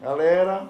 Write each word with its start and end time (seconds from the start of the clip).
Galera, 0.00 0.68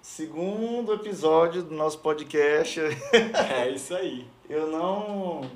segundo 0.00 0.94
episódio 0.94 1.64
do 1.64 1.74
nosso 1.74 1.98
podcast. 1.98 2.78
É 3.52 3.68
isso 3.68 3.92
aí. 3.92 4.24
Eu 4.48 4.68
não. 4.68 5.50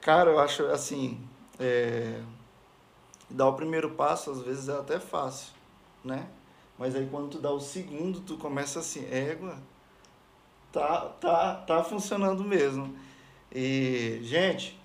Cara, 0.00 0.30
eu 0.30 0.40
acho 0.40 0.66
assim. 0.66 1.20
É... 1.60 2.20
Dar 3.30 3.46
o 3.46 3.54
primeiro 3.54 3.90
passo 3.90 4.32
às 4.32 4.42
vezes 4.42 4.68
é 4.68 4.72
até 4.72 4.98
fácil, 4.98 5.52
né? 6.04 6.26
Mas 6.76 6.96
aí 6.96 7.06
quando 7.08 7.30
tu 7.30 7.38
dá 7.38 7.52
o 7.52 7.60
segundo, 7.60 8.18
tu 8.18 8.36
começa 8.36 8.80
assim, 8.80 9.06
égua, 9.08 9.56
tá, 10.72 11.02
tá, 11.20 11.54
tá 11.54 11.84
funcionando 11.84 12.42
mesmo. 12.42 12.96
E, 13.54 14.18
gente, 14.22 14.76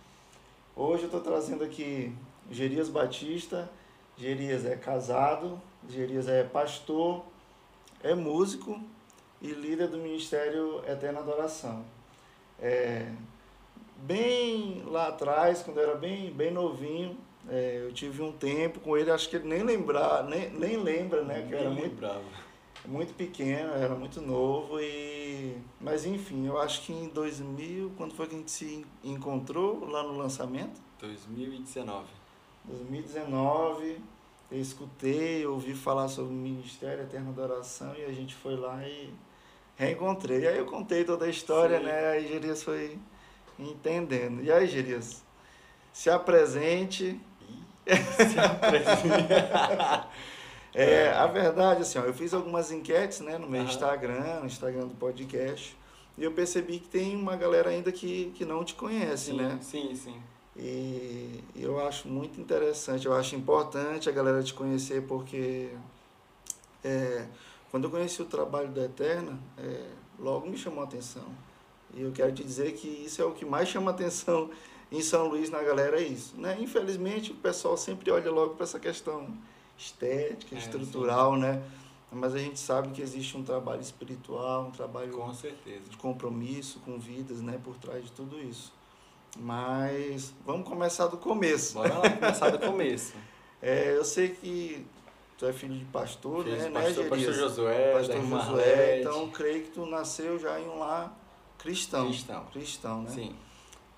hoje 0.75 1.05
eu 1.05 1.09
tô 1.09 1.20
trazendo 1.20 1.63
aqui 1.63 2.15
Gerias 2.52 2.89
Batista. 2.89 3.68
Gerias 4.18 4.65
é 4.65 4.75
casado, 4.75 5.61
Gerias 5.88 6.27
é 6.27 6.43
pastor, 6.43 7.23
é 8.02 8.15
músico 8.15 8.82
e 9.42 9.47
líder 9.47 9.87
do 9.89 9.97
Ministério 9.97 10.82
Eterna 10.87 11.19
Adoração. 11.19 11.86
É, 12.59 13.11
bem 13.97 14.82
lá 14.87 15.09
atrás, 15.09 15.61
quando 15.61 15.78
eu 15.78 15.83
era 15.83 15.95
bem, 15.95 16.32
bem 16.32 16.51
novinho, 16.51 17.15
é, 17.47 17.83
eu 17.83 17.93
tive 17.93 18.23
um 18.23 18.32
tempo 18.32 18.79
com 18.79 18.97
ele, 18.97 19.11
acho 19.11 19.29
que 19.29 19.36
ele 19.36 19.47
nem 19.47 19.61
lembrar, 19.61 20.23
nem, 20.23 20.50
nem 20.50 20.78
lembra, 20.78 21.21
né? 21.23 21.45
Que 21.47 21.54
eu 21.54 21.59
era 21.59 21.70
muito, 21.70 21.95
bravo. 21.95 22.23
muito 22.86 23.14
pequeno, 23.14 23.73
era 23.73 23.93
muito 23.93 24.20
novo 24.20 24.79
e... 24.81 25.56
Mas 25.79 26.06
enfim, 26.06 26.47
eu 26.47 26.59
acho 26.59 26.81
que 26.81 26.92
em 26.92 27.07
2000, 27.09 27.92
quando 27.95 28.15
foi 28.15 28.28
que 28.28 28.34
a 28.34 28.37
gente 28.39 28.51
se 28.51 28.86
encontrou 29.04 29.86
lá 29.87 30.01
no 30.01 30.18
lançamento? 30.18 30.81
2019. 31.00 32.08
2019, 32.67 34.02
eu 34.52 34.62
escutei, 34.62 35.45
ouvi 35.45 35.73
falar 35.73 36.08
sobre 36.08 36.34
o 36.34 36.38
Ministério 36.38 37.03
Eterna 37.03 37.30
Adoração 37.30 37.94
e 37.98 38.06
a 38.06 38.12
gente 38.12 38.36
foi 38.36 38.56
lá 38.56 38.86
e 38.88 39.14
reencontrei. 39.76 40.42
E 40.42 40.48
aí 40.48 40.58
eu 40.58 40.66
contei 40.66 41.04
toda 41.04 41.26
a 41.26 41.30
história, 41.30 41.80
Sim. 41.80 41.86
né? 41.86 42.08
Aí 42.09 42.28
Gerias 42.28 42.64
foi 42.64 42.98
entendendo. 43.58 44.44
E 44.44 44.52
aí, 44.52 44.68
Gerias, 44.68 45.24
se 45.94 46.09
apresente. 46.09 47.20
Se 47.86 48.40
apresenta. 48.40 50.08
É, 50.76 51.09
a 51.12 51.26
verdade, 51.26 51.81
assim, 51.81 51.98
ó, 51.98 52.04
eu 52.04 52.14
fiz 52.14 52.36
algumas 52.36 52.72
enquetes, 52.72 53.22
né, 53.22 53.40
no 53.40 53.50
meu 53.50 53.62
Aham. 53.62 53.70
Instagram, 53.70 54.40
no 54.42 54.46
Instagram 54.46 54.86
do 54.88 54.94
podcast, 54.94 55.76
e 56.16 56.24
eu 56.24 56.31
percebi 56.34 56.78
que 56.78 56.88
tem 56.88 57.16
uma 57.16 57.36
galera 57.36 57.72
ainda 57.72 57.92
que, 57.92 58.31
que 58.36 58.46
não 58.46 58.64
te 58.64 58.76
conhece, 58.76 59.31
sim, 59.31 59.38
né? 59.38 59.58
sim, 59.59 59.96
sim. 59.96 60.22
E 60.58 61.44
eu 61.55 61.80
acho 61.80 62.08
muito 62.08 62.41
interessante, 62.41 63.05
eu 63.05 63.13
acho 63.13 63.36
importante 63.36 64.09
a 64.09 64.11
galera 64.11 64.41
te 64.41 64.53
conhecer, 64.53 65.03
porque 65.03 65.69
é, 66.83 67.27
quando 67.69 67.83
eu 67.83 67.91
conheci 67.91 68.22
o 68.22 68.25
trabalho 68.25 68.69
da 68.69 68.85
Eterna, 68.85 69.39
é, 69.58 69.88
logo 70.17 70.47
me 70.50 70.58
chamou 70.58 70.81
a 70.81 70.83
atenção. 70.85 71.28
E 71.94 72.02
eu 72.02 72.11
quero 72.11 72.31
te 72.31 72.44
dizer 72.44 72.73
que 72.73 72.88
isso 72.88 73.22
é 73.22 73.25
o 73.25 73.31
que 73.33 73.45
mais 73.45 73.69
chama 73.69 73.91
atenção 73.91 74.50
em 74.91 75.02
São 75.02 75.28
Luís 75.28 75.50
na 75.50 75.61
galera, 75.61 76.00
é 76.02 76.03
isso. 76.03 76.39
Né? 76.39 76.58
Infelizmente, 76.59 77.31
o 77.31 77.35
pessoal 77.35 77.78
sempre 77.78 78.09
olha 78.09 78.31
logo 78.31 78.55
para 78.55 78.63
essa 78.63 78.80
questão 78.80 79.28
estética, 79.78 80.55
É, 80.55 80.58
estrutural, 80.58 81.35
né? 81.35 81.61
Mas 82.11 82.33
a 82.33 82.39
gente 82.39 82.58
sabe 82.59 82.89
que 82.89 83.02
existe 83.02 83.35
um 83.38 83.44
trabalho 83.44 83.81
espiritual, 83.81 84.67
um 84.67 84.72
trabalho 84.72 85.11
Com 85.11 85.33
certeza. 85.33 85.89
de 85.89 85.97
compromisso 85.97 86.80
com 86.80 86.97
vidas, 86.97 87.41
né, 87.41 87.59
por 87.63 87.75
trás 87.78 88.05
de 88.05 88.11
tudo 88.13 88.39
isso. 88.39 88.72
Mas 89.40 90.34
vamos 90.46 90.68
começar 90.68 91.08
do 91.08 91.18
começo. 91.18 91.76
Bora 91.76 91.98
lá 91.98 92.10
começar 92.10 92.50
do 92.50 92.60
começo. 92.60 93.14
É, 93.60 93.98
eu 93.98 94.06
sei 94.06 94.30
que 94.30 94.86
tu 95.36 95.48
é 95.48 95.52
filho 95.52 95.76
de 95.76 95.86
pastor, 95.86 96.44
Filho 96.44 96.58
né, 96.58 96.70
né, 96.70 96.70
pastor, 96.70 97.06
pastor 97.06 97.18
Gerias? 97.18 97.38
Josué, 97.38 97.94
Pastor 97.94 98.22
Josué, 98.24 99.00
então 99.02 99.30
creio 99.32 99.64
que 99.64 99.72
tu 99.72 99.84
nasceu 99.88 100.38
já 100.38 100.60
em 100.60 100.68
um 100.68 100.78
lar 100.78 101.18
cristão. 101.58 102.06
Cristão. 102.06 102.46
Cristão, 102.54 103.02
né? 103.02 103.10
Sim. 103.10 103.36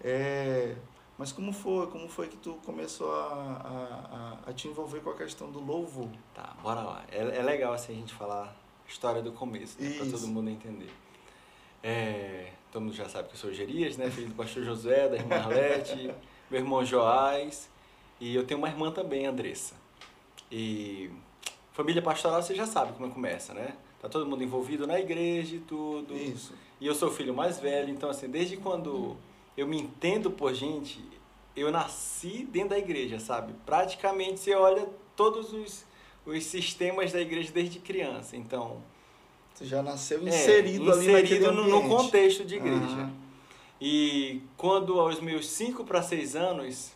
É, 0.01 0.75
mas 1.17 1.33
como 1.33 1.51
foi? 1.51 1.87
Como 1.87 2.07
foi 2.07 2.29
que 2.29 2.37
tu 2.37 2.53
começou 2.65 3.13
a, 3.13 4.37
a, 4.45 4.49
a, 4.49 4.53
te 4.53 4.69
envolver 4.69 5.01
com 5.01 5.09
a 5.09 5.15
questão 5.15 5.51
do 5.51 5.59
louvor? 5.59 6.07
Tá, 6.33 6.55
bora 6.63 6.81
lá. 6.81 7.03
É, 7.11 7.19
é 7.19 7.43
legal 7.43 7.73
assim 7.73 7.91
a 7.91 7.95
gente 7.95 8.13
falar 8.13 8.45
a 8.45 8.89
história 8.89 9.21
do 9.21 9.33
começo, 9.33 9.81
né, 9.81 9.89
pra 9.97 10.05
Isso. 10.05 10.17
todo 10.17 10.27
mundo 10.27 10.49
entender. 10.49 10.89
É, 11.83 12.53
todo 12.71 12.81
mundo 12.83 12.95
já 12.95 13.07
sabe 13.09 13.29
que 13.29 13.35
eu 13.35 13.39
sou 13.39 13.53
Gerias, 13.53 13.97
né? 13.97 14.09
Filho 14.09 14.27
do 14.27 14.35
pastor 14.35 14.63
Josué, 14.63 15.07
da 15.09 15.15
irmã 15.15 15.35
Arlete, 15.35 16.13
meu 16.49 16.59
irmão 16.59 16.85
Joás. 16.85 17.69
E 18.19 18.35
eu 18.35 18.45
tenho 18.45 18.59
uma 18.59 18.67
irmã 18.67 18.91
também, 18.91 19.25
Andressa. 19.25 19.75
E 20.51 21.09
família 21.71 22.01
pastoral 22.01 22.41
você 22.41 22.53
já 22.53 22.65
sabe 22.65 22.93
como 22.93 23.11
começa, 23.11 23.53
né? 23.53 23.75
Tá 24.01 24.07
todo 24.07 24.25
mundo 24.25 24.43
envolvido 24.43 24.87
na 24.87 24.99
igreja 24.99 25.55
e 25.55 25.59
tudo. 25.59 26.15
Isso. 26.15 26.53
E 26.79 26.87
eu 26.87 26.95
sou 26.95 27.09
o 27.09 27.11
filho 27.11 27.33
mais 27.33 27.59
velho, 27.59 27.89
então 27.89 28.09
assim, 28.09 28.29
desde 28.29 28.55
quando 28.57 29.17
eu 29.57 29.67
me 29.67 29.77
entendo 29.77 30.31
por 30.31 30.53
gente, 30.53 31.03
eu 31.55 31.71
nasci 31.71 32.47
dentro 32.49 32.69
da 32.69 32.77
igreja, 32.77 33.19
sabe? 33.19 33.53
Praticamente 33.65 34.39
você 34.39 34.55
olha 34.55 34.87
todos 35.15 35.51
os, 35.51 35.85
os 36.25 36.45
sistemas 36.45 37.11
da 37.11 37.19
igreja 37.19 37.51
desde 37.51 37.79
criança. 37.79 38.37
Então, 38.37 38.81
Já 39.61 39.81
nasceu 39.81 40.25
é, 40.25 40.29
inserido, 40.29 40.91
ali 40.91 41.07
naquele 41.07 41.45
inserido 41.45 41.51
no, 41.51 41.67
no 41.67 41.89
contexto 41.89 42.45
de 42.45 42.55
igreja. 42.55 43.09
E 43.81 44.41
quando 44.57 44.99
aos 44.99 45.19
meus 45.21 45.47
5 45.49 45.83
para 45.85 46.01
6 46.01 46.35
anos, 46.35 46.91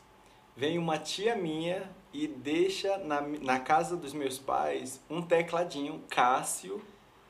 vem 0.55 0.77
uma 0.77 0.97
tia 0.97 1.35
minha 1.35 1.89
e 2.13 2.27
deixa 2.27 2.97
na, 2.97 3.21
na 3.21 3.59
casa 3.59 3.97
dos 3.97 4.13
meus 4.13 4.37
pais 4.37 5.01
um 5.09 5.21
tecladinho 5.21 6.01
Cássio. 6.09 6.81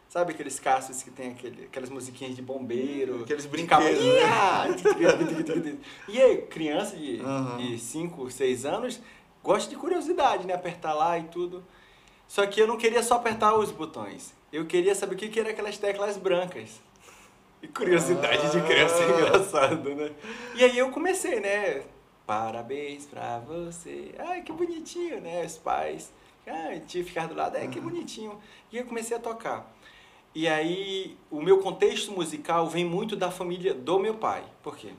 Sabe 0.10 0.34
aqueles 0.34 0.60
Cássios 0.60 1.02
que 1.02 1.10
tem 1.10 1.32
aquele, 1.32 1.64
aquelas 1.66 1.90
musiquinhas 1.90 2.36
de 2.36 2.42
bombeiro? 2.42 3.24
Aqueles 3.24 3.44
de 3.44 3.50
brinquedos, 3.50 4.04
né? 4.04 5.78
E 6.08 6.22
aí, 6.22 6.38
criança 6.44 6.96
de, 6.96 7.20
Aham. 7.20 7.58
de 7.58 7.80
5, 7.80 8.30
6 8.30 8.66
anos, 8.66 9.02
gosta 9.44 9.70
de 9.70 9.76
curiosidade, 9.76 10.46
né? 10.46 10.54
Apertar 10.54 10.94
lá 10.94 11.18
e 11.18 11.24
tudo. 11.24 11.64
Só 12.28 12.46
que 12.46 12.60
eu 12.60 12.68
não 12.68 12.78
queria 12.78 13.02
só 13.02 13.16
apertar 13.16 13.56
os 13.58 13.72
botões. 13.72 14.34
Eu 14.54 14.66
queria 14.68 14.94
saber 14.94 15.16
o 15.16 15.18
que 15.18 15.30
que 15.30 15.40
era 15.40 15.50
aquelas 15.50 15.80
teclas 15.80 16.16
brancas. 16.16 16.80
E 17.60 17.68
curiosidade 17.68 18.52
de 18.52 18.62
criança 18.62 18.96
é 19.02 19.06
Ah. 19.08 19.20
engraçado, 19.20 19.96
né? 19.96 20.12
E 20.54 20.64
aí 20.64 20.78
eu 20.78 20.92
comecei, 20.92 21.40
né? 21.40 21.82
Parabéns 22.28 23.08
pra 23.08 23.40
você. 23.40 24.14
Ai, 24.20 24.44
que 24.44 24.52
bonitinho, 24.52 25.20
né? 25.22 25.44
Os 25.44 25.58
pais. 25.58 26.14
Ai, 26.46 26.82
tio 26.82 27.04
ficar 27.04 27.28
do 27.28 27.34
lado, 27.34 27.56
ai, 27.58 27.68
que 27.68 27.80
bonitinho. 27.80 28.38
E 28.72 28.78
eu 28.78 28.86
comecei 28.86 29.18
a 29.18 29.20
tocar. 29.20 29.74
E 30.36 30.48
aí, 30.48 31.18
o 31.32 31.42
meu 31.42 31.60
contexto 31.60 32.12
musical 32.12 32.68
vem 32.68 32.86
muito 32.86 33.16
da 33.16 33.32
família 33.32 33.74
do 33.74 33.98
meu 33.98 34.16
pai. 34.16 34.44
Por 34.62 34.78
quê? 34.78 34.92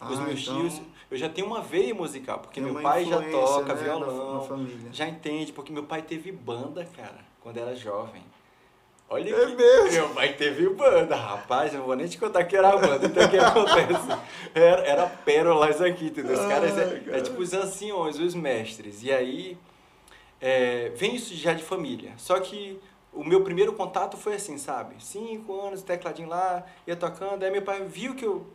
Os 0.00 0.18
Ah, 0.18 0.22
meus 0.22 0.42
então, 0.42 0.60
tios, 0.60 0.82
eu 1.10 1.16
já 1.16 1.28
tenho 1.30 1.46
uma 1.46 1.62
veia 1.62 1.94
musical, 1.94 2.40
porque 2.40 2.60
meu 2.60 2.74
pai 2.82 3.06
já 3.06 3.22
toca 3.30 3.74
né, 3.74 3.82
violão, 3.82 4.68
já 4.92 5.08
entende, 5.08 5.52
porque 5.52 5.72
meu 5.72 5.84
pai 5.84 6.02
teve 6.02 6.30
banda, 6.30 6.84
cara, 6.96 7.24
quando 7.40 7.56
era 7.56 7.74
jovem. 7.74 8.22
Olha 9.08 9.30
É 9.30 9.46
que 9.46 9.54
mesmo? 9.54 9.90
meu 9.92 10.08
pai 10.10 10.32
teve 10.32 10.68
banda, 10.70 11.14
rapaz, 11.14 11.72
eu 11.72 11.78
não 11.78 11.86
vou 11.86 11.94
nem 11.94 12.08
te 12.08 12.18
contar 12.18 12.44
que 12.44 12.56
era 12.56 12.70
a 12.70 12.76
banda, 12.76 13.06
então 13.06 13.24
o 13.24 13.30
que 13.30 13.38
acontece? 13.38 14.18
Era, 14.52 14.82
era 14.86 15.06
pérolas 15.06 15.82
aqui, 15.82 16.06
entendeu? 16.06 16.32
Os 16.32 16.46
caras, 16.46 16.78
é, 16.78 16.98
cara. 17.00 17.18
é 17.18 17.20
tipo 17.20 17.42
os 17.42 17.52
anciões, 17.52 18.18
os 18.18 18.34
mestres, 18.34 19.02
e 19.02 19.12
aí 19.12 19.58
é, 20.40 20.90
vem 20.96 21.14
isso 21.14 21.34
já 21.34 21.52
de 21.52 21.62
família, 21.62 22.14
só 22.16 22.40
que 22.40 22.80
o 23.12 23.22
meu 23.22 23.44
primeiro 23.44 23.74
contato 23.74 24.16
foi 24.16 24.34
assim, 24.36 24.56
sabe? 24.56 24.94
Cinco 24.98 25.60
anos, 25.60 25.82
tecladinho 25.82 26.30
lá, 26.30 26.64
ia 26.86 26.96
tocando, 26.96 27.42
aí 27.42 27.50
meu 27.50 27.60
pai 27.62 27.84
viu 27.84 28.14
que 28.14 28.24
eu 28.24 28.46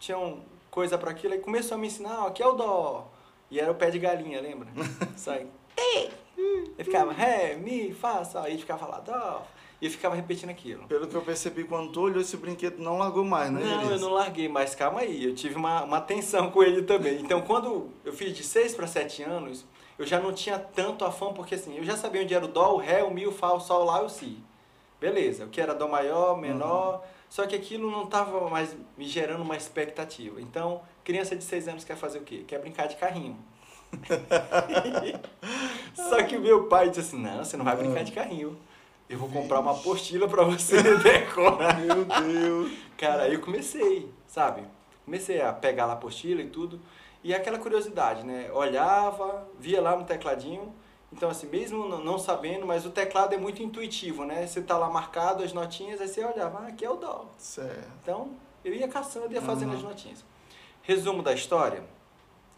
tinha 0.00 0.18
um 0.18 0.42
coisa 0.72 0.98
para 0.98 1.12
aquilo, 1.12 1.34
aí 1.34 1.38
começou 1.40 1.76
a 1.76 1.78
me 1.78 1.86
ensinar, 1.86 2.24
ó, 2.24 2.26
aqui 2.26 2.42
é 2.42 2.46
o 2.46 2.52
dó, 2.54 3.08
e 3.48 3.60
era 3.60 3.70
o 3.70 3.76
pé 3.76 3.90
de 3.90 4.00
galinha, 4.00 4.40
lembra? 4.40 4.68
Sai, 5.16 5.46
Ele 6.76 6.84
ficava 6.84 7.12
ré, 7.12 7.54
mi, 7.54 7.92
fá, 7.94 8.24
sol. 8.24 8.42
Aí 8.42 8.58
ficava 8.58 8.86
lá, 8.86 8.98
dó. 8.98 9.46
E 9.80 9.86
eu 9.86 9.90
ficava 9.90 10.14
repetindo 10.14 10.50
aquilo. 10.50 10.86
Pelo 10.86 11.06
que 11.06 11.14
eu 11.14 11.22
percebi, 11.22 11.64
quando 11.64 11.92
tu 11.92 12.02
olhou 12.02 12.20
esse 12.20 12.36
brinquedo, 12.36 12.78
não 12.78 12.98
largou 12.98 13.24
mais, 13.24 13.50
né, 13.50 13.60
Não, 13.60 13.74
eu 13.74 13.80
Gerias? 13.80 14.00
não 14.00 14.10
larguei, 14.10 14.48
mas 14.48 14.74
calma 14.74 15.00
aí, 15.00 15.24
eu 15.24 15.34
tive 15.34 15.56
uma, 15.56 15.82
uma 15.82 16.00
tensão 16.00 16.50
com 16.50 16.62
ele 16.62 16.82
também. 16.82 17.20
Então, 17.20 17.42
quando 17.42 17.90
eu 18.04 18.12
fiz 18.12 18.34
de 18.34 18.42
6 18.42 18.74
para 18.74 18.86
7 18.86 19.22
anos, 19.22 19.64
eu 19.98 20.06
já 20.06 20.18
não 20.18 20.32
tinha 20.32 20.58
tanto 20.58 21.04
afã, 21.04 21.32
porque 21.32 21.54
assim, 21.54 21.76
eu 21.76 21.84
já 21.84 21.96
sabia 21.96 22.22
onde 22.22 22.34
era 22.34 22.44
o 22.44 22.48
dó, 22.48 22.74
o 22.74 22.78
ré, 22.78 23.02
o 23.02 23.10
mi, 23.10 23.26
o 23.26 23.32
fá, 23.32 23.52
o 23.52 23.60
sol, 23.60 23.84
lá 23.84 24.02
e 24.02 24.06
o 24.06 24.08
si. 24.08 24.38
Beleza, 25.00 25.44
o 25.44 25.48
que 25.48 25.60
era 25.60 25.74
dó 25.74 25.86
maior, 25.86 26.40
menor, 26.40 27.04
só 27.28 27.46
que 27.46 27.54
aquilo 27.54 27.90
não 27.90 28.04
estava 28.04 28.48
mais 28.48 28.74
me 28.96 29.06
gerando 29.06 29.42
uma 29.42 29.56
expectativa. 29.56 30.40
Então, 30.40 30.80
criança 31.02 31.36
de 31.36 31.44
6 31.44 31.68
anos 31.68 31.84
quer 31.84 31.96
fazer 31.96 32.18
o 32.18 32.22
quê? 32.22 32.44
Quer 32.46 32.58
brincar 32.60 32.86
de 32.86 32.96
carrinho. 32.96 33.36
só 35.94 36.22
que 36.22 36.36
o 36.36 36.40
meu 36.40 36.68
pai 36.68 36.88
disse 36.88 37.00
assim, 37.00 37.18
não, 37.18 37.44
você 37.44 37.56
não 37.56 37.64
vai 37.64 37.76
brincar 37.76 38.02
de 38.02 38.12
carrinho. 38.12 38.56
Eu 39.14 39.20
vou 39.20 39.28
comprar 39.28 39.60
uma 39.60 39.70
apostila 39.70 40.26
para 40.26 40.42
você 40.42 40.82
decorar. 40.98 41.78
Meu 41.78 42.04
Deus. 42.04 42.72
Cara, 42.98 43.22
aí 43.22 43.34
eu 43.34 43.40
comecei, 43.40 44.12
sabe? 44.26 44.64
Comecei 45.04 45.40
a 45.40 45.52
pegar 45.52 45.86
lá 45.86 45.92
a 45.92 45.94
apostila 45.94 46.42
e 46.42 46.48
tudo. 46.48 46.80
E 47.22 47.32
aquela 47.32 47.60
curiosidade, 47.60 48.24
né? 48.24 48.50
Olhava, 48.52 49.46
via 49.56 49.80
lá 49.80 49.94
no 49.96 50.04
tecladinho, 50.04 50.74
Então, 51.12 51.30
assim, 51.30 51.46
mesmo 51.46 51.86
não- 51.88 52.18
sabendo, 52.18 52.66
mas 52.66 52.84
o 52.84 52.90
teclado 52.90 53.32
é 53.32 53.36
muito 53.38 53.62
intuitivo, 53.62 54.24
né? 54.24 54.44
Você 54.48 54.60
tá 54.60 54.76
lá 54.76 54.90
marcado 54.90 55.44
as 55.44 55.52
notinhas, 55.52 56.00
aí 56.00 56.08
você 56.08 56.24
olhava, 56.24 56.64
ah, 56.64 56.66
aqui 56.66 56.84
é 56.84 56.90
o 56.90 56.96
dó. 56.96 57.26
Certo. 57.38 57.86
Então, 58.02 58.30
eu 58.64 58.74
ia 58.74 58.88
caçando, 58.88 59.32
ia 59.32 59.40
fazendo 59.40 59.70
Uhum. 59.70 59.76
as 59.76 59.82
notinhas. 59.84 60.24
Resumo 60.82 61.22
da 61.22 61.32
história: 61.32 61.84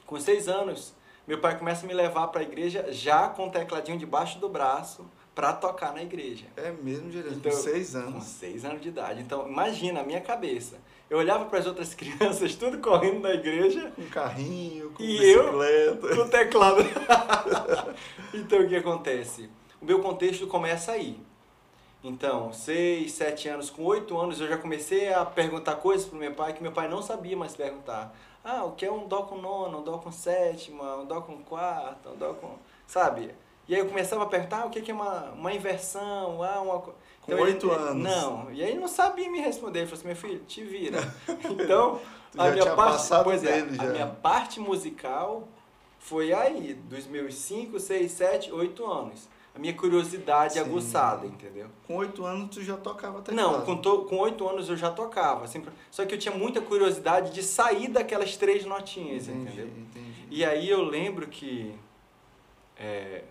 com 0.06 0.18
seis 0.18 0.48
anos, 0.48 0.94
meu 1.28 1.38
pai 1.38 1.58
começa 1.58 1.84
a 1.84 1.86
me 1.86 1.92
levar 1.92 2.28
para 2.28 2.40
a 2.40 2.44
igreja 2.44 2.86
já 2.90 3.28
com 3.28 3.48
o 3.48 3.50
tecladinho 3.50 3.98
debaixo 3.98 4.38
do 4.38 4.48
braço 4.48 5.04
para 5.36 5.52
tocar 5.52 5.92
na 5.92 6.02
igreja. 6.02 6.46
É 6.56 6.72
mesmo, 6.72 7.12
Jerez, 7.12 7.34
Então, 7.36 7.52
com 7.52 7.58
seis 7.58 7.92
Com 7.92 7.98
anos. 7.98 8.24
seis 8.24 8.64
anos 8.64 8.80
de 8.80 8.88
idade. 8.88 9.20
Então, 9.20 9.46
imagina 9.46 10.00
a 10.00 10.02
minha 10.02 10.20
cabeça. 10.20 10.78
Eu 11.10 11.18
olhava 11.18 11.44
para 11.44 11.58
as 11.60 11.66
outras 11.66 11.92
crianças, 11.94 12.54
tudo 12.56 12.78
correndo 12.78 13.20
na 13.20 13.34
igreja, 13.34 13.92
Com 13.94 14.06
carrinho, 14.06 14.90
com 14.92 15.02
E 15.02 15.22
eu? 15.30 15.42
bicicleta. 15.44 16.16
com 16.16 16.22
o 16.22 16.28
teclado. 16.28 16.78
então, 18.34 18.60
o 18.60 18.68
que 18.68 18.76
acontece? 18.76 19.48
O 19.80 19.84
meu 19.84 20.00
contexto 20.00 20.46
começa 20.46 20.92
aí. 20.92 21.20
Então, 22.02 22.52
seis, 22.52 23.12
sete 23.12 23.48
anos, 23.48 23.68
com 23.68 23.82
oito 23.84 24.16
anos, 24.18 24.40
eu 24.40 24.48
já 24.48 24.56
comecei 24.56 25.12
a 25.12 25.24
perguntar 25.24 25.76
coisas 25.76 26.06
pro 26.06 26.18
meu 26.18 26.32
pai 26.32 26.52
que 26.52 26.62
meu 26.62 26.72
pai 26.72 26.88
não 26.88 27.02
sabia 27.02 27.36
mais 27.36 27.54
perguntar. 27.56 28.14
Ah, 28.44 28.64
o 28.64 28.72
que 28.72 28.86
é 28.86 28.90
um 28.92 29.06
dó 29.08 29.22
com 29.22 29.36
nona, 29.38 29.76
um 29.78 29.82
dó 29.82 29.98
com 29.98 30.12
sétima, 30.12 30.96
um 30.98 31.04
dó 31.06 31.20
com 31.20 31.36
quarta, 31.42 32.10
um 32.10 32.16
dó 32.16 32.32
com... 32.34 32.54
Sabe? 32.86 33.34
E 33.68 33.74
aí 33.74 33.80
eu 33.80 33.86
começava 33.86 34.22
a 34.22 34.26
perguntar 34.26 34.62
ah, 34.62 34.66
o 34.66 34.70
que 34.70 34.80
que 34.80 34.90
é 34.90 34.94
uma, 34.94 35.30
uma 35.32 35.52
inversão, 35.52 36.42
ah, 36.42 36.60
uma... 36.60 36.78
co- 36.80 36.94
Com 37.22 37.32
ele- 37.32 37.42
oito 37.42 37.66
ele- 37.66 37.74
anos. 37.74 38.02
Não, 38.04 38.52
e 38.52 38.62
aí 38.62 38.70
ele 38.70 38.78
não 38.80 38.88
sabia 38.88 39.28
me 39.30 39.40
responder. 39.40 39.80
Ele 39.80 39.86
falou 39.86 39.98
assim, 39.98 40.06
meu 40.06 40.16
filho, 40.16 40.38
te 40.46 40.62
vira. 40.62 40.98
Então, 41.50 42.00
a 42.38 42.48
já 42.48 42.52
minha 42.52 42.76
parte, 42.76 43.08
pois 43.24 43.42
é, 43.44 43.62
dele, 43.62 43.76
a 43.80 43.84
já. 43.86 43.90
minha 43.92 44.06
parte 44.06 44.60
musical 44.60 45.48
foi 45.98 46.32
aí, 46.32 46.74
dos 46.74 47.06
meus 47.06 47.34
5, 47.34 47.80
6, 47.80 48.10
7, 48.12 48.52
8 48.52 48.84
anos. 48.86 49.28
A 49.54 49.58
minha 49.58 49.72
curiosidade 49.72 50.52
Sim. 50.52 50.60
aguçada, 50.60 51.26
entendeu? 51.26 51.66
Com 51.86 51.96
oito 51.96 52.24
anos 52.26 52.54
tu 52.54 52.62
já 52.62 52.76
tocava 52.76 53.22
teclado. 53.22 53.52
Não, 53.52 53.62
com, 53.64 53.74
to, 53.78 54.02
com 54.04 54.18
8 54.18 54.46
anos 54.46 54.68
eu 54.68 54.76
já 54.76 54.90
tocava. 54.90 55.46
Sempre, 55.48 55.72
só 55.90 56.04
que 56.04 56.14
eu 56.14 56.18
tinha 56.18 56.34
muita 56.36 56.60
curiosidade 56.60 57.32
de 57.32 57.42
sair 57.42 57.88
daquelas 57.88 58.36
três 58.36 58.66
notinhas, 58.66 59.26
Entendi, 59.26 59.46
entendeu? 59.52 59.66
entendi. 59.78 60.26
E 60.30 60.44
aí 60.44 60.68
eu 60.68 60.82
lembro 60.82 61.26
que 61.26 61.74
é, 62.78 63.24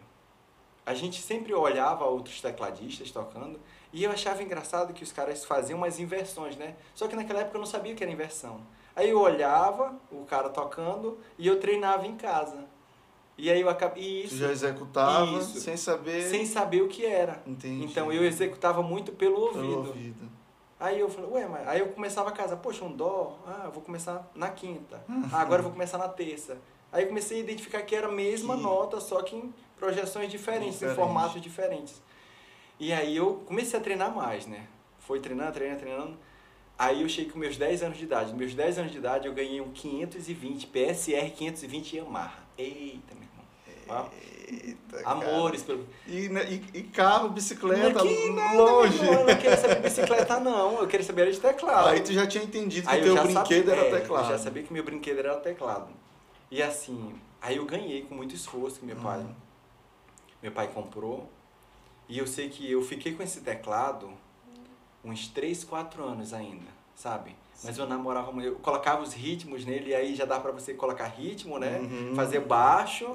a 0.86 0.94
gente 0.94 1.22
sempre 1.22 1.54
olhava 1.54 2.06
outros 2.06 2.42
tecladistas 2.42 3.10
tocando 3.12 3.60
e 3.92 4.04
eu 4.04 4.12
achava 4.12 4.44
engraçado 4.44 4.94
que 4.94 5.04
os 5.04 5.12
caras 5.12 5.44
faziam 5.44 5.78
umas 5.78 6.00
inversões, 6.00 6.56
né? 6.58 6.76
Só 6.94 7.08
que 7.08 7.16
naquela 7.16 7.40
época 7.42 7.58
eu 7.58 7.60
não 7.62 7.66
sabia 7.68 7.94
o 7.94 7.96
que 7.96 8.04
era 8.04 8.12
inversão. 8.12 8.60
Aí 8.96 9.10
eu 9.10 9.20
olhava 9.20 9.96
o 10.12 10.24
cara 10.26 10.50
tocando 10.50 11.18
e 11.38 11.48
eu 11.48 11.60
treinava 11.60 12.06
em 12.06 12.16
casa. 12.16 12.66
E 13.38 13.50
aí 13.52 13.60
eu 13.60 13.68
acabei. 13.70 14.04
e 14.04 14.22
Tu 14.24 14.28
Isso, 14.28 14.38
já 14.38 14.52
executava 14.52 15.26
Isso. 15.40 15.60
sem 15.60 15.76
saber. 15.76 16.24
sem 16.30 16.46
saber 16.46 16.82
o 16.82 16.88
que 16.88 17.06
era. 17.06 17.42
Entendi. 17.46 17.84
Então 17.86 18.12
eu 18.12 18.24
executava 18.24 18.82
muito 18.82 19.12
pelo 19.12 19.40
ouvido. 19.42 19.62
Pelo 19.62 19.88
ouvido. 19.88 20.30
Aí 20.80 21.00
eu 21.00 21.10
falei, 21.10 21.30
ué, 21.32 21.48
mas 21.48 21.68
aí 21.68 21.80
eu 21.80 21.88
começava 21.90 22.30
a 22.30 22.32
casa, 22.34 22.56
poxa, 22.58 22.84
um 22.86 22.92
dó, 22.92 23.38
ah, 23.48 23.62
eu 23.66 23.72
vou 23.72 23.82
começar 23.82 24.30
na 24.36 24.50
quinta. 24.50 25.04
Ah, 25.34 25.42
agora 25.42 25.60
eu 25.60 25.64
vou 25.64 25.72
começar 25.72 25.98
na 25.98 26.08
terça. 26.10 26.58
Aí 26.92 27.04
eu 27.04 27.08
comecei 27.10 27.38
a 27.38 27.40
identificar 27.42 27.82
que 27.82 27.96
era 27.96 28.08
a 28.08 28.12
mesma 28.12 28.56
Que- 28.56 28.64
nota, 28.64 29.02
só 29.02 29.22
que 29.22 29.36
em 29.36 29.54
projeções 29.80 30.30
diferentes, 30.32 30.74
Diferente. 30.76 30.94
em 30.94 30.96
formatos 31.04 31.42
diferentes. 31.42 32.02
E 32.80 32.92
aí 32.92 33.16
eu 33.16 33.44
comecei 33.46 33.80
a 33.80 33.82
treinar 33.82 34.14
mais, 34.14 34.46
né? 34.46 34.66
Foi 35.00 35.20
treinando, 35.20 35.52
treinando, 35.54 35.80
treinando. 35.80 36.18
Aí 36.78 37.02
eu 37.02 37.08
cheguei 37.10 37.32
com 37.32 37.40
meus 37.40 37.56
10 37.58 37.84
anos 37.84 37.98
de 37.98 38.04
idade. 38.04 38.30
Nos 38.32 38.38
meus 38.38 38.54
10 38.54 38.80
anos 38.80 38.92
de 38.92 38.98
idade 38.98 39.28
eu 39.28 39.34
ganhei 39.34 39.62
um 39.62 39.72
520, 39.72 40.68
PSR 40.68 41.30
520 41.32 41.96
Yamaha. 41.98 42.34
Eita, 42.58 43.16
meu 43.16 43.24
irmão. 43.24 44.10
Eita, 44.48 45.10
amores 45.10 45.64
pelo... 45.64 45.88
E, 46.08 46.28
né, 46.28 46.44
e, 46.50 46.80
e 46.80 46.84
carro, 46.84 47.30
bicicleta, 47.30 48.00
Que 48.02 48.30
nada, 48.32 48.58
longe. 48.58 48.98
irmão, 48.98 49.14
eu 49.22 49.26
não 49.28 49.36
queria 49.36 49.58
saber 49.58 49.76
de 49.76 49.82
bicicleta 49.82 50.40
não, 50.40 50.80
eu 50.80 50.88
queria 50.88 51.06
saber 51.06 51.22
era 51.24 51.32
de 51.32 51.40
teclado. 51.40 51.88
Aí 51.90 52.02
tu 52.02 52.12
já 52.12 52.28
tinha 52.28 52.44
entendido 52.44 52.88
que 52.90 52.94
o 52.94 52.98
eu 52.98 53.14
teu 53.16 53.24
brinquedo 53.24 53.68
sabia, 53.68 53.74
era 53.74 53.82
é, 53.96 54.00
teclado. 54.00 54.26
Eu 54.26 54.32
já 54.32 54.38
sabia 54.44 54.64
que 54.64 54.74
meu 54.74 54.84
brinquedo 54.84 55.20
era 55.20 55.36
teclado. 55.38 55.88
E 56.52 56.62
assim, 56.62 57.16
aí 57.42 57.56
eu 57.58 57.66
ganhei 57.66 58.02
com 58.04 58.16
muito 58.16 58.36
esforço 58.36 58.80
que 58.80 58.86
meu 58.86 58.96
pai, 58.98 59.20
Uhum. 59.20 59.45
Meu 60.46 60.52
pai 60.52 60.68
comprou. 60.68 61.28
E 62.08 62.20
eu 62.20 62.28
sei 62.28 62.50
que 62.50 62.72
eu 62.72 62.84
fiquei 62.84 63.14
com 63.16 63.24
esse 63.24 63.42
teclado 63.42 64.12
uns 65.04 65.28
3, 65.28 65.64
4 65.64 66.04
anos 66.04 66.34
ainda, 66.34 66.68
sabe? 66.96 67.36
Mas 67.64 67.80
eu 67.80 67.88
namorava, 67.88 68.32
eu 68.44 68.56
colocava 68.58 69.02
os 69.02 69.12
ritmos 69.14 69.66
nele 69.66 69.90
e 69.90 69.96
aí 69.96 70.14
já 70.16 70.24
dá 70.26 70.40
pra 70.40 70.52
você 70.52 70.76
colocar 70.76 71.06
ritmo, 71.06 71.58
né? 71.58 71.80
Uhum. 71.80 72.14
Fazer 72.16 72.42
baixo, 72.42 73.08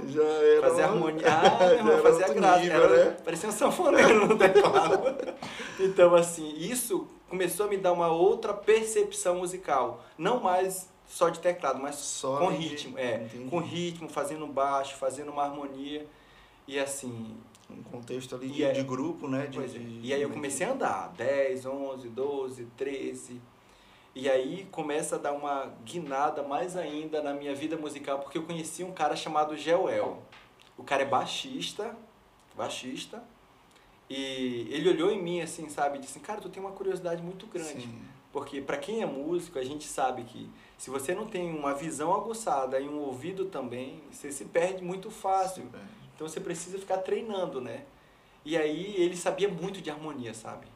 fazer 0.60 0.82
harmonia. 0.82 1.22
Ah, 1.30 1.58
meu 1.66 1.74
irmão, 1.76 1.98
fazia 2.02 2.28
graça. 2.34 2.58
nível, 2.60 2.82
era, 2.82 3.04
né? 3.04 3.16
Parecia 3.24 3.48
um 3.48 3.52
sanfoneiro 3.52 4.26
no 4.26 4.36
teclado. 4.36 5.02
então, 5.78 6.14
assim, 6.16 6.52
isso 6.56 7.06
começou 7.28 7.66
a 7.66 7.68
me 7.68 7.76
dar 7.76 7.92
uma 7.92 8.08
outra 8.08 8.52
percepção 8.52 9.36
musical. 9.36 10.02
Não 10.18 10.40
mais 10.40 10.88
só 11.06 11.28
de 11.28 11.38
teclado, 11.38 11.78
mas 11.80 11.94
Só 11.96 12.38
com 12.38 12.50
de- 12.50 12.56
ritmo. 12.56 12.98
É, 12.98 13.22
entendi. 13.22 13.48
com 13.50 13.58
ritmo, 13.58 14.08
fazendo 14.08 14.46
baixo, 14.48 14.96
fazendo 14.96 15.30
uma 15.30 15.44
harmonia. 15.44 16.04
E 16.70 16.78
assim, 16.78 17.36
Um 17.68 17.82
contexto 17.82 18.34
ali 18.36 18.48
de, 18.48 18.62
é- 18.64 18.70
de 18.72 18.82
grupo, 18.84 19.26
né? 19.26 19.46
De, 19.48 19.58
é. 19.58 19.66
de- 19.66 20.00
E 20.06 20.14
aí 20.14 20.22
eu 20.22 20.30
comecei 20.30 20.64
a 20.66 20.70
andar, 20.72 21.12
10, 21.16 21.66
11, 21.66 22.08
12, 22.08 22.64
13. 22.76 23.40
E 24.14 24.28
aí 24.30 24.68
começa 24.70 25.16
a 25.16 25.18
dar 25.18 25.32
uma 25.32 25.72
guinada 25.84 26.44
mais 26.44 26.76
ainda 26.76 27.20
na 27.22 27.32
minha 27.34 27.54
vida 27.56 27.76
musical, 27.76 28.20
porque 28.20 28.38
eu 28.38 28.44
conheci 28.44 28.84
um 28.84 28.92
cara 28.92 29.16
chamado 29.16 29.56
Joel. 29.56 30.22
O 30.78 30.84
cara 30.84 31.02
é 31.02 31.06
baixista, 31.06 31.96
baixista, 32.56 33.22
e 34.08 34.68
ele 34.70 34.88
olhou 34.88 35.10
em 35.10 35.20
mim 35.22 35.40
assim, 35.40 35.68
sabe, 35.68 35.98
e 35.98 36.00
disse, 36.00 36.18
cara, 36.20 36.40
tu 36.40 36.48
tem 36.48 36.62
uma 36.62 36.72
curiosidade 36.72 37.20
muito 37.22 37.46
grande. 37.46 37.82
Sim. 37.82 38.02
Porque 38.32 38.60
para 38.60 38.76
quem 38.78 39.02
é 39.02 39.06
músico, 39.06 39.58
a 39.58 39.64
gente 39.64 39.86
sabe 39.88 40.22
que 40.22 40.48
se 40.78 40.88
você 40.90 41.14
não 41.16 41.26
tem 41.26 41.50
uma 41.52 41.74
visão 41.74 42.12
aguçada 42.14 42.78
e 42.80 42.88
um 42.88 42.98
ouvido 43.00 43.46
também, 43.46 44.00
você 44.10 44.30
se 44.30 44.44
perde 44.44 44.82
muito 44.84 45.10
fácil. 45.10 45.64
Sim. 45.64 45.99
Então 46.20 46.28
você 46.28 46.38
precisa 46.38 46.78
ficar 46.78 46.98
treinando, 46.98 47.62
né? 47.62 47.80
E 48.44 48.54
aí 48.54 48.94
ele 48.98 49.16
sabia 49.16 49.48
muito 49.48 49.80
de 49.80 49.90
harmonia, 49.90 50.34
sabe? 50.34 50.66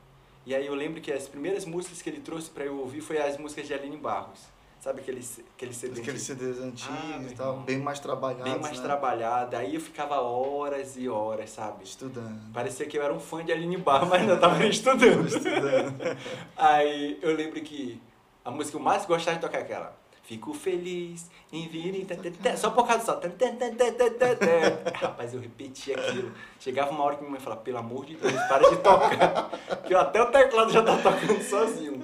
E 0.47 0.55
aí 0.55 0.65
eu 0.67 0.75
lembro 0.75 1.03
que 1.03 1.13
as 1.13 1.29
primeiras 1.29 1.67
músicas 1.67 2.01
que 2.01 2.09
ele 2.09 2.21
trouxe 2.21 2.49
para 2.49 2.65
eu 2.65 2.79
ouvir 2.79 3.03
foi 3.03 3.19
as 3.19 3.37
músicas 3.37 3.67
de 3.67 3.75
Aline 3.75 3.99
Barros. 3.99 4.41
Sabe 4.81 5.03
aquele, 5.03 5.23
aquele 5.55 5.75
CD? 5.75 6.01
Aqueles 6.01 6.23
que- 6.23 6.27
CDs 6.35 6.59
Ah, 6.61 6.65
antigos 6.65 7.21
meu 7.21 7.31
e 7.31 7.35
tal, 7.35 7.57
bem 7.59 7.79
mais 7.79 8.01
trabalhados. 8.01 8.51
bem 8.51 8.59
mais 8.59 8.79
né? 8.79 8.85
trabalhada. 8.85 9.59
Aí 9.59 9.75
eu 9.75 9.81
ficava 9.83 10.19
horas 10.19 10.97
e 10.97 11.11
horas, 11.11 11.51
sabe? 11.51 11.85
Estudando. 11.85 12.51
Parecia 12.55 12.87
que 12.87 12.97
eu 12.97 13.03
era 13.03 13.13
um 13.13 13.21
fã 13.21 13.45
de 13.45 13.53
Aline 13.53 13.77
Barros, 13.77 14.09
mas 14.09 14.23
ainda 14.23 14.35
estava 14.37 14.65
estudando. 14.65 15.27
Estudando. 15.29 16.17
Aí 16.57 17.19
eu 17.21 17.35
lembro 17.37 17.61
que 17.61 18.01
a 18.43 18.51
música 18.51 18.71
que 18.71 18.77
eu 18.79 18.83
mais 18.83 19.05
gostava 19.05 19.37
de 19.37 19.43
tocar 19.43 19.59
é 19.59 19.63
aquela. 19.63 19.95
Fico 20.25 20.55
feliz 20.55 21.31
em 21.53 21.69
vir 21.69 21.95
em... 21.95 22.57
Só 22.57 22.71
por 22.71 22.87
causa 22.87 23.13
tã. 23.15 23.29
Rapaz, 24.95 25.35
eu 25.35 25.41
repetia 25.41 25.97
aquilo. 25.97 26.33
Chegava 26.59 26.91
uma 26.91 27.05
hora 27.05 27.17
que 27.17 27.21
minha 27.23 27.33
mãe 27.33 27.41
falava, 27.41 27.61
pelo 27.61 27.77
amor 27.79 28.07
de 28.07 28.17
Deus, 28.17 28.33
para 28.49 28.69
de 28.71 28.77
tocar. 28.79 29.51
Que 29.87 29.95
até 29.95 30.23
o 30.23 30.31
teclado 30.31 30.73
já 30.73 30.83
tá 30.83 30.97
tocando 30.97 31.43
sozinho. 31.43 32.03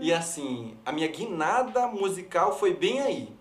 E 0.00 0.12
assim, 0.12 0.76
a 0.84 0.92
minha 0.92 1.08
guinada 1.08 1.86
musical 1.86 2.58
foi 2.58 2.74
bem 2.74 3.00
aí. 3.00 3.32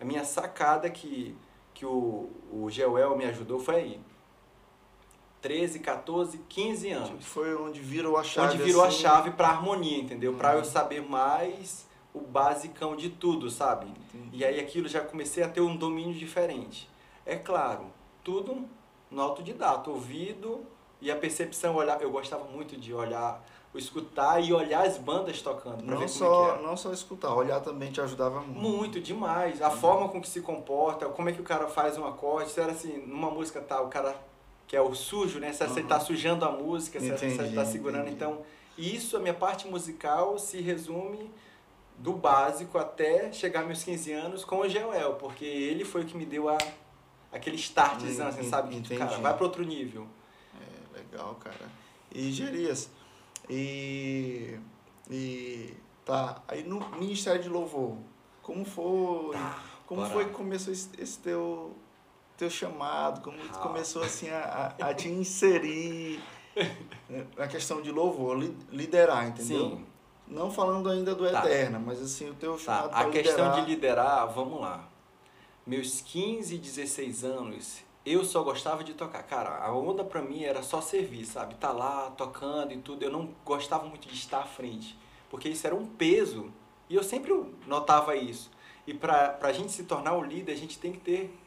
A 0.00 0.04
minha 0.04 0.22
sacada 0.24 0.88
que, 0.88 1.36
que 1.74 1.84
o, 1.84 2.30
o 2.52 2.70
Geuel 2.70 3.16
me 3.16 3.24
ajudou 3.24 3.58
foi 3.58 3.74
aí. 3.74 4.00
13, 5.40 5.78
14, 5.80 6.38
15 6.48 6.90
anos 6.90 7.24
Foi 7.26 7.54
onde 7.56 7.80
virou 7.80 8.16
a 8.16 8.22
chave. 8.24 8.54
onde 8.54 8.62
virou 8.62 8.82
a 8.84 8.88
assim. 8.88 8.98
chave 9.02 9.30
pra 9.32 9.48
harmonia, 9.48 9.98
entendeu? 9.98 10.34
Pra 10.34 10.50
Uhum. 10.52 10.58
eu 10.58 10.64
saber 10.64 11.00
mais 11.02 11.87
o 12.14 12.20
basicão 12.20 12.96
de 12.96 13.10
tudo, 13.10 13.50
sabe? 13.50 13.86
Entendi. 14.14 14.38
E 14.38 14.44
aí 14.44 14.58
aquilo 14.60 14.88
já 14.88 15.00
comecei 15.00 15.42
a 15.42 15.48
ter 15.48 15.60
um 15.60 15.76
domínio 15.76 16.14
diferente. 16.14 16.88
É 17.26 17.36
claro, 17.36 17.86
tudo 18.24 18.64
no 19.10 19.22
autodidata, 19.22 19.90
ouvido 19.90 20.60
e 21.00 21.10
a 21.10 21.16
percepção, 21.16 21.76
olhar. 21.76 22.00
Eu 22.02 22.10
gostava 22.10 22.44
muito 22.44 22.76
de 22.76 22.92
olhar, 22.92 23.44
escutar 23.74 24.42
e 24.42 24.52
olhar 24.52 24.84
as 24.86 24.98
bandas 24.98 25.40
tocando 25.40 25.82
Não 25.84 26.02
é 26.02 26.08
só, 26.08 26.56
não 26.60 26.76
só 26.76 26.92
escutar, 26.92 27.32
olhar 27.34 27.60
também 27.60 27.92
te 27.92 28.00
ajudava 28.00 28.40
muito. 28.40 28.58
Muito, 28.60 29.00
demais. 29.00 29.62
A 29.62 29.70
forma 29.70 30.08
com 30.08 30.20
que 30.20 30.28
se 30.28 30.40
comporta, 30.40 31.06
como 31.06 31.28
é 31.28 31.32
que 31.32 31.40
o 31.40 31.44
cara 31.44 31.68
faz 31.68 31.96
um 31.96 32.04
acorde. 32.06 32.50
Se 32.50 32.60
era 32.60 32.72
assim, 32.72 32.98
numa 33.06 33.30
música 33.30 33.60
tal, 33.60 33.86
o 33.86 33.88
cara 33.88 34.16
que 34.66 34.76
é 34.76 34.80
o 34.82 34.94
sujo, 34.94 35.38
né? 35.38 35.52
Se 35.52 35.66
você 35.66 35.80
Uhum. 35.80 35.86
tá 35.86 36.00
sujando 36.00 36.44
a 36.44 36.50
música, 36.50 36.98
se 37.00 37.10
você 37.10 37.54
tá 37.54 37.64
segurando. 37.64 38.00
entendi. 38.02 38.16
Então, 38.16 38.42
isso, 38.76 39.16
a 39.16 39.20
minha 39.20 39.32
parte 39.34 39.66
musical 39.68 40.38
se 40.38 40.60
resume 40.60 41.30
do 41.98 42.12
básico 42.12 42.78
até 42.78 43.32
chegar 43.32 43.64
meus 43.64 43.82
15 43.82 44.12
anos 44.12 44.44
com 44.44 44.60
o 44.60 44.68
Joel, 44.68 45.14
porque 45.14 45.44
ele 45.44 45.84
foi 45.84 46.02
o 46.02 46.04
que 46.06 46.16
me 46.16 46.24
deu 46.24 46.48
a, 46.48 46.56
aquele 47.32 47.56
startzão, 47.56 48.28
assim, 48.28 48.46
En- 48.46 48.50
sabe? 48.50 48.68
Que, 48.70 48.76
entendi. 48.76 48.98
cara, 48.98 49.18
vai 49.18 49.34
para 49.34 49.44
outro 49.44 49.64
nível. 49.64 50.06
É, 50.54 50.98
legal, 50.98 51.34
cara. 51.36 51.68
E 52.14 52.30
Gerias, 52.32 52.88
e, 53.50 54.58
e 55.10 55.74
tá, 56.04 56.40
aí 56.46 56.62
no 56.62 56.80
Ministério 56.98 57.42
de 57.42 57.48
Louvor, 57.48 57.96
como 58.42 58.64
foi, 58.64 59.36
como 59.86 60.00
bora 60.02 60.12
foi 60.12 60.24
que 60.26 60.32
começou 60.32 60.72
esse, 60.72 60.88
esse 60.98 61.18
teu 61.18 61.76
teu 62.36 62.48
chamado, 62.48 63.20
como 63.20 63.36
tu 63.36 63.58
começou 63.58 64.00
assim 64.00 64.30
a, 64.30 64.72
a, 64.80 64.90
a 64.90 64.94
te 64.94 65.08
inserir 65.08 66.22
na 67.36 67.48
questão 67.48 67.82
de 67.82 67.90
louvor, 67.90 68.38
liderar, 68.70 69.26
entendeu? 69.26 69.70
Sim. 69.70 69.86
Não 70.30 70.50
falando 70.50 70.88
ainda 70.90 71.14
do 71.14 71.30
tá. 71.30 71.44
Eterna, 71.44 71.78
mas 71.78 72.02
assim, 72.02 72.30
o 72.30 72.34
teu 72.34 72.52
tá. 72.52 72.58
chamado 72.58 72.90
tá. 72.90 73.00
A 73.00 73.10
questão 73.10 73.46
liderar... 73.46 73.64
de 73.64 73.70
liderar, 73.70 74.28
vamos 74.28 74.60
lá. 74.60 74.88
Meus 75.66 76.00
15, 76.00 76.56
16 76.56 77.24
anos, 77.24 77.82
eu 78.04 78.24
só 78.24 78.42
gostava 78.42 78.82
de 78.82 78.94
tocar. 78.94 79.22
Cara, 79.22 79.58
a 79.58 79.72
onda 79.74 80.02
pra 80.02 80.22
mim 80.22 80.44
era 80.44 80.62
só 80.62 80.80
servir, 80.80 81.24
sabe? 81.24 81.54
Tá 81.56 81.72
lá, 81.72 82.10
tocando 82.10 82.72
e 82.72 82.78
tudo. 82.78 83.02
Eu 83.02 83.10
não 83.10 83.30
gostava 83.44 83.86
muito 83.86 84.08
de 84.08 84.14
estar 84.14 84.40
à 84.40 84.46
frente, 84.46 84.98
porque 85.30 85.48
isso 85.48 85.66
era 85.66 85.76
um 85.76 85.86
peso. 85.86 86.50
E 86.88 86.94
eu 86.94 87.02
sempre 87.02 87.34
notava 87.66 88.16
isso. 88.16 88.50
E 88.86 88.94
pra, 88.94 89.28
pra 89.28 89.52
gente 89.52 89.70
se 89.70 89.84
tornar 89.84 90.14
o 90.14 90.24
líder, 90.24 90.52
a 90.52 90.56
gente 90.56 90.78
tem 90.78 90.92
que 90.92 91.00
ter 91.00 91.38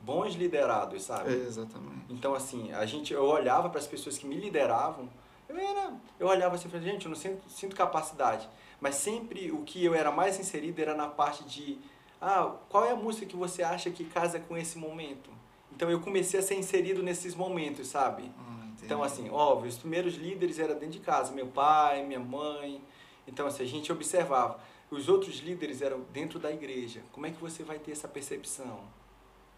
bons 0.00 0.34
liderados, 0.34 1.02
sabe? 1.02 1.34
É, 1.34 1.36
exatamente. 1.36 2.06
Então, 2.08 2.34
assim, 2.34 2.72
a 2.72 2.86
gente, 2.86 3.12
eu 3.12 3.24
olhava 3.24 3.68
para 3.68 3.78
as 3.78 3.86
pessoas 3.86 4.16
que 4.16 4.26
me 4.26 4.36
lideravam, 4.36 5.08
eu 5.48 5.56
era, 5.56 5.94
eu 6.18 6.26
olhava 6.26 6.54
assim 6.54 6.68
e 6.68 6.70
falei, 6.70 6.90
gente, 6.90 7.06
eu 7.06 7.10
não 7.10 7.16
sinto, 7.16 7.48
sinto 7.48 7.76
capacidade. 7.76 8.48
Mas 8.80 8.96
sempre 8.96 9.50
o 9.50 9.62
que 9.62 9.84
eu 9.84 9.94
era 9.94 10.10
mais 10.10 10.38
inserido 10.38 10.78
era 10.80 10.94
na 10.94 11.08
parte 11.08 11.44
de, 11.44 11.78
ah, 12.20 12.54
qual 12.68 12.84
é 12.84 12.92
a 12.92 12.96
música 12.96 13.26
que 13.26 13.36
você 13.36 13.62
acha 13.62 13.90
que 13.90 14.04
casa 14.04 14.38
com 14.38 14.56
esse 14.56 14.78
momento? 14.78 15.30
Então 15.72 15.90
eu 15.90 16.00
comecei 16.00 16.40
a 16.40 16.42
ser 16.42 16.56
inserido 16.56 17.02
nesses 17.02 17.34
momentos, 17.34 17.88
sabe? 17.88 18.30
Ah, 18.38 18.56
então, 18.82 19.02
assim, 19.02 19.28
óbvio, 19.30 19.68
os 19.68 19.78
primeiros 19.78 20.14
líderes 20.14 20.58
eram 20.58 20.74
dentro 20.74 20.90
de 20.90 21.00
casa, 21.00 21.32
meu 21.32 21.46
pai, 21.46 22.04
minha 22.04 22.20
mãe. 22.20 22.80
Então, 23.26 23.46
assim, 23.46 23.62
a 23.64 23.66
gente 23.66 23.90
observava. 23.90 24.60
Os 24.90 25.08
outros 25.08 25.40
líderes 25.40 25.82
eram 25.82 26.02
dentro 26.12 26.38
da 26.38 26.52
igreja. 26.52 27.02
Como 27.10 27.26
é 27.26 27.30
que 27.30 27.40
você 27.40 27.64
vai 27.64 27.78
ter 27.78 27.90
essa 27.90 28.06
percepção? 28.06 28.80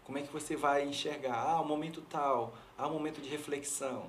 Como 0.03 0.17
é 0.17 0.23
que 0.23 0.33
você 0.33 0.55
vai 0.55 0.87
enxergar? 0.87 1.35
Ah, 1.35 1.61
o 1.61 1.65
momento 1.65 2.01
tal, 2.01 2.55
ah, 2.75 2.87
o 2.87 2.93
momento 2.93 3.21
de 3.21 3.29
reflexão. 3.29 4.07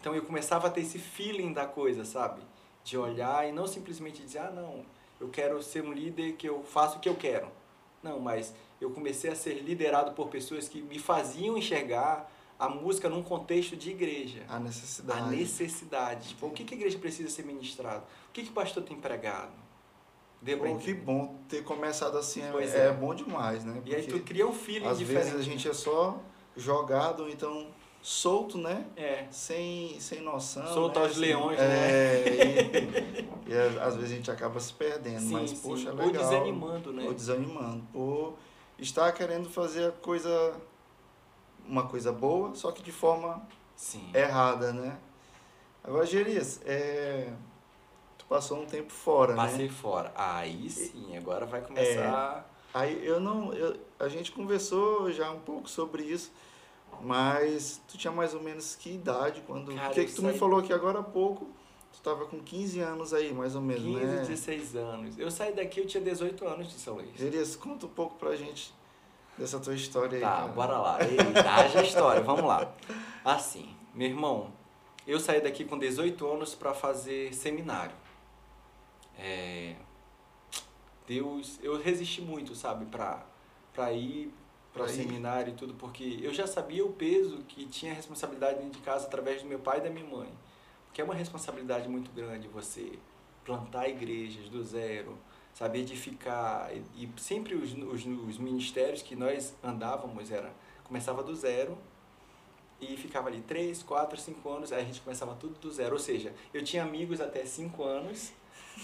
Então 0.00 0.14
eu 0.14 0.22
começava 0.22 0.68
a 0.68 0.70
ter 0.70 0.80
esse 0.80 0.98
feeling 0.98 1.52
da 1.52 1.66
coisa, 1.66 2.04
sabe? 2.04 2.40
De 2.82 2.96
olhar 2.96 3.46
e 3.46 3.52
não 3.52 3.66
simplesmente 3.66 4.22
dizer, 4.22 4.38
ah, 4.38 4.50
não, 4.50 4.84
eu 5.20 5.28
quero 5.28 5.62
ser 5.62 5.84
um 5.84 5.92
líder 5.92 6.32
que 6.32 6.48
eu 6.48 6.62
faço 6.62 6.96
o 6.96 7.00
que 7.00 7.08
eu 7.08 7.14
quero. 7.14 7.48
Não, 8.02 8.18
mas 8.18 8.54
eu 8.80 8.90
comecei 8.90 9.30
a 9.30 9.36
ser 9.36 9.54
liderado 9.60 10.12
por 10.12 10.28
pessoas 10.28 10.68
que 10.68 10.80
me 10.80 10.98
faziam 10.98 11.58
enxergar 11.58 12.32
a 12.58 12.68
música 12.68 13.08
num 13.08 13.22
contexto 13.22 13.76
de 13.76 13.90
igreja. 13.90 14.42
A 14.48 14.58
necessidade. 14.58 15.20
A 15.20 15.26
necessidade. 15.26 16.28
Tipo, 16.28 16.46
o 16.46 16.50
que, 16.50 16.64
que 16.64 16.74
a 16.74 16.76
igreja 16.76 16.98
precisa 16.98 17.28
ser 17.28 17.44
ministrado? 17.44 18.04
O 18.28 18.32
que, 18.32 18.42
que 18.42 18.50
o 18.50 18.52
pastor 18.52 18.82
tem 18.82 18.98
pregado? 18.98 19.52
Pô, 20.56 20.76
que 20.78 20.94
bom 20.94 21.38
ter 21.48 21.62
começado 21.62 22.16
assim, 22.16 22.40
é, 22.40 22.46
é, 22.46 22.86
é, 22.86 22.92
bom 22.92 23.14
demais, 23.14 23.62
né? 23.62 23.74
Porque 23.74 23.90
e 23.90 23.94
aí 23.94 24.06
tu 24.06 24.18
cria 24.20 24.46
um 24.46 24.54
feeling 24.54 24.86
às 24.86 24.98
diferente. 24.98 25.24
Às 25.24 25.32
vezes 25.32 25.46
a 25.46 25.50
gente 25.50 25.68
é 25.68 25.74
só 25.74 26.18
jogado, 26.56 27.28
então 27.28 27.68
solto, 28.02 28.58
né? 28.58 28.86
É. 28.96 29.26
Sem, 29.30 29.98
sem 30.00 30.20
noção. 30.20 30.66
Solto 30.66 30.98
né? 30.98 31.04
aos 31.04 31.12
assim, 31.12 31.20
leões, 31.20 31.58
é, 31.58 31.68
né? 31.68 32.24
E, 33.46 33.52
e, 33.52 33.78
às 33.80 33.94
vezes 33.96 34.12
a 34.12 34.14
gente 34.14 34.30
acaba 34.30 34.58
se 34.60 34.72
perdendo, 34.72 35.20
sim, 35.20 35.32
mas 35.32 35.50
sim. 35.50 35.56
poxa, 35.56 35.88
é 35.88 35.92
legal. 35.92 36.06
Ou 36.06 36.12
desanimando, 36.12 36.92
né? 36.92 37.04
Ou 37.06 37.14
desanimando. 37.14 37.84
Por 37.92 38.34
estar 38.78 39.12
querendo 39.12 39.48
fazer 39.48 39.88
a 39.88 39.92
coisa, 39.92 40.54
uma 41.66 41.86
coisa 41.86 42.12
boa, 42.12 42.54
só 42.54 42.72
que 42.72 42.82
de 42.82 42.92
forma 42.92 43.46
sim. 43.76 44.10
errada, 44.14 44.72
né? 44.72 44.98
Agora, 45.82 46.04
Gerias, 46.06 46.60
é 46.64 47.32
passou 48.30 48.62
um 48.62 48.64
tempo 48.64 48.92
fora, 48.92 49.34
Passei 49.34 49.58
né? 49.58 49.64
Passei 49.64 49.68
fora. 49.68 50.12
Aí 50.14 50.70
sim, 50.70 51.16
agora 51.16 51.44
vai 51.44 51.60
começar. 51.60 52.48
É, 52.72 52.78
aí 52.78 53.04
eu 53.04 53.18
não. 53.18 53.52
Eu, 53.52 53.76
a 53.98 54.06
gente 54.08 54.30
conversou 54.30 55.10
já 55.10 55.32
um 55.32 55.40
pouco 55.40 55.68
sobre 55.68 56.04
isso, 56.04 56.30
mas 57.02 57.80
tu 57.88 57.96
tinha 57.96 58.12
mais 58.12 58.34
ou 58.34 58.42
menos 58.42 58.74
que 58.74 58.90
idade 58.90 59.42
quando. 59.46 59.72
O 59.72 59.90
que, 59.90 60.04
que 60.04 60.12
tu 60.12 60.22
saí... 60.22 60.32
me 60.32 60.38
falou 60.38 60.60
aqui 60.60 60.72
agora 60.72 61.00
há 61.00 61.02
pouco? 61.02 61.48
Tu 61.92 62.00
tava 62.02 62.26
com 62.26 62.38
15 62.40 62.80
anos 62.80 63.12
aí, 63.12 63.32
mais 63.32 63.56
ou 63.56 63.62
menos, 63.62 63.82
15, 63.82 64.04
né? 64.04 64.20
16 64.20 64.76
anos. 64.76 65.18
Eu 65.18 65.30
saí 65.30 65.52
daqui, 65.52 65.80
eu 65.80 65.86
tinha 65.86 66.02
18 66.02 66.46
anos 66.46 66.68
de 66.68 66.74
São 66.74 66.94
Luís. 66.94 67.20
Elias, 67.20 67.56
conta 67.56 67.86
um 67.86 67.90
pouco 67.90 68.16
pra 68.16 68.36
gente 68.36 68.72
dessa 69.36 69.58
tua 69.58 69.74
história 69.74 70.16
aí. 70.16 70.22
Tá, 70.22 70.36
cara. 70.36 70.48
bora 70.48 70.78
lá. 70.78 70.98
Eita, 71.02 71.50
haja 71.50 71.82
história, 71.82 72.22
vamos 72.22 72.44
lá. 72.44 72.72
Assim, 73.24 73.74
meu 73.94 74.08
irmão, 74.08 74.52
eu 75.06 75.18
saí 75.18 75.40
daqui 75.40 75.64
com 75.64 75.78
18 75.78 76.26
anos 76.26 76.54
para 76.54 76.72
fazer 76.72 77.34
seminário. 77.34 77.94
É, 79.18 79.74
Deus, 81.06 81.58
eu 81.62 81.76
resisti 81.76 82.22
muito, 82.22 82.54
sabe, 82.54 82.86
para 82.86 83.26
para 83.72 83.92
ir 83.92 84.32
para 84.72 84.84
o 84.84 84.88
seminário 84.88 85.52
e 85.52 85.56
tudo, 85.56 85.74
porque 85.74 86.20
eu 86.22 86.32
já 86.32 86.46
sabia 86.46 86.84
o 86.84 86.92
peso 86.92 87.38
que 87.48 87.66
tinha 87.66 87.92
a 87.92 87.94
responsabilidade 87.94 88.58
dentro 88.58 88.78
de 88.78 88.84
casa 88.84 89.06
através 89.06 89.42
do 89.42 89.48
meu 89.48 89.58
pai 89.58 89.78
e 89.78 89.80
da 89.82 89.90
minha 89.90 90.06
mãe. 90.06 90.28
Porque 90.86 91.00
é 91.00 91.04
uma 91.04 91.14
responsabilidade 91.14 91.88
muito 91.88 92.10
grande 92.12 92.48
você 92.48 92.98
plantar 93.44 93.88
igrejas 93.88 94.48
do 94.48 94.62
zero, 94.62 95.18
saber 95.52 95.80
edificar. 95.80 96.70
E, 96.72 97.04
e 97.04 97.20
sempre 97.20 97.54
os, 97.54 97.72
os, 97.72 98.06
os, 98.06 98.38
ministérios 98.38 99.02
que 99.02 99.16
nós 99.16 99.54
andávamos 99.62 100.30
era 100.30 100.52
começava 100.84 101.22
do 101.22 101.34
zero 101.34 101.76
e 102.80 102.96
ficava 102.96 103.28
ali 103.28 103.40
três, 103.40 103.82
quatro, 103.82 104.18
cinco 104.18 104.48
anos, 104.48 104.72
aí 104.72 104.82
a 104.82 104.84
gente 104.84 105.00
começava 105.00 105.34
tudo 105.34 105.58
do 105.58 105.70
zero. 105.70 105.94
Ou 105.94 106.00
seja, 106.00 106.34
eu 106.54 106.62
tinha 106.64 106.82
amigos 106.82 107.20
até 107.20 107.44
cinco 107.44 107.84
anos 107.84 108.32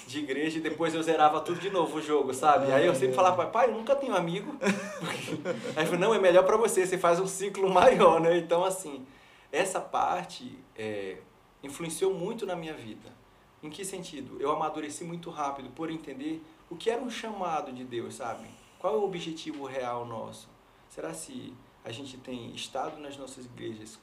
de 0.07 0.19
igreja 0.19 0.59
e 0.59 0.61
depois 0.61 0.95
eu 0.95 1.03
zerava 1.03 1.41
tudo 1.41 1.61
de 1.61 1.71
novo 1.71 1.99
o 1.99 2.03
jogo, 2.03 2.33
sabe? 2.33 2.71
Aí 2.73 2.87
eu 2.87 2.95
sempre 2.95 3.15
falava, 3.15 3.47
pai, 3.47 3.69
eu 3.69 3.75
nunca 3.75 3.95
tenho 3.95 4.15
amigo. 4.15 4.57
Aí 5.75 5.85
eu 5.85 5.87
falei, 5.87 6.01
não, 6.01 6.15
é 6.15 6.19
melhor 6.19 6.45
para 6.45 6.57
você, 6.57 6.87
você 6.87 6.99
faz 6.99 7.19
um 7.19 7.27
ciclo 7.27 7.69
maior, 7.73 8.21
né? 8.21 8.37
Então, 8.37 8.65
assim, 8.65 9.07
essa 9.51 9.81
parte 9.81 10.59
é, 10.77 11.19
influenciou 11.63 12.15
muito 12.15 12.47
na 12.47 12.55
minha 12.55 12.75
vida. 12.75 13.15
Em 13.63 13.71
que 13.71 13.85
sentido? 13.85 14.37
Eu 14.41 14.53
amadureci 14.53 15.03
muito 15.03 15.31
rápido 15.31 15.71
por 15.71 15.91
entender 15.91 16.43
o 16.71 16.77
que 16.77 16.91
era 16.91 17.01
um 17.01 17.11
chamado 17.11 17.73
de 17.73 17.85
Deus, 17.85 18.15
sabe? 18.15 18.47
Qual 18.79 18.95
é 18.95 18.99
o 18.99 19.05
objetivo 19.05 19.65
real 19.65 20.05
nosso? 20.05 20.49
Será 20.89 21.13
se 21.15 21.53
a 21.85 21.91
gente 21.91 22.17
tem 22.19 22.55
estado 22.55 23.01
nas 23.01 23.17
nossas 23.17 23.45
igrejas 23.47 23.99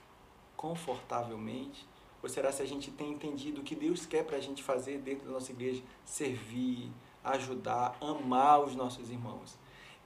confortavelmente? 0.56 1.88
Ou 2.24 2.30
será 2.30 2.54
se 2.54 2.62
a 2.62 2.66
gente 2.66 2.90
tem 2.90 3.12
entendido 3.12 3.60
o 3.60 3.64
que 3.64 3.76
Deus 3.76 4.06
quer 4.06 4.24
para 4.24 4.38
a 4.38 4.40
gente 4.40 4.64
fazer 4.64 5.00
dentro 5.00 5.28
da 5.28 5.34
nossa 5.34 5.52
igreja? 5.52 5.84
Servir, 6.06 6.90
ajudar, 7.22 7.98
amar 8.00 8.62
os 8.62 8.76
nossos 8.76 9.12
irmãos. 9.12 9.58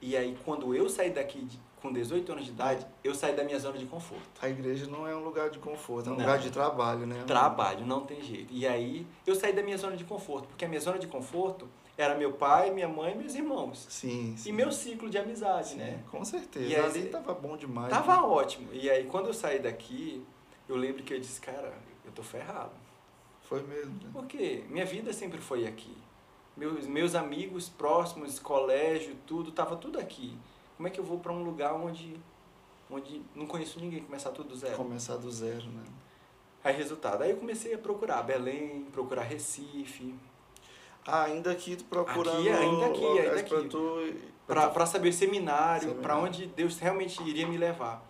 E 0.02 0.18
aí, 0.18 0.36
quando 0.44 0.76
eu 0.76 0.90
saí 0.90 1.12
daqui 1.12 1.40
de, 1.40 1.60
com 1.82 1.94
18 1.94 2.32
anos 2.32 2.46
de 2.46 2.52
idade, 2.52 2.86
eu 3.04 3.14
saí 3.14 3.36
da 3.36 3.44
minha 3.44 3.58
zona 3.60 3.78
de 3.78 3.86
conforto. 3.86 4.24
A 4.42 4.50
igreja 4.50 4.88
não 4.88 5.08
é 5.08 5.16
um 5.16 5.24
lugar 5.24 5.52
de 5.52 5.60
conforto, 5.60 6.10
é 6.10 6.14
um 6.14 6.16
não. 6.16 6.22
lugar 6.22 6.40
de 6.40 6.50
trabalho, 6.50 7.06
né? 7.06 7.24
Trabalho, 7.26 7.86
não 7.86 8.02
tem 8.02 8.22
jeito. 8.22 8.52
E 8.52 8.68
aí, 8.68 9.06
eu 9.26 9.36
saí 9.36 9.54
da 9.54 9.62
minha 9.62 9.78
zona 9.78 9.96
de 9.96 10.04
conforto, 10.04 10.48
porque 10.48 10.66
a 10.66 10.68
minha 10.68 10.82
zona 10.82 10.98
de 10.98 11.08
conforto 11.08 11.68
era 11.96 12.16
meu 12.16 12.34
pai, 12.34 12.72
minha 12.72 12.88
mãe 12.88 13.14
e 13.14 13.18
meus 13.18 13.34
irmãos. 13.34 13.88
Sim, 13.90 14.36
sim. 14.38 14.50
E 14.50 14.52
meu 14.52 14.72
ciclo 14.72 15.10
de 15.10 15.18
amizade, 15.18 15.70
sim, 15.70 15.78
né? 15.78 16.04
Com 16.12 16.24
certeza. 16.24 16.66
E 16.66 16.76
aí, 16.76 16.86
ali 16.86 17.06
tava 17.10 17.34
bom 17.34 17.58
demais. 17.58 17.90
Tava 17.90 18.18
né? 18.18 18.22
ótimo. 18.22 18.70
E 18.72 18.90
aí, 18.90 19.06
quando 19.06 19.28
eu 19.28 19.34
saí 19.34 19.60
daqui, 19.60 20.24
eu 20.70 20.76
lembro 20.76 21.02
que 21.02 21.14
eu 21.14 21.20
disse, 21.20 21.42
cara, 21.42 21.74
tô 22.18 22.24
ferrado. 22.24 22.72
Foi 23.44 23.62
mesmo. 23.62 23.94
Né? 23.94 24.10
Porque 24.12 24.64
minha 24.70 24.86
vida 24.86 25.14
sempre 25.14 25.40
foi 25.40 25.66
aqui. 25.68 25.96
Meus, 26.56 26.88
meus 26.88 27.14
amigos 27.14 27.70
próximos, 27.70 28.40
colégio, 28.40 29.16
tudo, 29.28 29.52
tava 29.52 29.76
tudo 29.76 30.00
aqui. 30.00 30.36
Como 30.76 30.88
é 30.88 30.92
que 30.92 31.00
eu 31.00 31.04
vou 31.04 31.20
para 31.20 31.32
um 31.32 31.44
lugar 31.44 31.74
onde, 31.74 32.20
onde 32.90 33.22
não 33.36 33.46
conheço 33.46 33.80
ninguém, 33.80 34.04
começar 34.04 34.32
tudo 34.32 34.50
do 34.50 34.56
zero? 34.56 34.76
Começar 34.76 35.18
do 35.18 35.32
zero, 35.32 35.66
né? 35.68 35.84
Aí, 36.64 36.76
resultado. 36.76 37.22
Aí 37.22 37.30
eu 37.30 37.38
comecei 37.38 37.74
a 37.74 37.78
procurar 37.78 38.24
Belém, 38.24 38.86
procurar 38.92 39.24
Recife. 39.24 40.16
Ah, 41.06 41.24
ainda 41.24 41.52
aqui 41.52 41.82
procurando... 41.84 42.40
Aqui, 42.40 42.50
ainda 42.50 42.86
aqui, 42.88 43.06
ainda 43.06 43.40
aqui. 43.40 44.32
Para 44.46 44.86
saber 44.86 45.14
seminário, 45.14 45.82
seminário. 45.82 46.02
para 46.02 46.18
onde 46.18 46.48
Deus 46.48 46.80
realmente 46.80 47.22
iria 47.24 47.48
me 47.48 47.58
levar. 47.58 48.04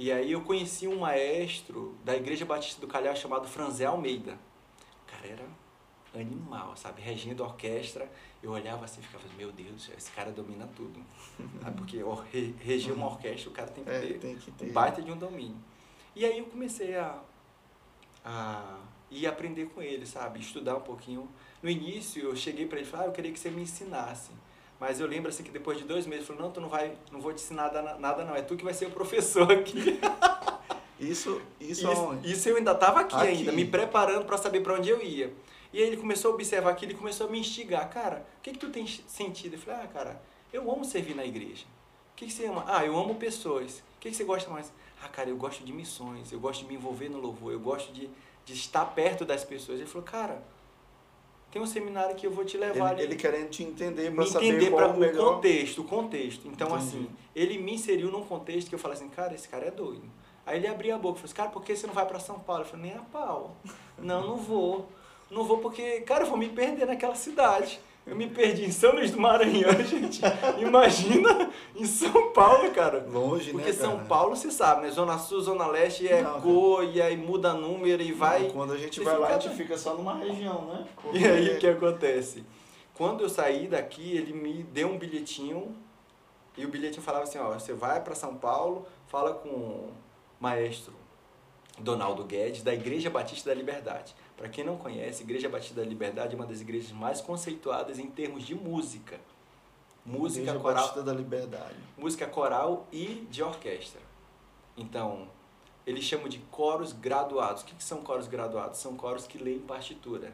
E 0.00 0.10
aí 0.10 0.32
eu 0.32 0.40
conheci 0.40 0.88
um 0.88 1.00
maestro 1.00 1.94
da 2.02 2.16
Igreja 2.16 2.46
Batista 2.46 2.80
do 2.80 2.86
Calhau 2.86 3.14
chamado 3.14 3.46
Franzé 3.46 3.84
Almeida. 3.84 4.38
O 5.02 5.10
cara 5.10 5.26
era 5.26 5.44
animal, 6.18 6.74
sabe? 6.74 7.02
Regendo 7.02 7.44
a 7.44 7.46
orquestra. 7.48 8.10
Eu 8.42 8.52
olhava 8.52 8.86
assim 8.86 9.02
e 9.02 9.04
ficava, 9.04 9.24
meu 9.36 9.52
Deus, 9.52 9.90
esse 9.94 10.10
cara 10.12 10.32
domina 10.32 10.66
tudo. 10.74 11.04
Porque 11.76 12.02
reger 12.64 12.94
uma 12.94 13.08
orquestra, 13.08 13.50
o 13.50 13.52
cara 13.52 13.70
tem 13.70 13.84
que, 13.84 13.90
é, 13.90 14.00
ter, 14.00 14.18
tem 14.18 14.36
que 14.36 14.50
ter 14.50 14.70
um 14.70 14.72
baita 14.72 15.02
de 15.02 15.12
um 15.12 15.18
domínio. 15.18 15.58
E 16.16 16.24
aí 16.24 16.38
eu 16.38 16.46
comecei 16.46 16.96
a, 16.96 17.22
a 18.24 18.78
ir 19.10 19.26
aprender 19.26 19.66
com 19.66 19.82
ele, 19.82 20.06
sabe? 20.06 20.40
Estudar 20.40 20.76
um 20.76 20.80
pouquinho. 20.80 21.28
No 21.62 21.68
início 21.68 22.22
eu 22.22 22.34
cheguei 22.34 22.66
para 22.66 22.78
ele 22.78 22.88
e 22.88 22.90
falei, 22.90 23.04
ah, 23.04 23.08
eu 23.10 23.12
queria 23.12 23.30
que 23.30 23.38
você 23.38 23.50
me 23.50 23.60
ensinasse. 23.60 24.30
Mas 24.80 24.98
eu 24.98 25.06
lembro 25.06 25.28
assim 25.28 25.42
que 25.42 25.50
depois 25.50 25.76
de 25.76 25.84
dois 25.84 26.06
meses, 26.06 26.26
ele 26.26 26.34
falou, 26.34 26.48
não, 26.48 26.52
tu 26.52 26.60
não 26.60 26.68
vai, 26.68 26.96
não 27.12 27.20
vou 27.20 27.34
te 27.34 27.42
ensinar 27.42 27.70
nada, 27.70 27.98
nada 27.98 28.24
não, 28.24 28.34
é 28.34 28.40
tu 28.40 28.56
que 28.56 28.64
vai 28.64 28.72
ser 28.72 28.86
o 28.86 28.90
professor 28.90 29.52
aqui. 29.52 30.00
Isso, 30.98 31.40
isso, 31.58 31.90
isso, 31.90 32.18
isso 32.22 32.48
eu 32.50 32.56
ainda 32.56 32.72
estava 32.72 33.00
aqui, 33.00 33.16
aqui, 33.16 33.28
ainda, 33.28 33.52
me 33.52 33.64
preparando 33.64 34.26
para 34.26 34.36
saber 34.36 34.60
para 34.60 34.74
onde 34.74 34.90
eu 34.90 35.02
ia. 35.02 35.32
E 35.72 35.78
aí 35.78 35.86
ele 35.86 35.96
começou 35.96 36.30
a 36.30 36.34
observar 36.34 36.72
aquilo 36.72 36.92
e 36.92 36.94
começou 36.94 37.26
a 37.26 37.30
me 37.30 37.38
instigar. 37.40 37.88
Cara, 37.88 38.26
o 38.36 38.42
que, 38.42 38.52
que 38.52 38.58
tu 38.58 38.68
tem 38.68 38.86
sentido? 38.86 39.54
Eu 39.54 39.60
falei, 39.60 39.80
ah, 39.82 39.88
cara, 39.88 40.22
eu 40.52 40.70
amo 40.70 40.84
servir 40.84 41.16
na 41.16 41.24
igreja. 41.24 41.64
O 42.12 42.16
que, 42.16 42.26
que 42.26 42.32
você 42.32 42.44
ama? 42.44 42.66
Ah, 42.68 42.84
eu 42.84 42.94
amo 42.98 43.14
pessoas. 43.14 43.78
O 43.96 44.00
que, 44.00 44.10
que 44.10 44.14
você 44.14 44.24
gosta 44.24 44.50
mais? 44.50 44.70
Ah, 45.02 45.08
cara, 45.08 45.30
eu 45.30 45.38
gosto 45.38 45.64
de 45.64 45.72
missões, 45.72 46.32
eu 46.32 46.38
gosto 46.38 46.64
de 46.64 46.66
me 46.66 46.74
envolver 46.74 47.08
no 47.08 47.18
louvor, 47.18 47.50
eu 47.50 47.60
gosto 47.60 47.90
de, 47.94 48.10
de 48.44 48.52
estar 48.52 48.84
perto 48.84 49.24
das 49.24 49.42
pessoas. 49.42 49.78
Ele 49.78 49.88
falou, 49.88 50.06
cara, 50.06 50.42
tem 51.50 51.60
um 51.60 51.66
seminário 51.66 52.14
que 52.14 52.26
eu 52.26 52.30
vou 52.30 52.44
te 52.44 52.56
levar 52.56 52.92
ele, 52.92 53.02
ali. 53.02 53.02
Ele 53.02 53.16
querendo 53.16 53.48
te 53.48 53.62
entender 53.62 54.14
para 54.14 54.26
saber 54.26 54.46
entender 54.46 54.70
qual 54.70 54.88
para 54.88 54.96
o 54.96 55.00
melhor... 55.00 55.34
contexto, 55.34 55.80
o 55.80 55.84
contexto. 55.84 56.48
Então, 56.48 56.68
Entendi. 56.68 56.84
assim, 56.84 57.08
ele 57.34 57.58
me 57.58 57.74
inseriu 57.74 58.10
num 58.10 58.24
contexto 58.24 58.68
que 58.68 58.74
eu 58.74 58.78
falei 58.78 58.96
assim, 58.96 59.08
cara, 59.08 59.34
esse 59.34 59.48
cara 59.48 59.66
é 59.66 59.70
doido. 59.70 60.04
Aí 60.46 60.58
ele 60.58 60.66
abria 60.66 60.94
a 60.94 60.98
boca 60.98 61.18
e 61.18 61.20
falou 61.20 61.24
assim, 61.26 61.34
cara, 61.34 61.50
por 61.50 61.62
que 61.62 61.76
você 61.76 61.86
não 61.86 61.94
vai 61.94 62.06
para 62.06 62.18
São 62.18 62.38
Paulo? 62.38 62.62
Eu 62.62 62.66
falei, 62.66 62.86
nem 62.86 62.96
a 62.96 63.02
pau. 63.02 63.56
Não, 63.98 64.26
não 64.26 64.36
vou. 64.36 64.88
Não 65.30 65.44
vou 65.44 65.58
porque, 65.58 66.00
cara, 66.00 66.24
eu 66.24 66.28
vou 66.28 66.36
me 66.36 66.48
perder 66.48 66.86
naquela 66.86 67.14
cidade. 67.14 67.80
Eu 68.10 68.16
me 68.16 68.26
perdi 68.26 68.64
em 68.64 68.72
São 68.72 68.90
Luís 68.90 69.12
do 69.12 69.20
Maranhão, 69.20 69.70
gente. 69.86 70.20
Imagina 70.58 71.48
em 71.76 71.84
São 71.84 72.32
Paulo, 72.32 72.68
cara. 72.72 73.06
Longe, 73.08 73.52
Porque 73.52 73.70
né, 73.70 73.72
cara? 73.72 73.88
São 73.88 74.04
Paulo, 74.04 74.34
você 74.34 74.50
sabe, 74.50 74.82
né? 74.82 74.90
Zona 74.90 75.16
Sul, 75.16 75.40
Zona 75.40 75.68
Leste 75.68 76.08
é 76.08 76.20
Não, 76.20 76.40
cor, 76.40 76.82
e 76.84 77.00
aí 77.00 77.16
muda 77.16 77.54
número 77.54 78.02
e 78.02 78.10
vai. 78.10 78.42
Não, 78.42 78.50
Quando 78.50 78.72
a 78.72 78.76
gente 78.76 79.00
vai 79.00 79.16
lá, 79.16 79.28
a 79.28 79.38
gente 79.38 79.54
fica 79.54 79.78
só 79.78 79.94
numa 79.94 80.16
região, 80.16 80.66
né? 80.66 80.86
E 81.12 81.24
aí 81.24 81.54
o 81.54 81.58
que 81.60 81.68
acontece? 81.68 82.44
Quando 82.94 83.22
eu 83.22 83.28
saí 83.28 83.68
daqui, 83.68 84.16
ele 84.16 84.32
me 84.32 84.64
deu 84.64 84.88
um 84.88 84.98
bilhetinho 84.98 85.76
e 86.58 86.66
o 86.66 86.68
bilhetinho 86.68 87.02
falava 87.02 87.24
assim, 87.24 87.38
ó, 87.38 87.52
você 87.52 87.72
vai 87.72 88.02
para 88.02 88.16
São 88.16 88.34
Paulo, 88.34 88.86
fala 89.06 89.34
com 89.34 89.48
o 89.48 89.92
maestro 90.40 90.92
Donaldo 91.78 92.24
Guedes 92.24 92.64
da 92.64 92.74
Igreja 92.74 93.08
Batista 93.08 93.50
da 93.50 93.54
Liberdade. 93.54 94.16
Para 94.40 94.48
quem 94.48 94.64
não 94.64 94.78
conhece, 94.78 95.22
Igreja 95.22 95.50
Batista 95.50 95.82
da 95.82 95.86
Liberdade 95.86 96.32
é 96.32 96.36
uma 96.36 96.46
das 96.46 96.62
igrejas 96.62 96.92
mais 96.92 97.20
conceituadas 97.20 97.98
em 97.98 98.06
termos 98.06 98.42
de 98.42 98.54
música. 98.54 99.20
Música 100.02 100.44
Igreja 100.44 100.58
coral, 100.58 100.82
Batista 100.82 101.02
da 101.02 101.12
Liberdade. 101.12 101.76
música 101.98 102.26
coral 102.26 102.86
e 102.90 103.26
de 103.30 103.42
orquestra. 103.42 104.00
Então, 104.78 105.28
eles 105.86 106.04
chamam 106.04 106.26
de 106.26 106.38
coros 106.50 106.94
graduados. 106.94 107.60
O 107.60 107.66
que, 107.66 107.74
que 107.74 107.84
são 107.84 108.00
coros 108.00 108.28
graduados? 108.28 108.78
São 108.78 108.96
coros 108.96 109.26
que 109.26 109.36
leem 109.36 109.58
partitura. 109.58 110.32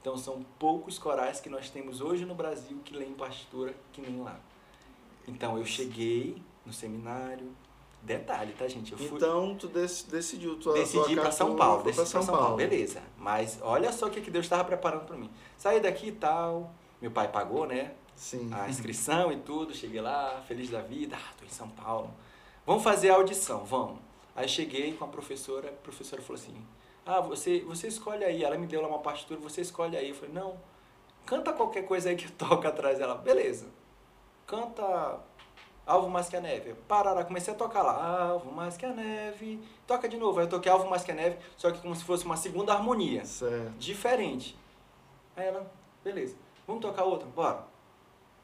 Então, 0.00 0.16
são 0.16 0.44
poucos 0.58 0.98
corais 0.98 1.38
que 1.40 1.48
nós 1.48 1.70
temos 1.70 2.00
hoje 2.00 2.24
no 2.24 2.34
Brasil 2.34 2.80
que 2.84 2.92
leem 2.92 3.14
partitura, 3.14 3.72
que 3.92 4.00
nem 4.00 4.20
lá. 4.20 4.36
Então, 5.28 5.56
eu 5.56 5.64
cheguei 5.64 6.42
no 6.66 6.72
seminário. 6.72 7.54
Detalhe, 8.04 8.52
tá, 8.52 8.68
gente? 8.68 8.92
Eu 8.92 8.98
fui, 8.98 9.16
Então, 9.16 9.54
tu 9.56 9.66
dec- 9.68 10.06
decidiu 10.10 10.56
tua 10.58 10.74
decidi 10.74 11.12
ir 11.12 11.16
carta 11.16 11.32
São 11.32 11.56
Paulo. 11.56 11.82
Decidi 11.82 12.10
pra 12.10 12.20
pra 12.20 12.22
São 12.22 12.36
Paulo. 12.36 12.56
Beleza. 12.56 13.02
Mas 13.16 13.58
olha 13.62 13.90
só 13.92 14.06
o 14.06 14.10
que 14.10 14.20
que 14.20 14.30
Deus 14.30 14.44
estava 14.44 14.62
preparando 14.64 15.06
para 15.06 15.16
mim. 15.16 15.30
Saí 15.56 15.80
daqui 15.80 16.08
e 16.08 16.12
tal. 16.12 16.70
Meu 17.00 17.10
pai 17.10 17.28
pagou, 17.28 17.66
né? 17.66 17.92
Sim. 18.16 18.48
a 18.54 18.68
inscrição 18.68 19.32
e 19.32 19.36
tudo, 19.38 19.74
cheguei 19.74 20.00
lá, 20.00 20.40
feliz 20.46 20.70
da 20.70 20.80
vida, 20.80 21.16
ah, 21.18 21.32
tô 21.36 21.44
em 21.44 21.48
São 21.48 21.68
Paulo. 21.68 22.08
Vamos 22.64 22.84
fazer 22.84 23.10
a 23.10 23.16
audição, 23.16 23.64
vamos. 23.64 23.98
Aí 24.36 24.48
cheguei 24.48 24.92
com 24.92 25.04
a 25.04 25.08
professora, 25.08 25.68
a 25.68 25.72
professora 25.72 26.22
falou 26.22 26.40
assim, 26.40 26.54
ah, 27.04 27.20
você, 27.20 27.60
você 27.66 27.88
escolhe 27.88 28.22
aí, 28.24 28.44
ela 28.44 28.56
me 28.56 28.68
deu 28.68 28.80
lá 28.80 28.86
uma 28.86 29.00
partitura, 29.00 29.40
você 29.40 29.62
escolhe 29.62 29.96
aí. 29.96 30.10
Eu 30.10 30.14
falei, 30.14 30.32
não, 30.32 30.56
canta 31.26 31.52
qualquer 31.52 31.82
coisa 31.86 32.08
aí 32.08 32.14
que 32.16 32.30
toca 32.32 32.68
atrás 32.68 32.98
dela. 32.98 33.16
Beleza, 33.16 33.66
canta 34.46 35.18
Alvo 35.86 36.08
Mais 36.08 36.28
Que 36.28 36.36
a 36.36 36.40
Neve. 36.40 36.74
Parará, 36.88 37.24
comecei 37.24 37.52
a 37.52 37.56
tocar 37.56 37.82
lá, 37.82 38.22
Alvo 38.30 38.50
Mais 38.52 38.76
Que 38.76 38.86
a 38.86 38.90
Neve, 38.92 39.60
toca 39.86 40.08
de 40.08 40.16
novo. 40.16 40.38
Aí 40.38 40.46
eu 40.46 40.50
toquei 40.50 40.70
Alvo 40.72 40.88
Mais 40.88 41.04
Que 41.04 41.12
a 41.12 41.14
Neve, 41.14 41.36
só 41.56 41.70
que 41.70 41.78
como 41.80 41.94
se 41.94 42.04
fosse 42.04 42.24
uma 42.24 42.36
segunda 42.36 42.72
harmonia 42.72 43.24
Certo. 43.24 43.72
diferente. 43.78 44.56
Aí 45.36 45.46
ela, 45.46 45.70
beleza, 46.02 46.36
vamos 46.66 46.80
tocar 46.82 47.04
outra? 47.04 47.26
Bora. 47.28 47.64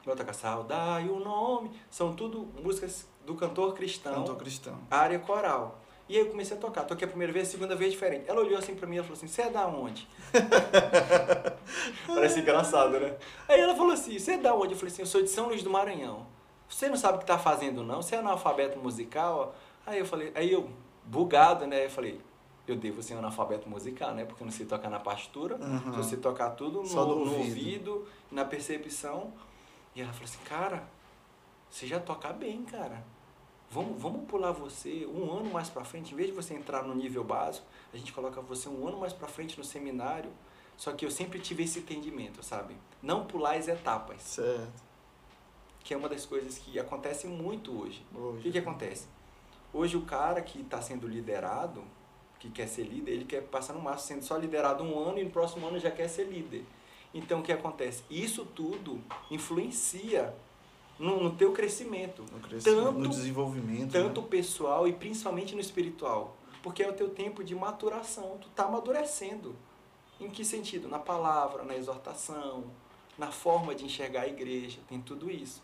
Vou 0.05 0.15
tocar 0.15 0.33
Saudai 0.33 1.07
o 1.09 1.19
Nome. 1.19 1.71
São 1.89 2.13
tudo 2.15 2.47
músicas 2.63 3.07
do 3.25 3.35
cantor 3.35 3.73
cristão, 3.75 4.15
Cantor 4.15 4.35
cristão. 4.37 4.79
área 4.89 5.19
coral. 5.19 5.77
E 6.09 6.17
aí 6.17 6.23
eu 6.25 6.29
comecei 6.31 6.57
a 6.57 6.59
tocar. 6.59 6.83
Toquei 6.83 7.05
a 7.05 7.09
primeira 7.09 7.31
vez, 7.31 7.47
a 7.47 7.51
segunda 7.51 7.75
vez 7.75 7.91
diferente. 7.93 8.25
Ela 8.27 8.41
olhou 8.41 8.57
assim 8.57 8.73
pra 8.75 8.85
mim 8.87 8.95
e 8.97 8.99
falou 9.01 9.13
assim, 9.13 9.27
você 9.27 9.43
é 9.43 9.49
da 9.51 9.65
onde? 9.67 10.07
Parece 12.07 12.39
engraçado, 12.39 12.99
né? 12.99 13.15
Aí 13.47 13.59
ela 13.59 13.75
falou 13.75 13.93
assim, 13.93 14.17
você 14.17 14.33
é 14.33 14.37
da 14.37 14.53
onde? 14.53 14.73
Eu 14.73 14.77
falei 14.77 14.91
assim, 14.91 15.01
eu 15.03 15.05
sou 15.05 15.21
de 15.21 15.29
São 15.29 15.47
Luís 15.47 15.63
do 15.63 15.69
Maranhão. 15.69 16.25
Você 16.71 16.87
não 16.89 16.95
sabe 16.95 17.17
o 17.17 17.19
que 17.19 17.25
tá 17.25 17.37
fazendo 17.37 17.83
não? 17.83 18.01
Você 18.01 18.15
é 18.15 18.19
analfabeto 18.19 18.79
musical? 18.79 19.53
Aí 19.85 19.99
eu 19.99 20.05
falei, 20.05 20.31
aí 20.33 20.51
eu, 20.51 20.69
bugado, 21.05 21.67
né? 21.67 21.85
Eu 21.85 21.89
falei, 21.89 22.19
eu 22.67 22.75
devo 22.75 23.03
ser 23.03 23.15
analfabeto 23.15 23.69
musical, 23.69 24.13
né? 24.13 24.25
Porque 24.25 24.41
eu 24.41 24.45
não 24.45 24.51
sei 24.51 24.65
tocar 24.65 24.89
na 24.89 24.99
partitura. 24.99 25.55
Aham. 25.55 25.91
Se 25.91 25.97
você 25.97 26.17
tocar 26.17 26.51
tudo 26.51 26.79
no, 26.79 26.85
Só 26.87 27.03
do 27.03 27.15
no 27.15 27.21
ouvido. 27.33 27.39
ouvido, 27.39 28.07
na 28.31 28.45
percepção. 28.45 29.33
E 29.95 30.01
ela 30.01 30.13
falou 30.13 30.25
assim, 30.25 30.39
cara, 30.45 30.83
você 31.69 31.85
já 31.85 31.99
toca 31.99 32.31
bem, 32.31 32.63
cara. 32.63 33.03
Vamos, 33.69 34.01
vamos 34.01 34.25
pular 34.25 34.51
você 34.51 35.05
um 35.05 35.31
ano 35.31 35.51
mais 35.51 35.69
pra 35.69 35.83
frente, 35.83 36.13
em 36.13 36.17
vez 36.17 36.29
de 36.29 36.35
você 36.35 36.53
entrar 36.53 36.83
no 36.83 36.93
nível 36.93 37.23
básico, 37.23 37.65
a 37.93 37.97
gente 37.97 38.11
coloca 38.11 38.41
você 38.41 38.67
um 38.67 38.85
ano 38.85 38.97
mais 38.99 39.13
pra 39.13 39.27
frente 39.27 39.57
no 39.57 39.63
seminário. 39.63 40.29
Só 40.75 40.91
que 40.93 41.05
eu 41.05 41.11
sempre 41.11 41.39
tive 41.39 41.63
esse 41.63 41.79
entendimento, 41.79 42.43
sabe? 42.43 42.75
Não 43.01 43.25
pular 43.25 43.55
as 43.55 43.67
etapas, 43.67 44.21
Certo. 44.21 44.90
Que 45.83 45.93
é 45.93 45.97
uma 45.97 46.07
das 46.09 46.25
coisas 46.25 46.57
que 46.57 46.79
acontece 46.79 47.27
muito 47.27 47.71
hoje. 47.81 48.05
O 48.13 48.19
Hoje. 48.19 48.43
que, 48.43 48.51
que 48.51 48.57
acontece? 48.59 49.07
Hoje 49.73 49.97
o 49.97 50.01
cara 50.01 50.41
que 50.41 50.61
está 50.61 50.81
sendo 50.81 51.07
liderado, 51.07 51.83
que 52.39 52.49
quer 52.49 52.67
ser 52.67 52.83
líder, 52.83 53.11
ele 53.11 53.25
quer 53.25 53.41
passar 53.43 53.73
no 53.73 53.81
máximo 53.81 54.07
sendo 54.19 54.23
só 54.25 54.37
liderado 54.37 54.83
um 54.83 54.99
ano 54.99 55.19
e 55.19 55.23
no 55.23 55.29
próximo 55.31 55.67
ano 55.67 55.79
já 55.79 55.91
quer 55.91 56.07
ser 56.07 56.25
líder. 56.25 56.63
Então 57.13 57.39
o 57.39 57.43
que 57.43 57.51
acontece? 57.51 58.03
Isso 58.09 58.45
tudo 58.45 59.01
influencia 59.29 60.33
no, 60.99 61.23
no 61.23 61.31
teu 61.35 61.51
crescimento, 61.51 62.23
No 62.31 62.39
crescimento, 62.39 62.83
tanto, 62.85 62.99
no 62.99 63.09
desenvolvimento. 63.09 63.91
tanto 63.91 64.21
né? 64.21 64.27
pessoal 64.29 64.87
e 64.87 64.93
principalmente 64.93 65.55
no 65.55 65.61
espiritual. 65.61 66.37
Porque 66.61 66.83
é 66.83 66.89
o 66.89 66.93
teu 66.93 67.09
tempo 67.09 67.43
de 67.43 67.55
maturação, 67.55 68.37
tu 68.39 68.47
tá 68.49 68.65
amadurecendo. 68.65 69.55
Em 70.19 70.29
que 70.29 70.45
sentido? 70.45 70.87
Na 70.87 70.99
palavra, 70.99 71.63
na 71.63 71.75
exortação, 71.75 72.65
na 73.17 73.31
forma 73.31 73.73
de 73.73 73.85
enxergar 73.85 74.21
a 74.21 74.27
igreja, 74.27 74.79
tem 74.87 75.01
tudo 75.01 75.31
isso. 75.31 75.63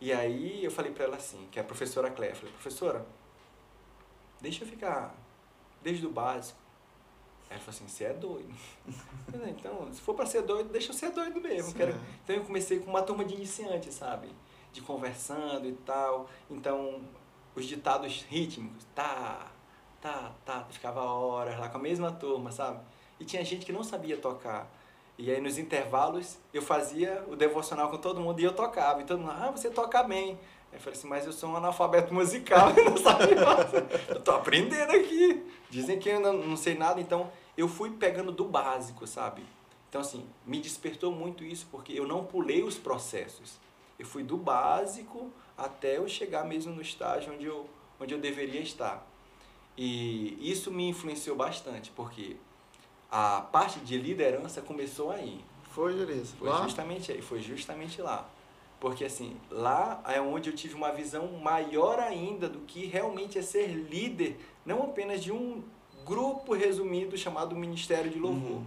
E 0.00 0.12
aí 0.12 0.64
eu 0.64 0.70
falei 0.70 0.92
para 0.92 1.04
ela 1.04 1.16
assim, 1.16 1.48
que 1.50 1.58
é 1.58 1.62
a 1.62 1.64
professora 1.64 2.10
Cléia, 2.10 2.30
eu 2.30 2.36
falei, 2.36 2.52
professora, 2.52 3.06
deixa 4.40 4.64
eu 4.64 4.68
ficar 4.68 5.14
desde 5.82 6.06
o 6.06 6.10
básico. 6.10 6.58
Ela 7.50 7.58
falou 7.60 7.74
assim, 7.74 7.88
você 7.88 8.04
é 8.04 8.12
doido. 8.12 8.54
Falei, 9.30 9.50
então, 9.58 9.90
se 9.90 10.02
for 10.02 10.14
para 10.14 10.26
ser 10.26 10.42
doido, 10.42 10.70
deixa 10.70 10.90
eu 10.90 10.94
ser 10.94 11.10
doido 11.12 11.40
mesmo. 11.40 11.72
Quero... 11.72 11.92
Certo. 11.92 12.06
Então 12.22 12.36
eu 12.36 12.44
comecei 12.44 12.78
com 12.78 12.90
uma 12.90 13.00
turma 13.00 13.24
de 13.24 13.34
iniciantes, 13.34 13.94
sabe? 13.94 14.28
De 14.70 14.82
conversando 14.82 15.66
e 15.66 15.72
tal. 15.72 16.28
Então, 16.50 17.02
os 17.54 17.64
ditados 17.64 18.22
rítmicos, 18.28 18.84
tá, 18.94 19.50
tá, 19.98 20.32
tá, 20.44 20.66
ficava 20.70 21.02
horas 21.02 21.58
lá 21.58 21.70
com 21.70 21.78
a 21.78 21.80
mesma 21.80 22.12
turma, 22.12 22.52
sabe? 22.52 22.80
E 23.18 23.24
tinha 23.24 23.42
gente 23.44 23.64
que 23.64 23.72
não 23.72 23.82
sabia 23.82 24.18
tocar. 24.18 24.70
E 25.18 25.32
aí 25.32 25.40
nos 25.40 25.58
intervalos 25.58 26.38
eu 26.54 26.62
fazia 26.62 27.24
o 27.28 27.34
devocional 27.34 27.90
com 27.90 27.98
todo 27.98 28.20
mundo 28.20 28.40
e 28.40 28.44
eu 28.44 28.54
tocava. 28.54 29.02
E 29.02 29.04
todo 29.04 29.18
mundo, 29.18 29.32
ah, 29.32 29.50
você 29.50 29.68
toca 29.68 30.00
bem. 30.04 30.38
Eu 30.72 30.78
falei 30.78 30.96
assim, 30.96 31.08
mas 31.08 31.26
eu 31.26 31.32
sou 31.32 31.50
um 31.50 31.56
analfabeto 31.56 32.14
musical, 32.14 32.70
eu 32.78 32.90
não 32.90 32.96
sabia. 32.96 33.36
Eu 34.08 34.20
tô 34.20 34.30
aprendendo 34.30 34.92
aqui. 34.92 35.44
Dizem 35.68 35.98
que 35.98 36.08
eu 36.08 36.20
não, 36.20 36.34
não 36.34 36.56
sei 36.56 36.76
nada, 36.76 37.00
então 37.00 37.32
eu 37.56 37.66
fui 37.66 37.90
pegando 37.90 38.30
do 38.30 38.44
básico, 38.44 39.06
sabe? 39.06 39.42
Então 39.88 40.00
assim, 40.00 40.24
me 40.46 40.60
despertou 40.60 41.10
muito 41.10 41.42
isso 41.42 41.66
porque 41.70 41.92
eu 41.92 42.06
não 42.06 42.24
pulei 42.24 42.62
os 42.62 42.76
processos. 42.76 43.58
Eu 43.98 44.06
fui 44.06 44.22
do 44.22 44.36
básico 44.36 45.32
até 45.56 45.96
eu 45.96 46.06
chegar 46.06 46.44
mesmo 46.44 46.72
no 46.72 46.80
estágio 46.80 47.32
onde 47.32 47.46
eu, 47.46 47.68
onde 47.98 48.14
eu 48.14 48.20
deveria 48.20 48.60
estar. 48.60 49.04
E 49.76 50.38
isso 50.40 50.70
me 50.70 50.88
influenciou 50.88 51.36
bastante, 51.36 51.90
porque 51.90 52.36
a 53.10 53.40
parte 53.40 53.80
de 53.80 53.96
liderança 53.98 54.60
começou 54.60 55.10
aí. 55.10 55.44
Foi. 55.70 55.94
Foi 56.38 56.48
Lá? 56.48 56.62
justamente 56.62 57.12
aí, 57.12 57.22
foi 57.22 57.40
justamente 57.40 58.00
lá. 58.02 58.28
Porque 58.80 59.04
assim, 59.04 59.36
lá 59.50 60.00
é 60.06 60.20
onde 60.20 60.50
eu 60.50 60.54
tive 60.56 60.74
uma 60.74 60.92
visão 60.92 61.26
maior 61.32 61.98
ainda 61.98 62.48
do 62.48 62.60
que 62.60 62.86
realmente 62.86 63.38
é 63.38 63.42
ser 63.42 63.66
líder, 63.68 64.38
não 64.64 64.84
apenas 64.84 65.22
de 65.22 65.32
um 65.32 65.62
grupo 66.04 66.54
resumido 66.54 67.16
chamado 67.18 67.54
Ministério 67.56 68.10
de 68.10 68.18
Louvor, 68.18 68.58
Uhum. 68.58 68.64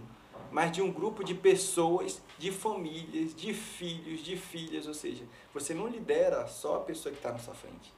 mas 0.50 0.70
de 0.70 0.82
um 0.82 0.92
grupo 0.92 1.24
de 1.24 1.34
pessoas, 1.34 2.20
de 2.38 2.50
famílias, 2.52 3.34
de 3.34 3.54
filhos, 3.54 4.20
de 4.20 4.36
filhas, 4.36 4.86
ou 4.86 4.94
seja, 4.94 5.24
você 5.52 5.72
não 5.72 5.86
lidera 5.88 6.46
só 6.46 6.76
a 6.76 6.80
pessoa 6.80 7.10
que 7.12 7.18
está 7.18 7.32
na 7.32 7.38
sua 7.38 7.54
frente. 7.54 7.92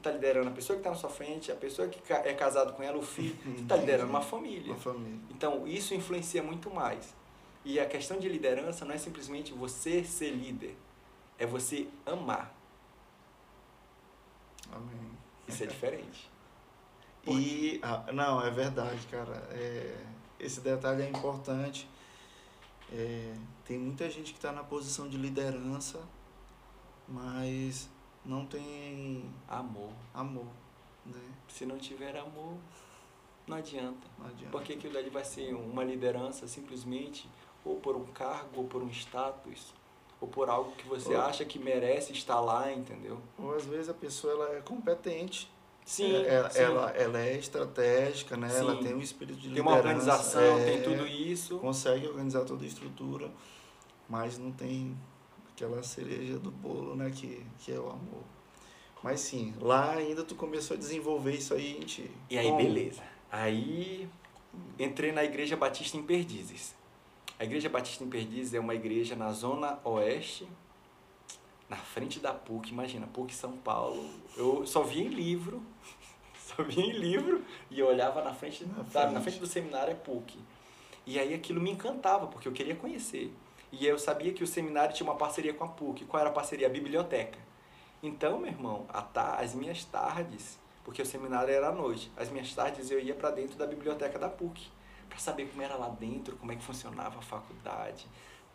Você 0.00 0.08
está 0.08 0.12
liderando 0.12 0.48
a 0.48 0.52
pessoa 0.52 0.76
que 0.76 0.80
está 0.80 0.90
na 0.90 0.96
sua 0.96 1.10
frente, 1.10 1.52
a 1.52 1.54
pessoa 1.54 1.86
que 1.86 2.10
é 2.10 2.32
casado 2.32 2.72
com 2.72 2.82
ela, 2.82 2.96
o 2.96 3.02
filho, 3.02 3.36
você 3.44 3.60
está 3.60 3.76
liderando 3.76 4.08
uma 4.08 4.22
família. 4.22 4.72
Uma 4.72 4.80
família. 4.80 5.20
Então, 5.28 5.68
isso 5.68 5.92
influencia 5.92 6.42
muito 6.42 6.70
mais. 6.70 7.14
E 7.66 7.78
a 7.78 7.84
questão 7.84 8.18
de 8.18 8.26
liderança 8.26 8.86
não 8.86 8.94
é 8.94 8.98
simplesmente 8.98 9.52
você 9.52 10.02
ser 10.02 10.30
líder, 10.30 10.74
é 11.38 11.44
você 11.44 11.86
amar. 12.06 12.50
Amém. 14.72 15.10
Isso 15.46 15.62
é 15.62 15.66
diferente. 15.66 16.30
E, 17.26 17.78
ah, 17.82 18.10
não, 18.14 18.42
é 18.42 18.50
verdade, 18.50 19.06
cara. 19.10 19.46
É, 19.50 19.94
esse 20.38 20.62
detalhe 20.62 21.02
é 21.02 21.08
importante. 21.10 21.86
É, 22.90 23.34
tem 23.66 23.78
muita 23.78 24.08
gente 24.08 24.32
que 24.32 24.38
está 24.38 24.50
na 24.52 24.64
posição 24.64 25.06
de 25.06 25.18
liderança, 25.18 26.00
mas 27.06 27.89
não 28.24 28.44
tem 28.46 29.24
Amor. 29.48 29.90
amor, 30.14 30.46
né? 31.06 31.20
Se 31.48 31.64
não 31.66 31.78
tiver 31.78 32.16
amor, 32.16 32.54
não 33.46 33.56
adianta. 33.56 34.06
Não 34.18 34.26
adianta. 34.26 34.50
Porque 34.50 34.74
aquilo 34.74 34.96
ali 34.98 35.10
vai 35.10 35.24
ser 35.24 35.54
uma 35.54 35.82
liderança 35.82 36.46
simplesmente 36.46 37.28
ou 37.64 37.76
por 37.80 37.96
um 37.96 38.06
cargo, 38.06 38.48
ou 38.56 38.64
por 38.64 38.82
um 38.82 38.88
status, 38.88 39.74
ou 40.20 40.28
por 40.28 40.48
algo 40.48 40.72
que 40.72 40.86
você 40.86 41.14
Ou- 41.14 41.20
acha 41.20 41.44
que 41.44 41.58
merece 41.58 42.12
estar 42.12 42.40
lá, 42.40 42.72
entendeu? 42.72 43.20
Ou 43.38 43.54
às 43.54 43.64
vezes 43.64 43.88
a 43.88 43.94
pessoa 43.94 44.32
ela 44.32 44.56
é 44.56 44.60
competente, 44.60 45.50
Sim, 45.84 46.14
ela, 46.24 46.50
sim. 46.50 46.60
ela, 46.62 46.90
ela 46.90 47.18
é 47.20 47.36
estratégica, 47.36 48.36
né? 48.36 48.48
Ela 48.56 48.76
Sim. 48.76 48.82
tem 48.82 48.94
um 48.94 49.00
espírito 49.00 49.38
de 49.40 49.50
tem 49.50 49.60
uma 49.62 49.76
liderança, 49.76 50.12
organização, 50.12 50.58
é, 50.58 50.64
tem 50.64 50.82
tudo 50.82 51.06
isso. 51.06 51.58
consegue 51.58 52.06
organizar 52.06 52.44
toda 52.44 52.62
a 52.64 52.66
estrutura, 52.66 53.30
mas 54.08 54.38
não 54.38 54.52
tem 54.52 54.96
aquela 55.64 55.82
cereja 55.82 56.38
do 56.38 56.50
bolo, 56.50 56.96
né? 56.96 57.10
Que, 57.10 57.44
que 57.58 57.72
é 57.72 57.78
o 57.78 57.90
amor. 57.90 58.24
Mas 59.02 59.20
sim, 59.20 59.54
lá 59.60 59.92
ainda 59.92 60.24
tu 60.24 60.34
começou 60.34 60.74
a 60.74 60.78
desenvolver 60.78 61.34
isso 61.34 61.54
aí 61.54 61.76
em 61.76 61.80
ti. 61.80 62.10
E 62.28 62.38
aí, 62.38 62.46
Como? 62.46 62.56
beleza. 62.58 63.02
Aí 63.30 64.08
entrei 64.78 65.12
na 65.12 65.22
Igreja 65.24 65.56
Batista 65.56 65.96
em 65.96 66.02
Perdizes. 66.02 66.74
A 67.38 67.44
Igreja 67.44 67.68
Batista 67.68 68.04
em 68.04 68.08
Perdizes 68.08 68.52
é 68.54 68.60
uma 68.60 68.74
igreja 68.74 69.16
na 69.16 69.32
zona 69.32 69.78
oeste, 69.84 70.46
na 71.70 71.76
frente 71.76 72.18
da 72.20 72.34
PUC, 72.34 72.70
imagina, 72.70 73.06
PUC 73.06 73.32
São 73.34 73.52
Paulo. 73.52 74.04
Eu 74.36 74.66
só 74.66 74.82
via 74.82 75.04
em 75.04 75.08
livro, 75.08 75.62
só 76.38 76.62
via 76.62 76.84
em 76.84 76.92
livro 76.92 77.42
e 77.70 77.78
eu 77.78 77.86
olhava 77.86 78.22
na 78.22 78.34
frente, 78.34 78.66
Na 78.66 78.84
sabe, 78.84 79.14
na 79.14 79.20
frente. 79.20 79.22
frente 79.22 79.40
do 79.40 79.46
seminário 79.46 79.92
é 79.92 79.94
PUC. 79.94 80.38
E 81.06 81.18
aí 81.18 81.32
aquilo 81.32 81.60
me 81.60 81.70
encantava, 81.70 82.26
porque 82.26 82.46
eu 82.46 82.52
queria 82.52 82.76
conhecer. 82.76 83.32
E 83.72 83.86
eu 83.86 83.98
sabia 83.98 84.32
que 84.32 84.42
o 84.42 84.46
seminário 84.46 84.94
tinha 84.94 85.08
uma 85.08 85.16
parceria 85.16 85.54
com 85.54 85.64
a 85.64 85.68
PUC. 85.68 86.04
Qual 86.04 86.20
era 86.20 86.30
a 86.30 86.32
parceria? 86.32 86.66
A 86.66 86.70
biblioteca. 86.70 87.38
Então, 88.02 88.38
meu 88.38 88.50
irmão, 88.50 88.86
as 89.38 89.54
minhas 89.54 89.84
tardes, 89.84 90.58
porque 90.84 91.02
o 91.02 91.06
seminário 91.06 91.52
era 91.52 91.68
à 91.68 91.72
noite, 91.72 92.10
as 92.16 92.30
minhas 92.30 92.52
tardes 92.54 92.90
eu 92.90 92.98
ia 92.98 93.14
para 93.14 93.30
dentro 93.30 93.56
da 93.56 93.66
biblioteca 93.66 94.18
da 94.18 94.28
PUC, 94.28 94.68
para 95.08 95.18
saber 95.18 95.46
como 95.48 95.60
era 95.60 95.76
lá 95.76 95.88
dentro, 95.88 96.36
como 96.36 96.50
é 96.50 96.56
que 96.56 96.62
funcionava 96.62 97.18
a 97.18 97.22
faculdade, 97.22 98.06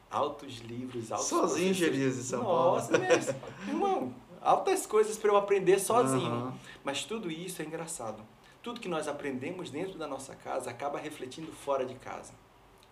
altos 0.09 0.59
livros, 0.59 1.11
altos 1.11 1.27
Sozinho. 1.27 1.73
Gerias, 1.73 2.17
em 2.17 2.23
São 2.23 2.43
Paulo. 2.43 2.75
Nossa, 2.77 2.97
mesmo. 2.97 3.35
irmão, 3.67 4.15
altas 4.41 4.85
coisas 4.85 5.17
para 5.17 5.29
eu 5.29 5.37
aprender 5.37 5.79
sozinho. 5.79 6.31
Aham. 6.31 6.59
Mas 6.83 7.03
tudo 7.03 7.29
isso 7.29 7.61
é 7.61 7.65
engraçado. 7.65 8.23
Tudo 8.63 8.79
que 8.79 8.89
nós 8.89 9.07
aprendemos 9.07 9.69
dentro 9.69 9.97
da 9.99 10.07
nossa 10.07 10.35
casa 10.35 10.71
acaba 10.71 10.97
refletindo 10.97 11.51
fora 11.51 11.85
de 11.85 11.93
casa. 11.95 12.33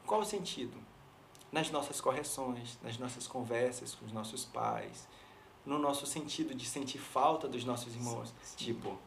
Qual 0.05 0.21
o 0.21 0.25
sentido? 0.25 0.77
Nas 1.53 1.69
nossas 1.69 2.01
correções, 2.01 2.79
nas 2.81 2.97
nossas 2.97 3.27
conversas 3.27 3.93
com 3.93 4.07
os 4.07 4.11
nossos 4.11 4.43
pais, 4.43 5.07
no 5.63 5.77
nosso 5.77 6.07
sentido 6.07 6.55
de 6.55 6.65
sentir 6.65 6.97
falta 6.97 7.47
dos 7.47 7.63
nossos 7.63 7.95
irmãos. 7.95 8.33
Tipo, 8.57 8.97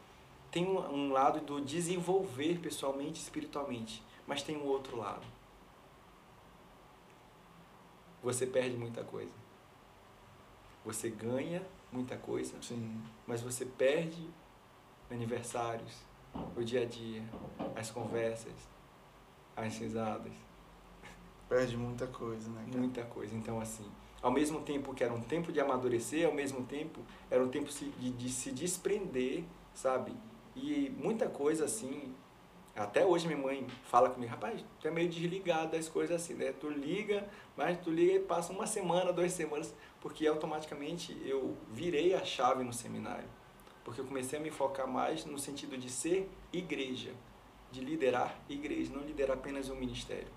tem 0.48 0.64
um, 0.64 0.78
um 0.78 1.12
lado 1.12 1.40
do 1.40 1.60
desenvolver 1.60 2.60
pessoalmente 2.60 3.18
e 3.18 3.22
espiritualmente, 3.24 4.00
mas 4.28 4.44
tem 4.44 4.56
um 4.56 4.64
outro 4.64 4.96
lado. 4.96 5.26
Você 8.22 8.46
perde 8.46 8.76
muita 8.76 9.02
coisa. 9.02 9.32
Você 10.84 11.10
ganha 11.10 11.66
muita 11.90 12.16
coisa, 12.16 12.54
Sim. 12.62 13.02
mas 13.26 13.42
você 13.42 13.64
perde 13.64 14.24
aniversários, 15.10 15.96
o 16.56 16.62
dia 16.62 16.82
a 16.82 16.84
dia, 16.84 17.24
as 17.74 17.90
conversas, 17.90 18.54
as 19.56 19.76
risadas, 19.78 20.32
Perde 21.48 21.76
muita 21.76 22.06
coisa, 22.06 22.48
né? 22.50 22.64
cara? 22.66 22.78
muita 22.78 23.02
coisa. 23.04 23.34
Então, 23.34 23.60
assim, 23.60 23.84
ao 24.20 24.30
mesmo 24.30 24.60
tempo 24.60 24.92
que 24.94 25.04
era 25.04 25.12
um 25.12 25.20
tempo 25.20 25.52
de 25.52 25.60
amadurecer, 25.60 26.26
ao 26.26 26.34
mesmo 26.34 26.64
tempo 26.64 27.00
era 27.30 27.42
um 27.42 27.48
tempo 27.48 27.70
de, 27.70 28.10
de 28.10 28.28
se 28.28 28.50
desprender, 28.50 29.44
sabe? 29.72 30.12
E 30.54 30.90
muita 30.98 31.28
coisa 31.28 31.64
assim. 31.64 32.14
Até 32.74 33.06
hoje 33.06 33.26
minha 33.26 33.38
mãe 33.38 33.66
fala 33.84 34.10
comigo, 34.10 34.30
rapaz, 34.30 34.62
tu 34.80 34.86
é 34.86 34.90
meio 34.90 35.08
desligado 35.08 35.72
das 35.72 35.88
coisas 35.88 36.20
assim, 36.20 36.34
né? 36.34 36.52
Tu 36.52 36.68
liga, 36.68 37.26
mas 37.56 37.78
tu 37.78 37.90
liga 37.90 38.14
e 38.14 38.20
passa 38.20 38.52
uma 38.52 38.66
semana, 38.66 39.12
duas 39.12 39.32
semanas, 39.32 39.74
porque 40.00 40.26
automaticamente 40.26 41.16
eu 41.24 41.56
virei 41.70 42.14
a 42.14 42.22
chave 42.22 42.62
no 42.64 42.72
seminário. 42.72 43.28
Porque 43.82 44.00
eu 44.00 44.04
comecei 44.04 44.38
a 44.38 44.42
me 44.42 44.50
focar 44.50 44.86
mais 44.86 45.24
no 45.24 45.38
sentido 45.38 45.78
de 45.78 45.88
ser 45.88 46.28
igreja, 46.52 47.12
de 47.70 47.80
liderar 47.80 48.38
igreja, 48.48 48.92
não 48.92 49.02
liderar 49.02 49.38
apenas 49.38 49.70
um 49.70 49.76
ministério. 49.76 50.28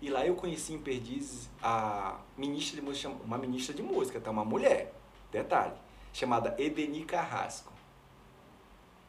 E 0.00 0.08
lá 0.08 0.26
eu 0.26 0.34
conheci 0.34 0.72
em 0.72 0.78
Perdizes 0.78 1.50
a 1.62 2.18
ministra 2.36 2.80
de 2.80 2.82
música, 2.82 3.08
uma 3.08 3.36
ministra 3.36 3.74
de 3.74 3.82
música, 3.82 4.20
tá? 4.20 4.30
Uma 4.30 4.44
mulher, 4.44 4.94
detalhe, 5.30 5.74
chamada 6.12 6.54
Edeni 6.58 7.04
Carrasco. 7.04 7.70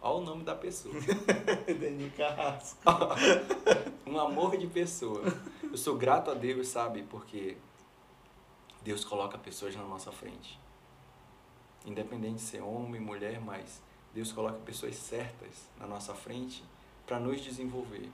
Olha 0.03 0.15
o 0.17 0.21
nome 0.21 0.43
da 0.43 0.55
pessoa. 0.55 0.95
Deni 1.79 2.09
Carrasco. 2.09 2.79
um 4.07 4.19
amor 4.19 4.57
de 4.57 4.65
pessoa. 4.65 5.21
Eu 5.61 5.77
sou 5.77 5.95
grato 5.95 6.31
a 6.31 6.33
Deus, 6.33 6.69
sabe? 6.69 7.03
Porque 7.03 7.55
Deus 8.81 9.05
coloca 9.05 9.37
pessoas 9.37 9.75
na 9.75 9.83
nossa 9.83 10.11
frente. 10.11 10.59
Independente 11.85 12.35
de 12.35 12.41
ser 12.41 12.61
homem, 12.61 12.99
mulher, 12.99 13.39
mas 13.39 13.79
Deus 14.11 14.31
coloca 14.31 14.57
pessoas 14.65 14.95
certas 14.95 15.69
na 15.79 15.85
nossa 15.85 16.15
frente 16.15 16.63
para 17.05 17.19
nos 17.19 17.39
desenvolver. 17.39 18.09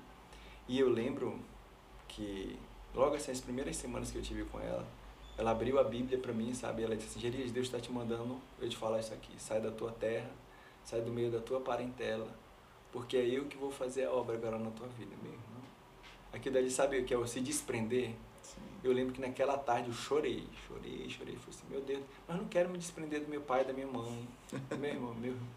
E 0.68 0.78
eu 0.78 0.90
lembro 0.90 1.40
que 2.10 2.60
logo 2.94 3.16
assim, 3.16 3.32
as 3.32 3.40
primeiras 3.40 3.76
semanas 3.76 4.12
que 4.12 4.18
eu 4.18 4.22
tive 4.22 4.44
com 4.46 4.60
ela, 4.60 4.86
ela 5.38 5.52
abriu 5.52 5.80
a 5.80 5.84
Bíblia 5.84 6.18
para 6.18 6.34
mim, 6.34 6.54
sabe? 6.54 6.84
Ela 6.84 6.96
disse 6.96 7.10
assim, 7.10 7.20
Gerias, 7.20 7.52
Deus 7.52 7.68
está 7.68 7.80
te 7.80 7.92
mandando 7.92 8.40
eu 8.60 8.68
te 8.68 8.76
falar 8.76 9.00
isso 9.00 9.14
aqui. 9.14 9.32
Sai 9.38 9.62
da 9.62 9.72
tua 9.72 9.92
terra, 9.92 10.30
sai 10.84 11.02
do 11.02 11.12
meio 11.12 11.30
da 11.30 11.40
tua 11.40 11.60
parentela, 11.60 12.28
porque 12.92 13.18
é 13.18 13.26
eu 13.26 13.46
que 13.46 13.58
vou 13.58 13.70
fazer 13.70 14.06
a 14.06 14.12
obra 14.12 14.36
agora 14.36 14.58
na 14.58 14.72
tua 14.72 14.88
vida, 14.88 15.16
meu 15.22 15.32
irmão. 15.32 15.62
Aquilo 16.34 16.56
dali, 16.56 16.72
sabe 16.72 17.00
o 17.00 17.06
que 17.06 17.14
é 17.14 17.18
o 17.18 17.28
se 17.28 17.40
desprender? 17.40 18.16
Sim. 18.42 18.62
Eu 18.84 18.92
lembro 18.94 19.14
que 19.14 19.22
naquela 19.22 19.58
tarde 19.58 19.90
eu 19.90 19.94
chorei, 19.94 20.48
chorei, 20.68 21.08
chorei. 21.10 21.36
Falei 21.36 21.50
assim, 21.50 21.66
meu 21.70 21.82
Deus, 21.82 22.04
mas 22.28 22.38
não 22.38 22.46
quero 22.46 22.70
me 22.70 22.78
desprender 22.78 23.22
do 23.22 23.30
meu 23.30 23.42
pai, 23.42 23.64
da 23.64 23.74
minha 23.74 23.88
mãe, 23.88 24.28
do 24.70 24.78
meu 24.78 24.90
irmão, 24.90 25.14
meu 25.14 25.32
irmão. 25.32 25.48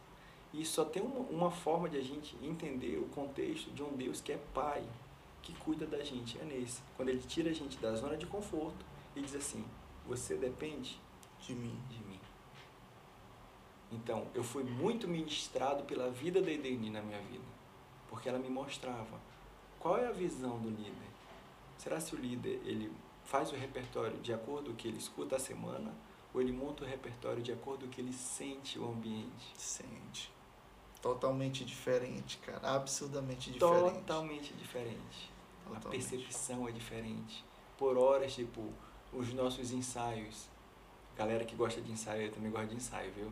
E 0.53 0.65
só 0.65 0.85
tem 0.85 1.03
uma, 1.03 1.21
uma 1.31 1.51
forma 1.51 1.89
de 1.89 1.97
a 1.97 2.03
gente 2.03 2.37
entender 2.43 2.99
o 2.99 3.09
contexto 3.15 3.71
de 3.71 3.83
um 3.83 3.97
Deus 3.97 4.21
que 4.21 4.33
é 4.33 4.39
pai, 4.53 4.83
que 5.43 5.53
cuida 5.55 5.87
da 5.87 6.03
gente, 6.03 6.39
é 6.39 6.45
nesse. 6.45 6.83
Quando 6.97 7.09
ele 7.09 7.23
tira 7.23 7.51
a 7.51 7.53
gente 7.53 7.79
da 7.79 7.95
zona 7.95 8.17
de 8.17 8.27
conforto 8.27 8.85
e 9.17 9.21
diz 9.23 9.35
assim, 9.35 9.65
você 10.07 10.37
depende 10.37 11.01
De 11.41 11.55
mim. 11.55 11.79
de 11.89 11.99
mim. 12.05 12.21
Então, 13.93 14.27
eu 14.35 14.45
fui 14.45 14.63
muito 14.63 15.09
ministrado 15.09 15.83
pela 15.85 16.11
vida 16.11 16.41
da 16.41 16.51
Edeni 16.51 16.91
na 16.91 17.03
minha 17.03 17.21
vida, 17.23 17.45
porque 18.09 18.29
ela 18.29 18.39
me 18.39 18.49
mostrava 18.49 19.21
qual 19.81 19.99
é 19.99 20.07
a 20.07 20.13
visão 20.13 20.59
do 20.61 20.69
líder. 20.69 21.11
Será 21.77 21.99
se 21.99 22.15
o 22.15 22.19
líder 22.19 22.61
ele 22.65 22.93
faz 23.25 23.51
o 23.51 23.57
repertório 23.57 24.19
de 24.19 24.33
acordo 24.33 24.67
com 24.67 24.73
o 24.73 24.77
que 24.77 24.87
ele 24.89 24.99
escuta 24.99 25.37
a 25.37 25.41
semana, 25.41 25.93
ou 26.33 26.41
ele 26.41 26.53
monta 26.53 26.85
o 26.85 26.87
repertório 26.87 27.43
de 27.43 27.53
acordo 27.53 27.81
com 27.81 27.87
o 27.87 27.89
que 27.91 28.01
ele 28.01 28.13
sente 28.13 28.79
o 28.79 28.89
ambiente? 28.89 29.53
Sente. 29.57 30.31
Totalmente 31.03 31.65
diferente, 31.65 32.39
cara. 32.39 32.75
Absurdamente 32.77 33.51
diferente. 33.51 33.95
Totalmente 33.95 34.53
diferente. 34.55 35.31
A 35.67 35.71
Totalmente. 35.75 36.07
percepção 36.09 36.69
é 36.69 36.73
diferente. 36.73 37.45
Por 37.79 37.97
horas, 37.97 38.35
tipo, 38.35 38.63
os 39.13 39.33
nossos 39.33 39.73
ensaios. 39.73 40.49
Galera 41.17 41.45
que 41.45 41.57
gosta 41.57 41.81
de 41.81 41.91
ensaio, 41.91 42.23
eu 42.27 42.33
também 42.33 42.51
gosto 42.51 42.69
de 42.69 42.77
ensaio, 42.77 43.11
viu? 43.13 43.31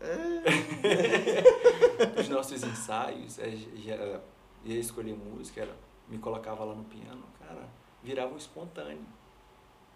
É, 0.00 0.08
Os 2.20 2.28
nossos 2.28 2.62
ensaios, 2.62 3.38
é, 3.38 3.48
era- 3.86 4.22
ia 4.64 4.78
escolher 4.78 5.14
música, 5.14 5.62
era, 5.62 5.76
me 6.08 6.18
colocava 6.18 6.64
lá 6.64 6.74
no 6.74 6.84
piano, 6.84 7.24
cara, 7.38 7.68
virava 8.02 8.34
um 8.34 8.36
espontâneo. 8.36 9.06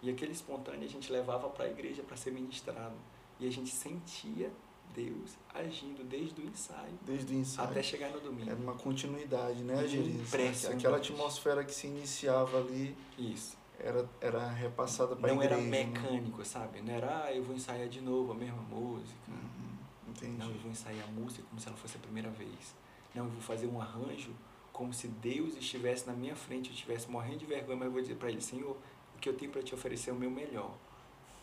E 0.01 0.09
aquele 0.09 0.31
espontâneo 0.33 0.83
a 0.83 0.87
gente 0.89 1.11
levava 1.11 1.49
para 1.49 1.65
a 1.65 1.69
igreja 1.69 2.03
para 2.03 2.17
ser 2.17 2.31
ministrado. 2.31 2.95
E 3.39 3.47
a 3.47 3.51
gente 3.51 3.69
sentia 3.69 4.51
Deus 4.93 5.37
agindo 5.53 6.03
desde 6.03 6.41
o 6.41 6.45
ensaio 6.45 6.93
desde 7.01 7.33
o 7.33 7.37
ensaio. 7.37 7.69
até 7.69 7.81
chegar 7.83 8.09
no 8.11 8.19
domingo. 8.19 8.49
Era 8.49 8.59
uma 8.59 8.75
continuidade, 8.75 9.63
né? 9.63 9.75
Impressionante. 9.85 10.79
Aquela 10.79 10.97
atmosfera 10.97 11.63
que 11.63 11.73
se 11.73 11.87
iniciava 11.87 12.57
ali 12.59 12.95
Isso. 13.17 13.57
era, 13.79 14.07
era 14.21 14.47
repassada 14.49 15.15
para 15.15 15.31
a 15.31 15.35
Não 15.35 15.43
igreja. 15.43 15.61
era 15.61 15.69
né? 15.69 15.85
mecânico, 15.85 16.45
sabe? 16.45 16.81
Não 16.81 16.93
era, 16.93 17.25
ah, 17.25 17.33
eu 17.33 17.43
vou 17.43 17.55
ensaiar 17.55 17.87
de 17.87 18.01
novo 18.01 18.31
a 18.31 18.35
mesma 18.35 18.61
música. 18.63 19.19
Uhum, 19.27 20.09
entendi. 20.09 20.37
Não, 20.37 20.49
eu 20.49 20.59
vou 20.59 20.71
ensaiar 20.71 21.07
a 21.07 21.11
música 21.11 21.43
como 21.49 21.59
se 21.59 21.67
ela 21.67 21.77
fosse 21.77 21.97
a 21.97 21.99
primeira 21.99 22.29
vez. 22.29 22.75
Não, 23.13 23.25
eu 23.25 23.31
vou 23.31 23.41
fazer 23.41 23.67
um 23.67 23.79
arranjo 23.81 24.31
como 24.71 24.91
se 24.91 25.07
Deus 25.07 25.55
estivesse 25.55 26.07
na 26.07 26.13
minha 26.13 26.35
frente, 26.35 26.69
eu 26.69 26.73
estivesse 26.73 27.09
morrendo 27.09 27.37
de 27.37 27.45
vergonha, 27.45 27.77
mas 27.77 27.85
eu 27.85 27.91
vou 27.91 28.01
dizer 28.01 28.15
para 28.15 28.29
ele, 28.31 28.41
Senhor, 28.41 28.75
o 29.15 29.19
que 29.19 29.29
eu 29.29 29.33
tenho 29.37 29.51
para 29.51 29.61
te 29.61 29.73
oferecer 29.75 30.09
é 30.09 30.13
o 30.13 30.15
meu 30.15 30.31
melhor. 30.31 30.75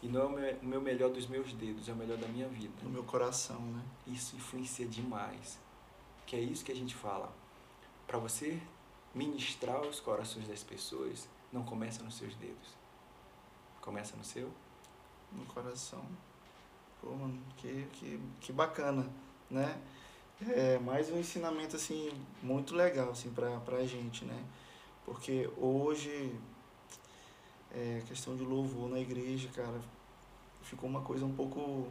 E 0.03 0.09
não 0.09 0.39
é 0.39 0.57
o 0.63 0.65
meu, 0.65 0.81
melhor 0.81 1.11
dos 1.11 1.27
meus 1.27 1.53
dedos, 1.53 1.89
é 1.89 1.93
o 1.93 1.97
melhor 1.97 2.17
da 2.17 2.27
minha 2.29 2.49
vida. 2.49 2.73
No 2.83 2.91
meu 2.91 3.05
coração, 3.05 3.61
né? 3.61 3.83
Isso 4.07 4.37
influencia 4.37 4.87
demais. 4.87 5.59
Que 6.27 6.37
é 6.37 6.41
isso 6.41 6.65
que 6.65 6.73
a 6.73 6.77
gente 6.77 6.95
fala. 6.95 7.31
Para 8.07 8.19
você 8.19 8.59
ministrar 9.15 9.81
os 9.83 10.01
corações 10.01 10.49
das 10.49 10.63
pessoas, 10.63 11.29
não 11.53 11.63
começa 11.65 12.03
nos 12.03 12.17
seus 12.17 12.35
dedos. 12.37 12.75
Começa 13.81 14.17
no 14.17 14.25
seu 14.25 14.51
No 15.33 15.45
coração. 15.47 16.05
Pô, 17.01 17.11
mano, 17.11 17.41
que, 17.57 17.87
que, 17.93 18.21
que 18.41 18.53
bacana, 18.53 19.09
né? 19.51 19.81
É 20.49 20.79
mais 20.79 21.11
um 21.11 21.19
ensinamento, 21.19 21.77
assim, 21.77 22.11
muito 22.43 22.75
legal, 22.75 23.11
assim, 23.11 23.31
pra, 23.31 23.61
pra 23.61 23.85
gente, 23.85 24.25
né? 24.25 24.45
Porque 25.05 25.51
hoje, 25.57 26.35
é, 27.75 28.03
questão 28.07 28.37
de 28.37 28.43
louvor 28.43 28.89
na 28.89 28.99
igreja, 28.99 29.49
cara, 29.55 29.81
ficou 30.63 30.89
uma 30.89 31.01
coisa 31.01 31.25
um 31.25 31.33
pouco 31.33 31.89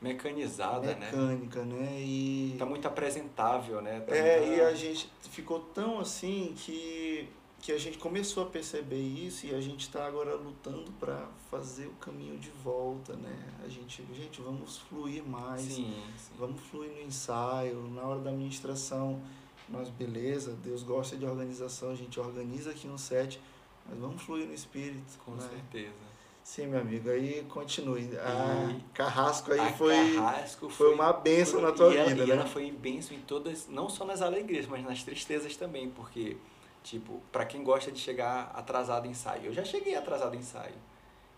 Mecanizada, 0.00 0.94
né? 0.94 1.06
mecânica, 1.06 1.64
né? 1.64 2.00
E... 2.00 2.54
Tá 2.56 2.64
muito 2.64 2.86
apresentável, 2.86 3.82
né? 3.82 3.98
Tá 4.00 4.14
É, 4.14 4.56
e 4.56 4.60
a 4.60 4.72
gente 4.72 5.10
ficou 5.22 5.58
tão 5.58 5.98
assim 5.98 6.54
que, 6.56 7.28
que 7.60 7.72
a 7.72 7.78
gente 7.78 7.98
começou 7.98 8.44
a 8.44 8.46
perceber 8.46 9.00
isso 9.00 9.46
e 9.46 9.54
a 9.54 9.60
gente 9.60 9.80
está 9.80 10.06
agora 10.06 10.36
lutando 10.36 10.92
para 11.00 11.26
fazer 11.50 11.86
o 11.86 11.94
caminho 11.94 12.38
de 12.38 12.50
volta, 12.62 13.16
né? 13.16 13.36
A 13.64 13.68
gente, 13.68 14.04
gente, 14.14 14.40
vamos 14.40 14.78
fluir 14.78 15.24
mais, 15.24 15.62
Sim, 15.62 15.92
sim. 16.16 16.32
vamos 16.38 16.60
fluir 16.60 16.92
no 16.92 17.00
ensaio, 17.00 17.88
na 17.88 18.02
hora 18.02 18.20
da 18.20 18.30
ministração, 18.30 19.20
nós, 19.68 19.88
beleza, 19.88 20.56
Deus 20.62 20.84
gosta 20.84 21.16
de 21.16 21.26
organização, 21.26 21.90
a 21.90 21.96
gente 21.96 22.20
organiza 22.20 22.70
aqui 22.70 22.86
um 22.86 22.96
set, 22.96 23.40
mas 23.88 23.98
vamos 23.98 24.22
fluir 24.22 24.46
no 24.46 24.54
espírito, 24.54 25.18
Com 25.24 25.32
né? 25.32 25.48
certeza. 25.48 26.08
Sim, 26.42 26.68
meu 26.68 26.80
amigo, 26.80 27.10
aí 27.10 27.44
continue. 27.48 28.08
A 28.18 28.70
E 28.72 28.80
Carrasco 28.94 29.52
aí 29.52 29.72
foi, 29.74 30.14
Carrasco 30.14 30.70
foi 30.70 30.94
uma 30.94 31.12
bênção 31.12 31.60
na 31.60 31.72
tua 31.72 31.92
e 31.92 31.96
ela, 31.98 32.08
vida, 32.08 32.24
e 32.24 32.26
né? 32.28 32.34
ela 32.36 32.46
foi 32.46 32.70
bênção 32.70 33.14
em 33.16 33.20
todas, 33.20 33.68
não 33.68 33.88
só 33.90 34.04
nas 34.06 34.22
alegrias, 34.22 34.66
mas 34.66 34.82
nas 34.82 35.02
tristezas 35.02 35.56
também, 35.56 35.90
porque, 35.90 36.38
tipo, 36.82 37.20
pra 37.30 37.44
quem 37.44 37.62
gosta 37.62 37.92
de 37.92 37.98
chegar 38.00 38.50
atrasado 38.54 39.06
em 39.06 39.10
ensaio, 39.10 39.46
eu 39.46 39.52
já 39.52 39.62
cheguei 39.64 39.94
atrasado 39.94 40.34
em 40.34 40.38
ensaio. 40.38 40.74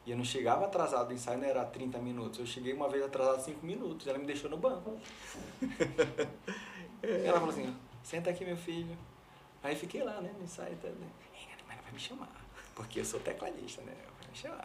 E 0.07 0.13
eu 0.13 0.17
não 0.17 0.25
chegava 0.25 0.65
atrasado 0.65 1.13
em 1.13 1.17
ensaio, 1.17 1.39
não 1.39 1.47
era 1.47 1.65
30 1.65 1.99
minutos. 1.99 2.39
Eu 2.39 2.47
cheguei 2.47 2.73
uma 2.73 2.89
vez 2.89 3.05
atrasado 3.05 3.43
5 3.45 3.67
minutos, 3.67 4.07
ela 4.07 4.17
me 4.19 4.25
deixou 4.27 4.49
no 4.49 4.57
banco. 4.57 4.97
ela 7.03 7.39
falou 7.39 7.51
assim, 7.51 7.77
senta 8.03 8.31
aqui 8.31 8.45
meu 8.45 8.57
filho. 8.57 8.97
Aí 9.63 9.75
fiquei 9.77 10.03
lá, 10.03 10.21
né, 10.21 10.31
no 10.39 10.45
ensaio, 10.45 10.75
tá, 10.77 10.89
né? 10.89 10.95
"Ei, 11.35 11.49
Mas 11.67 11.73
ela 11.73 11.83
vai 11.83 11.93
me 11.93 11.99
chamar, 11.99 12.29
porque 12.81 13.01
eu 13.01 13.05
sou 13.05 13.21
tecladista, 13.21 13.83
né? 13.83 13.95
Eu 13.95 14.11
falei 14.33 14.63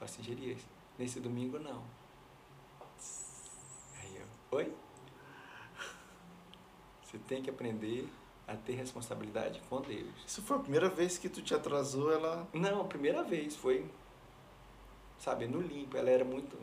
assim, 0.00 0.22
Gerias, 0.22 0.60
nesse 0.96 1.18
domingo 1.18 1.58
não. 1.58 1.82
Aí 4.00 4.16
eu, 4.16 4.26
oi? 4.52 4.72
Você 7.02 7.18
tem 7.18 7.42
que 7.42 7.50
aprender 7.50 8.08
a 8.46 8.54
ter 8.54 8.74
responsabilidade 8.74 9.60
com 9.68 9.80
Deus. 9.80 10.12
Isso 10.24 10.40
foi 10.40 10.56
a 10.56 10.60
primeira 10.60 10.88
vez 10.88 11.18
que 11.18 11.28
tu 11.28 11.42
te 11.42 11.52
atrasou, 11.52 12.12
ela 12.12 12.46
Não, 12.52 12.80
a 12.80 12.84
primeira 12.84 13.24
vez 13.24 13.56
foi, 13.56 13.90
sabe, 15.18 15.48
no 15.48 15.60
limpo. 15.60 15.96
Ela 15.96 16.10
era 16.10 16.24
muito, 16.24 16.56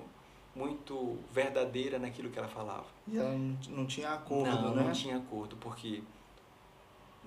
muito 0.56 1.20
verdadeira 1.30 2.00
naquilo 2.00 2.30
que 2.30 2.40
ela 2.40 2.48
falava. 2.48 2.88
E 3.06 3.18
ela 3.18 3.32
não, 3.32 3.58
não 3.68 3.86
tinha 3.86 4.12
acordo, 4.12 4.50
não, 4.50 4.76
né? 4.76 4.84
não 4.86 4.94
tinha 4.94 5.18
acordo, 5.18 5.58
porque 5.58 6.02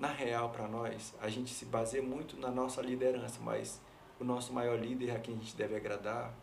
na 0.03 0.11
real 0.11 0.49
para 0.49 0.67
nós 0.67 1.15
a 1.21 1.29
gente 1.29 1.49
se 1.53 1.63
baseia 1.63 2.03
muito 2.03 2.37
na 2.37 2.51
nossa 2.51 2.81
liderança, 2.81 3.39
mas 3.39 3.79
o 4.19 4.23
nosso 4.25 4.51
maior 4.51 4.77
líder 4.77 5.11
a 5.11 5.19
quem 5.19 5.33
a 5.33 5.37
gente 5.37 5.55
deve 5.55 5.77
agradar 5.77 6.33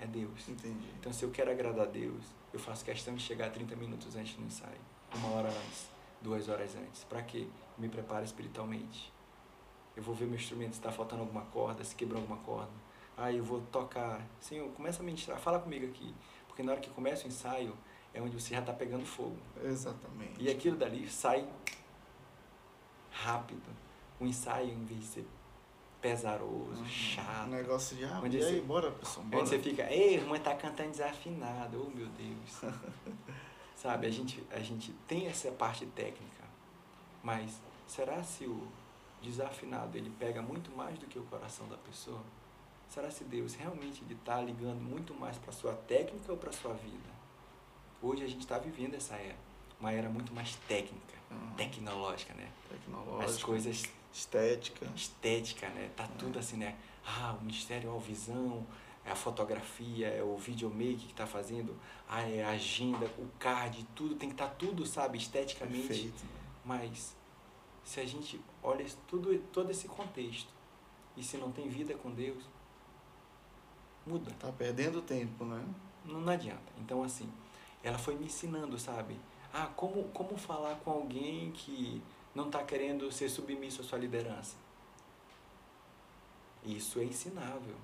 é 0.00 0.06
Deus. 0.06 0.48
Entendi. 0.48 0.88
Então, 0.98 1.12
se 1.12 1.22
eu 1.22 1.30
quero 1.30 1.50
agradar 1.50 1.86
a 1.86 1.90
Deus, 1.90 2.24
eu 2.54 2.58
faço 2.58 2.82
questão 2.82 3.14
de 3.14 3.22
chegar 3.22 3.50
30 3.50 3.76
minutos 3.76 4.16
antes 4.16 4.34
do 4.34 4.42
ensaio, 4.42 4.80
uma 5.14 5.28
hora 5.28 5.48
antes, 5.48 5.90
duas 6.22 6.48
horas 6.48 6.74
antes. 6.74 7.04
Para 7.04 7.22
quê? 7.22 7.46
Me 7.76 7.86
prepara 7.90 8.24
espiritualmente. 8.24 9.12
Eu 9.94 10.02
vou 10.02 10.14
ver 10.14 10.24
meu 10.24 10.36
instrumento 10.36 10.72
se 10.72 10.78
está 10.78 10.90
faltando 10.90 11.20
alguma 11.20 11.42
corda, 11.42 11.84
se 11.84 11.94
quebrou 11.94 12.22
alguma 12.22 12.38
corda. 12.38 12.72
Aí 13.14 13.36
eu 13.36 13.44
vou 13.44 13.60
tocar. 13.72 14.26
Senhor, 14.40 14.70
começa 14.70 15.02
a 15.02 15.04
ministrar, 15.04 15.38
fala 15.38 15.58
comigo 15.58 15.84
aqui. 15.84 16.14
Porque 16.46 16.62
na 16.62 16.72
hora 16.72 16.80
que 16.80 16.90
começa 16.90 17.24
o 17.24 17.28
ensaio, 17.28 17.76
é 18.14 18.22
onde 18.22 18.40
você 18.40 18.54
já 18.54 18.60
está 18.60 18.72
pegando 18.72 19.04
fogo. 19.04 19.36
Exatamente. 19.62 20.42
E 20.42 20.50
aquilo 20.50 20.76
dali 20.76 21.06
sai 21.08 21.46
rápido. 23.22 23.62
O 24.20 24.24
ensaio, 24.26 24.70
em 24.72 24.84
vez 24.84 25.00
de 25.00 25.06
ser 25.06 25.28
pesaroso, 26.00 26.80
Uhum. 26.80 26.86
chato, 26.86 27.46
Um 27.48 27.50
negócio 27.50 27.96
de, 27.96 28.04
ah, 28.04 28.20
Onde 28.22 28.38
e 28.38 28.44
aí, 28.44 28.56
esse- 28.58 28.66
bora, 28.66 28.90
pessoal, 28.92 29.24
Aí 29.26 29.30
bora. 29.32 29.46
você 29.46 29.58
fica, 29.58 29.82
ei, 29.92 30.14
irmã 30.14 30.38
tá 30.38 30.54
cantando 30.54 30.90
desafinado, 30.90 31.84
oh 31.86 31.96
meu 31.96 32.06
Deus. 32.08 32.60
Sabe, 33.76 34.06
a 34.06 34.10
gente, 34.10 34.42
a 34.50 34.60
gente 34.60 34.92
tem 35.06 35.26
essa 35.26 35.50
parte 35.52 35.84
técnica, 35.86 36.44
mas 37.22 37.60
será 37.86 38.22
se 38.22 38.44
o 38.46 38.66
desafinado 39.22 39.96
ele 39.98 40.10
pega 40.18 40.40
muito 40.40 40.70
mais 40.76 40.98
do 40.98 41.06
que 41.06 41.18
o 41.18 41.24
coração 41.24 41.68
da 41.68 41.76
pessoa? 41.76 42.22
Será 42.88 43.10
se 43.10 43.24
Deus 43.24 43.54
realmente 43.54 44.02
ele 44.04 44.14
está 44.14 44.40
ligando 44.40 44.80
muito 44.80 45.12
mais 45.12 45.36
para 45.38 45.52
sua 45.52 45.72
técnica 45.74 46.30
ou 46.32 46.38
para 46.38 46.52
sua 46.52 46.72
vida? 46.74 47.10
Hoje 48.00 48.22
a 48.24 48.28
gente 48.28 48.40
está 48.40 48.58
vivendo 48.58 48.94
essa 48.94 49.14
era, 49.16 49.36
uma 49.80 49.92
era 49.92 50.08
muito 50.08 50.32
mais 50.34 50.54
técnica, 50.68 51.14
Uhum. 51.30 51.50
tecnológica, 51.56 52.32
né? 52.34 52.48
Tecnológico, 52.68 53.22
As 53.30 53.42
coisas 53.42 53.84
estética. 54.12 54.86
estética, 54.94 55.68
né? 55.70 55.90
Tá 55.96 56.06
tudo 56.18 56.38
assim, 56.38 56.56
né? 56.56 56.76
Ah, 57.04 57.36
o 57.38 57.44
Ministério 57.44 57.90
é 57.92 57.96
a 57.96 57.98
visão, 57.98 58.66
é 59.04 59.10
a 59.10 59.14
fotografia, 59.16 60.08
é 60.08 60.22
o 60.22 60.36
videomaker 60.36 60.98
que 60.98 61.14
tá 61.14 61.26
fazendo, 61.26 61.76
ah, 62.08 62.22
é 62.22 62.42
a 62.44 62.50
agenda, 62.50 63.06
o 63.18 63.28
card, 63.38 63.86
tudo, 63.94 64.14
tem 64.14 64.28
que 64.28 64.34
estar 64.34 64.48
tudo, 64.50 64.86
sabe, 64.86 65.18
esteticamente. 65.18 65.86
Perfeito. 65.88 66.24
Mas 66.64 67.14
se 67.84 68.00
a 68.00 68.04
gente 68.06 68.40
olha 68.62 68.84
tudo, 69.06 69.36
todo 69.52 69.70
esse 69.70 69.86
contexto 69.88 70.48
e 71.16 71.22
se 71.22 71.36
não 71.36 71.52
tem 71.52 71.68
vida 71.68 71.94
com 71.94 72.10
Deus, 72.10 72.42
muda. 74.06 74.30
Tá 74.38 74.50
perdendo 74.52 75.00
tempo, 75.02 75.44
né? 75.44 75.64
Não, 76.04 76.20
não 76.20 76.32
adianta. 76.32 76.72
Então, 76.78 77.02
assim, 77.02 77.28
ela 77.82 77.98
foi 77.98 78.14
me 78.16 78.26
ensinando, 78.26 78.78
sabe? 78.78 79.16
Ah, 79.58 79.70
como, 79.74 80.04
como 80.10 80.36
falar 80.36 80.74
com 80.84 80.90
alguém 80.90 81.50
que 81.50 82.02
não 82.34 82.48
está 82.48 82.62
querendo 82.62 83.10
ser 83.10 83.30
submisso 83.30 83.80
à 83.80 83.84
sua 83.84 83.98
liderança? 83.98 84.54
Isso 86.62 87.00
é 87.00 87.04
ensinável. 87.04 87.74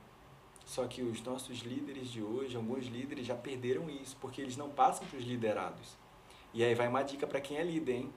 Só 0.67 0.87
que 0.87 1.01
os 1.01 1.23
nossos 1.23 1.61
líderes 1.61 2.11
de 2.11 2.23
hoje, 2.23 2.59
alguns 2.59 2.85
líderes 2.85 3.25
já 3.25 3.35
perderam 3.35 3.89
isso, 3.89 4.19
porque 4.21 4.43
eles 4.43 4.55
não 4.55 4.69
passam 4.69 5.07
para 5.07 5.19
os 5.19 5.25
liderados. 5.25 5.97
E 6.53 6.63
aí 6.63 6.75
vai 6.75 6.89
uma 6.89 7.03
dica 7.03 7.27
para 7.27 7.41
quem 7.41 7.57
é 7.57 7.65
líder, 7.65 7.95
hein? 7.95 8.13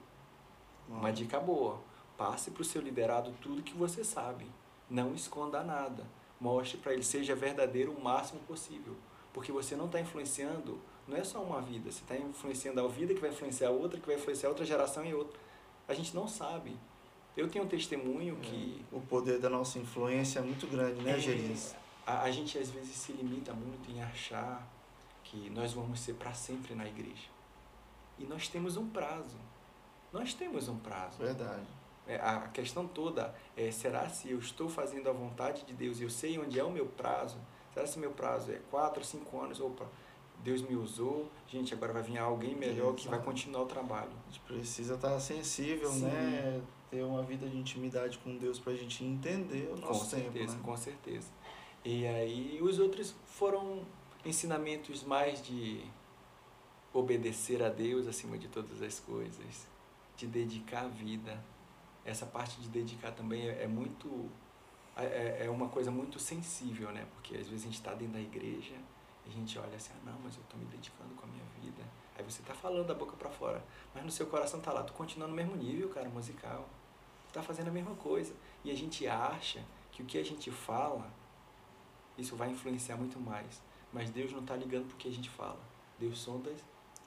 Uma 0.86 1.10
dica 1.10 1.40
boa. 1.40 1.80
Passe 2.14 2.50
para 2.50 2.60
o 2.60 2.64
seu 2.64 2.82
liderado 2.82 3.34
tudo 3.40 3.62
que 3.62 3.72
você 3.72 4.04
sabe. 4.04 4.44
Não 4.90 5.14
esconda 5.14 5.64
nada. 5.64 6.06
Mostre 6.38 6.76
para 6.76 6.92
ele, 6.92 7.02
seja 7.02 7.34
verdadeiro 7.34 7.90
o 7.90 8.04
máximo 8.04 8.40
possível. 8.40 8.94
Porque 9.32 9.50
você 9.50 9.74
não 9.74 9.86
está 9.86 9.98
influenciando, 9.98 10.78
não 11.06 11.16
é 11.16 11.24
só 11.24 11.40
uma 11.42 11.60
vida, 11.60 11.90
você 11.90 12.02
está 12.02 12.16
influenciando 12.16 12.80
a 12.80 12.88
vida 12.88 13.14
que 13.14 13.20
vai 13.20 13.30
influenciar 13.30 13.68
a 13.68 13.70
outra, 13.70 14.00
que 14.00 14.06
vai 14.06 14.16
influenciar 14.16 14.48
outra 14.48 14.64
geração 14.64 15.04
e 15.04 15.14
outra. 15.14 15.38
A 15.86 15.94
gente 15.94 16.14
não 16.14 16.26
sabe. 16.26 16.76
Eu 17.36 17.48
tenho 17.48 17.64
um 17.64 17.68
testemunho 17.68 18.36
que 18.36 18.84
O 18.90 19.00
poder 19.00 19.38
da 19.38 19.48
nossa 19.48 19.78
influência 19.78 20.38
é 20.38 20.42
muito 20.42 20.66
grande, 20.66 21.00
né, 21.02 21.12
é, 21.12 21.18
Gerias? 21.18 21.76
a, 22.06 22.22
a 22.22 22.30
gente 22.30 22.58
às 22.58 22.70
vezes 22.70 22.96
se 22.96 23.12
limita 23.12 23.52
muito 23.52 23.90
em 23.90 24.02
achar 24.02 24.66
que 25.22 25.50
nós 25.50 25.72
vamos 25.72 26.00
ser 26.00 26.14
para 26.14 26.32
sempre 26.32 26.74
na 26.74 26.86
igreja. 26.86 27.28
E 28.18 28.24
nós 28.24 28.48
temos 28.48 28.76
um 28.76 28.88
prazo. 28.88 29.36
Nós 30.12 30.32
temos 30.32 30.68
um 30.68 30.78
prazo. 30.78 31.18
Verdade. 31.18 31.66
É, 32.06 32.16
a 32.16 32.48
questão 32.48 32.86
toda 32.86 33.34
é, 33.56 33.70
será 33.70 34.08
se 34.08 34.30
eu 34.30 34.38
estou 34.38 34.68
fazendo 34.68 35.10
a 35.10 35.12
vontade 35.12 35.64
de 35.64 35.72
Deus 35.72 35.98
e 36.00 36.04
eu 36.04 36.10
sei 36.10 36.38
onde 36.38 36.58
é 36.58 36.64
o 36.64 36.70
meu 36.70 36.86
prazo? 36.86 37.36
Será 37.74 37.86
se 37.86 37.98
meu 37.98 38.12
prazo 38.12 38.52
é 38.52 38.60
4, 38.70 39.04
5 39.04 39.40
anos? 39.40 39.60
Opa, 39.60 39.86
Deus 40.42 40.62
me 40.62 40.76
usou, 40.76 41.30
gente, 41.48 41.74
agora 41.74 41.92
vai 41.92 42.02
vir 42.02 42.18
alguém 42.18 42.54
melhor 42.54 42.94
que 42.94 43.06
vai 43.08 43.16
Exato. 43.16 43.30
continuar 43.30 43.62
o 43.62 43.66
trabalho. 43.66 44.10
A 44.28 44.30
gente 44.30 44.40
precisa 44.40 44.94
estar 44.94 45.18
sensível, 45.18 45.90
Sim. 45.90 46.04
né? 46.04 46.62
Ter 46.90 47.02
uma 47.02 47.22
vida 47.22 47.48
de 47.48 47.56
intimidade 47.56 48.18
com 48.18 48.36
Deus 48.36 48.58
pra 48.58 48.72
gente 48.74 49.04
entender 49.04 49.68
o 49.72 49.74
Com 49.74 49.88
nosso 49.88 50.08
tempo, 50.08 50.32
certeza, 50.32 50.56
né? 50.56 50.62
com 50.62 50.76
certeza. 50.76 51.28
E 51.84 52.06
aí 52.06 52.58
os 52.62 52.78
outros 52.78 53.14
foram 53.24 53.84
ensinamentos 54.24 55.02
mais 55.02 55.42
de 55.42 55.84
obedecer 56.92 57.62
a 57.62 57.68
Deus 57.68 58.06
acima 58.06 58.38
de 58.38 58.48
todas 58.48 58.80
as 58.82 59.00
coisas, 59.00 59.66
de 60.16 60.26
dedicar 60.26 60.84
a 60.84 60.88
vida. 60.88 61.42
Essa 62.04 62.24
parte 62.24 62.60
de 62.60 62.68
dedicar 62.68 63.10
também 63.12 63.48
é, 63.48 63.64
é 63.64 63.66
muito 63.66 64.30
é, 64.96 65.44
é 65.46 65.50
uma 65.50 65.68
coisa 65.68 65.90
muito 65.90 66.18
sensível, 66.18 66.90
né? 66.90 67.06
Porque 67.12 67.36
às 67.36 67.48
vezes 67.48 67.62
a 67.62 67.66
gente 67.66 67.74
está 67.74 67.92
dentro 67.92 68.14
da 68.14 68.20
igreja 68.20 68.74
a 69.26 69.30
gente 69.30 69.58
olha 69.58 69.76
assim, 69.76 69.92
ah, 69.94 70.10
não, 70.10 70.18
mas 70.22 70.36
eu 70.36 70.42
estou 70.42 70.58
me 70.58 70.66
dedicando 70.66 71.14
com 71.14 71.24
a 71.24 71.28
minha 71.28 71.44
vida. 71.60 71.82
Aí 72.16 72.24
você 72.24 72.40
está 72.40 72.54
falando 72.54 72.86
da 72.86 72.94
boca 72.94 73.16
para 73.16 73.28
fora, 73.28 73.62
mas 73.94 74.04
no 74.04 74.10
seu 74.10 74.26
coração 74.26 74.60
tá 74.60 74.72
lá, 74.72 74.82
tu 74.82 74.92
continua 74.92 75.28
no 75.28 75.34
mesmo 75.34 75.56
nível, 75.56 75.88
cara, 75.90 76.08
musical. 76.08 76.68
Tu 77.28 77.32
tá 77.32 77.42
fazendo 77.42 77.68
a 77.68 77.72
mesma 77.72 77.94
coisa. 77.96 78.34
E 78.64 78.70
a 78.70 78.74
gente 78.74 79.06
acha 79.06 79.64
que 79.92 80.02
o 80.02 80.06
que 80.06 80.18
a 80.18 80.24
gente 80.24 80.50
fala, 80.50 81.10
isso 82.16 82.36
vai 82.36 82.50
influenciar 82.50 82.96
muito 82.96 83.18
mais. 83.18 83.60
Mas 83.92 84.10
Deus 84.10 84.32
não 84.32 84.40
está 84.40 84.54
ligando 84.56 84.88
pro 84.88 84.96
que 84.96 85.08
a 85.08 85.12
gente 85.12 85.30
fala. 85.30 85.60
Deus 85.98 86.18
sonda 86.18 86.50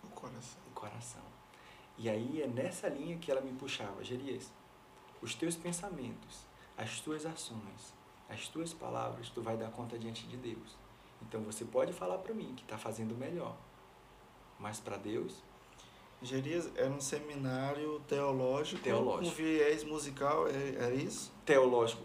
O 0.04 0.08
coração. 0.08 0.62
o 0.68 0.72
coração. 0.72 1.24
E 1.98 2.10
aí 2.10 2.42
é 2.42 2.48
nessa 2.48 2.88
linha 2.88 3.18
que 3.18 3.30
ela 3.30 3.42
me 3.42 3.52
puxava, 3.54 4.04
Gerias, 4.04 4.52
os 5.22 5.36
teus 5.36 5.58
pensamentos, 5.58 6.46
as 6.78 7.02
tuas 7.02 7.26
ações, 7.26 7.94
as 8.30 8.48
tuas 8.48 8.74
palavras, 8.74 9.30
tu 9.30 9.42
vai 9.42 9.58
dar 9.58 9.70
conta 9.70 10.00
diante 10.00 10.26
de 10.26 10.38
Deus. 10.38 10.78
Então 11.22 11.42
você 11.42 11.66
pode 11.66 11.94
falar 11.94 12.18
para 12.20 12.34
mim 12.34 12.54
que 12.56 12.64
está 12.64 12.78
fazendo 12.78 13.16
melhor, 13.16 13.56
mas 14.60 14.80
para 14.80 14.98
Deus 14.98 15.36
Gerias 16.22 16.70
era 16.76 16.90
um 16.90 17.00
seminário 17.00 18.02
teológico, 18.02 18.82
Teológico. 18.84 19.30
com 19.30 19.42
viés 19.42 19.84
musical, 19.86 20.48
é- 20.48 20.76
era 20.76 20.94
isso? 20.94 21.32
teológico, 21.46 22.02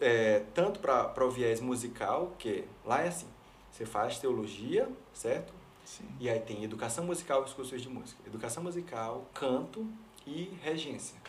é, 0.00 0.40
tanto 0.54 0.80
para 0.80 1.24
o 1.24 1.30
viés 1.30 1.60
musical, 1.60 2.32
que 2.38 2.64
lá 2.86 3.02
é 3.02 3.08
assim, 3.08 3.28
você 3.70 3.84
faz 3.84 4.18
teologia, 4.18 4.90
certo? 5.12 5.52
Sim. 5.84 6.08
E 6.18 6.30
aí 6.30 6.40
tem 6.40 6.64
educação 6.64 7.04
musical 7.04 7.42
e 7.42 7.44
os 7.44 7.52
cursos 7.52 7.82
de 7.82 7.88
música. 7.90 8.18
Educação 8.26 8.62
musical, 8.62 9.26
canto 9.34 9.86
e 10.26 10.44
regência. 10.62 11.20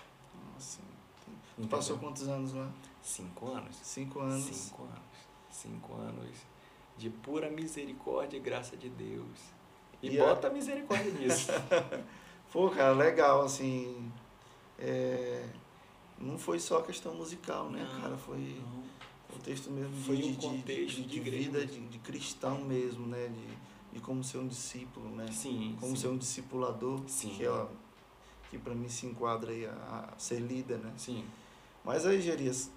Nossa. 0.54 0.80
Tu 1.26 1.32
Entendeu? 1.58 1.78
passou 1.78 1.98
quantos 1.98 2.26
anos 2.30 2.54
lá? 2.54 2.72
Cinco 3.02 3.50
anos. 3.50 3.76
Cinco 3.84 4.22
anos. 4.22 4.46
Cinco 4.46 4.84
anos. 4.84 5.02
Cinco 5.52 5.94
anos 5.96 6.30
de 6.98 7.10
pura 7.10 7.50
misericórdia 7.50 8.38
e 8.38 8.40
graça 8.40 8.76
de 8.78 8.90
Deus. 8.90 9.40
E, 10.02 10.10
E 10.12 10.20
a- 10.20 10.26
bota 10.26 10.50
misericórdia 10.50 11.12
nisso. 11.12 11.52
Pô, 12.52 12.70
cara, 12.70 12.94
legal, 12.94 13.42
assim. 13.44 14.12
é, 14.80 15.46
Não 16.18 16.38
foi 16.38 16.60
só 16.60 16.82
questão 16.82 17.14
musical, 17.16 17.70
né, 17.70 17.84
Não, 17.84 18.02
cara? 18.02 18.18
Foi 18.18 18.62
contexto 19.32 19.70
mesmo 19.72 19.92
de, 19.94 20.02
Foi 20.04 20.16
um 20.16 20.22
de, 20.22 20.36
de- 20.38 20.48
contexto 20.48 20.96
de, 20.96 21.02
de 21.04 21.08
de 21.10 21.18
igreja 21.18 21.50
vida 21.52 21.66
de, 21.66 21.80
de 21.88 22.00
cristão 22.00 22.62
mesmo, 22.62 23.06
né? 23.08 23.28
De, 23.28 23.96
de 23.96 24.00
como 24.02 24.24
ser 24.24 24.38
um 24.38 24.48
discípulo, 24.48 25.10
né? 25.16 25.28
Sim, 25.32 25.76
Como 25.80 25.96
sim. 25.96 26.02
ser 26.02 26.08
um 26.10 26.18
discipulador, 26.18 27.02
Sim. 27.08 27.30
que, 27.36 27.46
é, 27.46 27.66
que 28.50 28.58
para 28.58 28.74
mim 28.74 28.88
se 28.88 29.06
enquadra 29.06 29.52
aí 29.52 29.66
a, 29.66 30.12
a 30.16 30.18
ser 30.20 30.40
líder, 30.40 30.78
né? 30.78 30.94
Sim. 30.98 31.26
Mas 31.84 32.06
aí, 32.06 32.22
Gerias, 32.22 32.72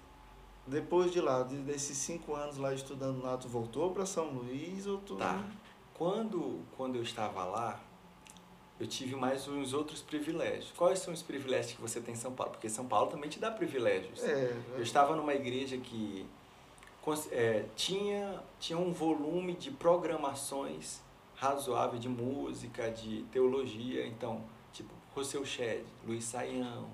depois 0.69 1.11
de 1.11 1.19
lá, 1.19 1.43
de- 1.43 1.57
desses 1.57 1.97
cinco 1.97 2.33
anos 2.35 2.57
lá 2.57 2.73
estudando 2.73 3.21
lá, 3.21 3.35
tu 3.37 3.47
voltou 3.47 3.91
para 3.91 4.05
São 4.05 4.25
Luís 4.29 4.85
ou 4.87 4.97
tu... 4.99 5.15
Tá. 5.15 5.43
Quando, 5.93 6.61
quando 6.77 6.95
eu 6.95 7.03
estava 7.03 7.43
lá, 7.43 7.77
eu 8.79 8.87
tive 8.87 9.17
mais 9.17 9.45
uns 9.49 9.73
outros 9.73 10.01
privilégios. 10.01 10.71
Quais 10.77 10.99
são 10.99 11.13
os 11.13 11.21
privilégios 11.21 11.73
que 11.73 11.81
você 11.81 11.99
tem 11.99 12.13
em 12.13 12.17
São 12.17 12.31
Paulo? 12.31 12.53
Porque 12.53 12.69
São 12.69 12.85
Paulo 12.87 13.11
também 13.11 13.29
te 13.29 13.37
dá 13.37 13.51
privilégios. 13.51 14.23
É, 14.23 14.55
Eu 14.77 14.81
estava 14.81 15.13
numa 15.17 15.33
igreja 15.33 15.77
que 15.77 16.25
é, 17.31 17.65
tinha, 17.75 18.41
tinha 18.59 18.79
um 18.79 18.93
volume 18.93 19.55
de 19.55 19.71
programações 19.71 21.01
razoável 21.35 21.99
de 21.99 22.07
música, 22.07 22.89
de 22.91 23.23
teologia. 23.31 24.05
Então, 24.07 24.41
tipo, 24.71 24.93
Rossel 25.13 25.43
Shed, 25.45 25.83
Luiz 26.07 26.23
Saião, 26.23 26.87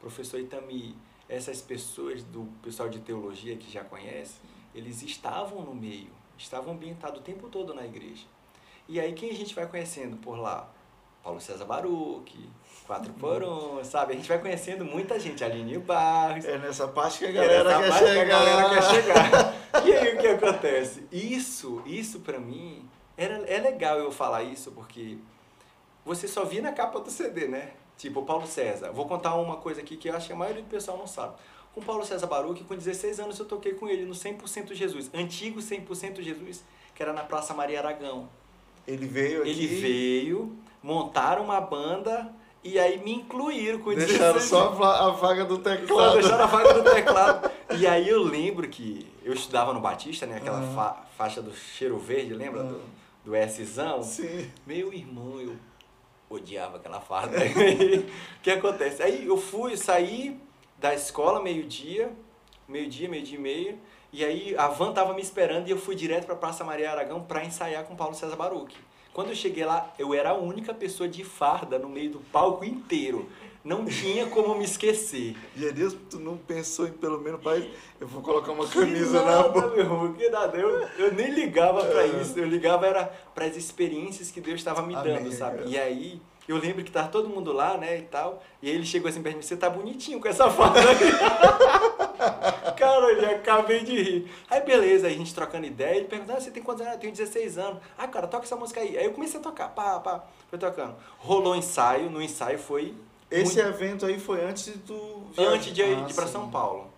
professor 0.00 0.38
Itami, 0.38 0.94
essas 1.28 1.60
pessoas 1.60 2.22
do 2.24 2.48
pessoal 2.62 2.88
de 2.88 3.00
teologia 3.00 3.56
que 3.56 3.70
já 3.70 3.84
conhece, 3.84 4.40
eles 4.74 5.02
estavam 5.02 5.62
no 5.62 5.74
meio, 5.74 6.10
estavam 6.36 6.74
ambientados 6.74 7.20
o 7.20 7.22
tempo 7.22 7.48
todo 7.48 7.74
na 7.74 7.84
igreja. 7.84 8.24
E 8.88 8.98
aí 8.98 9.12
quem 9.12 9.30
a 9.30 9.34
gente 9.34 9.54
vai 9.54 9.66
conhecendo 9.66 10.16
por 10.16 10.38
lá? 10.38 10.70
Paulo 11.22 11.40
César 11.40 11.64
Baruch, 11.64 12.48
Quatro 12.86 13.12
por 13.12 13.42
Um, 13.42 13.84
sabe? 13.84 14.14
A 14.14 14.16
gente 14.16 14.26
vai 14.26 14.38
conhecendo 14.38 14.82
muita 14.82 15.20
gente, 15.20 15.44
Aline 15.44 15.76
Barros. 15.78 16.42
é 16.46 16.56
nessa 16.56 16.88
parte 16.88 17.18
que 17.18 17.26
a 17.26 17.30
E 17.30 17.32
galera 17.34 17.70
essa 17.70 17.82
quer 17.82 17.90
parte 17.90 18.04
que 18.04 18.10
chegar. 18.14 18.22
A 18.22 18.44
galera 18.44 18.68
quer 18.70 18.82
chegar. 18.82 19.58
E 19.84 19.92
aí 19.92 20.16
o 20.16 20.18
que 20.18 20.26
acontece? 20.26 21.06
Isso, 21.12 21.82
isso 21.84 22.20
pra 22.20 22.38
mim, 22.38 22.88
era, 23.16 23.34
é 23.46 23.58
legal 23.58 23.98
eu 23.98 24.10
falar 24.10 24.42
isso 24.42 24.72
porque 24.72 25.18
você 26.04 26.26
só 26.26 26.44
via 26.44 26.62
na 26.62 26.72
capa 26.72 26.98
do 27.00 27.10
CD, 27.10 27.46
né? 27.46 27.72
Tipo, 27.98 28.22
Paulo 28.22 28.46
César. 28.46 28.90
Vou 28.92 29.04
contar 29.06 29.34
uma 29.34 29.56
coisa 29.56 29.80
aqui 29.82 29.96
que 29.96 30.08
eu 30.08 30.16
acho 30.16 30.28
que 30.28 30.32
a 30.32 30.36
maioria 30.36 30.62
do 30.62 30.68
pessoal 30.68 30.96
não 30.96 31.06
sabe. 31.06 31.34
Com 31.74 31.82
Paulo 31.82 32.04
César 32.06 32.26
Baruch, 32.26 32.64
com 32.64 32.74
16 32.74 33.20
anos 33.20 33.38
eu 33.38 33.44
toquei 33.44 33.74
com 33.74 33.86
ele 33.88 34.04
no 34.06 34.14
100% 34.14 34.72
Jesus. 34.72 35.10
Antigo 35.12 35.60
100% 35.60 36.22
Jesus, 36.22 36.64
que 36.94 37.02
era 37.02 37.12
na 37.12 37.22
Praça 37.24 37.52
Maria 37.52 37.80
Aragão. 37.80 38.28
Ele 38.86 39.06
veio 39.06 39.42
aqui. 39.42 39.50
Ele 39.50 39.66
veio, 39.66 40.56
montaram 40.82 41.44
uma 41.44 41.60
banda 41.60 42.32
e 42.64 42.78
aí 42.78 42.98
me 42.98 43.12
incluíram 43.12 43.80
com 43.80 43.92
Deixaram 43.94 44.34
16 44.38 44.44
só 44.44 44.68
a 44.68 44.70
va- 44.70 45.06
a 45.06 45.10
vaga 45.10 45.44
do 45.44 45.56
só 45.56 45.62
teclado. 45.62 46.12
deixaram 46.14 46.44
a 46.44 46.46
vaga 46.46 46.74
do 46.74 46.90
teclado. 46.90 47.50
E 47.78 47.86
aí 47.86 48.08
eu 48.08 48.22
lembro 48.22 48.66
que 48.68 49.06
eu 49.22 49.32
estudava 49.34 49.72
no 49.74 49.80
Batista, 49.80 50.24
né? 50.26 50.36
Aquela 50.38 50.62
fa- 50.74 51.04
faixa 51.16 51.42
do 51.42 51.54
cheiro 51.54 51.98
verde, 51.98 52.32
lembra? 52.34 52.62
Do, 52.62 52.80
do 53.24 53.32
Szão. 53.66 54.02
Sim. 54.02 54.50
Meu 54.66 54.92
irmão, 54.92 55.38
eu 55.40 55.54
odiava 56.30 56.76
aquela 56.76 57.00
farda. 57.00 57.36
O 57.38 58.40
que 58.42 58.50
acontece? 58.50 59.02
Aí 59.02 59.26
eu 59.26 59.36
fui, 59.36 59.76
saí 59.76 60.38
da 60.78 60.94
escola 60.94 61.42
meio-dia, 61.42 62.10
meio-dia, 62.66 63.08
meio-dia 63.08 63.38
e 63.38 63.40
meio, 63.40 63.78
e 64.12 64.24
aí 64.24 64.56
a 64.56 64.68
van 64.68 64.92
tava 64.92 65.12
me 65.12 65.20
esperando 65.20 65.68
e 65.68 65.70
eu 65.70 65.78
fui 65.78 65.94
direto 65.94 66.26
para 66.26 66.36
Praça 66.36 66.64
Maria 66.64 66.90
Aragão 66.90 67.22
para 67.22 67.44
ensaiar 67.44 67.84
com 67.84 67.96
Paulo 67.96 68.14
César 68.14 68.36
Baruch. 68.36 68.74
Quando 69.12 69.30
eu 69.30 69.34
cheguei 69.34 69.64
lá, 69.64 69.92
eu 69.98 70.14
era 70.14 70.30
a 70.30 70.34
única 70.34 70.72
pessoa 70.72 71.08
de 71.08 71.24
farda 71.24 71.78
no 71.78 71.88
meio 71.88 72.10
do 72.10 72.20
palco 72.20 72.64
inteiro. 72.64 73.28
Não 73.68 73.84
tinha 73.84 74.26
como 74.26 74.54
me 74.54 74.64
esquecer. 74.64 75.36
Gerias, 75.54 75.94
tu 76.08 76.18
não 76.18 76.38
pensou 76.38 76.86
em 76.88 76.92
pelo 76.92 77.20
menos, 77.20 77.42
pai, 77.42 77.70
eu 78.00 78.06
vou 78.08 78.22
colocar 78.22 78.52
uma 78.52 78.66
camisa 78.66 79.22
na 79.22 79.30
nada, 79.36 79.48
boca. 79.50 79.66
meu 79.68 79.78
irmão, 79.80 80.12
que 80.14 80.28
nada. 80.30 80.56
Eu, 80.56 80.88
eu 80.98 81.12
nem 81.12 81.30
ligava 81.30 81.84
pra 81.84 82.02
É. 82.04 82.06
isso. 82.22 82.38
Eu 82.38 82.46
ligava 82.46 82.86
era 82.86 83.04
para 83.34 83.44
as 83.44 83.56
experiências 83.56 84.30
que 84.30 84.40
Deus 84.40 84.56
estava 84.60 84.80
me 84.80 84.94
Amém, 84.94 85.14
dando, 85.16 85.30
sabe? 85.32 85.58
cara. 85.58 85.68
E 85.68 85.78
aí, 85.78 86.22
eu 86.48 86.56
lembro 86.56 86.82
que 86.82 86.90
tava 86.90 87.08
todo 87.08 87.28
mundo 87.28 87.52
lá, 87.52 87.76
né, 87.76 87.98
e 87.98 88.02
tal. 88.02 88.42
E 88.62 88.70
aí 88.70 88.74
ele 88.74 88.86
chegou 88.86 89.10
assim 89.10 89.20
pra 89.20 89.32
mim, 89.32 89.42
você 89.42 89.54
tá 89.54 89.68
bonitinho 89.68 90.18
com 90.18 90.28
essa 90.28 90.48
farda 90.50 90.80
aí. 90.80 90.96
Cara, 92.74 93.06
eu 93.12 93.20
já 93.20 93.30
acabei 93.32 93.80
de 93.84 94.02
rir. 94.02 94.30
Aí, 94.48 94.60
beleza, 94.62 95.08
aí 95.08 95.14
a 95.14 95.16
gente 95.18 95.34
trocando 95.34 95.66
ideia. 95.66 95.96
Ele 95.96 96.06
perguntou, 96.06 96.36
ah, 96.36 96.40
você 96.40 96.50
tem 96.50 96.62
quantos 96.62 96.80
anos? 96.82 96.94
Eu 96.94 97.00
tenho 97.00 97.12
16 97.12 97.58
anos. 97.58 97.82
Ah, 97.98 98.06
cara, 98.08 98.26
toca 98.26 98.44
essa 98.44 98.56
música 98.56 98.80
aí. 98.80 98.96
Aí 98.96 99.04
eu 99.04 99.12
comecei 99.12 99.38
a 99.38 99.42
tocar, 99.42 99.68
pá, 99.68 99.98
pá, 100.00 100.24
foi 100.48 100.58
tocando. 100.58 100.94
Rolou 101.18 101.54
ensaio, 101.54 102.08
no 102.10 102.22
ensaio 102.22 102.58
foi... 102.58 102.94
Esse 103.30 103.56
muito- 103.56 103.68
evento 103.68 104.06
aí 104.06 104.18
foi 104.18 104.42
antes 104.44 104.66
viajar. 105.34 105.52
antes 105.52 105.72
de, 105.74 105.82
Ah, 105.82 105.94
de 106.04 106.12
ir 106.12 106.14
para. 106.14 106.26
São 106.26 106.50
Paulo. 106.50 106.90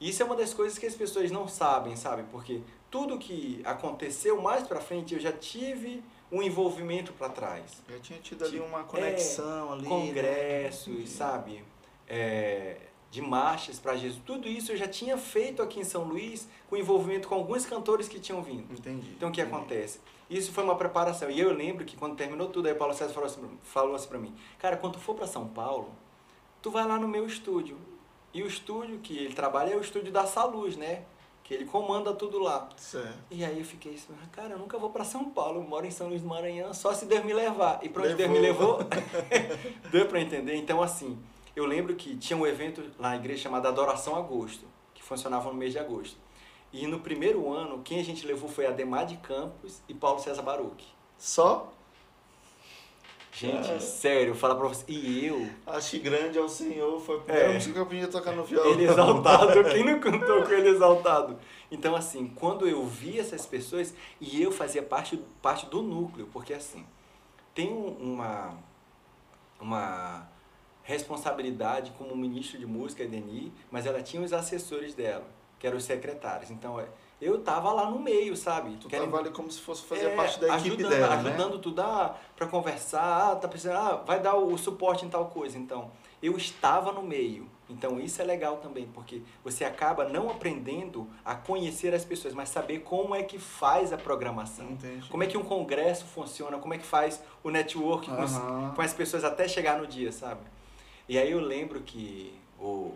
Isso 0.00 0.22
é 0.22 0.26
uma 0.26 0.36
das 0.36 0.52
coisas 0.54 0.78
que 0.78 0.86
as 0.86 0.94
pessoas 0.94 1.30
não 1.30 1.46
sabem, 1.48 1.94
sabe? 1.96 2.24
Porque 2.30 2.60
tudo 2.90 3.18
que 3.18 3.60
aconteceu 3.64 4.40
mais 4.40 4.66
para 4.66 4.80
frente, 4.80 5.14
eu 5.14 5.20
já 5.20 5.32
tive 5.32 6.02
um 6.32 6.42
envolvimento 6.42 7.12
para 7.12 7.28
trás. 7.28 7.64
Já 7.88 7.98
tinha 7.98 8.18
tido 8.20 8.44
ali 8.44 8.60
uma 8.60 8.84
conexão 8.84 9.72
ali. 9.72 9.82
né? 9.82 9.88
Congressos, 9.88 11.08
sabe? 11.10 11.62
É, 12.08 12.76
de 13.10 13.20
marchas 13.20 13.78
para 13.78 13.96
Jesus. 13.96 14.22
Tudo 14.24 14.46
isso 14.48 14.72
eu 14.72 14.76
já 14.76 14.86
tinha 14.86 15.18
feito 15.18 15.60
aqui 15.62 15.80
em 15.80 15.84
São 15.84 16.04
Luís, 16.04 16.48
com 16.68 16.76
envolvimento 16.76 17.26
com 17.28 17.34
alguns 17.34 17.66
cantores 17.66 18.08
que 18.08 18.20
tinham 18.20 18.40
vindo. 18.42 18.72
Entendi. 18.72 19.10
Então 19.16 19.28
o 19.28 19.32
que 19.32 19.40
entendi. 19.40 19.56
acontece? 19.56 20.00
Isso 20.28 20.52
foi 20.52 20.62
uma 20.62 20.76
preparação. 20.76 21.28
E 21.28 21.40
eu 21.40 21.52
lembro 21.52 21.84
que 21.84 21.96
quando 21.96 22.14
terminou 22.14 22.48
tudo, 22.48 22.66
aí 22.66 22.72
o 22.72 22.76
Paulo 22.76 22.94
César 22.94 23.12
falou 23.12 23.26
assim, 23.26 23.58
falou 23.64 23.94
assim 23.96 24.08
pra 24.08 24.18
mim: 24.18 24.32
Cara, 24.58 24.76
quando 24.76 24.92
tu 24.94 25.00
for 25.00 25.14
para 25.16 25.26
São 25.26 25.48
Paulo, 25.48 25.90
tu 26.62 26.70
vai 26.70 26.86
lá 26.86 26.98
no 26.98 27.08
meu 27.08 27.26
estúdio. 27.26 27.76
E 28.32 28.44
o 28.44 28.46
estúdio 28.46 29.00
que 29.00 29.18
ele 29.18 29.34
trabalha 29.34 29.72
é 29.72 29.76
o 29.76 29.80
estúdio 29.80 30.12
da 30.12 30.24
Saluz, 30.24 30.76
né? 30.76 31.02
Que 31.42 31.52
ele 31.52 31.64
comanda 31.64 32.12
tudo 32.14 32.38
lá. 32.38 32.68
Certo. 32.76 33.18
E 33.28 33.44
aí 33.44 33.58
eu 33.58 33.64
fiquei 33.64 33.94
assim, 33.94 34.14
cara, 34.30 34.50
eu 34.54 34.58
nunca 34.60 34.78
vou 34.78 34.90
para 34.90 35.02
São 35.02 35.30
Paulo, 35.30 35.58
eu 35.60 35.64
moro 35.64 35.84
em 35.84 35.90
São 35.90 36.06
Luís 36.06 36.22
do 36.22 36.28
Maranhão, 36.28 36.72
só 36.72 36.94
se 36.94 37.06
Deus 37.06 37.24
me 37.24 37.32
levar. 37.32 37.80
E 37.82 37.88
pra 37.88 38.04
onde 38.04 38.14
Deus 38.14 38.30
me 38.30 38.38
Levou. 38.38 38.76
levou, 38.78 38.86
deu 39.90 40.06
para 40.06 40.20
entender. 40.20 40.54
Então, 40.54 40.80
assim, 40.80 41.18
eu 41.60 41.66
lembro 41.66 41.94
que 41.94 42.16
tinha 42.16 42.36
um 42.36 42.46
evento 42.46 42.82
lá 42.98 43.10
na 43.10 43.16
igreja 43.16 43.42
chamado 43.42 43.66
Adoração 43.68 44.16
Agosto, 44.16 44.64
que 44.94 45.02
funcionava 45.02 45.48
no 45.48 45.54
mês 45.54 45.72
de 45.72 45.78
agosto. 45.78 46.16
E 46.72 46.86
no 46.86 47.00
primeiro 47.00 47.52
ano, 47.52 47.82
quem 47.82 47.98
a 48.00 48.04
gente 48.04 48.26
levou 48.26 48.48
foi 48.48 48.66
Ademar 48.66 49.04
de 49.06 49.16
Campos 49.18 49.80
e 49.88 49.94
Paulo 49.94 50.20
César 50.20 50.42
Baruch. 50.42 50.84
Só 51.18 51.72
Gente, 53.32 53.70
É. 53.70 53.78
sério, 53.78 54.34
fala 54.34 54.56
pra 54.56 54.66
você. 54.66 54.84
E 54.88 55.24
eu, 55.24 55.48
acho 55.68 55.92
que 55.92 55.98
grande 56.00 56.36
ao 56.36 56.48
Senhor 56.48 57.00
foi 57.00 57.16
a 57.16 57.20
primeira 57.20 57.48
É. 57.50 57.54
música 57.54 57.72
que 57.72 57.78
eu 57.78 57.82
aprendi 57.84 58.04
a 58.04 58.08
tocar 58.08 58.32
no 58.32 58.42
violão. 58.44 58.72
ele 58.72 58.84
exaltado, 58.84 59.64
quem 59.70 59.84
não 59.84 60.00
cantou 60.00 60.42
com 60.42 60.50
ele 60.50 60.68
exaltado? 60.68 61.38
Então, 61.70 61.94
assim, 61.94 62.26
quando 62.34 62.66
eu 62.68 62.84
vi 62.84 63.20
essas 63.20 63.46
pessoas, 63.46 63.94
e 64.20 64.42
eu 64.42 64.50
fazia 64.50 64.82
parte, 64.82 65.16
parte 65.40 65.66
do 65.66 65.80
núcleo, 65.80 66.28
porque 66.32 66.52
assim, 66.52 66.84
tem 67.54 67.72
um- 67.72 67.96
uma, 68.14 68.58
uma 69.60 70.28
responsabilidade 70.82 71.92
como 71.98 72.14
ministro 72.16 72.58
de 72.58 72.66
música, 72.66 73.02
Edeni, 73.02 73.52
mas 73.70 73.86
ela 73.86 74.02
tinha 74.02 74.22
os 74.22 74.32
assessores 74.32 74.94
dela, 74.94 75.24
que 75.58 75.66
eram 75.66 75.76
os 75.76 75.84
secretários. 75.84 76.50
Então, 76.50 76.78
é, 76.80 76.86
eu 77.20 77.40
tava 77.42 77.72
lá 77.72 77.90
no 77.90 77.98
meio, 77.98 78.36
sabe? 78.36 78.76
Tu 78.80 78.88
Querem- 78.88 79.06
tava 79.06 79.18
ali 79.22 79.30
como 79.30 79.50
se 79.50 79.60
fosse 79.60 79.82
fazer 79.82 80.06
é, 80.06 80.16
parte 80.16 80.40
da 80.40 80.48
equipe 80.58 80.68
ajudando, 80.76 80.90
dela, 80.90 81.14
ajudando 81.14 81.54
né? 81.56 81.60
tudo 81.62 81.82
ah, 81.82 82.16
para 82.36 82.46
conversar, 82.46 83.30
ah, 83.32 83.36
tá 83.36 83.46
precisando, 83.48 83.76
ah, 83.76 83.96
vai 84.06 84.20
dar 84.20 84.36
o 84.36 84.56
suporte 84.56 85.04
em 85.04 85.08
tal 85.08 85.26
coisa. 85.26 85.58
Então, 85.58 85.90
eu 86.22 86.36
estava 86.36 86.92
no 86.92 87.02
meio. 87.02 87.48
Então, 87.68 88.00
isso 88.00 88.20
é 88.20 88.24
legal 88.24 88.56
também, 88.56 88.88
porque 88.92 89.22
você 89.44 89.64
acaba 89.64 90.04
não 90.08 90.28
aprendendo 90.28 91.06
a 91.24 91.36
conhecer 91.36 91.94
as 91.94 92.04
pessoas, 92.04 92.34
mas 92.34 92.48
saber 92.48 92.80
como 92.80 93.14
é 93.14 93.22
que 93.22 93.38
faz 93.38 93.92
a 93.92 93.96
programação. 93.96 94.70
Entendi. 94.70 95.08
Como 95.08 95.22
é 95.22 95.26
que 95.28 95.36
um 95.38 95.44
congresso 95.44 96.04
funciona, 96.06 96.58
como 96.58 96.74
é 96.74 96.78
que 96.78 96.84
faz 96.86 97.22
o 97.44 97.50
network 97.50 98.10
com, 98.10 98.24
os- 98.24 98.34
Aham. 98.36 98.72
com 98.74 98.82
as 98.82 98.92
pessoas 98.92 99.22
até 99.22 99.46
chegar 99.46 99.78
no 99.78 99.86
dia, 99.86 100.10
sabe? 100.10 100.40
E 101.10 101.18
aí 101.18 101.32
eu 101.32 101.40
lembro 101.40 101.80
que 101.80 102.32
o 102.56 102.94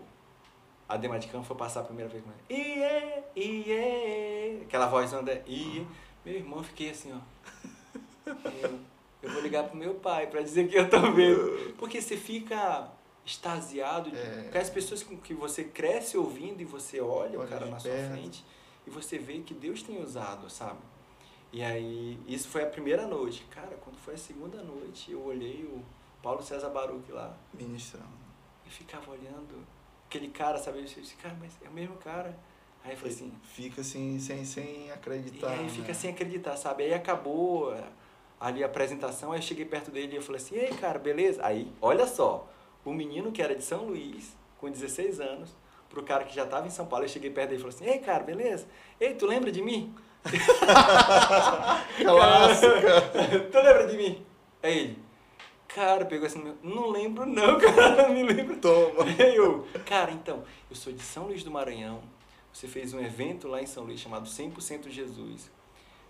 Ademar 0.87 1.19
de 1.19 1.27
Campos 1.27 1.47
foi 1.49 1.57
passar 1.57 1.81
a 1.81 1.83
primeira 1.83 2.09
vez 2.09 2.23
com 2.23 2.29
ele. 2.49 2.61
Iê, 2.63 3.23
iê, 3.35 4.61
aquela 4.61 4.85
voz 4.87 5.11
é 5.11 5.43
iê. 5.45 5.83
Meu 6.23 6.35
irmão, 6.35 6.63
fiquei 6.63 6.91
assim, 6.91 7.11
ó. 7.11 7.19
Eu, 8.61 8.79
eu 9.21 9.29
vou 9.33 9.41
ligar 9.41 9.65
pro 9.65 9.75
meu 9.75 9.95
pai 9.95 10.27
para 10.27 10.41
dizer 10.41 10.69
que 10.69 10.77
eu 10.77 10.89
tô 10.89 11.11
vendo. 11.11 11.73
Porque 11.77 12.01
você 12.01 12.15
fica 12.15 12.89
extasiado 13.25 14.09
de, 14.09 14.17
É. 14.17 14.49
as 14.61 14.69
pessoas 14.69 15.03
com 15.03 15.17
que 15.17 15.33
você 15.33 15.65
cresce 15.65 16.15
ouvindo 16.17 16.61
e 16.61 16.65
você 16.65 17.01
olha 17.01 17.37
o 17.37 17.45
cara 17.45 17.65
na 17.65 17.77
sua 17.79 17.91
perto. 17.91 18.11
frente 18.11 18.45
e 18.87 18.89
você 18.89 19.17
vê 19.17 19.39
que 19.39 19.53
Deus 19.53 19.83
tem 19.83 20.01
usado, 20.01 20.49
sabe? 20.49 20.79
E 21.51 21.61
aí, 21.61 22.17
isso 22.27 22.47
foi 22.47 22.63
a 22.63 22.67
primeira 22.67 23.05
noite. 23.05 23.45
Cara, 23.51 23.75
quando 23.83 23.97
foi 23.97 24.13
a 24.13 24.17
segunda 24.17 24.63
noite, 24.63 25.11
eu 25.11 25.21
olhei 25.21 25.65
o 25.65 25.83
Paulo 26.25 26.41
César 26.41 26.69
Baruch 26.69 27.11
lá 27.11 27.37
Ministrando. 27.53 28.09
e 28.65 28.69
ficava 28.71 29.11
olhando 29.11 29.63
aquele 30.07 30.29
cara, 30.29 30.57
sabe? 30.57 30.79
Eu 30.79 30.83
disse, 30.83 31.15
cara, 31.17 31.37
mas 31.39 31.51
é 31.63 31.69
o 31.69 31.71
mesmo 31.71 31.97
cara. 31.97 32.35
Aí 32.83 32.93
eu 32.93 32.97
falei 32.97 33.13
assim, 33.13 33.31
Fica 33.43 33.81
assim, 33.81 34.17
sem, 34.19 34.43
sem 34.43 34.87
e 34.87 34.91
acreditar. 34.91 35.49
aí 35.49 35.61
né? 35.61 35.69
fica 35.69 35.93
sem 35.93 36.09
acreditar, 36.09 36.57
sabe? 36.57 36.83
Aí 36.83 36.95
acabou 36.95 37.71
ali 38.39 38.63
a 38.63 38.65
apresentação, 38.65 39.33
aí 39.33 39.37
eu 39.37 39.43
cheguei 39.43 39.65
perto 39.65 39.91
dele 39.91 40.13
e 40.13 40.15
eu 40.15 40.21
falei 40.23 40.41
assim, 40.41 40.55
ei, 40.55 40.69
cara, 40.69 40.97
beleza? 40.97 41.45
Aí, 41.45 41.71
olha 41.79 42.07
só, 42.07 42.49
o 42.83 42.91
menino 42.91 43.31
que 43.31 43.39
era 43.39 43.55
de 43.55 43.63
São 43.63 43.85
Luís, 43.85 44.35
com 44.59 44.67
16 44.67 45.19
anos, 45.19 45.55
pro 45.91 46.01
cara 46.01 46.23
que 46.23 46.33
já 46.33 46.45
estava 46.45 46.65
em 46.65 46.71
São 46.71 46.87
Paulo, 46.87 47.05
eu 47.05 47.09
cheguei 47.09 47.29
perto 47.29 47.51
dele 47.51 47.61
e 47.61 47.63
falei 47.63 47.75
assim, 47.75 47.85
ei, 47.85 47.99
cara, 47.99 48.23
beleza? 48.23 48.65
Ei, 48.99 49.13
tu 49.13 49.27
lembra 49.27 49.51
de 49.51 49.61
mim? 49.61 49.93
Clássica. 52.03 53.01
tu 53.51 53.57
lembra 53.59 53.85
de 53.87 53.95
mim? 53.95 54.25
Aí 54.63 54.77
ele, 54.79 55.04
cara, 55.75 56.05
pegou 56.05 56.25
assim, 56.25 56.55
não 56.63 56.89
lembro 56.89 57.25
não, 57.25 57.59
cara, 57.59 58.07
não 58.07 58.13
me 58.13 58.23
lembro 58.23 58.55
Toma. 58.55 59.11
Eu, 59.19 59.67
cara, 59.85 60.11
então, 60.11 60.43
eu 60.69 60.75
sou 60.75 60.93
de 60.93 61.01
São 61.01 61.25
Luís 61.25 61.43
do 61.43 61.51
Maranhão. 61.51 62.01
Você 62.53 62.65
fez 62.65 62.93
um 62.93 63.01
evento 63.01 63.49
lá 63.49 63.61
em 63.61 63.65
São 63.65 63.83
Luís 63.83 63.99
chamado 63.99 64.29
100% 64.29 64.89
Jesus. 64.89 65.51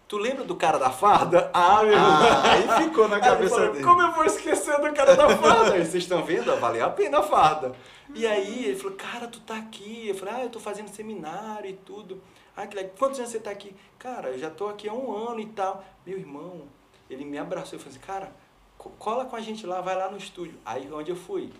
Tu 0.07 0.19
lembra 0.19 0.43
do 0.43 0.55
cara 0.55 0.77
da 0.77 0.91
farda? 0.91 1.49
Ah, 1.51 1.81
meu 1.81 1.97
Ah, 1.97 2.51
aí 2.51 2.83
ficou 2.85 3.07
na 3.07 3.19
cabeça 3.19 3.55
falou, 3.55 3.71
dele. 3.71 3.83
Como 3.83 3.99
eu 4.03 4.11
vou 4.11 4.23
esquecer 4.25 4.79
do 4.79 4.93
cara 4.93 5.15
da 5.15 5.35
farda? 5.35 5.73
Aí 5.73 5.83
vocês 5.83 6.03
estão 6.03 6.23
vendo? 6.23 6.55
Valeu 6.59 6.85
a 6.85 6.89
pena 6.91 7.17
a 7.17 7.23
farda. 7.23 7.75
E 8.13 8.27
aí 8.27 8.65
ele 8.65 8.75
falou, 8.75 8.95
cara, 8.95 9.27
tu 9.27 9.39
tá 9.39 9.57
aqui. 9.57 10.09
Eu 10.09 10.13
falei, 10.13 10.35
ah, 10.35 10.43
eu 10.43 10.49
tô 10.51 10.59
fazendo 10.59 10.89
seminário 10.89 11.67
e 11.67 11.73
tudo. 11.73 12.21
Ah, 12.55 12.67
que 12.67 12.75
legal. 12.75 12.91
Quantos 12.99 13.17
anos 13.17 13.31
você 13.31 13.39
tá 13.39 13.49
aqui? 13.49 13.75
Cara, 13.97 14.29
eu 14.29 14.37
já 14.37 14.51
tô 14.51 14.67
aqui 14.67 14.87
há 14.87 14.93
um 14.93 15.11
ano 15.11 15.39
e 15.39 15.47
tal. 15.47 15.83
Meu 16.05 16.19
irmão, 16.19 16.67
ele 17.09 17.25
me 17.25 17.39
abraçou 17.39 17.79
e 17.79 17.81
falou 17.81 17.97
assim, 17.97 18.05
cara, 18.05 18.31
cola 18.77 19.25
com 19.25 19.35
a 19.35 19.41
gente 19.41 19.65
lá, 19.65 19.81
vai 19.81 19.95
lá 19.95 20.09
no 20.09 20.17
estúdio. 20.17 20.59
Aí 20.65 20.91
onde 20.91 21.11
eu 21.11 21.15
fui? 21.15 21.51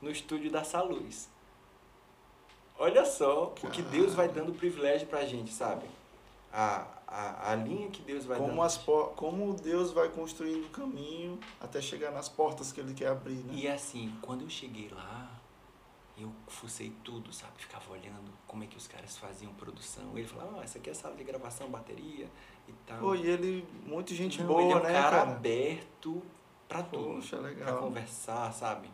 No 0.00 0.10
estúdio 0.10 0.50
da 0.50 0.64
Saluz. 0.64 1.30
Olha 2.78 3.04
só 3.04 3.54
o 3.62 3.70
que 3.70 3.82
Deus 3.82 4.14
vai 4.14 4.28
dando 4.28 4.52
privilégio 4.52 5.06
pra 5.06 5.24
gente, 5.24 5.52
sabe? 5.52 5.86
A, 6.52 6.86
a, 7.06 7.52
a 7.52 7.54
linha 7.54 7.88
que 7.88 8.02
Deus 8.02 8.24
vai 8.24 8.38
Como, 8.38 8.50
dando. 8.50 8.62
as. 8.62 8.76
Como 8.76 9.54
Deus 9.54 9.92
vai 9.92 10.08
construindo 10.08 10.66
o 10.66 10.70
caminho 10.70 11.38
até 11.60 11.80
chegar 11.80 12.10
nas 12.10 12.28
portas 12.28 12.72
que 12.72 12.80
Ele 12.80 12.94
quer 12.94 13.08
abrir, 13.08 13.36
né? 13.36 13.52
E 13.54 13.68
assim, 13.68 14.12
quando 14.20 14.42
eu 14.42 14.50
cheguei 14.50 14.90
lá, 14.90 15.30
eu 16.18 16.32
fucei 16.48 16.92
tudo, 17.04 17.32
sabe? 17.32 17.52
Ficava 17.56 17.90
olhando 17.92 18.32
como 18.46 18.64
é 18.64 18.66
que 18.66 18.76
os 18.76 18.86
caras 18.86 19.16
faziam 19.16 19.52
produção. 19.54 20.10
Ele 20.16 20.26
falava, 20.26 20.60
ah, 20.60 20.64
essa 20.64 20.78
aqui 20.78 20.88
é 20.88 20.92
a 20.92 20.94
sala 20.94 21.14
de 21.14 21.24
gravação, 21.24 21.68
bateria 21.68 22.28
e 22.68 22.72
tal. 22.86 22.98
Pô, 22.98 23.14
e 23.14 23.26
ele, 23.26 23.66
muito 23.86 24.14
gente 24.14 24.40
Não, 24.40 24.48
boa, 24.48 24.62
ele 24.62 24.72
é 24.72 24.76
um 24.76 24.82
né, 24.82 24.92
cara, 24.92 25.18
cara? 25.18 25.30
aberto 25.30 26.22
pra 26.72 26.82
tudo. 26.82 27.14
Poxa, 27.16 27.36
Pra 27.36 27.46
legal. 27.48 27.78
conversar, 27.78 28.52
sabe? 28.52 28.88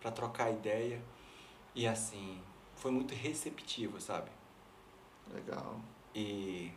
Pra 0.00 0.10
trocar 0.10 0.50
ideia. 0.50 1.00
E 1.74 1.86
assim, 1.86 2.40
foi 2.76 2.90
muito 2.90 3.14
receptivo, 3.14 4.00
sabe? 4.00 4.30
Legal. 5.32 5.76
E 6.14 6.70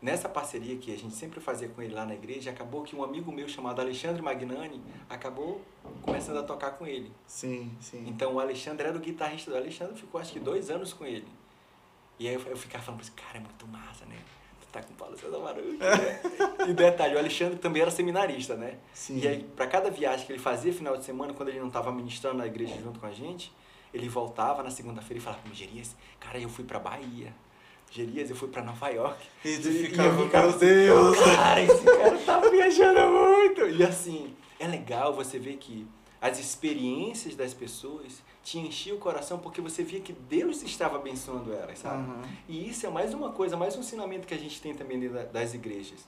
nessa 0.00 0.28
parceria 0.28 0.76
que 0.76 0.92
a 0.92 0.98
gente 0.98 1.14
sempre 1.14 1.40
fazia 1.40 1.68
com 1.68 1.80
ele 1.80 1.94
lá 1.94 2.04
na 2.04 2.14
igreja, 2.14 2.50
acabou 2.50 2.82
que 2.82 2.94
um 2.94 3.02
amigo 3.02 3.32
meu 3.32 3.48
chamado 3.48 3.80
Alexandre 3.80 4.20
Magnani 4.20 4.82
acabou 5.08 5.62
começando 6.02 6.38
a 6.38 6.42
tocar 6.42 6.72
com 6.72 6.86
ele. 6.86 7.10
Sim, 7.26 7.74
sim. 7.80 8.04
Então 8.06 8.34
o 8.34 8.40
Alexandre 8.40 8.86
era 8.88 8.96
o 8.96 9.00
guitarrista 9.00 9.50
do 9.50 9.56
Alexandre, 9.56 9.96
ficou 9.96 10.20
acho 10.20 10.32
que 10.32 10.40
dois 10.40 10.70
anos 10.70 10.92
com 10.92 11.04
ele. 11.06 11.28
E 12.18 12.28
aí 12.28 12.34
eu, 12.34 12.40
eu 12.42 12.56
ficava 12.56 12.84
falando 12.84 12.98
pra 13.00 13.06
esse 13.08 13.16
cara, 13.16 13.38
é 13.38 13.40
muito 13.40 13.66
massa, 13.66 14.04
né? 14.04 14.18
Tá 14.72 14.82
com 14.82 14.94
o 14.94 14.96
Paulo 14.96 15.16
César 15.18 15.38
né? 15.38 16.20
e 16.66 16.72
detalhe, 16.72 17.14
o 17.14 17.18
Alexandre 17.18 17.58
também 17.58 17.82
era 17.82 17.90
seminarista, 17.90 18.56
né? 18.56 18.78
Sim. 18.94 19.18
E 19.18 19.28
aí, 19.28 19.42
pra 19.54 19.66
cada 19.66 19.90
viagem 19.90 20.24
que 20.24 20.32
ele 20.32 20.38
fazia 20.38 20.72
final 20.72 20.96
de 20.96 21.04
semana, 21.04 21.34
quando 21.34 21.50
ele 21.50 21.60
não 21.60 21.68
tava 21.68 21.92
ministrando 21.92 22.38
na 22.38 22.46
igreja 22.46 22.74
junto 22.82 22.98
com 22.98 23.06
a 23.06 23.12
gente, 23.12 23.52
ele 23.92 24.08
voltava 24.08 24.62
na 24.62 24.70
segunda-feira 24.70 25.20
e 25.20 25.22
falava, 25.22 25.42
Gerias, 25.52 25.94
cara, 26.18 26.38
eu 26.38 26.48
fui 26.48 26.64
pra 26.64 26.78
Bahia. 26.78 27.34
Gerias, 27.90 28.30
eu 28.30 28.36
fui 28.36 28.48
pra 28.48 28.62
Nova 28.62 28.88
York. 28.88 29.22
E 29.44 29.58
tu 29.58 29.70
ficava 29.70 30.24
meu 30.24 30.58
Deus. 30.58 31.18
Cara, 31.18 31.60
esse 31.60 31.84
cara 31.84 32.18
tá 32.24 32.40
viajando 32.40 33.00
muito. 33.10 33.68
E 33.68 33.82
assim, 33.82 34.34
é 34.58 34.66
legal 34.66 35.12
você 35.12 35.38
ver 35.38 35.58
que 35.58 35.86
as 36.18 36.38
experiências 36.38 37.36
das 37.36 37.52
pessoas 37.52 38.22
te 38.42 38.58
enchiam 38.58 38.96
o 38.96 39.00
coração 39.00 39.38
porque 39.38 39.60
você 39.60 39.82
via 39.84 40.00
que 40.00 40.12
Deus 40.12 40.62
estava 40.62 40.96
abençoando 40.96 41.52
elas, 41.52 41.78
sabe? 41.78 42.02
Aham. 42.02 42.22
E 42.48 42.68
isso 42.68 42.84
é 42.86 42.90
mais 42.90 43.14
uma 43.14 43.30
coisa, 43.30 43.56
mais 43.56 43.76
um 43.76 43.80
ensinamento 43.80 44.26
que 44.26 44.34
a 44.34 44.38
gente 44.38 44.60
tem 44.60 44.74
também 44.74 44.98
dentro 44.98 45.14
da- 45.16 45.24
das 45.24 45.54
igrejas. 45.54 46.00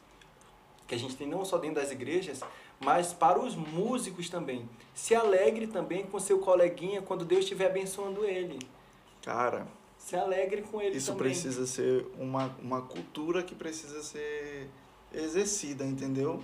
Que 0.87 0.95
a 0.95 0.99
gente 0.99 1.17
tem 1.17 1.27
não 1.29 1.45
só 1.45 1.59
dentro 1.59 1.77
das 1.81 1.91
igrejas, 1.93 2.41
mas 2.81 3.13
para 3.13 3.39
os 3.39 3.55
músicos 3.55 4.29
também. 4.29 4.69
Se 4.95 5.15
alegre 5.15 5.67
também 5.69 6.05
com 6.05 6.19
seu 6.19 6.39
coleguinha 6.41 7.01
quando 7.01 7.25
Deus 7.25 7.43
estiver 7.45 7.67
abençoando 7.67 8.25
ele. 8.25 8.59
Cara, 9.23 9.67
Se 9.97 10.17
alegre 10.17 10.61
com 10.63 10.83
ele 10.83 10.97
isso 10.99 11.13
também. 11.13 11.29
precisa 11.31 11.67
ser 11.67 12.07
uma, 12.19 12.55
uma 12.61 12.83
cultura 12.83 13.43
que 13.43 13.55
precisa 13.55 14.03
ser 14.03 14.69
exercida, 15.15 15.85
entendeu? 15.85 16.43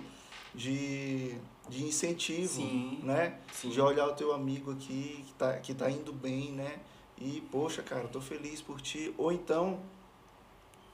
De, 0.55 1.35
de 1.71 1.85
incentivo, 1.85 2.55
Sim. 2.55 2.99
né? 3.01 3.39
Sim. 3.53 3.69
De 3.69 3.79
olhar 3.79 4.05
o 4.05 4.13
teu 4.13 4.33
amigo 4.33 4.71
aqui 4.73 5.23
que 5.25 5.33
tá, 5.33 5.57
que 5.57 5.73
tá 5.73 5.89
indo 5.89 6.11
bem, 6.11 6.51
né? 6.51 6.79
E, 7.17 7.39
poxa, 7.49 7.81
cara, 7.81 8.07
tô 8.09 8.19
feliz 8.19 8.61
por 8.61 8.81
ti. 8.81 9.13
Ou 9.17 9.31
então, 9.31 9.79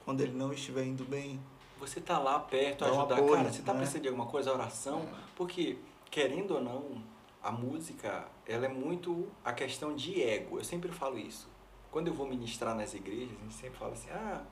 quando 0.04 0.20
ele 0.20 0.32
não 0.32 0.52
estiver 0.52 0.84
indo 0.84 1.04
bem, 1.04 1.40
Você 1.80 2.00
tá 2.00 2.18
lá 2.18 2.38
perto, 2.38 2.84
ajudar. 2.84 3.16
apoio, 3.16 3.34
cara, 3.34 3.52
você 3.52 3.62
tá 3.62 3.72
né? 3.72 3.78
precisando 3.80 4.02
de 4.02 4.08
alguma 4.08 4.26
coisa, 4.26 4.52
oração. 4.52 5.00
É. 5.00 5.18
Porque, 5.36 5.78
querendo 6.10 6.54
ou 6.54 6.62
não, 6.62 7.02
a 7.42 7.50
música, 7.50 8.26
ela 8.46 8.66
é 8.66 8.68
muito 8.68 9.26
a 9.44 9.52
questão 9.52 9.94
de 9.94 10.22
ego. 10.22 10.58
Eu 10.58 10.64
sempre 10.64 10.92
falo 10.92 11.18
isso. 11.18 11.48
Quando 11.90 12.08
eu 12.08 12.14
vou 12.14 12.26
ministrar 12.26 12.74
nas 12.76 12.94
igrejas, 12.94 13.30
a 13.40 13.42
gente 13.42 13.54
sempre 13.54 13.78
fala 13.78 13.92
assim, 13.92 14.10
ah, 14.10 14.42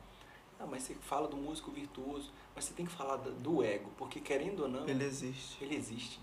ah, 0.59 0.67
mas 0.67 0.83
você 0.83 0.95
fala 0.95 1.29
do 1.29 1.37
músico 1.37 1.71
virtuoso, 1.71 2.33
mas 2.55 2.65
você 2.65 2.73
tem 2.75 2.87
que 2.87 2.93
falar 2.93 3.17
do 3.17 3.63
ego, 3.63 3.91
porque 3.97 4.21
querendo 4.21 4.61
ou 4.65 4.69
não, 4.69 4.89
ele 4.89 5.05
existe. 5.05 5.63
ele 5.63 5.77
existe. 5.77 6.21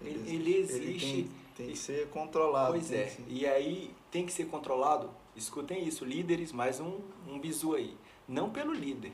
Ele, 0.00 0.30
Ele- 0.34 0.56
existe. 0.56 0.86
ele 1.06 1.22
tem, 1.24 1.30
tem 1.56 1.66
que 1.72 1.76
ser 1.78 2.08
controlado. 2.08 2.72
Pois 2.72 2.90
é, 2.90 3.14
e 3.28 3.46
aí 3.46 3.94
tem 4.10 4.24
que 4.24 4.32
ser 4.32 4.46
controlado. 4.46 5.10
Escutem 5.36 5.86
isso, 5.86 6.04
líderes, 6.06 6.52
mais 6.52 6.80
um, 6.80 7.00
um 7.28 7.38
bizu 7.38 7.74
aí. 7.74 7.94
Não 8.26 8.48
pelo 8.48 8.72
líder, 8.72 9.12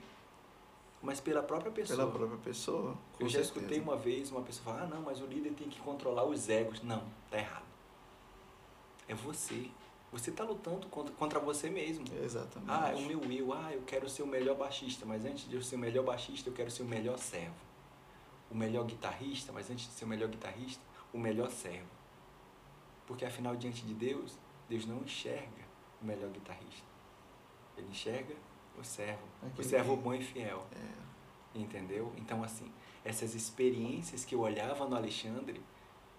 mas 1.02 1.18
pela 1.20 1.42
própria 1.42 1.72
pessoa. 1.72 1.96
Pela 1.98 2.10
própria 2.12 2.38
pessoa. 2.38 2.96
Eu 3.18 3.28
já 3.28 3.42
certeza. 3.42 3.58
escutei 3.58 3.80
uma 3.80 3.96
vez 3.96 4.30
uma 4.30 4.42
pessoa 4.42 4.64
falar, 4.76 4.84
ah 4.84 4.86
não, 4.86 5.02
mas 5.02 5.20
o 5.20 5.26
líder 5.26 5.54
tem 5.54 5.68
que 5.68 5.80
controlar 5.80 6.24
os 6.24 6.48
egos. 6.48 6.80
Não, 6.82 7.02
tá 7.30 7.38
errado. 7.38 7.64
É 9.08 9.14
você. 9.14 9.68
Você 10.12 10.30
tá 10.30 10.44
lutando 10.44 10.86
contra, 10.88 11.14
contra 11.14 11.40
você 11.40 11.68
mesmo. 11.68 12.04
Exatamente. 12.22 12.70
Ah, 12.70 12.90
é 12.90 12.94
o 12.94 13.02
meu 13.02 13.22
eu, 13.30 13.52
ah, 13.52 13.72
eu 13.72 13.82
quero 13.82 14.08
ser 14.08 14.22
o 14.22 14.26
melhor 14.26 14.56
baixista, 14.56 15.04
mas 15.04 15.24
antes 15.24 15.48
de 15.48 15.56
eu 15.56 15.62
ser 15.62 15.76
o 15.76 15.78
melhor 15.78 16.04
baixista, 16.04 16.48
eu 16.48 16.54
quero 16.54 16.70
ser 16.70 16.82
o 16.82 16.86
melhor 16.86 17.18
servo. 17.18 17.54
O 18.50 18.54
melhor 18.54 18.84
guitarrista, 18.86 19.52
mas 19.52 19.68
antes 19.70 19.86
de 19.86 19.92
ser 19.92 20.04
o 20.04 20.08
melhor 20.08 20.28
guitarrista, 20.28 20.82
o 21.12 21.18
melhor 21.18 21.50
servo. 21.50 21.88
Porque 23.06 23.24
afinal, 23.24 23.56
diante 23.56 23.84
de 23.84 23.92
Deus, 23.94 24.38
Deus 24.68 24.86
não 24.86 24.98
enxerga 25.02 25.64
o 26.00 26.04
melhor 26.04 26.30
guitarrista. 26.30 26.86
Ele 27.76 27.88
enxerga 27.88 28.34
o 28.78 28.84
servo, 28.84 29.22
o 29.42 29.46
Aquele 29.46 29.68
servo 29.68 29.96
que- 29.96 30.02
bom 30.02 30.14
e 30.14 30.22
fiel. 30.22 30.66
É. 30.72 31.58
Entendeu? 31.58 32.12
Então, 32.16 32.42
assim, 32.44 32.70
essas 33.04 33.34
experiências 33.34 34.24
que 34.24 34.34
eu 34.34 34.40
olhava 34.40 34.86
no 34.86 34.96
Alexandre, 34.96 35.60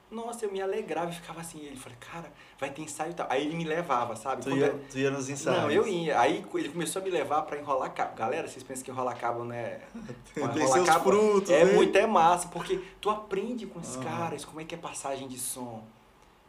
nossa, 0.10 0.46
eu 0.46 0.52
me 0.52 0.62
alegrava 0.62 1.12
e 1.12 1.16
ficava 1.16 1.42
assim. 1.42 1.60
Ele 1.60 1.76
falou, 1.76 1.98
cara, 2.00 2.32
vai 2.60 2.70
ter 2.70 2.82
ensaio 2.82 3.12
e 3.12 3.14
tal. 3.14 3.28
Aí 3.30 3.46
ele 3.46 3.56
me 3.56 3.64
levava, 3.66 4.16
sabe? 4.16 4.42
Tu 4.42 4.50
Quando 4.50 4.58
ia, 4.60 4.66
eu- 4.68 4.80
tu 4.90 4.98
ia 4.98 5.12
nos 5.12 5.30
ensaios. 5.30 5.62
Não, 5.64 5.72
eu 5.72 5.88
ia. 5.88 6.20
Aí 6.20 6.46
ele 6.56 6.70
começou 6.70 7.02
a 7.02 7.06
me 7.06 7.12
levar 7.12 7.42
pra 7.44 7.58
enrolar 7.58 7.94
cabo. 7.94 8.16
Galera, 8.16 8.48
vocês 8.48 8.64
pensam 8.64 8.84
que 8.86 8.92
enrolar 8.92 9.18
cabo, 9.20 9.44
né? 9.44 9.82
Enrolar 10.38 10.86
cabo 10.86 11.04
frutos, 11.12 11.50
É 11.50 11.66
né? 11.66 11.74
muito 11.74 11.98
é 11.98 12.06
massa, 12.08 12.48
porque 12.50 12.78
tu 13.02 13.10
aprende 13.10 13.66
com 13.66 13.80
os 13.80 13.98
Ah. 13.98 14.04
caras 14.04 14.46
como 14.46 14.62
é 14.62 14.64
que 14.64 14.74
é 14.76 14.78
passagem 14.78 15.28
de 15.28 15.38
som, 15.38 15.84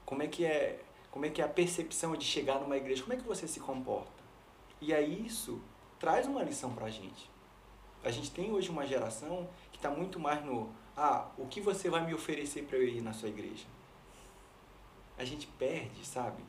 como 0.07 0.23
é 0.23 0.27
que 0.29 0.45
é, 0.45 0.81
como 1.11 1.27
é 1.27 1.31
que 1.31 1.43
é 1.43 1.45
a 1.45 1.49
percepção 1.49 2.15
de 2.15 2.25
chegar 2.25 2.61
numa 2.61 2.77
igreja, 2.77 3.03
como 3.03 3.15
é 3.15 3.17
que 3.17 3.27
você 3.27 3.49
se 3.49 3.59
comporta. 3.61 4.11
E 4.81 4.95
aí 4.95 5.27
isso 5.27 5.61
traz 5.99 6.27
uma 6.27 6.43
lição 6.45 6.71
pra 6.71 6.89
gente. 6.89 7.29
A 8.05 8.11
gente 8.13 8.31
tem 8.31 8.53
hoje 8.53 8.71
uma 8.71 8.87
geração 8.87 9.49
que 9.73 9.79
está 9.79 9.91
muito 9.91 10.21
mais 10.21 10.45
no 10.45 10.71
ah, 10.99 11.29
o 11.39 11.47
que 11.47 11.61
você 11.61 11.89
vai 11.89 12.05
me 12.05 12.13
oferecer 12.13 12.65
para 12.65 12.77
eu 12.77 12.89
ir 12.89 13.01
na 13.01 13.13
sua 13.13 13.29
igreja? 13.29 13.65
A 15.17 15.25
gente 15.25 15.47
perde, 15.47 16.05
sabe? 16.05 16.43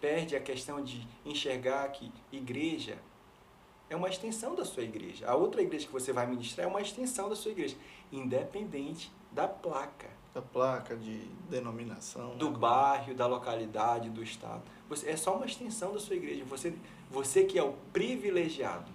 Perde 0.00 0.36
a 0.36 0.40
questão 0.40 0.82
de 0.82 1.04
enxergar 1.24 1.88
que 1.88 2.12
igreja 2.30 2.98
é 3.90 3.96
uma 3.96 4.08
extensão 4.08 4.54
da 4.54 4.64
sua 4.64 4.84
igreja. 4.84 5.28
A 5.28 5.34
outra 5.34 5.60
igreja 5.60 5.86
que 5.86 5.92
você 5.92 6.12
vai 6.12 6.24
ministrar 6.24 6.66
é 6.66 6.70
uma 6.70 6.80
extensão 6.80 7.28
da 7.28 7.34
sua 7.34 7.50
igreja, 7.50 7.76
independente 8.12 9.10
da 9.32 9.48
placa. 9.48 10.08
Da 10.32 10.40
placa 10.40 10.94
de 10.94 11.18
denominação. 11.50 12.36
Do 12.36 12.50
né? 12.50 12.58
bairro, 12.58 13.12
da 13.12 13.26
localidade, 13.26 14.08
do 14.08 14.22
estado. 14.22 14.62
Você, 14.88 15.10
é 15.10 15.16
só 15.16 15.34
uma 15.34 15.46
extensão 15.46 15.92
da 15.92 15.98
sua 15.98 16.14
igreja. 16.14 16.44
Você, 16.44 16.74
você 17.10 17.42
que 17.42 17.58
é 17.58 17.62
o 17.62 17.72
privilegiado. 17.92 18.92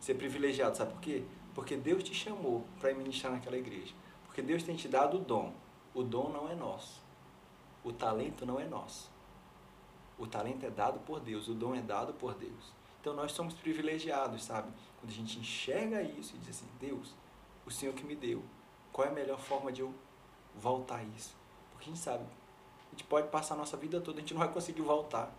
Ser 0.00 0.14
privilegiado, 0.14 0.74
sabe 0.74 0.92
por 0.92 1.00
quê? 1.02 1.22
Porque 1.54 1.76
Deus 1.76 2.02
te 2.02 2.14
chamou 2.14 2.64
para 2.80 2.94
ministrar 2.94 3.32
naquela 3.32 3.58
igreja. 3.58 3.92
Porque 4.38 4.46
Deus 4.46 4.62
tem 4.62 4.76
te 4.76 4.86
dado 4.86 5.16
o 5.16 5.20
dom. 5.20 5.52
O 5.92 6.04
dom 6.04 6.28
não 6.28 6.48
é 6.48 6.54
nosso. 6.54 7.02
O 7.82 7.92
talento 7.92 8.46
não 8.46 8.60
é 8.60 8.64
nosso. 8.64 9.10
O 10.16 10.28
talento 10.28 10.64
é 10.64 10.70
dado 10.70 11.00
por 11.00 11.18
Deus, 11.18 11.48
o 11.48 11.54
dom 11.54 11.74
é 11.74 11.80
dado 11.80 12.12
por 12.14 12.34
Deus. 12.34 12.72
Então 13.00 13.14
nós 13.14 13.32
somos 13.32 13.54
privilegiados, 13.54 14.44
sabe? 14.44 14.70
Quando 15.00 15.10
a 15.10 15.14
gente 15.14 15.40
enxerga 15.40 16.00
isso 16.02 16.36
e 16.36 16.38
diz 16.38 16.50
assim: 16.50 16.68
Deus, 16.78 17.16
o 17.66 17.70
Senhor 17.72 17.92
que 17.96 18.04
me 18.04 18.14
deu, 18.14 18.44
qual 18.92 19.08
é 19.08 19.10
a 19.10 19.12
melhor 19.12 19.40
forma 19.40 19.72
de 19.72 19.80
eu 19.80 19.92
voltar 20.54 20.98
a 20.98 21.02
isso? 21.02 21.34
Porque 21.72 21.90
a 21.90 21.92
gente 21.92 21.98
sabe, 21.98 22.22
a 22.22 22.90
gente 22.92 23.02
pode 23.02 23.26
passar 23.30 23.54
a 23.54 23.58
nossa 23.58 23.76
vida 23.76 24.00
toda, 24.00 24.18
a 24.18 24.20
gente 24.20 24.34
não 24.34 24.38
vai 24.38 24.52
conseguir 24.52 24.82
voltar. 24.82 25.36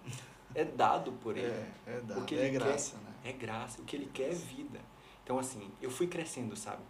É 0.53 0.65
dado 0.65 1.13
por 1.23 1.37
Ele. 1.37 1.47
É, 1.87 1.95
é 1.95 2.01
dado. 2.01 2.19
O 2.19 2.25
que 2.25 2.35
é 2.35 2.47
ele 2.47 2.59
graça, 2.59 2.97
quer 2.97 3.03
né? 3.03 3.15
É 3.23 3.31
graça. 3.31 3.81
O 3.81 3.85
que 3.85 3.95
Ele 3.95 4.07
quer 4.13 4.31
é 4.31 4.35
vida. 4.35 4.81
Então, 5.23 5.39
assim, 5.39 5.71
eu 5.81 5.89
fui 5.89 6.05
crescendo, 6.05 6.53
sabe? 6.57 6.81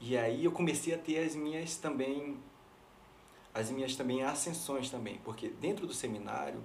E 0.00 0.16
aí 0.16 0.44
eu 0.44 0.52
comecei 0.52 0.94
a 0.94 0.98
ter 0.98 1.24
as 1.24 1.36
minhas 1.36 1.76
também, 1.76 2.38
as 3.52 3.70
minhas 3.70 3.94
também 3.94 4.22
ascensões 4.22 4.90
também. 4.90 5.18
Porque 5.24 5.48
dentro 5.48 5.86
do 5.86 5.92
seminário, 5.92 6.64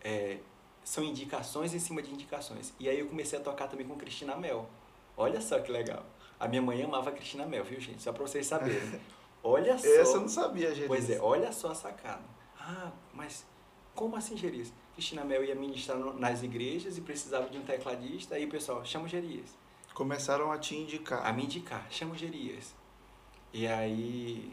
é, 0.00 0.38
são 0.84 1.02
indicações 1.02 1.74
em 1.74 1.78
cima 1.78 2.00
de 2.00 2.12
indicações. 2.12 2.72
E 2.78 2.88
aí 2.88 2.98
eu 2.98 3.06
comecei 3.06 3.38
a 3.38 3.42
tocar 3.42 3.68
também 3.68 3.86
com 3.86 3.96
Cristina 3.96 4.36
Mel. 4.36 4.68
Olha 5.16 5.40
só 5.40 5.58
que 5.58 5.70
legal. 5.70 6.04
A 6.38 6.48
minha 6.48 6.62
mãe 6.62 6.82
amava 6.82 7.12
Cristina 7.12 7.44
Mel, 7.44 7.64
viu, 7.64 7.80
gente? 7.80 8.02
Só 8.02 8.12
pra 8.12 8.22
vocês 8.22 8.46
saberem. 8.46 9.00
Olha 9.42 9.76
só. 9.76 9.86
Essa 10.00 10.16
eu 10.16 10.20
não 10.20 10.28
sabia, 10.28 10.74
gente. 10.74 10.86
Pois 10.86 11.10
é, 11.10 11.20
olha 11.20 11.52
só 11.52 11.72
a 11.72 11.74
sacada. 11.74 12.24
Ah, 12.58 12.92
mas 13.12 13.44
como 13.94 14.16
assim, 14.16 14.36
Gerias? 14.36 14.72
Cristina 14.94 15.24
Mel 15.24 15.44
ia 15.44 15.54
ministrar 15.54 15.98
nas 15.98 16.42
igrejas 16.42 16.96
e 16.96 17.00
precisava 17.00 17.48
de 17.48 17.58
um 17.58 17.62
tecladista, 17.62 18.34
aí 18.34 18.44
o 18.44 18.48
pessoal, 18.48 18.84
chama 18.84 19.04
o 19.04 19.08
Gerias. 19.08 19.56
Começaram 19.94 20.50
a 20.52 20.58
te 20.58 20.74
indicar. 20.76 21.24
A 21.26 21.32
me 21.32 21.44
indicar, 21.44 21.86
chama 21.90 22.14
o 22.14 22.16
Gerias. 22.16 22.74
E 23.52 23.66
aí, 23.66 24.52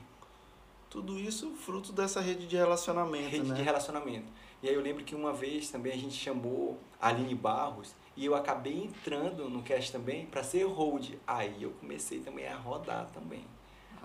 Tudo 0.90 1.20
isso 1.20 1.52
fruto 1.52 1.92
dessa 1.94 2.20
rede 2.22 2.48
de 2.48 2.56
relacionamento, 2.56 3.30
rede 3.30 3.50
né? 3.50 3.56
de 3.56 3.62
relacionamento. 3.62 4.26
E 4.64 4.68
aí 4.68 4.74
eu 4.74 4.82
lembro 4.82 5.04
que 5.04 5.14
uma 5.14 5.32
vez 5.34 5.70
também 5.70 5.94
a 5.94 5.98
gente 5.98 6.16
chamou 6.16 6.80
a 7.00 7.10
Aline 7.10 7.36
Barros 7.36 7.94
e 8.16 8.26
eu 8.26 8.34
acabei 8.34 8.84
entrando 8.86 9.48
no 9.50 9.62
cast 9.62 9.92
também 9.92 10.26
para 10.26 10.44
ser 10.44 10.64
hold. 10.64 11.12
Aí 11.28 11.62
eu 11.62 11.72
comecei 11.80 12.20
também 12.22 12.48
a 12.48 12.56
rodar 12.58 13.06
também, 13.14 13.44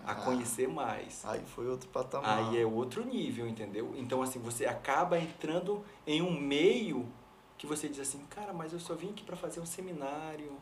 a 0.04 0.12
Ah, 0.12 0.14
conhecer 0.16 0.68
mais. 0.68 1.24
Aí 1.24 1.40
foi 1.46 1.66
outro 1.68 1.88
patamar. 1.88 2.38
Aí 2.50 2.60
é 2.60 2.66
outro 2.66 3.02
nível, 3.04 3.48
entendeu? 3.48 3.94
Então, 3.96 4.20
assim, 4.20 4.38
você 4.40 4.66
acaba 4.66 5.18
entrando 5.18 5.82
em 6.06 6.20
um 6.20 6.38
meio 6.38 7.08
que 7.56 7.66
você 7.66 7.88
diz 7.88 8.00
assim, 8.00 8.18
cara, 8.28 8.52
mas 8.52 8.72
eu 8.74 8.80
só 8.80 8.94
vim 8.94 9.10
aqui 9.10 9.22
para 9.24 9.36
fazer 9.36 9.60
um 9.60 9.66
seminário. 9.66 10.52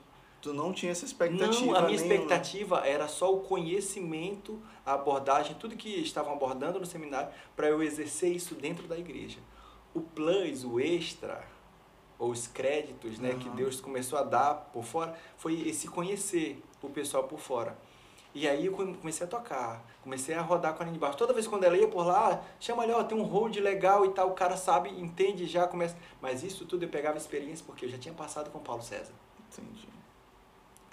Tu 0.40 0.54
não 0.54 0.72
tinha 0.72 0.90
essa 0.92 1.04
expectativa 1.04 1.48
Não, 1.66 1.76
a 1.76 1.82
minha 1.82 2.00
nenhuma. 2.00 2.14
expectativa 2.14 2.86
era 2.86 3.06
só 3.08 3.32
o 3.34 3.40
conhecimento, 3.40 4.60
a 4.86 4.94
abordagem, 4.94 5.54
tudo 5.56 5.76
que 5.76 5.88
estavam 6.00 6.32
abordando 6.32 6.80
no 6.80 6.86
seminário, 6.86 7.30
para 7.54 7.68
eu 7.68 7.82
exercer 7.82 8.32
isso 8.34 8.54
dentro 8.54 8.88
da 8.88 8.98
igreja. 8.98 9.38
O 9.94 10.00
plus, 10.00 10.64
o 10.64 10.80
extra, 10.80 11.44
ou 12.18 12.30
os 12.30 12.46
créditos 12.46 13.18
né, 13.18 13.34
que 13.38 13.48
Aham. 13.48 13.56
Deus 13.56 13.80
começou 13.80 14.18
a 14.18 14.22
dar 14.22 14.54
por 14.72 14.84
fora, 14.84 15.14
foi 15.36 15.60
esse 15.68 15.88
conhecer 15.88 16.62
o 16.82 16.88
pessoal 16.88 17.24
por 17.24 17.38
fora. 17.38 17.76
E 18.32 18.48
aí 18.48 18.66
eu 18.66 18.72
come- 18.72 18.94
comecei 18.96 19.26
a 19.26 19.28
tocar, 19.28 19.84
comecei 20.02 20.34
a 20.36 20.40
rodar 20.40 20.72
com 20.74 20.82
a 20.82 20.86
Aline 20.86 20.98
Barros. 20.98 21.16
Toda 21.16 21.32
vez 21.32 21.46
quando 21.48 21.64
ela 21.64 21.76
ia 21.76 21.88
por 21.88 22.06
lá, 22.06 22.42
chama 22.60 22.84
ali, 22.84 22.92
ó, 22.92 23.02
tem 23.02 23.18
um 23.18 23.24
hold 23.24 23.56
legal 23.56 24.06
e 24.06 24.10
tal, 24.10 24.28
o 24.30 24.34
cara 24.34 24.56
sabe, 24.56 24.88
entende, 24.88 25.46
já 25.46 25.66
começa. 25.66 25.96
Mas 26.22 26.42
isso 26.44 26.64
tudo 26.64 26.84
eu 26.84 26.88
pegava 26.88 27.18
experiência 27.18 27.64
porque 27.66 27.84
eu 27.84 27.88
já 27.90 27.98
tinha 27.98 28.14
passado 28.14 28.48
com 28.50 28.58
o 28.58 28.62
Paulo 28.62 28.82
César. 28.82 29.12
Entendi. 29.52 29.88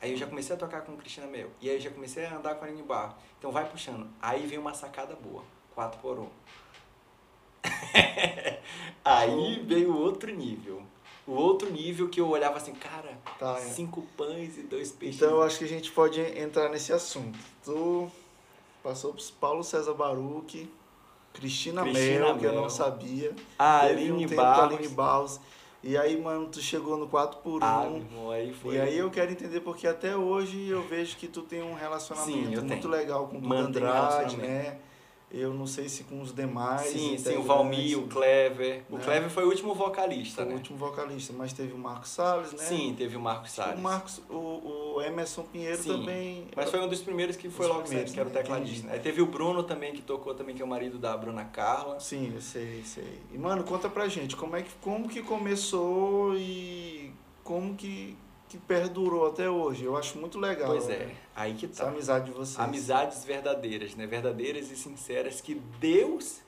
Aí 0.01 0.11
eu 0.11 0.17
já 0.17 0.27
comecei 0.27 0.55
a 0.55 0.59
tocar 0.59 0.81
com 0.81 0.95
Cristina 0.95 1.25
Mel. 1.27 1.49
E 1.59 1.69
aí 1.69 1.75
eu 1.77 1.81
já 1.81 1.89
comecei 1.89 2.25
a 2.25 2.35
andar 2.35 2.55
com 2.55 2.65
a 2.65 2.67
Aline 2.67 2.83
Barro. 2.83 3.15
Então 3.39 3.51
vai 3.51 3.65
puxando. 3.67 4.07
Aí 4.21 4.45
vem 4.45 4.59
uma 4.59 4.73
sacada 4.73 5.15
boa. 5.15 5.43
4 5.73 5.99
por 5.99 6.19
1. 6.19 6.27
aí 9.03 9.63
veio 9.65 9.95
outro 9.95 10.33
nível. 10.33 10.81
O 11.25 11.31
outro 11.33 11.69
nível 11.71 12.07
que 12.09 12.21
eu 12.21 12.29
olhava 12.29 12.57
assim, 12.57 12.73
cara, 12.73 13.17
Tá, 13.37 13.57
é. 13.57 13.61
cinco 13.61 14.01
pães 14.15 14.57
e 14.57 14.61
dois 14.63 14.91
peixes. 14.91 15.17
Então 15.21 15.29
eu 15.35 15.43
acho 15.43 15.57
que 15.59 15.65
a 15.65 15.67
gente 15.67 15.91
pode 15.91 16.21
entrar 16.21 16.69
nesse 16.69 16.93
assunto. 16.93 17.37
Tu 17.65 18.09
passou 18.81 19.13
por 19.13 19.21
Paulo 19.39 19.63
César 19.63 19.93
Baruch, 19.93 20.69
Cristina, 21.33 21.81
Cristina 21.83 22.25
Mel, 22.27 22.37
que 22.37 22.45
eu 22.45 22.51
Mel. 22.53 22.61
não 22.61 22.69
sabia. 22.69 23.35
a 23.59 23.81
Aline 23.81 24.25
um 24.25 24.35
Barros. 24.35 24.73
Aline 24.75 24.87
Barros. 24.87 25.39
E 25.87 25.97
aí, 25.97 26.19
mano, 26.21 26.47
tu 26.49 26.59
chegou 26.59 26.97
no 26.97 27.07
4 27.07 27.39
por 27.39 27.63
1 27.63 27.65
Ah, 27.65 27.85
irmão, 27.85 28.29
aí 28.29 28.53
foi. 28.53 28.75
E 28.75 28.81
aí 28.81 28.97
eu 28.97 29.09
quero 29.09 29.31
entender 29.31 29.61
porque 29.61 29.87
até 29.87 30.17
hoje 30.17 30.67
eu 30.67 30.85
vejo 30.85 31.15
que 31.15 31.29
tu 31.29 31.41
tem 31.41 31.63
um 31.63 31.73
relacionamento 31.75 32.29
Sim, 32.37 32.45
muito 32.57 32.67
tenho. 32.67 32.89
legal 32.89 33.25
com 33.29 33.37
o 33.37 33.41
Mantém 33.41 33.81
um 33.83 34.37
né? 34.37 34.79
Eu 35.29 35.53
não 35.53 35.67
sei 35.67 35.89
se 35.89 36.05
com 36.05 36.21
os 36.21 36.33
demais. 36.33 36.87
Sim, 36.87 37.17
sim, 37.17 37.35
o 37.35 37.43
Valmir, 37.43 37.99
o 37.99 38.07
Clever. 38.07 38.83
O 38.89 38.97
Né? 38.97 39.03
Clever 39.03 39.29
foi 39.29 39.43
o 39.43 39.49
último 39.49 39.73
vocalista, 39.75 40.37
Foi 40.37 40.45
o 40.45 40.47
né? 40.49 40.55
último 40.55 40.77
vocalista, 40.77 41.33
mas 41.33 41.51
teve 41.51 41.73
o 41.73 41.77
Marcos 41.77 42.11
Salles, 42.11 42.53
né? 42.53 42.59
Sim, 42.63 42.95
teve 42.97 43.17
o 43.17 43.19
Marcos 43.19 43.51
Salles. 43.51 43.77
O 43.77 43.81
Marcos, 43.81 44.21
o, 44.29 44.95
o 44.95 45.01
Emerson 45.01 45.43
Pinheiro 45.43 45.83
Sim, 45.83 45.89
também. 45.89 46.47
Mas 46.55 46.71
foi 46.71 46.79
um 46.79 46.87
dos 46.87 47.01
primeiros 47.01 47.35
que 47.35 47.49
foi 47.49 47.67
logo 47.67 47.85
sempre, 47.85 48.11
que 48.13 48.19
era 48.19 48.29
o 48.29 48.31
né? 48.31 48.39
tecladista. 48.41 48.79
Entendi. 48.87 48.93
Aí 48.93 48.99
teve 49.01 49.21
o 49.21 49.25
Bruno 49.25 49.63
também, 49.63 49.91
que 49.93 50.01
tocou 50.01 50.33
também, 50.33 50.55
que 50.55 50.61
é 50.61 50.65
o 50.65 50.67
marido 50.67 50.97
da 50.97 51.15
Bruna 51.17 51.43
Carla. 51.43 51.99
Sim, 51.99 52.31
eu 52.33 52.41
sei, 52.41 52.81
sei. 52.85 53.19
E 53.33 53.37
mano, 53.37 53.65
conta 53.65 53.89
pra 53.89 54.07
gente, 54.07 54.35
como 54.37 54.55
é 54.55 54.61
que 54.61 54.71
como 54.81 55.09
que 55.09 55.21
começou 55.21 56.35
e 56.37 57.11
como 57.43 57.75
que, 57.75 58.17
que 58.49 58.57
perdurou 58.57 59.27
até 59.27 59.49
hoje? 59.49 59.83
Eu 59.83 59.97
acho 59.97 60.17
muito 60.17 60.39
legal. 60.39 60.67
Pois 60.69 60.89
é, 60.89 61.05
né? 61.07 61.15
aí 61.35 61.53
que 61.53 61.65
Essa 61.65 61.83
tá. 61.85 61.89
amizade 61.89 62.25
de 62.25 62.31
vocês. 62.31 62.59
Amizades 62.59 63.23
verdadeiras, 63.25 63.95
né? 63.95 64.05
Verdadeiras 64.07 64.71
e 64.71 64.75
sinceras, 64.75 65.41
que 65.41 65.55
Deus 65.79 66.39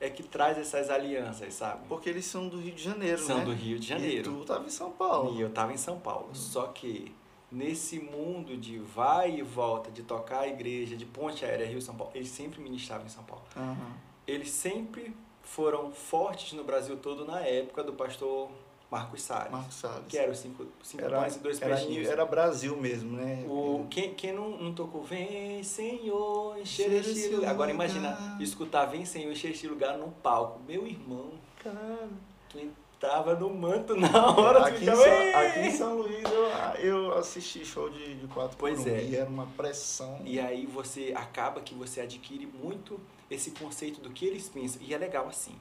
é 0.00 0.08
que 0.08 0.22
traz 0.22 0.56
essas 0.58 0.90
alianças, 0.90 1.54
sabe? 1.54 1.86
Porque 1.88 2.08
eles 2.08 2.24
são 2.24 2.48
do 2.48 2.60
Rio 2.60 2.74
de 2.74 2.82
Janeiro, 2.82 3.18
São 3.22 3.38
né? 3.38 3.44
do 3.44 3.52
Rio 3.52 3.78
de 3.78 3.86
E 3.86 3.88
Janeiro. 3.88 4.32
tu 4.32 4.44
tava 4.44 4.64
em 4.66 4.70
São 4.70 4.90
Paulo. 4.92 5.36
E 5.36 5.40
eu 5.40 5.50
tava 5.50 5.72
em 5.72 5.76
São 5.76 5.98
Paulo. 5.98 6.28
Só 6.34 6.66
que 6.68 7.12
nesse 7.50 7.98
mundo 7.98 8.56
de 8.56 8.78
vai 8.78 9.38
e 9.38 9.42
volta, 9.42 9.90
de 9.90 10.02
tocar 10.02 10.40
a 10.40 10.48
igreja, 10.48 10.96
de 10.96 11.04
ponte 11.06 11.44
aérea 11.44 11.66
Rio-São 11.66 11.96
Paulo, 11.96 12.12
eles 12.14 12.28
sempre 12.28 12.60
ministravam 12.60 13.06
em 13.06 13.10
São 13.10 13.24
Paulo. 13.24 13.42
Aham. 13.56 13.92
Eles 14.26 14.50
sempre 14.50 15.16
foram 15.42 15.90
fortes 15.90 16.52
no 16.52 16.62
Brasil 16.62 16.96
todo 16.98 17.24
na 17.24 17.40
época 17.40 17.82
do 17.82 17.94
pastor 17.94 18.50
Marcos 18.90 19.22
Salles. 19.22 19.52
Marcos 19.52 19.74
Salles. 19.74 20.04
Que 20.08 20.16
era 20.16 20.32
os 20.32 20.38
cinco, 20.38 20.66
cinco 20.82 21.04
era, 21.04 21.20
pães 21.20 21.36
e 21.36 21.38
dois 21.40 21.60
era, 21.60 21.76
peixinhos. 21.76 22.08
era 22.08 22.24
Brasil 22.24 22.76
mesmo, 22.76 23.16
né? 23.16 23.44
O, 23.46 23.86
quem 23.90 24.14
quem 24.14 24.32
não, 24.32 24.50
não 24.50 24.72
tocou 24.72 25.02
Vem 25.02 25.62
Senhor, 25.62 26.58
encher 26.58 26.90
este 26.92 27.28
lugar. 27.28 27.50
Agora 27.50 27.70
imagina 27.70 28.36
escutar 28.40 28.86
Vem 28.86 29.04
Senhor, 29.04 29.30
encher 29.30 29.50
este 29.50 29.68
lugar 29.68 29.98
no 29.98 30.08
palco. 30.08 30.60
Meu 30.66 30.86
irmão, 30.86 31.32
Cara, 31.62 32.08
tu 32.48 32.58
entrava 32.58 33.34
no 33.34 33.50
manto 33.50 33.94
na 33.94 34.30
hora, 34.30 34.66
aqui, 34.66 34.76
em 34.76 34.80
ficava... 34.80 35.02
São, 35.02 35.12
"Ei!" 35.12 35.34
aqui 35.34 35.58
em 35.60 35.70
São 35.76 35.98
Luís 35.98 36.24
eu, 36.24 36.48
eu 36.82 37.18
assisti 37.18 37.64
show 37.64 37.90
de, 37.90 38.14
de 38.14 38.26
4 38.28 38.56
Pois 38.58 38.80
por 38.80 38.88
1 38.88 38.94
é. 38.94 39.04
e 39.04 39.16
era 39.16 39.28
uma 39.28 39.46
pressão. 39.46 40.20
E 40.24 40.40
aí 40.40 40.64
você 40.66 41.12
acaba 41.14 41.60
que 41.60 41.74
você 41.74 42.00
adquire 42.00 42.46
muito 42.46 42.98
esse 43.30 43.50
conceito 43.50 44.00
do 44.00 44.10
que 44.10 44.24
eles 44.24 44.48
pensam. 44.48 44.80
E 44.82 44.94
é 44.94 44.98
legal 44.98 45.28
assim. 45.28 45.54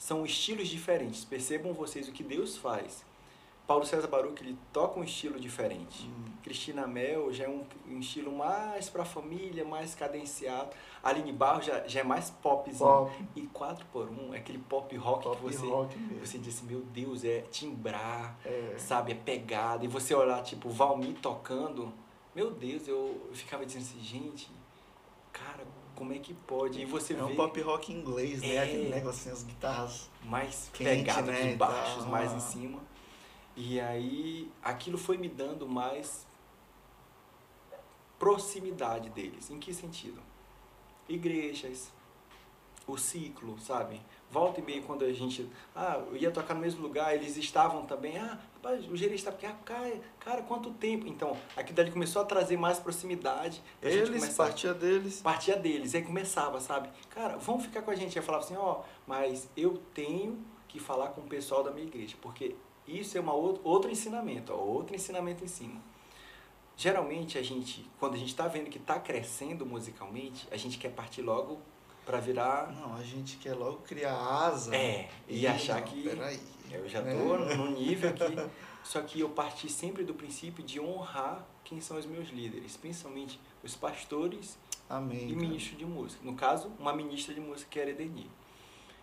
São 0.00 0.24
estilos 0.24 0.68
diferentes. 0.68 1.26
Percebam 1.26 1.74
vocês 1.74 2.08
o 2.08 2.12
que 2.12 2.22
Deus 2.22 2.56
faz. 2.56 3.04
Paulo 3.66 3.84
César 3.84 4.08
Baruch, 4.08 4.42
ele 4.42 4.56
toca 4.72 4.98
um 4.98 5.04
estilo 5.04 5.38
diferente. 5.38 6.08
Hum. 6.08 6.24
Cristina 6.42 6.86
Mel 6.86 7.30
já 7.34 7.44
é 7.44 7.48
um, 7.50 7.64
um 7.86 8.00
estilo 8.00 8.32
mais 8.32 8.88
pra 8.88 9.04
família, 9.04 9.62
mais 9.62 9.94
cadenciado. 9.94 10.70
Aline 11.02 11.32
Barro 11.34 11.60
já, 11.60 11.86
já 11.86 12.00
é 12.00 12.02
mais 12.02 12.30
popzinho. 12.30 12.78
Pop, 12.78 13.12
E 13.36 13.42
4 13.42 13.84
por 13.92 14.08
1 14.08 14.32
é 14.34 14.38
aquele 14.38 14.58
pop 14.58 14.96
rock 14.96 15.22
pop 15.24 15.36
que 15.36 15.42
você, 15.42 15.66
rock 15.66 15.96
você 16.18 16.38
diz 16.38 16.56
assim, 16.56 16.66
meu 16.66 16.80
Deus, 16.80 17.22
é 17.22 17.42
timbrar, 17.42 18.38
É. 18.42 18.74
sabe, 18.78 19.12
é 19.12 19.14
pegada. 19.14 19.84
E 19.84 19.88
você 19.88 20.14
olhar, 20.14 20.42
tipo, 20.42 20.70
Valmir 20.70 21.14
tocando, 21.20 21.92
meu 22.34 22.50
Deus, 22.50 22.88
eu 22.88 23.28
ficava 23.34 23.66
dizendo 23.66 23.82
assim, 23.82 24.00
gente, 24.00 24.50
cara, 25.30 25.64
como 26.00 26.14
é 26.14 26.18
que 26.18 26.32
pode? 26.32 26.80
E 26.80 26.86
você 26.86 27.12
É 27.12 27.16
vê 27.16 27.22
um 27.24 27.36
pop 27.36 27.60
rock 27.60 27.92
inglês, 27.92 28.40
né? 28.40 28.54
É. 28.54 28.62
Aquele 28.62 28.88
negócio 28.88 29.20
assim, 29.20 29.30
as 29.30 29.42
guitarras. 29.42 30.10
mais 30.24 30.70
quente, 30.72 31.04
pegada 31.04 31.30
né, 31.30 31.50
de 31.50 31.56
baixos, 31.56 32.04
tal. 32.04 32.06
mais 32.06 32.32
em 32.32 32.40
cima. 32.40 32.80
E 33.54 33.78
aí, 33.78 34.50
aquilo 34.62 34.96
foi 34.96 35.18
me 35.18 35.28
dando 35.28 35.68
mais 35.68 36.26
proximidade 38.18 39.10
deles. 39.10 39.50
Em 39.50 39.58
que 39.60 39.74
sentido? 39.74 40.22
Igrejas, 41.06 41.92
o 42.86 42.96
ciclo, 42.96 43.60
sabe? 43.60 44.00
Volta 44.30 44.60
e 44.60 44.62
meia, 44.62 44.80
quando 44.82 45.04
a 45.04 45.12
gente. 45.12 45.50
Ah, 45.74 46.00
ia 46.12 46.30
tocar 46.30 46.54
no 46.54 46.60
mesmo 46.60 46.80
lugar, 46.80 47.14
eles 47.14 47.36
estavam 47.36 47.84
também. 47.84 48.16
Ah, 48.16 48.38
rapaz, 48.54 48.86
o 48.88 48.96
gerente 48.96 49.18
está. 49.18 49.30
Ah, 49.30 49.52
cara, 49.64 50.00
cara, 50.20 50.42
quanto 50.42 50.70
tempo? 50.70 51.08
Então, 51.08 51.36
aqui 51.56 51.72
dali 51.72 51.90
começou 51.90 52.22
a 52.22 52.24
trazer 52.24 52.56
mais 52.56 52.78
proximidade. 52.78 53.60
Eles, 53.82 54.08
começava, 54.08 54.48
partia 54.48 54.74
deles. 54.74 55.20
Partia 55.20 55.56
deles. 55.56 55.94
Aí 55.96 56.02
começava, 56.02 56.60
sabe? 56.60 56.88
Cara, 57.08 57.38
vamos 57.38 57.64
ficar 57.64 57.82
com 57.82 57.90
a 57.90 57.94
gente. 57.96 58.16
Eu 58.16 58.22
falava 58.22 58.44
assim: 58.44 58.56
ó, 58.56 58.80
oh, 58.80 58.84
mas 59.04 59.50
eu 59.56 59.82
tenho 59.92 60.38
que 60.68 60.78
falar 60.78 61.08
com 61.08 61.22
o 61.22 61.24
pessoal 61.24 61.64
da 61.64 61.72
minha 61.72 61.86
igreja, 61.86 62.16
porque 62.22 62.54
isso 62.86 63.18
é 63.18 63.20
uma 63.20 63.34
outro, 63.34 63.60
outro 63.64 63.90
ensinamento, 63.90 64.52
ó, 64.52 64.56
outro 64.56 64.94
ensinamento 64.94 65.44
em 65.44 65.48
cima. 65.48 65.80
Geralmente 66.76 67.36
a 67.36 67.42
gente, 67.42 67.88
quando 67.98 68.14
a 68.14 68.16
gente 68.16 68.28
está 68.28 68.46
vendo 68.46 68.70
que 68.70 68.78
está 68.78 68.98
crescendo 68.98 69.66
musicalmente, 69.66 70.46
a 70.50 70.56
gente 70.56 70.78
quer 70.78 70.90
partir 70.90 71.20
logo 71.20 71.60
para 72.10 72.18
virar. 72.18 72.72
Não, 72.72 72.96
a 72.96 73.02
gente 73.02 73.36
quer 73.36 73.54
logo 73.54 73.78
criar 73.78 74.14
asa. 74.14 74.74
É, 74.74 75.08
e, 75.28 75.42
e 75.42 75.46
achar 75.46 75.80
não, 75.80 75.86
que. 75.86 76.02
Peraí. 76.02 76.40
Eu 76.70 76.88
já 76.88 77.00
tô 77.00 77.08
é. 77.08 77.56
no 77.56 77.70
nível 77.78 78.10
aqui. 78.10 78.36
Só 78.82 79.00
que 79.02 79.20
eu 79.20 79.28
parti 79.28 79.70
sempre 79.70 80.02
do 80.02 80.14
princípio 80.14 80.64
de 80.64 80.80
honrar 80.80 81.46
quem 81.64 81.80
são 81.80 81.96
os 81.96 82.06
meus 82.06 82.30
líderes, 82.30 82.76
principalmente 82.76 83.38
os 83.62 83.76
pastores 83.76 84.58
Amém, 84.88 85.28
e 85.28 85.36
ministros 85.36 85.78
de 85.78 85.84
música. 85.84 86.20
No 86.24 86.34
caso, 86.34 86.72
uma 86.78 86.92
ministra 86.92 87.34
de 87.34 87.40
música 87.40 87.70
que 87.70 87.78
era 87.78 87.90
Edeni. 87.90 88.28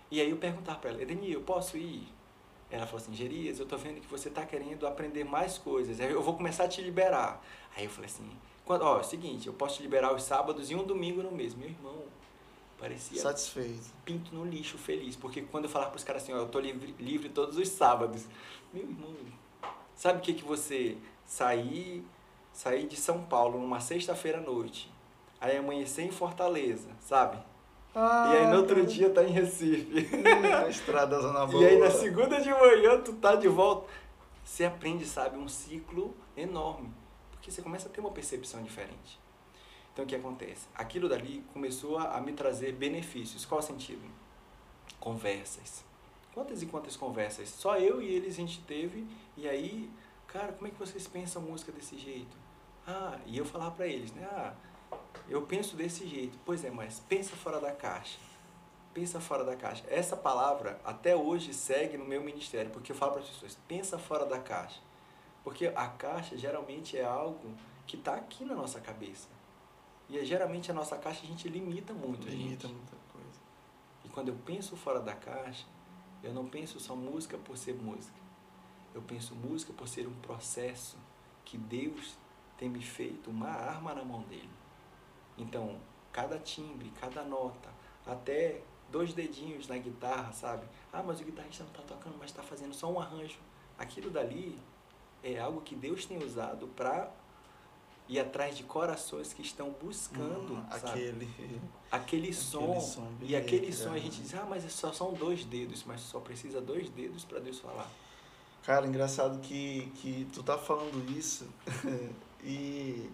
E 0.10 0.20
aí 0.20 0.30
eu 0.30 0.38
perguntava 0.38 0.80
para 0.80 0.90
ela, 0.90 1.02
Edeni, 1.02 1.32
eu 1.32 1.42
posso 1.42 1.78
ir? 1.78 2.08
Ela 2.70 2.86
falou 2.86 3.02
assim, 3.02 3.14
Gerias, 3.14 3.60
eu 3.60 3.66
tô 3.66 3.78
vendo 3.78 4.02
que 4.02 4.08
você 4.08 4.30
tá 4.30 4.46
querendo 4.46 4.86
aprender 4.86 5.24
mais 5.24 5.58
coisas. 5.58 6.00
Eu 6.00 6.22
vou 6.22 6.36
começar 6.36 6.66
a 6.66 6.68
te 6.68 6.82
liberar. 6.82 7.42
Aí 7.76 7.86
eu 7.86 7.90
falei 7.90 8.10
assim, 8.10 8.30
quando, 8.66 8.82
ó, 8.82 8.98
é 8.98 9.02
o 9.02 9.04
seguinte, 9.04 9.48
eu 9.48 9.54
posso 9.54 9.78
te 9.78 9.84
liberar 9.84 10.14
os 10.14 10.24
sábados 10.24 10.70
e 10.70 10.76
um 10.76 10.84
domingo 10.84 11.24
no 11.24 11.32
mês. 11.32 11.54
Meu 11.54 11.70
irmão, 11.70 12.04
parecia 12.80 13.22
satisfeito. 13.22 13.94
Pinto 14.06 14.34
no 14.34 14.46
lixo, 14.46 14.78
feliz, 14.78 15.16
porque 15.16 15.42
quando 15.42 15.66
eu 15.66 15.70
falava 15.70 15.92
para 15.92 15.98
os 15.98 16.04
caras 16.04 16.24
assim, 16.24 16.34
ó, 16.34 16.38
eu 16.38 16.48
tô 16.48 16.60
livre, 16.60 16.96
livre 17.00 17.30
todos 17.30 17.58
os 17.58 17.68
sábados. 17.70 18.26
Meu 18.74 18.84
irmão, 18.84 19.16
sabe 19.96 20.20
o 20.20 20.22
que 20.22 20.34
que 20.34 20.44
você 20.44 20.98
sair 21.26 22.06
sair 22.58 22.88
de 22.88 22.96
São 22.96 23.22
Paulo 23.22 23.60
numa 23.60 23.80
sexta-feira 23.80 24.40
à 24.40 24.42
noite, 24.42 24.92
aí 25.40 25.58
amanhecer 25.58 26.04
em 26.04 26.12
Fortaleza, 26.12 26.90
sabe? 27.00 27.38
Ah, 27.94 28.32
e 28.34 28.38
aí 28.38 28.48
no 28.48 28.58
outro 28.58 28.84
dia 28.84 29.12
tá 29.12 29.24
em 29.24 29.32
Recife. 29.32 30.08
Na 30.42 30.68
estrada 30.68 31.20
Zona 31.20 31.46
Boa. 31.46 31.62
E 31.64 31.68
aí 31.68 31.80
na 31.80 31.92
segunda 31.92 32.42
de 32.42 32.50
manhã 32.50 33.00
tu 33.02 33.14
tá 33.14 33.36
de 33.36 33.48
volta. 33.48 33.88
Você 34.44 34.66
aprende, 34.66 35.06
sabe, 35.06 35.38
um 35.38 35.48
ciclo 35.48 36.16
enorme. 36.36 36.92
Porque 37.32 37.52
você 37.52 37.62
começa 37.62 37.88
a 37.88 37.92
ter 37.92 38.02
uma 38.02 38.12
percepção 38.12 38.64
diferente. 38.64 39.20
Então 39.98 40.06
o 40.06 40.08
que 40.08 40.16
acontece? 40.16 40.68
Aquilo 40.76 41.10
dali 41.10 41.44
começou 41.52 41.98
a, 41.98 42.22
me 42.22 42.32
trazer 42.32 42.72
benefícios. 42.72 43.46
Qual 43.46 43.60
sentido? 43.64 44.08
Conversas. 45.00 45.84
Quantas 46.36 46.62
e 46.62 46.68
quantas 46.68 46.96
conversas? 46.96 47.50
Só 47.50 47.80
eu 47.80 48.00
e 48.00 48.06
eles 48.06 48.36
a 48.36 48.38
gente 48.38 48.62
teve. 48.62 49.08
E 49.36 49.50
aí, 49.50 49.90
cara, 50.28 50.54
como 50.54 50.68
é 50.68 50.70
que 50.70 50.78
vocês 50.78 51.08
pensam 51.08 51.42
música 51.42 51.72
desse 51.72 51.98
jeito? 51.98 52.38
Ah, 52.86 53.18
e 53.26 53.40
eu 53.40 53.44
falar 53.44 53.72
para 53.72 53.88
eles, 53.88 54.12
né? 54.12 54.24
Ah, 54.32 54.54
eu 55.28 55.42
penso 55.42 55.76
desse 55.76 56.06
jeito. 56.06 56.38
Pois 56.46 56.64
é, 56.64 56.70
mas 56.70 57.00
pensa 57.10 57.36
fora 57.36 57.60
da 57.60 57.72
caixa. 57.72 58.20
Pensa 58.94 59.20
fora 59.20 59.44
da 59.44 59.56
caixa. 59.56 59.84
Essa 59.90 60.16
palavra 60.16 60.80
até 60.86 61.16
hoje 61.16 61.56
segue 61.56 61.98
no 61.98 62.06
meu 62.06 62.22
ministério, 62.22 62.70
porque 62.70 62.92
eu 62.92 62.96
falo 62.96 63.14
para 63.14 63.22
as 63.22 63.30
pessoas, 63.30 63.58
pensa 63.68 63.98
fora 63.98 64.28
da 64.28 64.38
caixa. 64.38 64.80
Porque 65.44 65.66
a 65.76 65.88
caixa 65.88 66.38
geralmente 66.38 66.96
é 66.96 67.04
algo 67.04 67.52
que 67.88 67.96
está 67.96 68.14
aqui 68.14 68.46
na 68.46 68.54
nossa 68.54 68.80
cabeça. 68.80 69.37
E 70.10 70.18
é, 70.18 70.26
geralmente 70.26 70.72
a 70.72 70.74
nossa 70.74 70.98
caixa 70.98 71.24
a 71.24 71.28
gente 71.28 71.48
limita 71.48 71.94
muito. 71.94 72.28
Limita 72.28 72.68
gente. 72.68 72.78
muita 72.78 72.96
coisa. 73.12 73.40
E 74.06 74.10
quando 74.10 74.30
eu 74.30 74.36
penso 74.46 74.76
fora 74.78 75.00
da 75.00 75.14
caixa, 75.14 75.66
eu 76.24 76.34
não 76.34 76.48
penso 76.48 76.80
só 76.80 76.96
música 76.96 77.38
por 77.38 77.58
ser 77.58 77.76
música. 77.76 78.18
Eu 78.94 79.02
penso 79.02 79.36
música 79.36 79.74
por 79.74 79.88
ser 79.88 80.08
um 80.08 80.16
processo 80.16 80.98
que 81.44 81.58
Deus 81.58 82.18
tem 82.58 82.70
me 82.70 82.82
feito 82.82 83.30
uma 83.30 83.50
arma 83.50 83.94
na 83.94 84.04
mão 84.04 84.22
dele. 84.24 84.50
Então, 85.38 85.80
cada 86.12 86.40
timbre, 86.40 86.92
cada 87.00 87.24
nota, 87.24 87.70
até 88.06 88.64
dois 88.90 89.14
dedinhos 89.14 89.68
na 89.68 89.78
guitarra, 89.78 90.32
sabe? 90.32 90.66
Ah, 90.92 91.04
mas 91.04 91.20
o 91.20 91.24
guitarrista 91.24 91.64
não 91.64 91.72
está 91.72 91.84
tocando, 91.84 92.18
mas 92.18 92.32
está 92.32 92.42
fazendo 92.42 92.74
só 92.74 92.92
um 92.92 93.00
arranjo. 93.00 93.40
Aquilo 93.78 94.10
dali 94.10 94.58
é 95.22 95.38
algo 95.38 95.62
que 95.62 95.76
Deus 95.76 96.06
tem 96.06 96.18
usado 96.24 96.68
para 96.70 97.12
ir 98.10 98.20
atrás 98.20 98.56
de 98.56 98.64
corações 98.64 99.34
que 99.34 99.42
estão 99.42 99.70
buscando 99.82 100.54
hum, 100.54 100.64
aquele, 100.70 101.30
aquele 101.92 102.34
som. 102.34 102.80
som 102.80 103.08
e 103.22 103.36
aquele 103.36 103.72
som 103.74 103.92
a 103.92 104.00
gente 104.00 104.22
diz, 104.22 104.34
ah, 104.34 104.46
mas 104.50 104.66
é 104.66 104.70
só 104.70 104.94
são 104.94 105.14
dois 105.14 105.44
dedos, 105.44 105.84
mas 105.86 106.02
só 106.02 106.20
precisa 106.20 106.62
dois 106.62 106.90
dedos 106.90 107.26
para 107.26 107.40
Deus 107.40 107.60
falar. 107.60 107.90
Cara, 108.64 108.86
engraçado 108.86 109.40
que, 109.40 109.92
que 109.96 110.28
tu 110.34 110.44
tá 110.44 110.58
falando 110.58 111.10
isso 111.18 111.48
e 112.44 113.10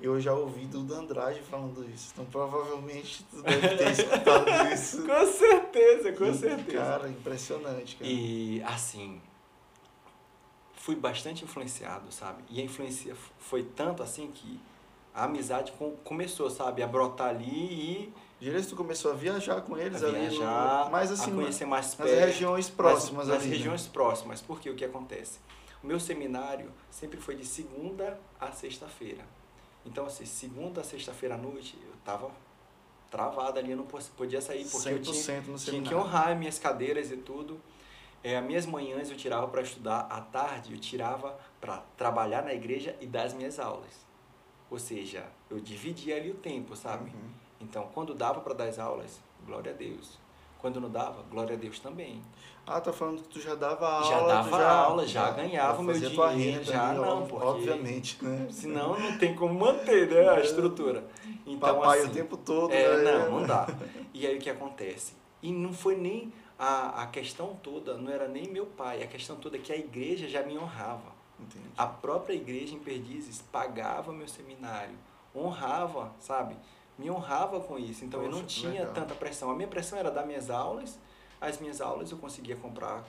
eu 0.00 0.20
já 0.20 0.32
ouvi 0.34 0.66
do 0.66 0.94
Andrade 0.94 1.40
falando 1.42 1.88
isso. 1.88 2.10
Então 2.12 2.24
provavelmente 2.26 3.24
tu 3.24 3.42
deve 3.42 3.76
ter 3.76 3.90
escutado 3.92 4.72
isso. 4.72 5.06
com 5.06 5.26
certeza, 5.26 6.12
com 6.12 6.26
e, 6.26 6.34
certeza. 6.34 6.78
Cara, 6.78 7.08
impressionante, 7.08 7.96
cara. 7.96 8.10
E 8.10 8.62
assim, 8.62 9.20
fui 10.86 10.94
bastante 10.94 11.42
influenciado, 11.42 12.12
sabe? 12.12 12.44
E 12.48 12.60
a 12.60 12.64
influência 12.64 13.16
foi 13.40 13.64
tanto 13.64 14.04
assim 14.04 14.30
que 14.30 14.60
a 15.12 15.24
amizade 15.24 15.72
começou, 16.04 16.48
sabe, 16.48 16.80
a 16.80 16.86
brotar 16.86 17.30
ali 17.30 17.42
e 17.44 18.14
Direito 18.38 18.68
tu 18.68 18.76
começou 18.76 19.10
a 19.10 19.14
viajar 19.14 19.62
com 19.62 19.76
eles 19.76 20.04
a 20.04 20.06
ali, 20.06 20.28
viajar, 20.28 20.90
mais 20.90 21.10
assim, 21.10 21.32
a 21.32 21.34
conhecer 21.34 21.64
mais 21.64 21.94
perto, 21.94 22.10
nas 22.10 22.26
regiões 22.26 22.68
próximas 22.68 23.26
nas, 23.26 23.36
nas 23.36 23.42
ali, 23.42 23.50
né? 23.50 23.56
regiões 23.56 23.84
né? 23.84 23.90
próximas. 23.92 24.40
Porque 24.42 24.70
o 24.70 24.76
que 24.76 24.84
acontece? 24.84 25.40
O 25.82 25.86
meu 25.86 25.98
seminário 25.98 26.70
sempre 26.90 27.18
foi 27.18 27.34
de 27.34 27.46
segunda 27.46 28.20
a 28.38 28.52
sexta-feira. 28.52 29.24
Então, 29.86 30.06
assim, 30.06 30.26
segunda 30.26 30.82
a 30.82 30.84
sexta-feira 30.84 31.34
à 31.34 31.38
noite, 31.38 31.76
eu 31.82 31.94
tava 32.04 32.30
travado 33.10 33.58
ali, 33.58 33.70
eu 33.70 33.76
não 33.76 33.86
podia 33.86 34.40
sair, 34.40 34.66
porque 34.66 34.88
eu 34.90 35.00
tinha, 35.00 35.42
tinha 35.58 35.82
que 35.82 35.94
honrar 35.94 36.36
minhas 36.36 36.58
cadeiras 36.58 37.10
e 37.10 37.16
tudo. 37.16 37.58
É, 38.26 38.38
as 38.38 38.44
minhas 38.44 38.66
manhãs 38.66 39.08
eu 39.08 39.16
tirava 39.16 39.46
para 39.46 39.62
estudar, 39.62 40.00
à 40.10 40.20
tarde 40.20 40.72
eu 40.72 40.80
tirava 40.80 41.38
para 41.60 41.84
trabalhar 41.96 42.42
na 42.42 42.52
igreja 42.52 42.96
e 43.00 43.06
dar 43.06 43.22
as 43.22 43.32
minhas 43.32 43.60
aulas. 43.60 44.04
Ou 44.68 44.80
seja, 44.80 45.22
eu 45.48 45.60
dividia 45.60 46.16
ali 46.16 46.32
o 46.32 46.34
tempo, 46.34 46.74
sabe? 46.74 47.04
Uhum. 47.10 47.30
Então, 47.60 47.88
quando 47.94 48.14
dava 48.14 48.40
para 48.40 48.52
dar 48.52 48.64
as 48.64 48.80
aulas, 48.80 49.20
glória 49.46 49.70
a 49.70 49.74
Deus. 49.76 50.18
Quando 50.58 50.80
não 50.80 50.90
dava, 50.90 51.22
glória 51.30 51.54
a 51.54 51.56
Deus 51.56 51.78
também. 51.78 52.20
Ah, 52.66 52.80
tá 52.80 52.92
falando 52.92 53.22
que 53.22 53.28
tu 53.28 53.40
já 53.40 53.54
dava 53.54 53.88
aula. 53.88 54.08
Já 54.08 54.26
dava 54.26 54.58
já, 54.58 54.70
aula, 54.72 55.06
já, 55.06 55.26
já 55.26 55.30
ganhava 55.30 55.80
o 55.80 55.84
meu 55.84 55.94
dinheiro, 55.94 56.64
já 56.64 56.90
ali, 56.90 56.98
não, 56.98 57.28
porque 57.28 57.46
obviamente, 57.46 58.24
né? 58.24 58.48
Senão 58.50 58.98
não 58.98 59.18
tem 59.18 59.36
como 59.36 59.54
manter, 59.54 60.08
né, 60.08 60.28
a 60.28 60.40
estrutura. 60.40 61.04
Então, 61.46 61.76
Papai 61.76 62.00
assim, 62.00 62.08
o 62.08 62.12
tempo 62.12 62.36
todo. 62.36 62.72
É, 62.72 63.04
né? 63.04 63.18
não, 63.18 63.38
não 63.38 63.46
dá. 63.46 63.68
E 64.12 64.26
aí 64.26 64.36
o 64.36 64.40
que 64.40 64.50
acontece? 64.50 65.14
E 65.40 65.52
não 65.52 65.72
foi 65.72 65.94
nem 65.94 66.32
a, 66.58 67.02
a 67.02 67.06
questão 67.06 67.54
toda, 67.62 67.96
não 67.96 68.10
era 68.10 68.28
nem 68.28 68.48
meu 68.48 68.66
pai, 68.66 69.02
a 69.02 69.06
questão 69.06 69.36
toda 69.36 69.56
é 69.56 69.60
que 69.60 69.72
a 69.72 69.76
igreja 69.76 70.28
já 70.28 70.42
me 70.42 70.56
honrava. 70.58 71.14
Entendi. 71.38 71.66
A 71.76 71.86
própria 71.86 72.34
igreja 72.34 72.74
em 72.74 72.78
Perdizes 72.78 73.42
pagava 73.52 74.12
meu 74.12 74.26
seminário, 74.26 74.96
honrava, 75.34 76.12
sabe? 76.18 76.56
Me 76.98 77.10
honrava 77.10 77.60
com 77.60 77.78
isso. 77.78 78.04
Então 78.04 78.20
Poxa, 78.20 78.32
eu 78.32 78.36
não 78.36 78.46
tinha 78.46 78.80
legal. 78.80 78.94
tanta 78.94 79.14
pressão. 79.14 79.50
A 79.50 79.54
minha 79.54 79.68
pressão 79.68 79.98
era 79.98 80.10
dar 80.10 80.24
minhas 80.24 80.48
aulas 80.48 80.98
as 81.40 81.58
minhas 81.60 81.80
aulas 81.80 82.10
eu 82.10 82.18
conseguia 82.18 82.56
comprar 82.56 83.04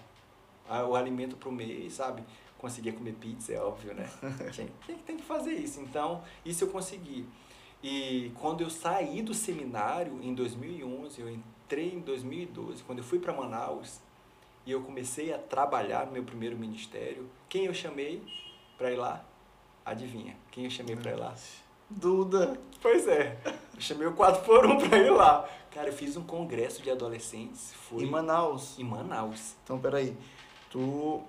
o 0.88 0.96
alimento 0.96 1.36
para 1.38 1.50
o 1.50 1.52
mês, 1.52 1.94
sabe? 1.94 2.24
Conseguia 2.58 2.92
comer 2.92 3.14
pizza, 3.14 3.54
é 3.54 3.62
óbvio, 3.62 3.94
né? 3.94 4.10
tem, 4.56 4.68
tem, 4.86 4.98
tem 4.98 5.18
que 5.18 5.24
fazer 5.24 5.54
isso. 5.54 5.80
Então, 5.80 6.24
isso 6.44 6.64
eu 6.64 6.70
consegui. 6.70 7.26
E 7.82 8.32
quando 8.36 8.62
eu 8.62 8.70
saí 8.70 9.22
do 9.22 9.34
seminário 9.34 10.20
em 10.22 10.34
2011, 10.34 11.22
eu 11.22 11.30
entrei 11.30 11.46
em 11.76 12.00
2012, 12.00 12.84
quando 12.84 13.00
eu 13.00 13.04
fui 13.04 13.20
para 13.20 13.34
Manaus 13.34 14.00
e 14.66 14.72
eu 14.72 14.82
comecei 14.82 15.34
a 15.34 15.38
trabalhar 15.38 16.06
no 16.06 16.14
meu 16.14 16.24
primeiro 16.24 16.58
ministério, 16.58 17.30
quem 17.50 17.66
eu 17.66 17.74
chamei 17.74 18.22
para 18.78 18.92
ir 18.92 18.98
lá? 18.98 19.24
Adivinha? 19.86 20.36
Quem 20.52 20.66
eu 20.66 20.70
chamei 20.70 20.96
para 20.96 21.12
ir 21.12 21.16
lá? 21.16 21.34
Duda. 21.90 22.60
Pois 22.82 23.08
é. 23.08 23.38
Eu 23.74 23.82
chamei 23.82 24.08
o 24.08 24.14
4 24.14 24.44
por 24.44 24.66
1 24.66 24.90
para 24.90 24.98
ir 24.98 25.10
lá. 25.10 25.48
Cara, 25.72 25.90
eu 25.90 25.94
fiz 25.94 26.18
um 26.18 26.24
congresso 26.24 26.82
de 26.82 26.92
adolescentes. 26.92 27.74
Foi 27.74 28.04
em 28.04 28.10
Manaus. 28.10 28.78
Em 28.78 28.84
Manaus. 28.84 29.56
Então, 29.64 29.80
peraí. 29.80 30.18
Tu, 30.70 31.22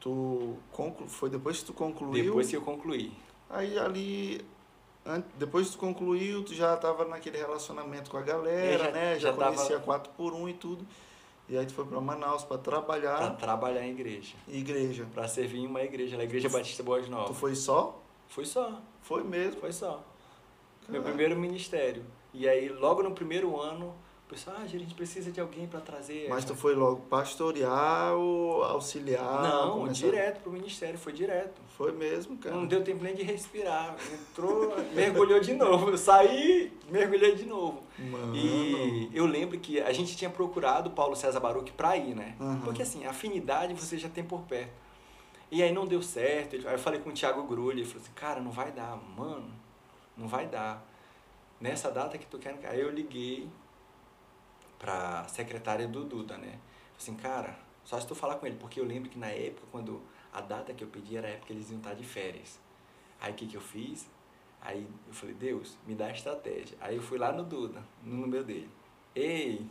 tu 0.00 0.56
conclu... 0.72 1.08
foi 1.08 1.28
depois 1.28 1.60
que 1.60 1.66
tu 1.66 1.72
concluiu? 1.74 2.24
Depois 2.24 2.48
que 2.48 2.56
eu 2.56 2.62
concluí. 2.62 3.12
Aí 3.50 3.78
ali, 3.78 4.44
depois 5.36 5.66
que 5.66 5.72
tu 5.72 5.78
concluiu, 5.78 6.44
tu 6.44 6.54
já 6.54 6.76
tava 6.76 7.04
naquele 7.04 7.38
relacionamento 7.38 8.10
com 8.10 8.16
a 8.16 8.22
galera, 8.22 8.84
já, 8.84 8.90
né? 8.90 9.18
Já, 9.18 9.30
já 9.30 9.32
conhecia 9.32 9.76
tava... 9.76 9.80
4 9.80 10.12
por 10.16 10.32
1 10.32 10.48
e 10.48 10.54
tudo. 10.54 10.86
E 11.48 11.56
aí 11.56 11.64
tu 11.64 11.72
foi 11.72 11.86
para 11.86 12.00
Manaus 12.00 12.44
para 12.44 12.58
trabalhar. 12.58 13.16
Para 13.16 13.30
trabalhar 13.30 13.86
em 13.86 13.92
igreja. 13.92 14.34
Igreja. 14.46 15.06
Para 15.14 15.26
servir 15.26 15.60
em 15.60 15.66
uma 15.66 15.82
igreja, 15.82 16.16
na 16.16 16.24
Igreja 16.24 16.48
Batista 16.48 16.82
Boas 16.82 17.08
Novas. 17.08 17.28
Tu 17.28 17.34
foi 17.34 17.54
só? 17.54 18.02
Foi 18.28 18.44
só. 18.44 18.80
Foi 19.00 19.24
mesmo? 19.24 19.60
Foi 19.60 19.72
só. 19.72 20.04
Meu 20.88 21.02
primeiro 21.02 21.36
ministério. 21.36 22.04
E 22.34 22.46
aí, 22.46 22.68
logo 22.68 23.02
no 23.02 23.12
primeiro 23.12 23.58
ano, 23.58 23.94
pessoal, 24.28 24.56
ah, 24.60 24.62
a 24.62 24.66
gente 24.66 24.94
precisa 24.94 25.32
de 25.32 25.40
alguém 25.40 25.66
para 25.66 25.80
trazer. 25.80 26.28
Mas 26.28 26.44
tu 26.44 26.54
foi 26.54 26.74
logo 26.74 27.00
pastorear 27.08 28.14
ou 28.14 28.62
auxiliar? 28.62 29.42
Não, 29.42 29.78
começar- 29.80 30.06
direto 30.06 30.40
pro 30.42 30.52
ministério, 30.52 30.98
foi 30.98 31.12
direto. 31.12 31.60
Foi 31.76 31.92
mesmo, 31.92 32.36
cara. 32.36 32.54
Não 32.54 32.66
deu 32.66 32.82
tempo 32.84 33.02
nem 33.02 33.14
de 33.14 33.22
respirar. 33.22 33.96
Entrou, 34.12 34.74
mergulhou 34.94 35.40
de 35.40 35.54
novo. 35.54 35.90
Eu 35.90 35.98
saí, 35.98 36.72
mergulhei 36.90 37.34
de 37.34 37.46
novo. 37.46 37.82
Mano. 37.98 38.34
E 38.36 39.08
eu 39.12 39.26
lembro 39.26 39.58
que 39.58 39.80
a 39.80 39.92
gente 39.92 40.16
tinha 40.16 40.30
procurado 40.30 40.90
o 40.90 40.92
Paulo 40.92 41.16
César 41.16 41.40
Baruch 41.40 41.72
pra 41.72 41.96
ir, 41.96 42.14
né? 42.14 42.36
Aham. 42.40 42.60
Porque 42.64 42.82
assim, 42.82 43.06
afinidade 43.06 43.74
você 43.74 43.96
já 43.96 44.08
tem 44.08 44.24
por 44.24 44.42
perto. 44.42 44.72
E 45.50 45.62
aí 45.62 45.72
não 45.72 45.86
deu 45.86 46.02
certo. 46.02 46.56
Aí 46.68 46.74
eu 46.74 46.78
falei 46.78 47.00
com 47.00 47.10
o 47.10 47.12
Thiago 47.12 47.42
Grulha, 47.44 47.80
ele 47.80 47.86
falou 47.86 48.02
assim, 48.02 48.12
cara, 48.14 48.40
não 48.40 48.50
vai 48.50 48.70
dar, 48.72 48.96
mano, 49.16 49.50
não 50.16 50.28
vai 50.28 50.46
dar. 50.46 50.84
Nessa 51.60 51.90
data 51.90 52.18
que 52.18 52.26
tu 52.26 52.38
quer. 52.38 52.56
Aí 52.64 52.80
eu 52.80 52.90
liguei 52.90 53.48
pra 54.78 55.26
secretária 55.28 55.88
do 55.88 56.04
Duda, 56.04 56.36
né? 56.36 56.58
Assim, 56.96 57.14
cara, 57.14 57.58
só 57.84 57.98
se 57.98 58.06
tu 58.06 58.14
falar 58.14 58.36
com 58.36 58.46
ele, 58.46 58.56
porque 58.56 58.80
eu 58.80 58.84
lembro 58.84 59.08
que 59.08 59.18
na 59.18 59.28
época, 59.28 59.66
quando 59.72 60.02
a 60.32 60.40
data 60.40 60.74
que 60.74 60.84
eu 60.84 60.88
pedi 60.88 61.16
era 61.16 61.26
a 61.26 61.30
época 61.30 61.46
que 61.46 61.52
eles 61.52 61.70
iam 61.70 61.78
estar 61.78 61.94
de 61.94 62.04
férias. 62.04 62.58
Aí 63.20 63.32
o 63.32 63.34
que, 63.34 63.46
que 63.46 63.56
eu 63.56 63.60
fiz? 63.60 64.08
Aí 64.60 64.86
eu 65.06 65.12
falei, 65.14 65.34
Deus, 65.34 65.76
me 65.86 65.94
dá 65.94 66.06
a 66.06 66.12
estratégia. 66.12 66.76
Aí 66.80 66.96
eu 66.96 67.02
fui 67.02 67.18
lá 67.18 67.32
no 67.32 67.44
Duda, 67.44 67.82
no 68.02 68.16
número 68.16 68.44
dele. 68.44 68.68
Ei, 69.14 69.66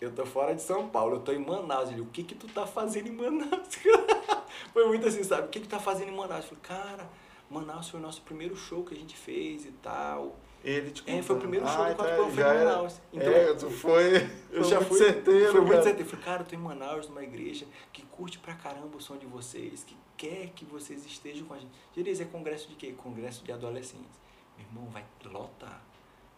eu 0.00 0.14
tô 0.14 0.24
fora 0.24 0.54
de 0.54 0.62
São 0.62 0.88
Paulo, 0.88 1.16
eu 1.16 1.20
tô 1.20 1.32
em 1.32 1.44
Manaus. 1.44 1.90
Ele, 1.90 2.00
o 2.00 2.06
que 2.06 2.22
que 2.22 2.34
tu 2.34 2.46
tá 2.46 2.66
fazendo 2.66 3.08
em 3.08 3.12
Manaus? 3.12 3.74
foi 4.72 4.86
muito 4.86 5.08
assim, 5.08 5.24
sabe? 5.24 5.48
O 5.48 5.50
que 5.50 5.60
que 5.60 5.66
tu 5.66 5.70
tá 5.70 5.80
fazendo 5.80 6.10
em 6.10 6.16
Manaus? 6.16 6.44
Eu 6.44 6.56
falei, 6.56 6.62
cara, 6.62 7.10
Manaus 7.50 7.88
foi 7.88 7.98
o 7.98 8.02
nosso 8.02 8.22
primeiro 8.22 8.54
show 8.56 8.84
que 8.84 8.94
a 8.94 8.96
gente 8.96 9.16
fez 9.16 9.64
e 9.66 9.72
tal. 9.72 10.36
Ele 10.64 10.90
te 10.90 11.08
É, 11.08 11.22
foi 11.22 11.36
o 11.36 11.38
primeiro 11.38 11.66
show 11.66 11.82
Ah, 11.82 11.90
do 11.90 11.94
Quatro 11.96 12.12
então 12.14 12.24
Pão 12.24 12.34
foi 12.34 12.42
em 12.42 12.64
Manaus. 12.64 13.00
Então, 13.12 13.32
é, 13.32 13.54
tu 13.54 13.70
foi. 13.70 14.30
eu 14.50 14.64
já 14.64 14.76
muito 14.76 14.88
fui 14.88 14.98
certeiro. 14.98 15.52
Foi 15.52 15.60
muito 15.60 15.82
certeiro. 15.84 16.00
Eu 16.00 16.06
falei, 16.06 16.24
cara, 16.24 16.42
eu 16.42 16.46
tô 16.46 16.54
em 16.54 16.58
Manaus, 16.58 17.08
numa 17.08 17.22
igreja 17.22 17.66
que 17.92 18.02
curte 18.02 18.38
pra 18.38 18.54
caramba 18.54 18.96
o 18.96 19.00
som 19.00 19.16
de 19.16 19.26
vocês, 19.26 19.84
que 19.84 19.96
quer 20.16 20.48
que 20.48 20.64
vocês 20.64 21.06
estejam 21.06 21.46
com 21.46 21.54
a 21.54 21.58
gente. 21.58 21.70
Direis, 21.94 22.20
é 22.20 22.24
congresso 22.24 22.68
de 22.68 22.74
quê? 22.74 22.92
Congresso 22.96 23.44
de 23.44 23.52
adolescentes. 23.52 24.18
Meu 24.56 24.66
irmão, 24.66 24.86
vai 24.90 25.04
lotar. 25.24 25.80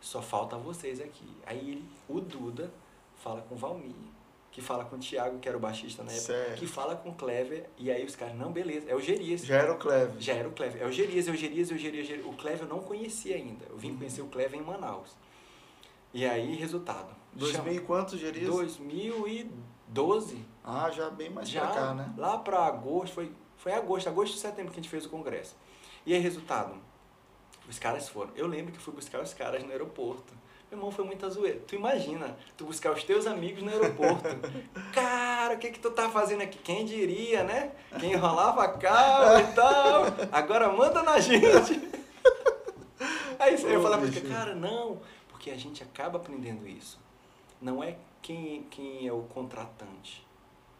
Só 0.00 0.20
falta 0.20 0.56
vocês 0.56 1.00
aqui. 1.00 1.26
Aí 1.46 1.58
ele, 1.58 1.84
o 2.08 2.20
Duda 2.20 2.70
fala 3.16 3.40
com 3.42 3.54
o 3.54 3.58
Valmir, 3.58 3.94
que 4.50 4.60
fala 4.60 4.84
com 4.84 4.96
o 4.96 4.98
Thiago, 4.98 5.38
que 5.38 5.48
era 5.48 5.56
o 5.56 5.60
baixista 5.60 6.02
na 6.02 6.10
época, 6.10 6.26
Certo. 6.26 6.58
que 6.58 6.66
fala 6.66 6.96
com 6.96 7.10
o 7.10 7.14
Clever, 7.14 7.68
e 7.78 7.90
aí 7.90 8.04
os 8.04 8.16
caras, 8.16 8.34
não, 8.36 8.50
beleza, 8.50 8.90
é 8.90 8.94
o 8.96 9.00
Gerias. 9.00 9.44
Já 9.46 9.56
era 9.58 9.72
o 9.72 9.76
Cleve. 9.78 10.20
Já 10.20 10.34
era 10.34 10.48
o 10.48 10.52
Clever. 10.52 10.82
É 10.82 10.86
o 10.86 10.90
Gerias, 10.92 11.28
é 11.28 11.30
o 11.30 11.36
Gerias, 11.36 11.70
é 11.70 11.74
o 11.74 11.78
Gerias, 11.78 12.00
é 12.02 12.04
o 12.04 12.08
Gerias. 12.08 12.26
O 12.26 12.36
Clever 12.36 12.62
eu 12.62 12.68
não 12.68 12.80
conhecia 12.80 13.36
ainda. 13.36 13.64
Eu 13.70 13.76
vim 13.76 13.96
conhecer 13.96 14.22
o 14.22 14.26
Clever 14.26 14.58
em 14.58 14.62
Manaus. 14.64 15.16
E 16.12 16.26
aí, 16.26 16.56
resultado. 16.56 17.14
2000 17.34 17.72
e 17.74 17.80
quantos, 17.80 18.18
Gerias? 18.18 18.48
2012. 18.48 20.44
Ah, 20.64 20.90
já 20.90 21.08
bem 21.10 21.30
mais 21.30 21.48
já 21.48 21.66
pra 21.66 21.74
cá, 21.74 21.94
né? 21.94 22.12
lá 22.16 22.36
para 22.38 22.58
agosto, 22.66 23.14
foi, 23.14 23.32
foi 23.56 23.72
agosto, 23.72 24.08
agosto 24.08 24.36
e 24.36 24.38
setembro 24.38 24.72
que 24.72 24.78
a 24.78 24.82
gente 24.82 24.90
fez 24.90 25.06
o 25.06 25.08
congresso. 25.08 25.56
E 26.04 26.12
aí, 26.12 26.20
resultado, 26.20 26.74
os 27.68 27.78
caras 27.78 28.08
foram. 28.08 28.32
Eu 28.34 28.46
lembro 28.48 28.72
que 28.72 28.78
fui 28.78 28.92
buscar 28.92 29.22
os 29.22 29.32
caras 29.32 29.62
no 29.62 29.70
aeroporto. 29.70 30.34
Meu 30.70 30.78
irmão, 30.78 30.90
foi 30.92 31.04
muita 31.04 31.28
zoeira. 31.28 31.58
Tu 31.66 31.74
imagina, 31.74 32.36
tu 32.56 32.64
buscar 32.64 32.92
os 32.92 33.02
teus 33.02 33.26
amigos 33.26 33.60
no 33.62 33.70
aeroporto. 33.70 34.22
Cara, 34.94 35.54
o 35.54 35.58
que 35.58 35.70
que 35.70 35.80
tu 35.80 35.90
tá 35.90 36.08
fazendo 36.08 36.42
aqui? 36.42 36.58
Quem 36.58 36.84
diria, 36.84 37.42
né? 37.42 37.72
Quem 37.98 38.12
enrolava 38.12 38.62
a 38.62 38.68
cabra 38.68 39.40
e 39.42 39.52
tal. 39.54 40.04
Agora 40.30 40.70
manda 40.72 41.02
na 41.02 41.18
gente. 41.18 41.90
Aí 43.38 43.60
eu 43.60 43.80
Ô, 43.80 43.82
falava, 43.82 44.06
bicho. 44.06 44.26
cara, 44.28 44.54
não. 44.54 45.00
Porque 45.28 45.50
a 45.50 45.56
gente 45.56 45.82
acaba 45.82 46.18
aprendendo 46.18 46.68
isso. 46.68 47.00
Não 47.60 47.82
é 47.82 47.96
quem, 48.22 48.62
quem 48.70 49.08
é 49.08 49.12
o 49.12 49.22
contratante 49.22 50.24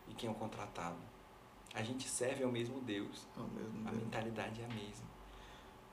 e 0.09 0.15
quem 0.15 0.29
é 0.29 0.33
o 0.33 0.35
contratado. 0.37 0.97
A 1.75 1.83
gente 1.83 2.09
serve 2.09 2.45
ao 2.45 2.51
mesmo 2.53 2.81
Deus. 2.81 3.27
É 3.37 3.41
o 3.41 3.45
mesmo 3.45 3.89
A 3.89 3.91
Deus. 3.91 4.03
mentalidade 4.05 4.61
é 4.61 4.65
a 4.65 4.69
mesma. 4.69 5.10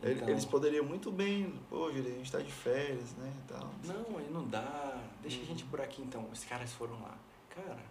Então, 0.03 0.29
Eles 0.29 0.45
poderiam 0.45 0.85
muito 0.85 1.11
bem, 1.11 1.51
pô, 1.69 1.87
a 1.87 1.91
gente 1.91 2.31
tá 2.31 2.39
de 2.39 2.51
férias, 2.51 3.13
né? 3.15 3.33
Tal. 3.47 3.67
Não, 3.83 4.17
aí 4.19 4.29
não 4.29 4.47
dá. 4.47 5.01
Deixa 5.21 5.37
a 5.37 5.39
Uhum. 5.41 5.45
gente 5.47 5.65
por 5.65 5.81
aqui 5.81 6.01
então. 6.01 6.27
Os 6.31 6.43
caras 6.43 6.71
foram 6.73 7.01
lá. 7.01 7.17
Cara, 7.49 7.83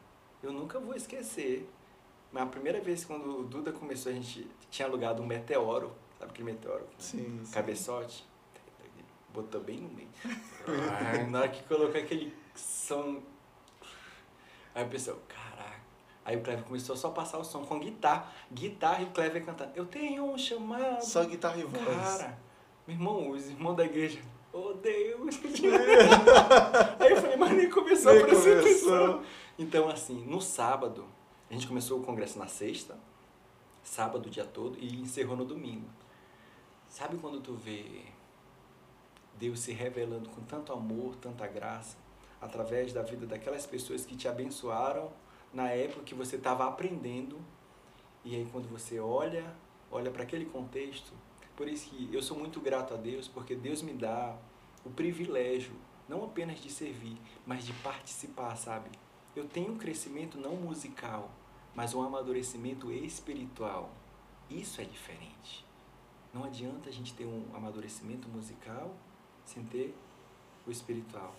eu 0.43 0.53
nunca 0.53 0.79
vou 0.79 0.95
esquecer. 0.95 1.69
Mas 2.33 2.43
a 2.45 2.47
primeira 2.47 2.81
vez 2.81 3.05
quando 3.05 3.41
o 3.41 3.45
Duda 3.45 3.73
começou, 3.73 4.13
a 4.13 4.15
gente 4.15 4.49
tinha 4.71 4.87
alugado 4.87 5.21
um 5.23 5.27
meteoro. 5.27 5.93
Sabe 6.19 6.31
aquele 6.31 6.53
meteoro? 6.53 6.87
Sim, 6.99 7.41
sim. 7.45 7.53
Cabeçote. 7.53 8.25
Botou 9.35 9.61
bem 9.61 9.79
no 9.81 9.89
meio. 9.91 10.09
Ai, 10.91 11.27
Na 11.29 11.41
hora 11.41 11.49
que 11.49 11.63
colocou 11.65 12.01
aquele 12.01 12.33
som. 12.55 13.21
Aí 14.75 14.85
o 14.85 14.89
pessoal, 14.89 15.19
caraca. 15.29 15.46
Aí 16.27 16.37
o 16.37 16.41
Clever 16.41 16.65
começou 16.65 16.97
só 16.97 17.07
a 17.07 17.13
passar 17.13 17.39
o 17.39 17.45
som 17.45 17.65
com 17.65 17.79
guitarra. 17.79 18.33
Guitarra 18.53 19.01
e 19.01 19.05
o 19.05 19.11
Clever 19.11 19.45
cantando. 19.45 19.71
Eu 19.77 19.87
tenho 19.87 20.25
um 20.25 20.37
chamado. 20.37 21.01
Só 21.01 21.25
guitarra 21.25 21.57
e 21.57 21.63
voz. 21.63 21.85
Cara, 21.85 22.37
meu 22.85 22.97
irmão, 22.97 23.31
os 23.31 23.49
irmãos 23.49 23.77
da 23.77 23.85
igreja. 23.85 24.21
Oh 24.53 24.73
Deus! 24.73 25.39
Aí 26.99 27.13
eu 27.13 27.23
falei, 27.23 27.37
mas 27.37 27.53
nem 27.53 27.71
começou 27.71 28.13
Nem 28.13 28.23
a 28.23 28.27
atenção. 28.27 29.23
Então, 29.57 29.89
assim, 29.89 30.25
no 30.27 30.41
sábado, 30.41 31.05
a 31.49 31.55
gente 31.55 31.69
começou 31.69 32.01
o 32.01 32.03
congresso 32.03 32.41
na 32.41 32.49
sexta, 32.49 32.99
sábado 33.85 34.27
o 34.27 34.31
dia 34.31 34.45
todo, 34.45 34.77
e 34.81 35.01
encerrou 35.01 35.37
no 35.37 35.45
domingo. 35.45 35.87
Sabe 36.89 37.19
quando 37.19 37.41
tu 37.41 37.55
vê 37.55 38.03
Deus 39.39 39.61
se 39.61 39.73
revelando 39.73 40.29
com 40.31 40.41
tanto 40.41 40.73
amor, 40.73 41.15
tanta 41.17 41.47
graça, 41.47 41.97
através 42.41 42.93
da 42.93 43.03
vida 43.03 43.27
daquelas 43.27 43.65
pessoas 43.65 44.05
que 44.05 44.17
te 44.17 44.27
abençoaram 44.27 45.13
na 45.53 45.71
época 45.71 46.05
que 46.05 46.15
você 46.15 46.37
estava 46.37 46.67
aprendendo, 46.67 47.39
e 48.25 48.35
aí 48.35 48.47
quando 48.51 48.69
você 48.69 48.99
olha, 48.99 49.55
olha 49.91 50.11
para 50.11 50.23
aquele 50.23 50.47
contexto, 50.47 51.13
por 51.57 51.69
isso 51.69 51.91
que 51.91 52.09
eu 52.13 52.23
sou 52.23 52.39
muito 52.39 52.61
grato 52.61 52.93
a 52.93 52.97
Deus, 52.97 53.27
porque 53.29 53.55
Deus 53.55 53.83
me 53.83 53.93
dá 53.93 54.37
o 54.85 54.91
privilégio, 54.91 55.75
não 56.09 56.25
apenas 56.25 56.61
de 56.61 56.71
servir, 56.71 57.17
mas 57.47 57.65
de 57.65 57.73
participar, 57.75 58.55
sabe? 58.57 58.91
Eu 59.35 59.47
tenho 59.47 59.73
um 59.73 59.79
crescimento 59.79 60.39
não 60.39 60.57
musical, 60.57 61.31
mas 61.75 61.95
um 61.95 62.03
amadurecimento 62.03 62.93
espiritual. 62.93 63.91
Isso 64.49 64.81
é 64.81 64.85
diferente. 64.85 65.65
Não 66.33 66.45
adianta 66.45 66.89
a 66.89 66.93
gente 66.93 67.15
ter 67.15 67.25
um 67.25 67.45
amadurecimento 67.55 68.29
musical 68.29 68.95
sem 69.45 69.65
ter 69.65 69.97
o 70.67 70.71
espiritual. 70.71 71.35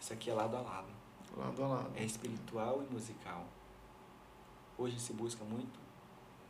Isso 0.00 0.12
aqui 0.12 0.30
é 0.30 0.34
lado 0.34 0.56
a 0.56 0.60
lado. 0.60 0.97
Lado 1.38 1.62
a 1.64 1.68
lado. 1.68 1.90
É 1.94 2.04
espiritual 2.04 2.82
e 2.88 2.92
musical. 2.92 3.44
Hoje 4.76 4.98
se 4.98 5.12
busca 5.12 5.44
muito 5.44 5.78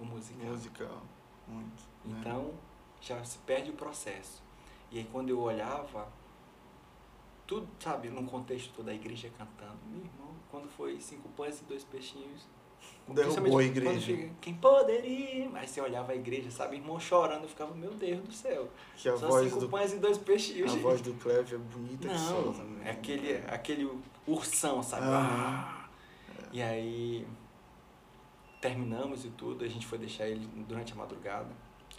o 0.00 0.04
musical. 0.04 0.46
Musical. 0.50 1.02
Muito. 1.46 1.82
né? 2.04 2.16
Então, 2.20 2.52
já 3.00 3.22
se 3.24 3.38
perde 3.38 3.70
o 3.70 3.74
processo. 3.74 4.42
E 4.90 4.98
aí 4.98 5.08
quando 5.12 5.30
eu 5.30 5.40
olhava, 5.40 6.08
tudo, 7.46 7.66
sabe, 7.80 8.08
num 8.08 8.26
contexto 8.26 8.72
toda 8.74 8.90
a 8.90 8.94
igreja 8.94 9.30
cantando. 9.36 9.78
Meu 9.86 9.98
irmão, 10.00 10.34
quando 10.50 10.68
foi 10.68 11.00
cinco 11.00 11.28
pães 11.30 11.60
e 11.60 11.64
dois 11.64 11.84
peixinhos. 11.84 12.46
Derrubou 13.08 13.58
a 13.58 13.64
igreja. 13.64 14.00
chega, 14.00 14.30
Quem 14.40 14.54
poderia? 14.54 15.50
Aí 15.54 15.66
você 15.66 15.80
olhava 15.80 16.12
a 16.12 16.14
igreja, 16.14 16.50
sabe, 16.50 16.76
irmão 16.76 17.00
chorando, 17.00 17.42
eu 17.42 17.48
ficava, 17.48 17.74
meu 17.74 17.90
Deus 17.94 18.20
do 18.22 18.32
céu. 18.32 18.68
Que 18.96 19.08
a 19.08 19.16
Só 19.16 19.26
voz 19.28 19.48
cinco 19.48 19.60
do 19.60 19.68
pães 19.68 19.92
e 19.94 19.98
dois 19.98 20.16
peixinhos. 20.18 20.72
a 20.72 20.76
voz 20.76 21.00
do 21.00 21.12
Cleve 21.14 21.54
é 21.56 21.58
bonita 21.58 22.06
que 22.08 22.18
só 22.18 22.40
Não, 22.40 22.52
também. 22.52 22.86
é 22.86 22.90
aquele, 22.90 23.36
aquele 23.48 23.98
ursão, 24.32 24.82
sabe? 24.82 25.06
Ah. 25.06 25.88
E 26.52 26.62
aí 26.62 27.26
terminamos 28.60 29.24
e 29.24 29.30
tudo, 29.30 29.64
a 29.64 29.68
gente 29.68 29.86
foi 29.86 29.98
deixar 29.98 30.26
ele 30.28 30.46
durante 30.66 30.92
a 30.92 30.96
madrugada. 30.96 31.48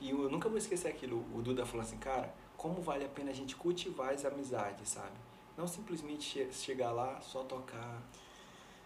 E 0.01 0.09
eu 0.11 0.29
nunca 0.29 0.47
vou 0.49 0.57
esquecer 0.57 0.87
aquilo. 0.89 1.25
O 1.33 1.41
Duda 1.41 1.65
falou 1.65 1.81
assim, 1.81 1.97
cara, 1.97 2.33
como 2.57 2.81
vale 2.81 3.05
a 3.05 3.09
pena 3.09 3.31
a 3.31 3.33
gente 3.33 3.55
cultivar 3.55 4.13
as 4.13 4.25
amizades, 4.25 4.89
sabe? 4.89 5.11
Não 5.57 5.67
simplesmente 5.67 6.23
che- 6.23 6.51
chegar 6.53 6.91
lá, 6.91 7.19
só 7.21 7.43
tocar. 7.43 8.01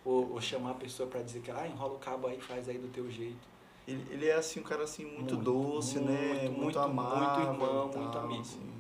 Ou, 0.05 0.33
ou 0.33 0.41
chamar 0.41 0.71
a 0.71 0.75
pessoa 0.75 1.07
pra 1.07 1.21
dizer 1.21 1.41
que, 1.41 1.49
ah, 1.51 1.67
enrola 1.67 1.93
o 1.93 1.99
cabo 1.99 2.27
aí, 2.27 2.39
faz 2.41 2.67
aí 2.67 2.77
do 2.77 2.87
teu 2.89 3.09
jeito. 3.09 3.47
Ele, 3.87 4.05
ele 4.11 4.27
é 4.27 4.35
assim, 4.35 4.59
um 4.59 4.63
cara 4.63 4.83
assim, 4.83 5.05
muito, 5.05 5.35
Muito, 5.35 5.37
doce, 5.37 5.99
né? 5.99 6.11
muito, 6.11 6.41
Muito, 6.43 6.59
muito, 6.61 6.79
amável. 6.79 7.17
muito 7.17 7.63
irmão, 7.63 7.87
muito 7.87 8.17
amigo. 8.17 8.41
assim. 8.41 8.73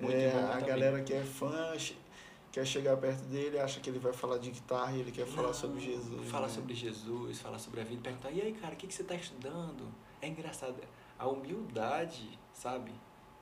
Muito 0.00 0.14
é, 0.16 0.26
irmão, 0.26 0.50
a 0.50 0.54
muito 0.54 0.66
galera 0.66 1.02
que 1.02 1.12
é 1.12 1.22
fã 1.22 1.72
quer 2.52 2.66
chegar 2.66 2.96
perto 2.96 3.22
dele, 3.24 3.58
acha 3.58 3.80
que 3.80 3.88
ele 3.88 3.98
vai 3.98 4.12
falar 4.12 4.38
de 4.38 4.50
guitarra 4.50 4.92
e 4.96 5.00
ele 5.00 5.12
quer 5.12 5.26
falar 5.26 5.48
Não, 5.48 5.54
sobre 5.54 5.80
Jesus. 5.80 6.28
Falar 6.28 6.48
né? 6.48 6.52
sobre 6.52 6.74
Jesus, 6.74 7.40
falar 7.40 7.58
sobre 7.58 7.80
a 7.80 7.84
vida, 7.84 8.02
perguntar, 8.02 8.30
e 8.30 8.40
aí, 8.40 8.52
cara, 8.52 8.74
o 8.74 8.76
que, 8.76 8.86
que 8.86 8.94
você 8.94 9.02
está 9.02 9.14
estudando? 9.14 9.92
É 10.20 10.28
engraçado. 10.28 10.76
A 11.18 11.28
humildade, 11.28 12.38
sabe? 12.52 12.92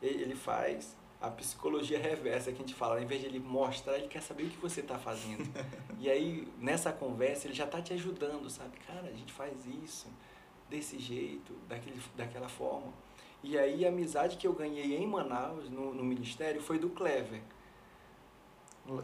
Ele 0.03 0.23
ele 0.23 0.35
faz 0.35 0.97
a 1.21 1.29
psicologia 1.31 1.99
reversa 1.99 2.53
que 2.53 2.59
a 2.59 2.61
gente 2.61 2.75
fala. 2.75 2.97
Ao 2.97 3.03
invés 3.03 3.21
de 3.21 3.27
ele 3.27 3.41
mostrar, 3.41 3.99
ele 3.99 4.09
quer 4.09 4.23
saber 4.23 4.45
o 4.45 4.49
que 4.49 4.59
você 4.59 4.81
está 4.81 4.99
fazendo. 4.99 5.49
e 5.99 6.09
aí, 6.09 6.47
nessa 6.59 6.93
conversa, 6.93 7.47
ele 7.47 7.55
já 7.55 7.65
está 7.65 7.83
te 7.83 7.93
ajudando, 7.93 8.49
sabe? 8.49 8.79
Cara, 8.87 9.09
a 9.09 9.13
gente 9.13 9.33
faz 9.33 9.67
isso 9.67 10.07
desse 10.69 10.99
jeito, 10.99 11.55
daquele, 11.69 12.01
daquela 12.17 12.49
forma. 12.49 12.93
E 13.43 13.59
aí, 13.59 13.85
a 13.85 13.89
amizade 13.89 14.37
que 14.37 14.47
eu 14.47 14.53
ganhei 14.53 14.97
em 14.97 15.07
Manaus, 15.07 15.69
no, 15.71 15.95
no 15.95 16.05
ministério, 16.05 16.61
foi 16.61 16.79
do 16.79 16.91
Clever. 16.91 17.43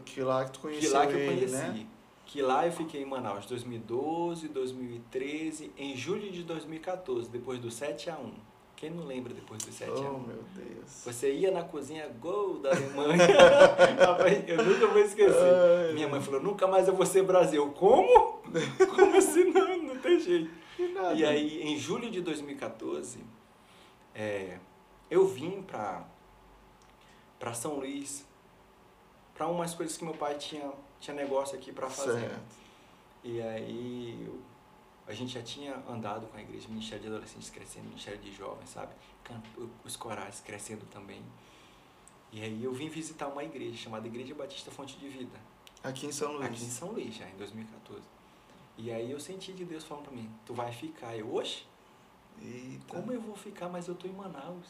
Que 0.05 0.21
lá 0.21 0.45
que 0.45 0.51
tu 0.51 0.59
conheceu 0.59 0.89
que 0.89 0.95
lá 0.95 1.07
que 1.07 1.13
eu 1.13 1.19
ele, 1.19 1.35
conheci. 1.35 1.53
né? 1.55 1.87
Que 2.25 2.41
lá 2.41 2.65
eu 2.65 2.71
fiquei 2.71 3.01
em 3.03 3.05
Manaus 3.05 3.45
2012, 3.45 4.47
2013, 4.47 5.71
em 5.77 5.95
julho 5.95 6.31
de 6.31 6.43
2014, 6.43 7.29
depois 7.29 7.59
do 7.59 7.69
7 7.69 8.09
a 8.09 8.17
1 8.17 8.33
Quem 8.75 8.89
não 8.89 9.05
lembra 9.05 9.33
depois 9.33 9.63
do 9.63 9.71
7 9.71 9.91
a 9.91 9.93
1 9.95 10.15
Oh, 10.15 10.19
meu 10.19 10.43
Deus. 10.55 11.03
Você 11.05 11.31
ia 11.33 11.51
na 11.51 11.63
cozinha, 11.63 12.07
gol 12.19 12.59
da 12.59 12.71
Alemanha. 12.71 13.23
Eu 14.47 14.63
nunca 14.65 14.87
vou 14.87 14.99
esquecer. 15.01 15.33
Ai, 15.87 15.93
Minha 15.93 16.07
mãe 16.09 16.19
falou, 16.21 16.41
nunca 16.41 16.65
mais 16.67 16.87
eu 16.87 16.95
vou 16.95 17.05
ser 17.05 17.23
Brasil. 17.23 17.71
Como? 17.73 18.41
Como 18.95 19.17
assim? 19.17 19.45
Não, 19.51 19.77
não 19.83 19.99
tem 19.99 20.19
jeito. 20.19 20.49
E 21.15 21.23
aí, 21.23 21.61
em 21.63 21.77
julho 21.77 22.09
de 22.11 22.21
2014, 22.21 23.19
é, 24.13 24.57
eu 25.09 25.25
vim 25.27 25.61
pra, 25.61 26.05
pra 27.39 27.53
São 27.53 27.75
Luís, 27.75 28.25
pra 29.35 29.47
umas 29.47 29.75
coisas 29.75 29.95
que 29.95 30.03
meu 30.03 30.15
pai 30.15 30.35
tinha, 30.37 30.71
tinha 30.99 31.15
negócio 31.15 31.55
aqui 31.57 31.71
pra 31.71 31.87
fazer. 31.89 32.21
Certo. 32.21 32.65
E 33.23 33.41
aí, 33.41 34.41
a 35.07 35.13
gente 35.13 35.33
já 35.33 35.43
tinha 35.43 35.75
andado 35.87 36.25
com 36.27 36.37
a 36.37 36.41
igreja, 36.41 36.67
Ministério 36.67 37.01
de 37.03 37.07
Adolescentes 37.09 37.49
crescendo, 37.51 37.85
Ministério 37.89 38.19
de 38.19 38.33
Jovens, 38.33 38.69
sabe? 38.69 38.93
Os 39.83 39.95
corais 39.95 40.39
crescendo 40.39 40.85
também. 40.87 41.21
E 42.31 42.41
aí 42.41 42.63
eu 42.63 42.73
vim 42.73 42.89
visitar 42.89 43.27
uma 43.27 43.43
igreja 43.43 43.77
chamada 43.77 44.07
Igreja 44.07 44.33
Batista 44.35 44.71
Fonte 44.71 44.97
de 44.97 45.07
Vida, 45.07 45.37
Aqui 45.83 46.07
em 46.07 46.11
São 46.11 46.31
Luís. 46.33 46.45
aqui 46.45 46.63
em 46.65 46.69
São 46.69 46.91
Luís, 46.91 47.15
já 47.15 47.29
em 47.29 47.35
2014. 47.37 48.01
E 48.77 48.91
aí 48.91 49.11
eu 49.11 49.19
senti 49.19 49.53
de 49.53 49.63
Deus 49.63 49.83
falando 49.83 50.05
pra 50.05 50.13
mim, 50.13 50.29
tu 50.45 50.53
vai 50.53 50.71
ficar. 50.71 51.15
Eu, 51.15 51.33
oxe, 51.33 51.63
Eita, 52.41 52.85
como 52.87 53.11
eu 53.11 53.21
vou 53.21 53.35
ficar, 53.35 53.69
mas 53.69 53.87
eu 53.87 53.95
tô 53.95 54.07
em 54.07 54.11
Manaus. 54.11 54.67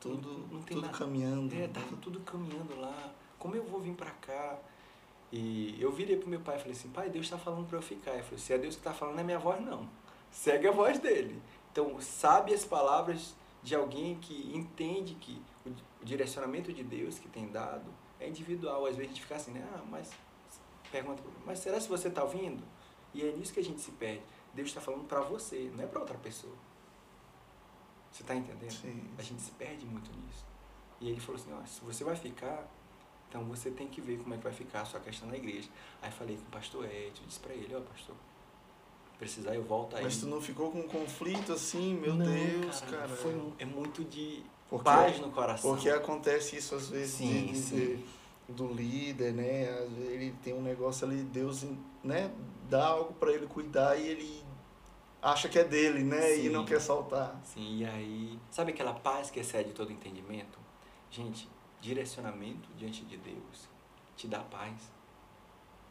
tudo, 0.00 0.46
não 0.50 0.62
tem 0.62 0.76
tudo 0.76 0.86
nada. 0.86 0.96
caminhando. 0.96 1.54
É, 1.54 1.68
tava 1.68 1.96
tudo 1.96 2.20
caminhando 2.20 2.80
lá. 2.80 3.12
Como 3.42 3.56
eu 3.56 3.64
vou 3.64 3.80
vir 3.80 3.92
pra 3.94 4.12
cá? 4.12 4.56
E 5.32 5.76
eu 5.80 5.90
virei 5.90 6.16
pro 6.16 6.28
meu 6.28 6.38
pai 6.38 6.54
e 6.54 6.58
falei 6.60 6.74
assim, 6.74 6.88
pai, 6.90 7.10
Deus 7.10 7.28
tá 7.28 7.36
falando 7.36 7.66
pra 7.66 7.76
eu 7.76 7.82
ficar. 7.82 8.12
Ele 8.12 8.22
falou, 8.22 8.38
se 8.38 8.52
é 8.52 8.58
Deus 8.58 8.76
que 8.76 8.82
tá 8.82 8.94
falando, 8.94 9.14
não 9.14 9.22
é 9.22 9.24
minha 9.24 9.38
voz 9.40 9.60
não. 9.60 9.88
Segue 10.30 10.68
a 10.68 10.70
voz 10.70 11.00
dele. 11.00 11.42
Então, 11.72 12.00
sabe 12.00 12.54
as 12.54 12.64
palavras 12.64 13.34
de 13.60 13.74
alguém 13.74 14.14
que 14.20 14.56
entende 14.56 15.16
que 15.16 15.42
o, 15.66 16.04
direcionamento 16.04 16.72
de 16.72 16.84
Deus 16.84 17.18
que 17.18 17.28
tem 17.28 17.48
dado 17.48 17.90
é 18.20 18.28
individual. 18.28 18.86
Às 18.86 18.94
vezes 18.94 19.10
a 19.10 19.14
gente 19.14 19.22
fica 19.22 19.34
assim, 19.34 19.50
né? 19.50 19.68
Ah, 19.74 19.82
mas 19.90 20.12
pergunta, 20.92 21.20
mas 21.44 21.58
será 21.58 21.80
se 21.80 21.88
você 21.88 22.08
tá 22.08 22.22
ouvindo? 22.22 22.62
E 23.12 23.26
é 23.26 23.32
nisso 23.32 23.52
que 23.52 23.58
a 23.58 23.64
gente 23.64 23.80
se 23.80 23.90
perde. 23.90 24.22
Deus 24.54 24.68
está 24.68 24.80
falando 24.80 25.08
pra 25.08 25.20
você, 25.20 25.68
não 25.74 25.82
é 25.82 25.86
pra 25.88 25.98
outra 25.98 26.16
pessoa. 26.18 26.54
Você 28.12 28.22
tá 28.22 28.36
entendendo? 28.36 28.70
Sim. 28.70 29.10
A 29.18 29.22
gente 29.22 29.42
se 29.42 29.50
perde 29.50 29.84
muito 29.84 30.12
nisso. 30.12 30.46
E 31.00 31.10
ele 31.10 31.18
falou 31.18 31.40
assim, 31.40 31.52
ó, 31.52 31.66
se 31.66 31.80
você 31.80 32.04
vai 32.04 32.14
ficar, 32.14 32.68
então 33.32 33.44
você 33.44 33.70
tem 33.70 33.88
que 33.88 33.98
ver 33.98 34.18
como 34.18 34.34
é 34.34 34.36
que 34.36 34.44
vai 34.44 34.52
ficar 34.52 34.82
a 34.82 34.84
sua 34.84 35.00
questão 35.00 35.26
na 35.26 35.36
igreja. 35.38 35.66
Aí 36.02 36.10
falei 36.10 36.36
com 36.36 36.42
o 36.42 36.50
pastor 36.50 36.84
Ed, 36.84 37.12
eu 37.18 37.26
disse 37.26 37.40
pra 37.40 37.54
ele, 37.54 37.74
ó 37.74 37.80
pastor, 37.80 38.14
precisar 39.18 39.54
eu 39.54 39.62
volto 39.64 39.96
aí. 39.96 40.02
Mas 40.04 40.18
tu 40.18 40.26
não 40.26 40.38
ficou 40.40 40.70
com 40.70 40.80
um 40.80 40.88
conflito 40.88 41.50
assim, 41.54 41.94
meu 41.94 42.14
Não, 42.14 42.26
Deus, 42.26 42.80
cara. 42.82 43.08
Foi 43.08 43.34
um- 43.34 43.54
é 43.58 43.64
muito 43.64 44.04
de 44.04 44.42
Porque- 44.68 44.84
paz 44.84 45.18
no 45.18 45.30
coração. 45.30 45.70
Porque 45.74 45.88
acontece 45.88 46.56
isso 46.56 46.74
às 46.74 46.88
vezes 46.90 47.14
Sim, 47.14 47.46
de- 47.46 47.52
de- 47.52 47.58
sim. 47.58 48.04
do 48.50 48.68
líder, 48.68 49.32
né? 49.32 49.70
Às 49.70 49.90
vezes 49.92 50.08
ele 50.10 50.34
tem 50.42 50.52
um 50.52 50.60
negócio 50.62 51.06
ali, 51.06 51.22
Deus, 51.22 51.64
né, 52.04 52.30
dá 52.68 52.84
algo 52.86 53.14
para 53.14 53.32
ele 53.32 53.46
cuidar 53.46 53.96
e 53.96 54.08
ele 54.08 54.44
acha 55.22 55.48
que 55.48 55.58
é 55.58 55.64
dele, 55.64 56.02
né? 56.04 56.34
E 56.34 56.42
Sim. 56.42 56.48
não 56.50 56.66
quer 56.66 56.80
soltar. 56.82 57.40
Sim, 57.44 57.78
e 57.78 57.84
aí, 57.86 58.38
sabe 58.50 58.72
aquela 58.72 58.92
paz 58.92 59.30
que 59.30 59.40
excede 59.40 59.72
todo 59.72 59.90
entendimento? 59.90 60.58
Gente, 61.10 61.48
direcionamento 61.82 62.68
diante 62.76 63.04
de 63.04 63.16
Deus 63.18 63.68
te 64.16 64.26
dá 64.28 64.38
paz. 64.38 64.90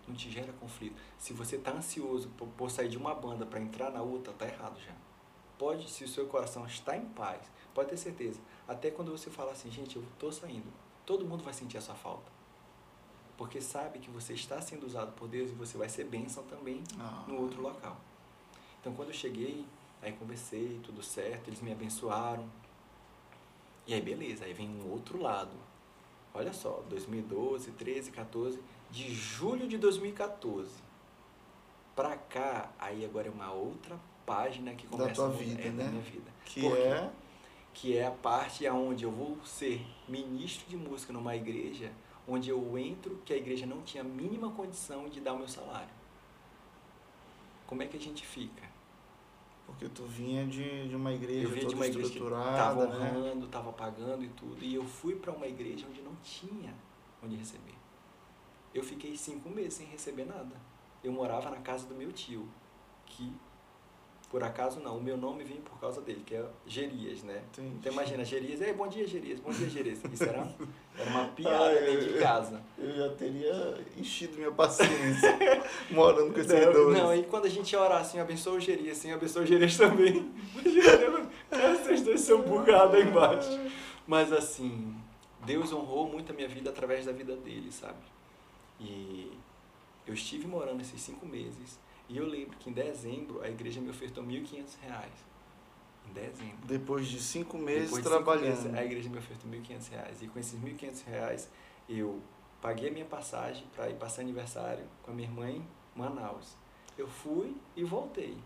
Não 0.08 0.16
te 0.16 0.32
gera 0.32 0.52
conflito. 0.54 1.00
Se 1.18 1.34
você 1.34 1.58
está 1.58 1.72
ansioso 1.72 2.30
por, 2.30 2.48
por 2.50 2.72
sair 2.72 2.90
de 2.90 2.98
uma 2.98 3.14
banda 3.14 3.46
para 3.46 3.60
entrar 3.60 3.92
na 3.92 4.02
outra, 4.02 4.34
tá 4.34 4.48
errado 4.48 4.80
já. 4.80 4.94
Pode, 5.60 5.88
se 5.90 6.04
o 6.04 6.08
seu 6.08 6.26
coração 6.28 6.66
está 6.66 6.98
em 6.98 7.06
paz, 7.06 7.52
pode 7.74 7.90
ter 7.90 7.98
certeza. 7.98 8.40
Até 8.68 8.90
quando 8.90 9.12
você 9.12 9.30
fala 9.30 9.52
assim, 9.52 9.70
gente, 9.70 9.96
eu 9.98 10.04
tô 10.18 10.32
saindo, 10.32 10.72
todo 11.06 11.24
mundo 11.26 11.44
vai 11.44 11.54
sentir 11.54 11.78
a 11.78 11.82
sua 11.82 11.94
falta. 11.94 12.32
Porque 13.38 13.62
sabe 13.62 14.00
que 14.00 14.10
você 14.10 14.34
está 14.34 14.60
sendo 14.62 14.86
usado 14.88 15.12
por 15.14 15.28
Deus 15.28 15.52
e 15.52 15.54
você 15.54 15.78
vai 15.78 15.90
ser 15.90 16.06
bênção 16.06 16.44
também 16.46 16.84
Ah. 17.00 17.26
no 17.28 17.40
outro 17.42 17.62
local. 17.62 17.98
Então, 18.80 18.94
quando 18.94 19.10
eu 19.10 19.14
cheguei, 19.14 19.66
aí 20.02 20.14
conversei, 20.14 20.80
tudo 20.84 21.04
certo, 21.04 21.48
eles 21.50 21.62
me 21.62 21.72
abençoaram. 21.72 22.50
E 23.86 23.94
aí, 23.94 24.02
beleza, 24.02 24.46
aí 24.46 24.54
vem 24.54 24.70
um 24.70 24.90
outro 24.92 25.22
lado. 25.22 25.52
Olha 26.34 26.54
só, 26.54 26.82
2012, 26.90 27.72
13, 27.72 28.12
14, 28.12 28.60
de 28.90 29.14
julho 29.14 29.68
de 29.68 29.78
2014 29.78 30.72
pra 31.96 32.16
cá, 32.16 32.72
aí 32.80 33.04
agora 33.04 33.28
é 33.28 33.32
uma 33.32 33.52
outra 33.52 34.00
página 34.26 34.74
que 34.74 34.88
Da 34.88 34.92
começa 34.98 35.14
tua 35.16 35.26
a 35.26 35.28
mudar, 35.30 35.44
vida, 35.44 35.62
é, 35.62 35.70
né? 35.70 35.84
da 35.84 35.90
minha 35.90 36.02
vida. 36.04 36.32
Que 36.46 36.62
Por 36.62 36.76
quê? 36.76 36.82
é 36.84 37.12
que 37.74 37.98
é 37.98 38.06
a 38.06 38.12
parte 38.12 38.68
aonde 38.68 39.04
eu 39.06 39.12
vou 39.12 39.38
ser 39.46 39.86
ministro 40.08 40.70
de 40.70 40.76
música 40.76 41.14
numa 41.14 41.36
igreja, 41.36 41.92
onde 42.28 42.50
eu 42.50 42.78
entro 42.78 43.22
que 43.26 43.34
a 43.34 43.38
igreja 43.38 43.66
não 43.66 43.82
tinha 43.82 44.02
a 44.04 44.06
mínima 44.06 44.52
condição 44.52 45.08
de 45.10 45.22
dar 45.22 45.34
o 45.34 45.38
meu 45.38 45.48
salário. 45.48 45.90
Como 47.68 47.82
é 47.82 47.88
que 47.88 47.96
a 47.96 48.00
gente 48.00 48.26
fica? 48.26 48.64
Porque 49.72 49.90
tu 49.90 50.04
vinha 50.04 50.46
de, 50.46 50.88
de 50.88 50.96
uma 50.96 51.14
igreja 51.14 51.48
eu 51.48 51.50
de 51.54 51.62
toda 51.62 51.76
uma 51.76 51.88
igreja 51.88 52.10
que 52.10 52.16
estruturada, 52.16 52.52
estava 52.52 52.88
né? 52.88 53.12
honrando, 53.12 53.46
estava 53.46 53.74
pagando 53.74 54.24
e 54.24 54.30
tudo, 54.30 54.64
e 54.64 54.76
eu 54.76 54.84
fui 54.84 55.16
para 55.16 55.32
uma 55.32 55.48
igreja 55.48 55.88
onde 55.90 56.02
não 56.02 56.16
tinha 56.24 56.74
onde 57.24 57.36
receber. 57.36 57.76
Eu 58.74 58.84
fiquei 58.84 59.16
cinco 59.16 59.50
meses 59.50 59.76
sem 59.76 59.88
receber 59.88 60.26
nada. 60.26 60.56
Eu 61.04 61.12
morava 61.12 61.50
na 61.50 61.58
casa 61.58 61.86
do 61.88 61.96
meu 61.96 62.12
tio, 62.12 62.48
que 63.06 63.34
por 64.32 64.42
acaso 64.44 64.80
não, 64.80 64.98
o 64.98 65.04
meu 65.04 65.18
nome 65.18 65.44
vem 65.44 65.58
por 65.58 65.78
causa 65.78 66.00
dele, 66.02 66.24
que 66.26 66.34
é 66.34 66.46
Gerias, 66.66 67.22
né? 67.22 67.44
Entendi. 67.52 67.76
Então 67.80 67.92
imagina, 67.92 68.24
Gerias, 68.24 68.62
Ei, 68.62 68.72
bom 68.72 68.88
dia 68.88 69.06
Gerias, 69.06 69.40
bom 69.42 69.52
dia 69.52 69.70
Gerias. 69.70 70.00
Isso 70.12 70.24
era, 70.24 70.48
era 70.98 71.10
uma 71.10 71.26
piada 71.36 71.66
Ai, 71.66 71.86
dentro 71.86 72.08
de 72.08 72.14
eu- 72.16 72.22
casa. 72.22 72.64
Eu 72.78 72.96
já 72.96 73.10
teria 73.16 73.78
enchido 73.98 74.38
minha 74.38 74.52
paciência 74.52 75.38
morando 75.92 76.34
com 76.34 76.40
esses 76.40 76.52
Não, 76.74 76.90
não, 76.92 77.10
aí 77.10 77.24
quando 77.30 77.46
a 77.46 77.50
gente 77.50 77.76
orar 77.76 78.00
assim, 78.00 78.20
abençoa 78.20 78.54
o 78.54 78.60
Gerias, 78.60 78.98
assim, 79.00 79.12
abençoa 79.12 79.44
o 79.44 79.46
Gerias 79.46 79.76
também. 79.76 80.32
Imagina, 80.56 81.30
cara, 81.50 81.76
vocês 81.76 82.02
dois 82.02 82.22
são 82.22 82.42
bugados 82.42 82.96
aí 82.96 83.04
embaixo. 83.04 83.60
Mas 84.08 84.32
assim, 84.32 84.96
Deus 85.46 85.74
honrou 85.74 86.08
muito 86.08 86.32
a 86.32 86.36
minha 86.36 86.48
vida 86.48 86.70
através 86.70 87.06
da 87.06 87.12
vida 87.12 87.36
dele, 87.36 87.70
sabe? 87.70 88.00
E 88.80 89.30
eu 90.08 90.14
estive 90.14 90.48
morando 90.48 90.80
esses 90.82 91.02
cinco 91.02 91.26
meses. 91.26 91.78
E 92.12 92.18
eu 92.18 92.26
lembro 92.28 92.58
que 92.58 92.70
em 92.70 92.74
dezembro 92.74 93.42
a 93.42 93.48
igreja 93.50 93.80
me 93.80 93.90
ofertou 93.90 94.22
1.500 94.22 94.78
reais. 94.82 95.14
Em 96.10 96.12
dezembro. 96.14 96.68
Depois 96.68 97.08
de 97.08 97.22
cinco 97.22 97.58
meses 97.58 97.84
Depois 97.86 98.04
de 98.04 98.10
trabalhando. 98.10 98.56
cinco 98.56 98.64
meses, 98.70 98.80
a 98.80 98.84
igreja 98.84 99.10
me 99.10 99.18
ofertou 99.18 99.50
1.500 99.50 99.90
reais. 99.90 100.22
E 100.22 100.28
com 100.28 100.38
esses 100.38 100.60
1.500 100.60 101.06
reais, 101.06 101.50
eu 101.88 102.22
paguei 102.62 102.90
a 102.90 102.92
minha 102.92 103.06
passagem 103.06 103.66
para 103.74 103.90
ir 103.90 103.96
passar 103.96 104.22
aniversário 104.24 104.86
com 105.04 105.12
a 105.12 105.14
minha 105.14 105.28
irmã 105.30 105.50
em 105.50 105.66
Manaus. 105.96 106.58
Eu 106.98 107.08
fui 107.08 107.56
e 107.78 107.84
voltei. 107.86 108.38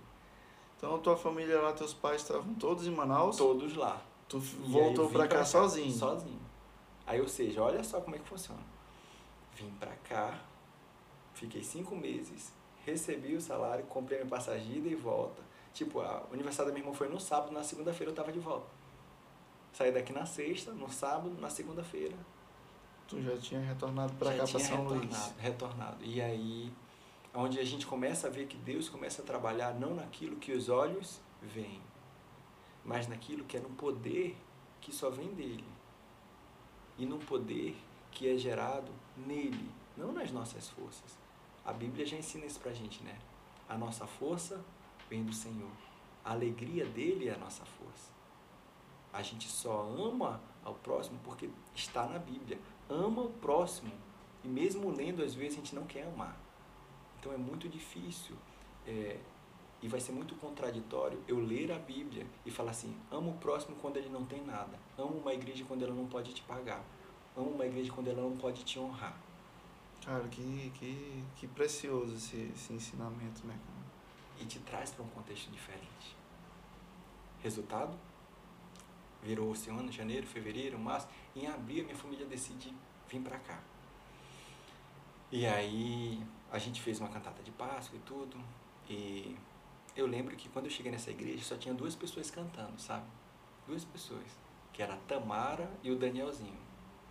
Então 0.78 1.00
tua 1.00 1.18
família 1.18 1.60
lá, 1.60 1.74
teus 1.74 1.94
pais 1.94 2.22
estavam 2.22 2.54
todos 2.54 2.86
em 2.86 2.92
Manaus. 2.92 3.36
Todos 3.38 3.74
lá. 3.76 4.00
Tu 4.30 4.38
E 4.38 4.42
voltou 4.72 5.08
vim 5.08 5.14
pra 5.14 5.28
cá 5.28 5.44
sozinho. 5.44 5.92
Sozinho. 5.92 6.40
Aí, 7.08 7.20
ou 7.20 7.28
seja, 7.28 7.64
olha 7.64 7.84
só 7.84 8.00
como 8.00 8.16
é 8.16 8.20
que 8.20 8.28
funciona. 8.28 8.62
Vim 9.56 9.72
pra 9.80 9.96
cá, 10.04 10.40
fiquei 11.34 11.64
cinco 11.64 11.96
meses, 11.96 12.54
recebi 12.86 13.36
o 13.36 13.42
salário, 13.42 13.84
comprei 13.86 14.20
minha 14.20 14.30
passagem 14.30 14.68
de 14.68 14.78
ida 14.78 14.90
e 14.90 14.96
volta. 14.96 15.42
Tipo, 15.74 16.02
a, 16.02 16.24
o 16.30 16.34
aniversário 16.34 16.72
da 16.72 16.74
minha 16.74 16.86
irmã 16.86 16.96
foi 16.96 17.10
no 17.10 17.20
sábado, 17.20 17.52
na 17.52 17.64
segunda-feira 17.64 18.12
eu 18.12 18.16
tava 18.16 18.32
de 18.32 18.40
volta. 18.40 18.68
Saí 19.74 19.92
daqui 19.92 20.14
na 20.14 20.26
sexta, 20.26 20.72
no 20.72 20.90
sábado, 20.90 21.36
na 21.40 21.50
segunda-feira. 21.50 22.16
Tu 23.08 23.22
já 23.22 23.38
tinha 23.38 23.60
retornado 23.60 24.14
já 24.14 24.38
cá, 24.38 24.44
tinha 24.46 24.64
São 24.64 24.78
retornado, 24.78 25.06
Luís. 25.06 25.34
retornado. 25.38 26.06
E 26.06 26.22
aí, 26.22 26.72
onde 27.34 27.60
a 27.60 27.64
gente 27.66 27.86
começa 27.86 28.28
a 28.28 28.30
ver 28.30 28.48
que 28.48 28.56
Deus 28.58 28.88
começa 28.88 29.22
a 29.22 29.26
trabalhar 29.26 29.74
não 29.74 29.96
naquilo 29.96 30.38
que 30.38 30.54
os 30.54 30.70
olhos 30.70 31.20
veem, 31.42 31.82
mas 32.86 33.08
naquilo 33.08 33.44
que 33.44 33.58
é 33.58 33.60
no 33.60 33.70
poder 33.72 34.38
que 34.80 34.94
só 34.94 35.10
vem 35.10 35.34
dele. 35.34 35.66
E 36.98 37.06
no 37.06 37.18
poder 37.18 37.76
que 38.12 38.30
é 38.30 38.38
gerado 38.38 38.92
nele, 39.18 39.70
não 39.98 40.14
nas 40.14 40.32
nossas 40.32 40.70
forças. 40.70 41.18
A 41.66 41.74
Bíblia 41.74 42.06
já 42.06 42.16
ensina 42.18 42.46
isso 42.46 42.60
pra 42.60 42.74
gente, 42.74 43.04
né? 43.04 43.18
A 43.68 43.78
nossa 43.78 44.06
força 44.06 44.64
vem 45.10 45.24
do 45.24 45.34
Senhor. 45.34 45.72
A 46.24 46.32
alegria 46.32 46.86
dele 46.86 47.28
é 47.28 47.34
a 47.34 47.38
nossa 47.38 47.66
força. 47.66 48.12
A 49.12 49.22
gente 49.22 49.48
só 49.48 49.82
ama 49.82 50.42
ao 50.64 50.76
próximo 50.76 51.20
porque 51.24 51.50
está 51.74 52.06
na 52.06 52.20
Bíblia. 52.20 52.60
Ama 52.90 53.24
o 53.24 53.30
próximo. 53.30 53.92
E 54.44 54.48
mesmo 54.48 54.92
lendo, 54.92 55.24
às 55.24 55.34
vezes, 55.34 55.54
a 55.54 55.62
gente 55.62 55.74
não 55.74 55.86
quer 55.86 56.08
amar. 56.08 56.38
Então 57.20 57.34
é 57.34 57.38
muito 57.38 57.68
difícil. 57.68 58.36
é, 58.86 59.18
e 59.82 59.88
vai 59.88 60.00
ser 60.00 60.14
muito 60.14 60.34
contraditório 60.36 61.22
eu 61.28 61.40
ler 61.40 61.72
a 61.72 61.78
Bíblia 61.78 62.26
e 62.46 62.50
falar 62.50 62.72
assim: 62.72 62.96
amo 63.12 63.32
o 63.32 63.38
próximo 63.38 63.76
quando 63.82 63.98
ele 63.98 64.10
não 64.10 64.26
tem 64.26 64.44
nada. 64.44 64.80
Amo 64.98 65.20
uma 65.20 65.34
igreja 65.34 65.64
quando 65.68 65.84
ela 65.84 65.94
não 65.94 66.08
pode 66.08 66.34
te 66.34 66.42
pagar. 66.42 66.84
Amo 67.38 67.52
uma 67.52 67.66
igreja 67.66 67.92
quando 67.92 68.08
ela 68.08 68.22
não 68.22 68.36
pode 68.36 68.64
te 68.64 68.80
honrar. 68.80 69.16
Cara, 70.06 70.28
que, 70.28 70.72
que, 70.76 71.24
que 71.36 71.48
precioso 71.48 72.16
esse, 72.16 72.52
esse 72.54 72.72
ensinamento, 72.72 73.46
né? 73.48 73.58
E 74.40 74.46
te 74.46 74.60
traz 74.60 74.92
para 74.92 75.04
um 75.04 75.10
contexto 75.10 75.50
diferente. 75.50 76.16
Resultado? 77.42 77.98
Virou 79.24 79.52
esse 79.52 79.72
ano, 79.72 79.92
janeiro, 79.92 80.28
fevereiro, 80.28 80.78
março. 80.78 81.08
Em 81.36 81.48
abril, 81.48 81.86
minha 81.86 81.96
família 81.96 82.24
decide 82.28 82.72
vir 83.10 83.20
para 83.22 83.40
cá. 83.40 83.60
E 85.32 85.48
aí, 85.48 86.24
a 86.52 86.60
gente 86.60 86.84
fez 86.84 87.00
uma 87.00 87.10
cantata 87.10 87.42
de 87.42 87.50
Páscoa 87.52 87.98
e 87.98 88.02
tudo. 88.02 88.38
E 88.88 89.36
eu 89.96 90.06
lembro 90.06 90.36
que 90.36 90.48
quando 90.50 90.66
eu 90.66 90.72
cheguei 90.72 90.92
nessa 90.92 91.10
igreja, 91.10 91.44
só 91.44 91.58
tinha 91.58 91.74
duas 91.74 91.96
pessoas 91.96 92.30
cantando, 92.30 92.80
sabe? 92.80 93.08
Duas 93.66 93.84
pessoas. 93.84 94.38
Que 94.72 94.84
era 94.84 94.94
a 94.94 94.98
Tamara 94.98 95.68
e 95.82 95.90
o 95.90 95.98
Danielzinho. 95.98 96.65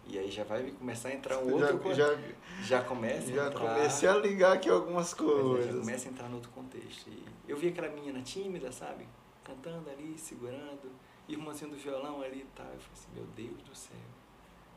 E 0.07 0.19
aí 0.19 0.31
já 0.31 0.45
vai 0.45 0.71
começar 0.73 1.09
a 1.09 1.15
entrar 1.15 1.39
um 1.39 1.53
outro... 1.53 1.95
Já, 1.95 2.15
já, 2.15 2.19
já 2.63 2.83
começa 2.83 3.33
já 3.33 3.45
a 3.45 3.49
entrar... 3.49 3.75
comecei 3.75 4.09
a 4.09 4.17
ligar 4.17 4.53
aqui 4.53 4.69
algumas 4.69 5.15
coisas. 5.15 5.67
já 5.67 5.81
começa 5.81 6.09
a 6.09 6.13
entrar 6.13 6.29
no 6.29 6.37
outro 6.37 6.51
contexto. 6.51 7.09
E 7.09 7.25
eu 7.49 7.57
vi 7.57 7.69
aquela 7.69 7.89
menina 7.89 8.21
tímida, 8.23 8.71
sabe? 8.71 9.07
Cantando 9.43 9.91
ali, 9.91 10.17
segurando, 10.19 10.91
irmãzinho 11.29 11.71
do 11.71 11.77
violão 11.77 12.23
ali 12.23 12.41
e 12.41 12.57
tal. 12.57 12.67
Eu 12.67 12.81
falei 12.81 12.93
assim, 12.93 13.09
meu 13.15 13.25
Deus 13.35 13.63
do 13.63 13.75
céu. 13.75 13.97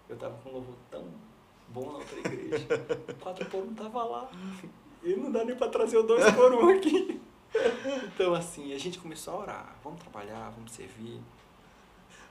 Eu 0.10 0.18
tava 0.18 0.38
com 0.38 0.50
um 0.50 0.54
louvor 0.54 0.76
tão 0.90 1.06
bom 1.70 1.92
na 1.92 1.98
outra 2.00 2.20
igreja. 2.20 2.68
O 3.10 3.16
quatro 3.22 3.46
por 3.46 3.64
um 3.64 3.74
tava 3.74 4.04
lá. 4.04 4.32
E 5.04 5.16
não 5.16 5.32
dá 5.32 5.44
nem 5.44 5.56
pra 5.56 5.68
trazer 5.68 5.98
o 5.98 6.04
dois 6.04 6.24
por 6.34 6.54
um 6.54 6.70
aqui. 6.70 7.22
Então, 8.14 8.34
assim, 8.34 8.74
a 8.74 8.78
gente 8.78 9.00
começou 9.00 9.36
a 9.36 9.38
orar. 9.38 9.76
Vamos 9.82 10.02
trabalhar, 10.02 10.50
vamos 10.50 10.74
servir. 10.74 11.22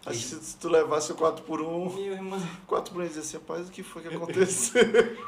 Acho 0.06 0.18
que 0.20 0.44
se 0.44 0.56
tu 0.56 0.68
levasse 0.68 1.10
o 1.12 1.16
4x1, 1.16 1.94
Meu 1.94 2.12
irmão, 2.12 2.38
4x1 2.68 3.02
ia 3.02 3.08
dizer 3.08 3.20
assim, 3.20 3.36
rapaz, 3.38 3.68
o 3.68 3.72
que 3.72 3.82
foi 3.82 4.02
que 4.02 4.08
aconteceu? 4.14 4.84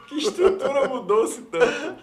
que 0.08 0.16
estrutura 0.16 0.88
mudou-se 0.88 1.42
tanto. 1.42 2.02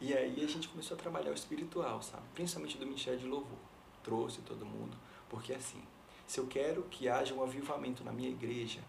E 0.00 0.14
aí 0.14 0.44
a 0.44 0.48
gente 0.48 0.68
começou 0.68 0.96
a 0.96 1.00
trabalhar 1.00 1.30
o 1.30 1.34
espiritual, 1.34 2.00
sabe? 2.02 2.22
Principalmente 2.34 2.78
do 2.78 2.86
Ministério 2.86 3.18
de 3.18 3.26
Louvor. 3.26 3.58
Trouxe 4.02 4.40
todo 4.40 4.64
mundo. 4.64 4.96
Porque 5.28 5.52
assim, 5.52 5.82
se 6.26 6.38
eu 6.38 6.46
quero 6.46 6.82
que 6.84 7.08
haja 7.08 7.34
um 7.34 7.42
avivamento 7.42 8.02
na 8.04 8.12
minha 8.12 8.28
igreja, 8.28 8.80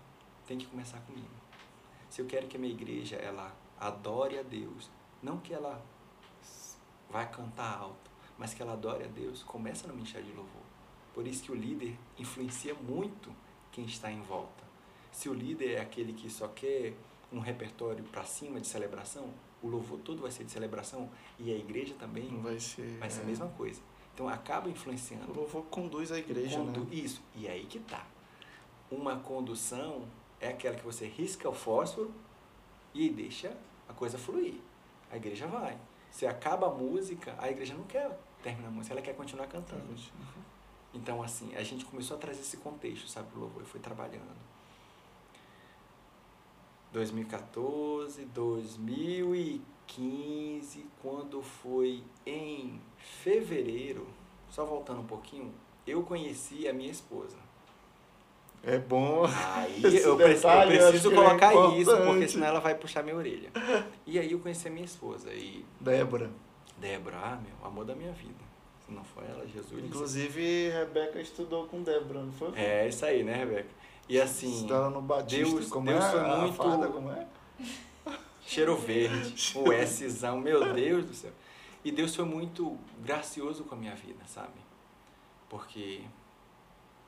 tem 0.48 0.58
que 0.58 0.66
começar 0.66 1.00
comigo. 1.02 1.28
Se 2.10 2.22
eu 2.22 2.26
quero 2.26 2.48
que 2.48 2.58
a 2.58 2.60
minha 2.60 2.74
igreja, 2.74 3.16
ela 3.16 3.56
adore 3.80 4.38
a 4.40 4.44
Deus, 4.44 4.90
não 5.22 5.38
que 5.38 5.54
ela 5.54 5.84
vai 7.10 7.30
cantar 7.30 7.78
alto, 7.80 8.12
mas 8.38 8.54
que 8.54 8.62
ela 8.62 8.74
adore 8.74 9.04
a 9.04 9.08
Deus, 9.08 9.44
começa 9.44 9.88
no 9.88 9.94
Ministério 9.94 10.28
de 10.28 10.34
Louvor. 10.34 10.63
Por 11.14 11.28
isso 11.28 11.44
que 11.44 11.52
o 11.52 11.56
líder 11.56 11.96
influencia 12.18 12.74
muito 12.74 13.32
quem 13.72 13.86
está 13.86 14.12
em 14.12 14.22
volta. 14.22 14.64
Se 15.12 15.30
o 15.30 15.34
líder 15.34 15.74
é 15.76 15.82
aquele 15.82 16.14
que 16.14 16.30
só 16.30 16.48
quer 16.48 16.94
um 17.32 17.40
repertório 17.40 18.04
para 18.06 18.24
cima 18.24 18.60
de 18.60 18.68
celebração, 18.68 19.30
o 19.62 19.68
louvor 19.68 20.00
todo 20.00 20.22
vai 20.22 20.32
ser 20.32 20.44
de 20.44 20.52
celebração 20.52 21.10
e 21.40 21.52
a 21.52 21.56
igreja 21.58 21.94
também 22.00 22.28
vai 22.42 22.60
ser. 22.60 22.98
vai 23.00 23.10
ser 23.10 23.22
a 23.22 23.24
é. 23.24 23.28
mesma 23.28 23.48
coisa. 23.50 23.82
Então 24.14 24.28
acaba 24.28 24.68
O 24.68 24.72
influenciando. 24.72 25.34
louvor 25.34 25.64
conduz 25.66 26.12
a 26.12 26.18
igreja, 26.20 26.58
Condu- 26.58 26.82
né? 26.82 26.88
Isso. 26.92 27.22
E 27.36 27.48
aí 27.48 27.66
que 27.66 27.80
tá. 27.80 28.06
Uma 28.92 29.18
condução 29.18 30.08
é 30.40 30.50
aquela 30.50 30.76
que 30.76 30.84
você 30.84 31.08
risca 31.08 31.50
o 31.50 31.54
fósforo 31.54 32.14
e 32.94 33.10
deixa 33.10 33.56
a 33.88 33.94
coisa 33.94 34.18
fluir. 34.18 34.56
A 35.12 35.16
igreja 35.18 35.48
vai. 35.48 35.78
Se 36.12 36.28
acaba 36.28 36.68
a 36.68 36.70
música, 36.74 37.36
a 37.40 37.50
igreja 37.50 37.74
não 37.74 37.86
quer 37.86 38.20
terminar 38.44 38.68
a 38.68 38.72
música, 38.72 38.94
ela 38.94 39.02
quer 39.02 39.16
continuar 39.16 39.48
cantando. 39.48 39.84
Então, 40.94 41.24
assim, 41.24 41.56
a 41.56 41.64
gente 41.64 41.86
começou 41.86 42.18
a 42.18 42.20
trazer 42.20 42.42
esse 42.42 42.58
contexto, 42.58 43.08
sabe, 43.08 43.30
pro 43.32 43.40
louvor, 43.40 43.64
e 43.64 43.66
foi 43.66 43.80
trabalhando. 43.80 44.54
2014, 46.92 48.26
2015, 48.26 50.86
quando 51.02 51.42
foi 51.42 52.04
em 52.26 52.80
fevereiro, 52.98 54.08
só 54.50 54.64
voltando 54.64 55.02
um 55.02 55.08
pouquinho, 55.08 55.52
eu 55.88 56.04
conheci 56.04 56.68
a 56.68 56.74
minha 56.74 56.92
esposa. 56.92 57.38
É 58.62 58.78
bom. 58.78 59.26
Aí 59.26 59.82
eu, 59.98 60.16
detalhe 60.16 60.78
eu 60.78 60.90
preciso 60.90 61.12
é 61.12 61.16
colocar 61.16 61.56
isso, 61.76 61.98
porque 61.98 62.28
senão 62.28 62.46
ela 62.48 62.60
vai 62.60 62.76
puxar 62.76 63.02
minha 63.02 63.16
orelha. 63.16 63.50
E 64.06 64.20
aí 64.20 64.32
eu 64.32 64.40
conheci 64.40 64.68
a 64.68 64.72
minha 64.72 64.86
esposa, 64.86 65.34
e 65.34 65.66
Débora. 65.82 66.30
Débora, 66.78 67.18
ah, 67.18 67.38
meu, 67.38 67.68
amor 67.68 67.86
da 67.86 67.96
minha 67.96 68.14
vida. 68.14 68.53
Não 68.94 69.04
foi 69.04 69.26
ela, 69.26 69.46
Jesus. 69.48 69.84
Inclusive, 69.84 70.70
Rebeca 70.70 71.20
estudou 71.20 71.68
com 71.68 71.82
Débora, 71.84 72.22
não 72.24 72.32
foi? 72.32 72.52
É 72.58 72.88
isso 72.88 73.06
aí, 73.06 73.24
né, 73.24 73.36
Rebeca? 73.36 73.70
E 74.08 74.20
assim, 74.20 74.54
Estudou 74.54 74.90
no 74.90 75.02
Batista. 75.02 75.44
Deus- 75.56 75.70
como 75.70 75.88
Deus 75.88 76.04
é? 76.04 76.12
foi 76.12 76.20
A 76.20 76.38
muito- 76.38 76.56
farda, 76.58 76.88
como 76.88 77.12
é? 77.12 77.28
cheiro 78.46 78.76
verde, 78.76 79.34
o 79.56 79.88
Szão, 80.12 80.40
meu 80.40 80.74
Deus 80.74 81.06
do 81.06 81.14
céu. 81.14 81.32
E 81.84 81.92
Deus 81.92 82.16
foi 82.16 82.26
muito 82.26 82.78
gracioso 83.02 83.64
com 83.64 83.76
a 83.76 83.78
minha 83.78 83.96
vida, 83.96 84.24
sabe? 84.28 84.60
Porque 85.50 86.02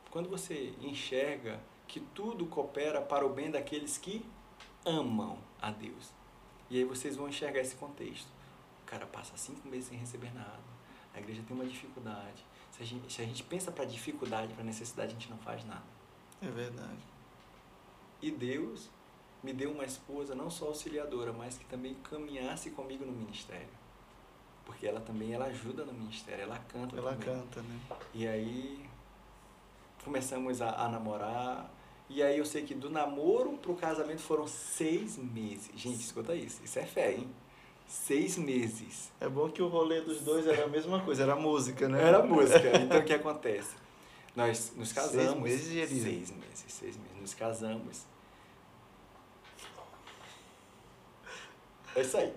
quando 0.09 0.29
você 0.29 0.73
enxerga 0.81 1.59
que 1.87 1.99
tudo 1.99 2.45
coopera 2.45 3.01
para 3.01 3.25
o 3.25 3.29
bem 3.29 3.51
daqueles 3.51 3.97
que 3.97 4.25
amam 4.85 5.37
a 5.61 5.71
Deus. 5.71 6.11
E 6.69 6.77
aí 6.77 6.83
vocês 6.83 7.15
vão 7.15 7.27
enxergar 7.29 7.59
esse 7.59 7.75
contexto. 7.75 8.27
O 8.83 8.85
cara 8.85 9.05
passa 9.05 9.33
cinco 9.37 9.67
meses 9.67 9.87
sem 9.89 9.97
receber 9.97 10.33
nada. 10.33 10.74
A 11.15 11.19
igreja 11.19 11.41
tem 11.47 11.55
uma 11.55 11.65
dificuldade. 11.65 12.45
Se 12.71 12.83
a 12.83 12.85
gente, 12.85 13.11
se 13.13 13.21
a 13.21 13.25
gente 13.25 13.43
pensa 13.43 13.71
para 13.71 13.85
dificuldade, 13.85 14.53
para 14.53 14.63
necessidade, 14.63 15.11
a 15.11 15.13
gente 15.13 15.29
não 15.29 15.37
faz 15.37 15.63
nada. 15.65 15.83
É 16.41 16.47
verdade. 16.47 16.99
E 18.21 18.29
Deus 18.31 18.89
me 19.41 19.53
deu 19.53 19.71
uma 19.71 19.85
esposa 19.85 20.35
não 20.35 20.49
só 20.49 20.65
auxiliadora, 20.67 21.31
mas 21.31 21.57
que 21.57 21.65
também 21.65 21.93
caminhasse 21.95 22.71
comigo 22.71 23.05
no 23.05 23.11
ministério. 23.11 23.69
Porque 24.65 24.87
ela 24.87 24.99
também 24.99 25.31
ela 25.31 25.45
ajuda 25.45 25.85
no 25.85 25.93
ministério, 25.93 26.43
ela 26.43 26.57
canta 26.67 26.97
Ela 26.97 27.11
também. 27.11 27.25
canta, 27.25 27.61
né? 27.61 27.79
E 28.13 28.27
aí 28.27 28.85
começamos 30.03 30.61
a, 30.61 30.71
a 30.71 30.89
namorar. 30.89 31.71
E 32.09 32.21
aí 32.21 32.37
eu 32.37 32.45
sei 32.45 32.63
que 32.63 32.73
do 32.73 32.89
namoro 32.89 33.57
pro 33.57 33.75
casamento 33.75 34.21
foram 34.21 34.47
seis 34.47 35.17
meses. 35.17 35.71
Gente, 35.75 35.99
escuta 36.01 36.35
isso. 36.35 36.63
Isso 36.63 36.77
é 36.79 36.85
fé, 36.85 37.13
hein? 37.13 37.29
Seis 37.87 38.37
meses. 38.37 39.11
É 39.19 39.29
bom 39.29 39.49
que 39.49 39.61
o 39.61 39.67
rolê 39.67 40.01
dos 40.01 40.21
dois 40.21 40.45
era 40.47 40.65
a 40.65 40.67
mesma 40.67 41.01
coisa, 41.01 41.23
era 41.23 41.35
música, 41.35 41.87
né? 41.87 42.01
Era 42.03 42.23
música. 42.23 42.71
Então 42.81 42.99
o 42.99 43.03
que 43.03 43.13
acontece? 43.13 43.75
Nós 44.35 44.73
nos 44.75 44.91
casamos. 44.91 45.49
Seis 45.49 45.69
meses? 45.69 46.03
Seis 46.03 46.31
meses, 46.31 46.65
seis 46.67 46.97
meses. 46.97 47.21
Nos 47.21 47.33
casamos. 47.33 48.05
É 51.95 52.01
isso 52.01 52.17
aí. 52.17 52.33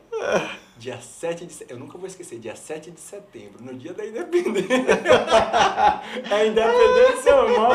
Dia 0.77 1.01
7 1.01 1.45
de 1.45 1.53
setembro. 1.53 1.75
Eu 1.75 1.87
nunca 1.87 1.99
vou 1.99 2.07
esquecer, 2.07 2.39
dia 2.39 2.55
7 2.55 2.93
de 2.93 3.01
setembro, 3.01 3.61
no 3.61 3.75
dia 3.75 3.93
da 3.93 4.07
independência. 4.07 4.69
a 6.31 6.47
independência, 6.47 7.31
irmão. 7.31 7.71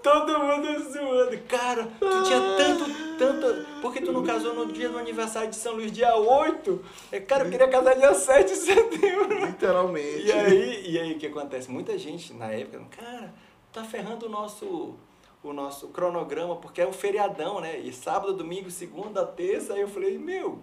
Todo 0.00 0.38
mundo 0.38 0.92
zoando. 0.92 1.36
Cara, 1.48 1.88
tu 1.98 2.22
tinha 2.22 2.40
tanto, 2.56 3.18
tanto. 3.18 3.66
Por 3.82 3.92
que 3.92 4.02
tu 4.02 4.12
não 4.12 4.22
casou 4.22 4.54
no 4.54 4.72
dia 4.72 4.88
do 4.88 4.96
aniversário 4.96 5.50
de 5.50 5.56
São 5.56 5.74
Luís, 5.74 5.90
dia 5.90 6.14
8? 6.14 6.84
É, 7.10 7.18
cara, 7.18 7.44
eu 7.44 7.50
queria 7.50 7.66
casar 7.66 7.96
dia 7.96 8.14
7 8.14 8.48
de 8.48 8.56
setembro. 8.56 9.46
Literalmente. 9.46 10.26
E 10.26 10.32
aí, 10.32 10.90
e 10.92 11.00
aí 11.00 11.12
o 11.14 11.18
que 11.18 11.26
acontece? 11.26 11.68
Muita 11.68 11.98
gente 11.98 12.32
na 12.32 12.46
época, 12.52 12.80
cara, 12.96 13.34
tá 13.72 13.82
ferrando 13.82 14.26
o 14.26 14.28
nosso 14.28 14.94
o 15.42 15.52
nosso 15.52 15.88
cronograma 15.88 16.56
porque 16.56 16.80
é 16.80 16.86
um 16.86 16.92
feriadão, 16.92 17.60
né? 17.60 17.78
E 17.78 17.92
sábado, 17.92 18.32
domingo, 18.32 18.70
segunda, 18.70 19.26
terça, 19.26 19.74
aí 19.74 19.82
eu 19.82 19.88
falei, 19.88 20.16
meu, 20.16 20.62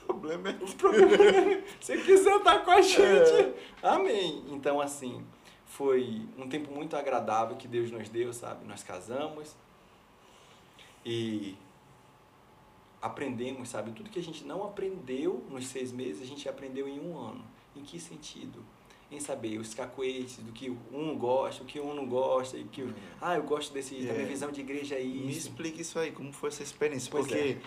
problema 0.00 0.50
é 0.50 0.52
o 0.64 0.72
problema 0.74 1.14
é, 1.24 1.64
se 1.80 1.96
quiser 1.98 2.36
estar 2.36 2.58
com 2.64 2.70
a 2.70 2.80
gente, 2.80 3.54
amém. 3.82 4.44
Então 4.50 4.80
assim, 4.80 5.24
foi 5.66 6.22
um 6.38 6.48
tempo 6.48 6.72
muito 6.72 6.96
agradável 6.96 7.56
que 7.56 7.66
Deus 7.68 7.90
nos 7.90 8.08
deu, 8.08 8.32
sabe? 8.32 8.64
Nós 8.66 8.82
casamos 8.82 9.54
e 11.04 11.56
aprendemos, 13.02 13.68
sabe? 13.68 13.92
Tudo 13.92 14.08
que 14.10 14.18
a 14.18 14.22
gente 14.22 14.44
não 14.44 14.64
aprendeu 14.64 15.44
nos 15.50 15.66
seis 15.66 15.92
meses, 15.92 16.22
a 16.22 16.26
gente 16.26 16.48
aprendeu 16.48 16.88
em 16.88 16.98
um 17.00 17.18
ano. 17.18 17.44
Em 17.76 17.82
que 17.82 17.98
sentido? 18.00 18.64
Em 19.10 19.20
saber 19.20 19.58
os 19.58 19.74
cacoetes 19.74 20.38
do 20.38 20.52
que 20.52 20.70
um 20.92 21.16
gosta, 21.18 21.62
o 21.62 21.66
que 21.66 21.78
um 21.78 21.92
não 21.92 22.06
gosta, 22.06 22.56
e 22.56 22.64
que, 22.64 22.82
Hum. 22.82 22.92
ah, 23.20 23.36
eu 23.36 23.42
gosto 23.42 23.72
desse, 23.74 23.94
da 23.96 24.12
minha 24.14 24.24
É. 24.24 24.26
visão 24.26 24.50
de 24.50 24.60
igreja 24.60 24.94
é 24.94 25.02
Me 25.04 25.28
isso. 25.30 25.48
explica 25.48 25.80
isso 25.82 25.98
aí, 25.98 26.12
como 26.12 26.32
foi 26.32 26.48
essa 26.48 26.62
experiência? 26.62 27.10
Pois 27.10 27.26
Porque 27.26 27.38
é, 27.40 27.58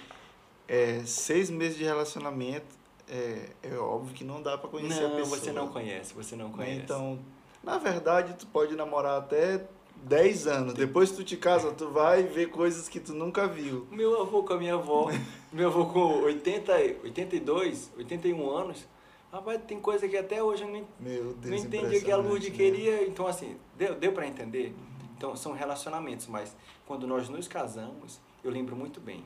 seis 1.05 1.49
meses 1.49 1.77
de 1.77 1.83
relacionamento, 1.83 2.75
é, 3.09 3.49
é 3.63 3.75
óbvio 3.77 4.13
que 4.13 4.23
não 4.23 4.41
dá 4.41 4.57
pra 4.57 4.69
conhecer 4.69 5.05
a 5.05 5.07
Não, 5.07 5.15
pessoa. 5.15 5.37
você 5.37 5.51
não 5.51 5.67
conhece, 5.69 6.13
você 6.13 6.35
não 6.35 6.51
conhece. 6.51 6.81
Então, 6.81 7.19
na 7.63 7.77
verdade, 7.77 8.33
tu 8.37 8.45
pode 8.47 8.75
namorar 8.75 9.19
até 9.19 9.65
10 10.03 10.47
anos. 10.47 10.73
Depois 10.73 11.11
que 11.11 11.17
tu 11.17 11.23
te 11.23 11.37
casa, 11.37 11.71
tu 11.71 11.89
vai 11.89 12.23
ver 12.23 12.49
coisas 12.49 12.87
que 12.89 12.99
tu 12.99 13.13
nunca 13.13 13.47
viu. 13.47 13.87
Meu 13.91 14.21
avô 14.21 14.43
com 14.43 14.53
a 14.53 14.57
minha 14.57 14.75
avó, 14.75 15.09
meu 15.51 15.69
avô 15.69 15.85
com 15.87 16.21
80, 16.23 16.71
82, 17.03 17.91
81 17.97 18.49
anos, 18.49 18.85
rapaz, 19.31 19.61
tem 19.65 19.79
coisa 19.79 20.07
que 20.07 20.17
até 20.17 20.43
hoje 20.43 20.63
eu 20.63 20.69
não, 20.69 20.85
Meu 20.99 21.33
Deus, 21.33 21.45
não 21.45 21.67
entendi 21.67 21.97
o 21.97 22.03
que 22.03 22.11
a 22.11 22.17
Lourdes 22.17 22.49
né? 22.49 22.55
queria. 22.55 23.07
Então, 23.07 23.25
assim, 23.25 23.57
deu, 23.77 23.95
deu 23.95 24.11
para 24.11 24.27
entender? 24.27 24.73
Então, 25.17 25.35
são 25.35 25.53
relacionamentos, 25.53 26.27
mas 26.27 26.55
quando 26.85 27.07
nós 27.07 27.27
nos 27.27 27.47
casamos, 27.47 28.19
eu 28.43 28.51
lembro 28.51 28.75
muito 28.75 28.99
bem 28.99 29.23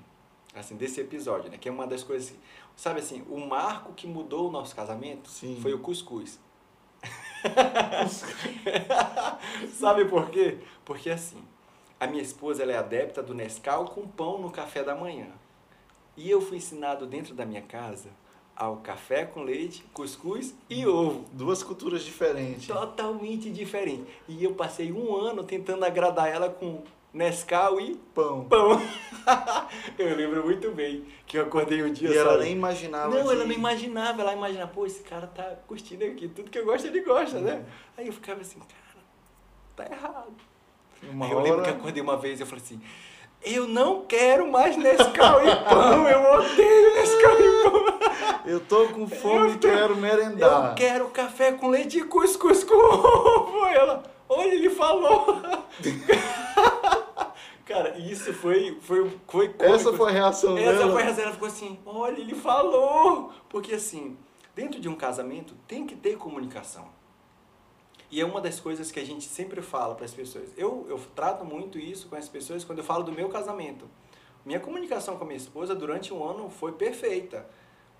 assim, 0.56 0.76
desse 0.76 1.02
episódio, 1.02 1.50
né? 1.50 1.58
Que 1.58 1.70
é 1.70 1.72
uma 1.72 1.88
das 1.88 2.04
coisas, 2.04 2.34
sabe 2.76 3.00
assim, 3.00 3.24
o 3.30 3.40
marco 3.40 3.94
que 3.94 4.08
mudou 4.08 4.50
o 4.50 4.52
nosso 4.52 4.76
casamento 4.76 5.30
Sim. 5.30 5.58
foi 5.62 5.74
o 5.74 5.80
cuscuz. 5.80 6.40
sabe 9.74 10.06
por 10.06 10.30
quê? 10.30 10.60
Porque 10.86 11.10
assim, 11.10 11.44
a 12.00 12.06
minha 12.06 12.22
esposa 12.22 12.64
ela 12.64 12.72
é 12.72 12.78
adepta 12.78 13.24
do 13.24 13.34
Nescau 13.34 13.86
com 13.86 14.08
pão 14.08 14.40
no 14.40 14.52
café 14.52 14.84
da 14.84 14.96
manhã. 14.96 15.28
E 16.16 16.30
eu 16.30 16.42
fui 16.42 16.58
ensinado 16.58 17.08
dentro 17.08 17.34
da 17.34 17.46
minha 17.46 17.62
casa 17.62 18.10
ao 18.56 18.78
café 18.78 19.26
com 19.26 19.42
leite, 19.42 19.84
cuscuz 19.94 20.54
e 20.70 20.86
ovo. 20.86 21.26
Duas 21.34 21.64
culturas 21.64 22.04
diferentes. 22.04 22.68
Totalmente 22.68 23.50
diferente. 23.50 24.06
E 24.28 24.44
eu 24.44 24.54
passei 24.54 24.92
um 24.92 25.16
ano 25.16 25.44
tentando 25.44 25.84
agradar 25.84 26.30
ela 26.30 26.48
com 26.48 26.84
Nescau 27.14 27.80
e 27.80 27.96
Pão. 28.16 28.46
pão. 28.46 28.82
eu 30.00 30.16
lembro 30.16 30.44
muito 30.46 30.72
bem 30.72 31.06
que 31.26 31.38
eu 31.38 31.44
acordei 31.44 31.84
um 31.84 31.92
dia 31.92 32.10
E 32.10 32.18
ela 32.18 32.32
sabe? 32.32 32.44
nem 32.44 32.54
imaginava 32.54 33.10
Não, 33.16 33.24
que... 33.28 33.34
ela 33.34 33.44
não 33.46 33.52
imaginava. 33.52 34.22
Ela 34.22 34.34
imaginava, 34.34 34.72
pô, 34.72 34.86
esse 34.86 35.02
cara 35.04 35.28
tá 35.28 35.44
curtindo 35.68 36.06
aqui. 36.06 36.28
Tudo 36.30 36.50
que 36.50 36.58
eu 36.58 36.66
gosto, 36.66 36.88
ele 36.88 37.02
gosta, 37.02 37.40
né? 37.40 37.56
Uhum. 37.56 37.64
Aí 37.98 38.08
eu 38.08 38.14
ficava 38.14 38.42
assim, 38.42 38.60
cara, 38.60 39.06
tá 39.76 39.94
errado. 39.94 40.34
Uma 41.04 41.26
Aí 41.26 41.32
eu 41.32 41.40
lembro 41.40 41.64
que 41.64 41.70
hora... 41.70 41.78
acordei 41.80 42.02
uma 42.02 42.16
vez 42.18 42.40
e 42.40 42.44
eu 42.44 42.48
falei 42.48 42.64
assim, 42.64 42.82
eu 43.44 43.68
não 43.68 44.06
quero 44.06 44.50
mais 44.50 44.78
Nescau 44.78 45.46
e 45.46 45.56
pão. 45.68 46.08
Eu 46.08 46.34
odeio 46.34 46.94
Nescau 46.96 47.40
e 47.40 47.64
pão. 47.64 48.42
Eu 48.46 48.60
tô 48.62 48.88
com 48.88 49.08
fome 49.08 49.50
Eu 49.50 49.56
e 49.56 49.58
quero 49.58 49.98
merendar. 49.98 50.70
Eu 50.70 50.76
quero 50.76 51.10
café 51.10 51.52
com 51.52 51.68
leite 51.68 52.00
e 52.00 52.04
cuscuz 52.04 52.64
com 52.64 52.74
ovo. 52.74 53.66
Ela, 53.68 54.02
olha, 54.30 54.54
ele 54.54 54.70
falou. 54.70 55.42
Cara, 57.72 57.98
isso 57.98 58.34
foi, 58.34 58.78
foi, 58.82 59.10
foi 59.28 59.50
cômico. 59.50 59.64
Essa 59.64 59.94
foi 59.94 60.10
a 60.10 60.14
reação 60.14 60.58
Essa 60.58 60.80
dela. 60.80 60.92
foi 60.92 61.02
a 61.02 61.06
razão. 61.06 61.24
Ela 61.24 61.34
ficou 61.34 61.48
assim, 61.48 61.80
olha, 61.86 62.20
ele 62.20 62.36
falou. 62.36 63.32
Porque 63.48 63.74
assim, 63.74 64.18
dentro 64.54 64.80
de 64.80 64.90
um 64.90 64.96
casamento 64.96 65.56
tem 65.68 65.86
que 65.88 65.96
ter 65.96 66.18
comunicação. 66.18 66.90
E 68.12 68.20
é 68.20 68.26
uma 68.26 68.42
das 68.42 68.60
coisas 68.60 68.92
que 68.92 69.00
a 69.00 69.06
gente 69.06 69.24
sempre 69.24 69.62
fala 69.62 69.96
para 69.96 70.04
as 70.04 70.14
pessoas. 70.14 70.50
Eu, 70.58 70.86
eu 70.90 71.00
trato 71.16 71.46
muito 71.46 71.80
isso 71.80 72.10
com 72.10 72.16
as 72.18 72.28
pessoas 72.28 72.66
quando 72.66 72.80
eu 72.80 72.84
falo 72.84 73.04
do 73.04 73.12
meu 73.14 73.30
casamento. 73.30 73.90
Minha 74.46 74.60
comunicação 74.60 75.16
com 75.18 75.24
a 75.24 75.28
minha 75.28 75.38
esposa 75.38 75.74
durante 75.74 76.14
um 76.14 76.22
ano 76.24 76.50
foi 76.50 76.74
perfeita. 76.74 77.48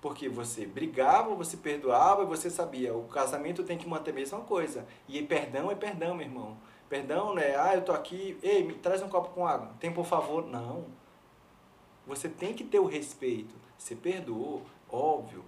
Porque 0.02 0.28
você 0.28 0.66
brigava, 0.66 1.34
você 1.34 1.56
perdoava, 1.56 2.24
e 2.24 2.26
você 2.26 2.50
sabia, 2.50 2.92
o 2.92 3.04
casamento 3.04 3.62
tem 3.62 3.78
que 3.78 3.88
manter 3.88 4.10
a 4.10 4.14
mesma 4.14 4.40
coisa. 4.40 4.84
E 5.08 5.22
perdão 5.22 5.70
é 5.70 5.74
perdão, 5.74 6.14
meu 6.14 6.26
irmão. 6.26 6.58
Perdão 6.92 7.34
não 7.34 7.40
é, 7.40 7.56
ah, 7.56 7.74
eu 7.74 7.82
tô 7.82 7.90
aqui, 7.90 8.36
ei, 8.42 8.62
me 8.62 8.74
traz 8.74 9.00
um 9.00 9.08
copo 9.08 9.30
com 9.30 9.46
água. 9.46 9.72
Tem, 9.80 9.90
por 9.90 10.04
favor? 10.04 10.46
Não. 10.46 10.84
Você 12.06 12.28
tem 12.28 12.52
que 12.52 12.62
ter 12.64 12.80
o 12.80 12.84
respeito. 12.84 13.54
Você 13.78 13.96
perdoou, 13.96 14.62
óbvio. 14.90 15.42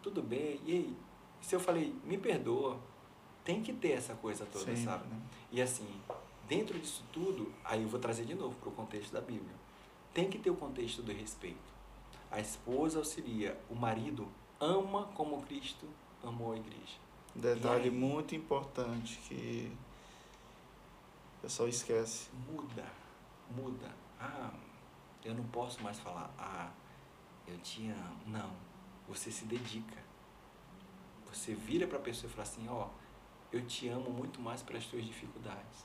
Tudo 0.00 0.22
bem. 0.22 0.60
E 0.64 0.70
aí? 0.70 0.96
Se 1.40 1.56
eu 1.56 1.58
falei, 1.58 1.92
me 2.04 2.16
perdoa, 2.16 2.78
tem 3.42 3.60
que 3.60 3.72
ter 3.72 3.90
essa 3.90 4.14
coisa 4.14 4.46
toda, 4.52 4.76
sabe? 4.76 5.08
né? 5.08 5.20
E 5.50 5.60
assim, 5.60 6.00
dentro 6.46 6.78
disso 6.78 7.02
tudo, 7.12 7.52
aí 7.64 7.82
eu 7.82 7.88
vou 7.88 7.98
trazer 7.98 8.24
de 8.24 8.36
novo 8.36 8.54
para 8.54 8.68
o 8.68 8.72
contexto 8.72 9.12
da 9.12 9.20
Bíblia. 9.20 9.56
Tem 10.14 10.30
que 10.30 10.38
ter 10.38 10.50
o 10.50 10.54
contexto 10.54 11.02
do 11.02 11.10
respeito. 11.10 11.72
A 12.30 12.38
esposa 12.38 13.00
auxilia, 13.00 13.58
o 13.68 13.74
marido 13.74 14.28
ama 14.60 15.08
como 15.16 15.42
Cristo 15.42 15.88
amou 16.22 16.52
a 16.52 16.56
igreja. 16.56 17.00
Detalhe 17.34 17.88
aí? 17.88 17.90
muito 17.90 18.36
importante 18.36 19.18
que 19.26 19.72
o 21.42 21.46
pessoal 21.46 21.68
esquece. 21.68 22.30
Muda, 22.48 22.86
muda. 23.50 23.90
Ah, 24.20 24.52
eu 25.24 25.34
não 25.34 25.42
posso 25.48 25.82
mais 25.82 25.98
falar, 25.98 26.32
ah, 26.38 26.70
eu 27.48 27.58
te 27.58 27.88
amo. 27.90 28.20
Não, 28.28 28.52
você 29.08 29.28
se 29.28 29.44
dedica. 29.46 29.98
Você 31.26 31.52
vira 31.52 31.88
para 31.88 31.98
a 31.98 32.00
pessoa 32.00 32.30
e 32.30 32.32
fala 32.32 32.44
assim, 32.44 32.68
ó, 32.68 32.88
eu 33.50 33.66
te 33.66 33.88
amo 33.88 34.08
muito 34.10 34.40
mais 34.40 34.62
pelas 34.62 34.86
tuas 34.86 35.04
dificuldades. 35.04 35.84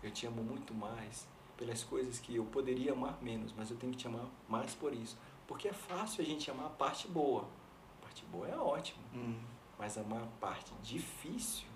Eu 0.00 0.12
te 0.12 0.24
amo 0.24 0.40
muito 0.44 0.72
mais 0.72 1.26
pelas 1.56 1.82
coisas 1.82 2.20
que 2.20 2.36
eu 2.36 2.44
poderia 2.44 2.92
amar 2.92 3.20
menos, 3.20 3.52
mas 3.56 3.72
eu 3.72 3.76
tenho 3.76 3.90
que 3.92 3.98
te 3.98 4.06
amar 4.06 4.26
mais 4.48 4.72
por 4.72 4.92
isso. 4.92 5.18
Porque 5.48 5.66
é 5.66 5.72
fácil 5.72 6.22
a 6.22 6.24
gente 6.24 6.48
amar 6.48 6.66
a 6.66 6.70
parte 6.70 7.08
boa. 7.08 7.48
A 7.98 8.02
parte 8.04 8.24
boa 8.26 8.46
é 8.46 8.56
ótimo, 8.56 9.02
Hum. 9.12 9.40
mas 9.76 9.98
amar 9.98 10.22
a 10.22 10.26
parte 10.40 10.72
difícil, 10.80 11.66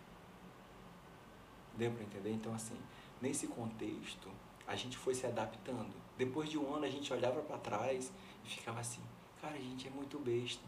deu 1.78 1.90
para 1.92 2.02
entender? 2.02 2.30
Então, 2.32 2.52
assim, 2.54 2.76
nesse 3.22 3.46
contexto, 3.46 4.28
a 4.66 4.76
gente 4.76 4.96
foi 4.98 5.14
se 5.14 5.24
adaptando. 5.26 5.94
Depois 6.18 6.50
de 6.50 6.58
um 6.58 6.74
ano, 6.74 6.84
a 6.84 6.90
gente 6.90 7.12
olhava 7.12 7.40
para 7.40 7.56
trás 7.58 8.12
e 8.44 8.48
ficava 8.48 8.80
assim, 8.80 9.00
cara, 9.40 9.54
a 9.54 9.60
gente 9.60 9.86
é 9.86 9.90
muito 9.90 10.18
besta. 10.18 10.62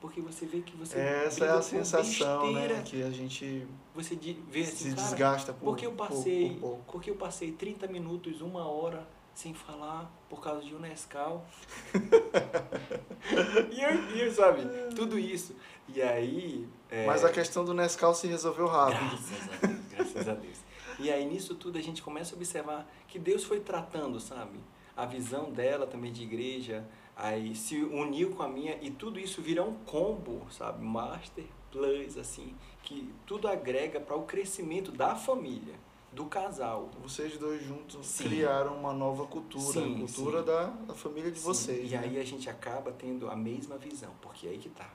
Porque 0.00 0.20
você 0.22 0.46
vê 0.46 0.60
que 0.62 0.74
você 0.76 0.98
Essa 0.98 1.44
é 1.44 1.50
a 1.50 1.54
por 1.56 1.62
sensação, 1.62 2.52
né? 2.52 2.60
besteira. 2.60 2.82
Que 2.84 3.02
a 3.02 3.10
gente 3.10 3.66
Você 3.94 4.14
vê 4.16 4.62
assim, 4.62 4.76
se 4.76 4.92
desgasta 4.94 5.52
por, 5.52 5.64
porque 5.66 5.84
eu 5.86 5.92
por- 5.92 6.08
passei, 6.08 6.50
por 6.54 6.60
pouco. 6.60 6.92
porque 6.92 7.10
eu 7.10 7.16
passei 7.16 7.52
30 7.52 7.86
minutos, 7.86 8.40
uma 8.40 8.66
hora 8.66 9.06
sem 9.34 9.52
falar 9.52 10.10
por 10.28 10.40
causa 10.40 10.62
de 10.64 10.74
um 10.74 10.78
Nescau. 10.78 11.44
e, 13.70 13.80
eu, 13.82 14.16
e 14.16 14.20
eu, 14.22 14.32
sabe, 14.32 14.62
tudo 14.94 15.18
isso. 15.18 15.54
E 15.88 16.00
aí. 16.00 16.68
é, 16.90 17.06
Mas 17.06 17.24
a 17.24 17.30
questão 17.30 17.64
do 17.64 17.74
Nescau 17.74 18.14
se 18.14 18.26
resolveu 18.26 18.66
rápido. 18.66 19.00
Graças 19.00 19.62
a 19.62 19.66
Deus, 19.66 19.79
graças 20.00 20.28
a 20.28 20.34
Deus. 20.34 20.58
E 20.98 21.10
aí 21.10 21.24
nisso 21.24 21.54
tudo 21.54 21.78
a 21.78 21.82
gente 21.82 22.02
começa 22.02 22.34
a 22.34 22.36
observar 22.36 22.90
que 23.06 23.18
Deus 23.18 23.44
foi 23.44 23.60
tratando, 23.60 24.20
sabe? 24.20 24.58
A 24.96 25.06
visão 25.06 25.50
dela 25.50 25.86
também 25.86 26.12
de 26.12 26.22
igreja, 26.22 26.86
aí 27.16 27.54
se 27.54 27.76
uniu 27.76 28.34
com 28.34 28.42
a 28.42 28.48
minha 28.48 28.78
e 28.82 28.90
tudo 28.90 29.18
isso 29.18 29.40
vira 29.40 29.62
um 29.62 29.74
combo, 29.84 30.46
sabe? 30.50 30.84
Master 30.84 31.44
Plus, 31.70 32.18
assim, 32.18 32.54
que 32.82 33.12
tudo 33.24 33.46
agrega 33.46 34.00
para 34.00 34.16
o 34.16 34.24
crescimento 34.24 34.90
da 34.90 35.14
família, 35.14 35.74
do 36.12 36.26
casal. 36.26 36.90
Vocês 37.00 37.38
dois 37.38 37.64
juntos 37.64 38.04
Sim. 38.04 38.24
criaram 38.24 38.76
uma 38.76 38.92
nova 38.92 39.26
cultura, 39.26 39.72
Sim, 39.72 39.94
a 39.94 39.98
cultura 39.98 40.40
sim. 40.40 40.46
da, 40.46 40.64
da 40.66 40.94
família 40.94 41.30
de 41.30 41.38
vocês. 41.38 41.90
E 41.90 41.94
né? 41.94 42.02
aí 42.02 42.18
a 42.18 42.24
gente 42.24 42.50
acaba 42.50 42.90
tendo 42.90 43.30
a 43.30 43.36
mesma 43.36 43.78
visão, 43.78 44.10
porque 44.20 44.48
aí 44.48 44.58
que 44.58 44.68
tá. 44.68 44.90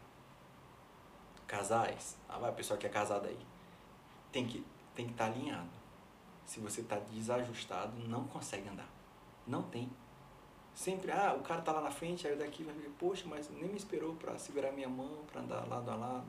Casais, 1.47 2.17
ah, 2.27 2.37
vai, 2.37 2.49
a 2.49 2.53
pessoa 2.53 2.77
que 2.77 2.85
é 2.85 2.89
casada 2.89 3.27
aí, 3.27 3.37
tem 4.31 4.45
que 4.45 4.65
tem 4.95 5.05
que 5.05 5.11
estar 5.11 5.25
alinhado. 5.25 5.69
Se 6.45 6.59
você 6.59 6.81
está 6.81 6.97
desajustado, 6.99 7.97
não 8.07 8.25
consegue 8.25 8.69
andar. 8.69 8.87
Não 9.47 9.63
tem. 9.63 9.89
Sempre, 10.73 11.11
ah, 11.11 11.35
o 11.39 11.41
cara 11.43 11.61
tá 11.61 11.71
lá 11.71 11.81
na 11.81 11.91
frente, 11.91 12.27
aí 12.27 12.35
daqui 12.35 12.63
vai 12.63 12.73
ver, 12.75 12.89
poxa, 12.99 13.25
mas 13.27 13.49
nem 13.49 13.69
me 13.69 13.77
esperou 13.77 14.13
para 14.15 14.37
segurar 14.37 14.71
minha 14.71 14.89
mão, 14.89 15.23
para 15.31 15.41
andar 15.41 15.67
lado 15.67 15.89
a 15.89 15.95
lado. 15.95 16.25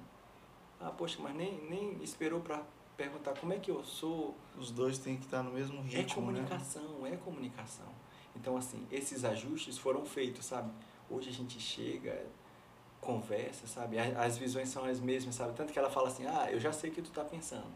Ah, 0.81 0.91
poxa, 0.91 1.19
mas 1.21 1.35
nem, 1.35 1.59
nem 1.69 2.03
esperou 2.03 2.41
para 2.41 2.62
perguntar 2.97 3.39
como 3.39 3.53
é 3.53 3.59
que 3.59 3.71
eu 3.71 3.83
sou, 3.85 4.35
Os 4.57 4.71
dois 4.71 4.99
têm 4.99 5.17
que 5.17 5.25
estar 5.25 5.43
no 5.43 5.51
mesmo 5.51 5.83
ritmo, 5.83 5.99
é 5.99 6.03
né? 6.03 6.14
comunicação, 6.14 7.07
é 7.07 7.17
comunicação. 7.17 7.89
Então, 8.37 8.57
assim, 8.57 8.87
esses 8.91 9.25
ajustes 9.25 9.76
foram 9.79 10.05
feitos, 10.05 10.45
sabe? 10.47 10.71
Hoje 11.11 11.29
a 11.30 11.33
gente 11.33 11.59
chega, 11.59 12.25
conversa, 13.01 13.67
sabe? 13.67 13.99
A- 13.99 14.22
As 14.22 14.38
visões 14.38 14.68
são 14.68 14.84
as 14.84 15.01
mesmas, 15.01 15.34
sabe? 15.34 15.55
Tanto 15.55 15.72
que 15.72 15.79
ela 15.79 15.91
fala 15.91 16.09
assim, 16.09 16.26
ah, 16.26 16.51
eu 16.51 16.61
já 16.61 16.72
sei 16.72 16.91
o 16.91 16.93
que 16.93 17.03
tu 17.03 17.11
tá 17.11 17.25
pensando. 17.25 17.67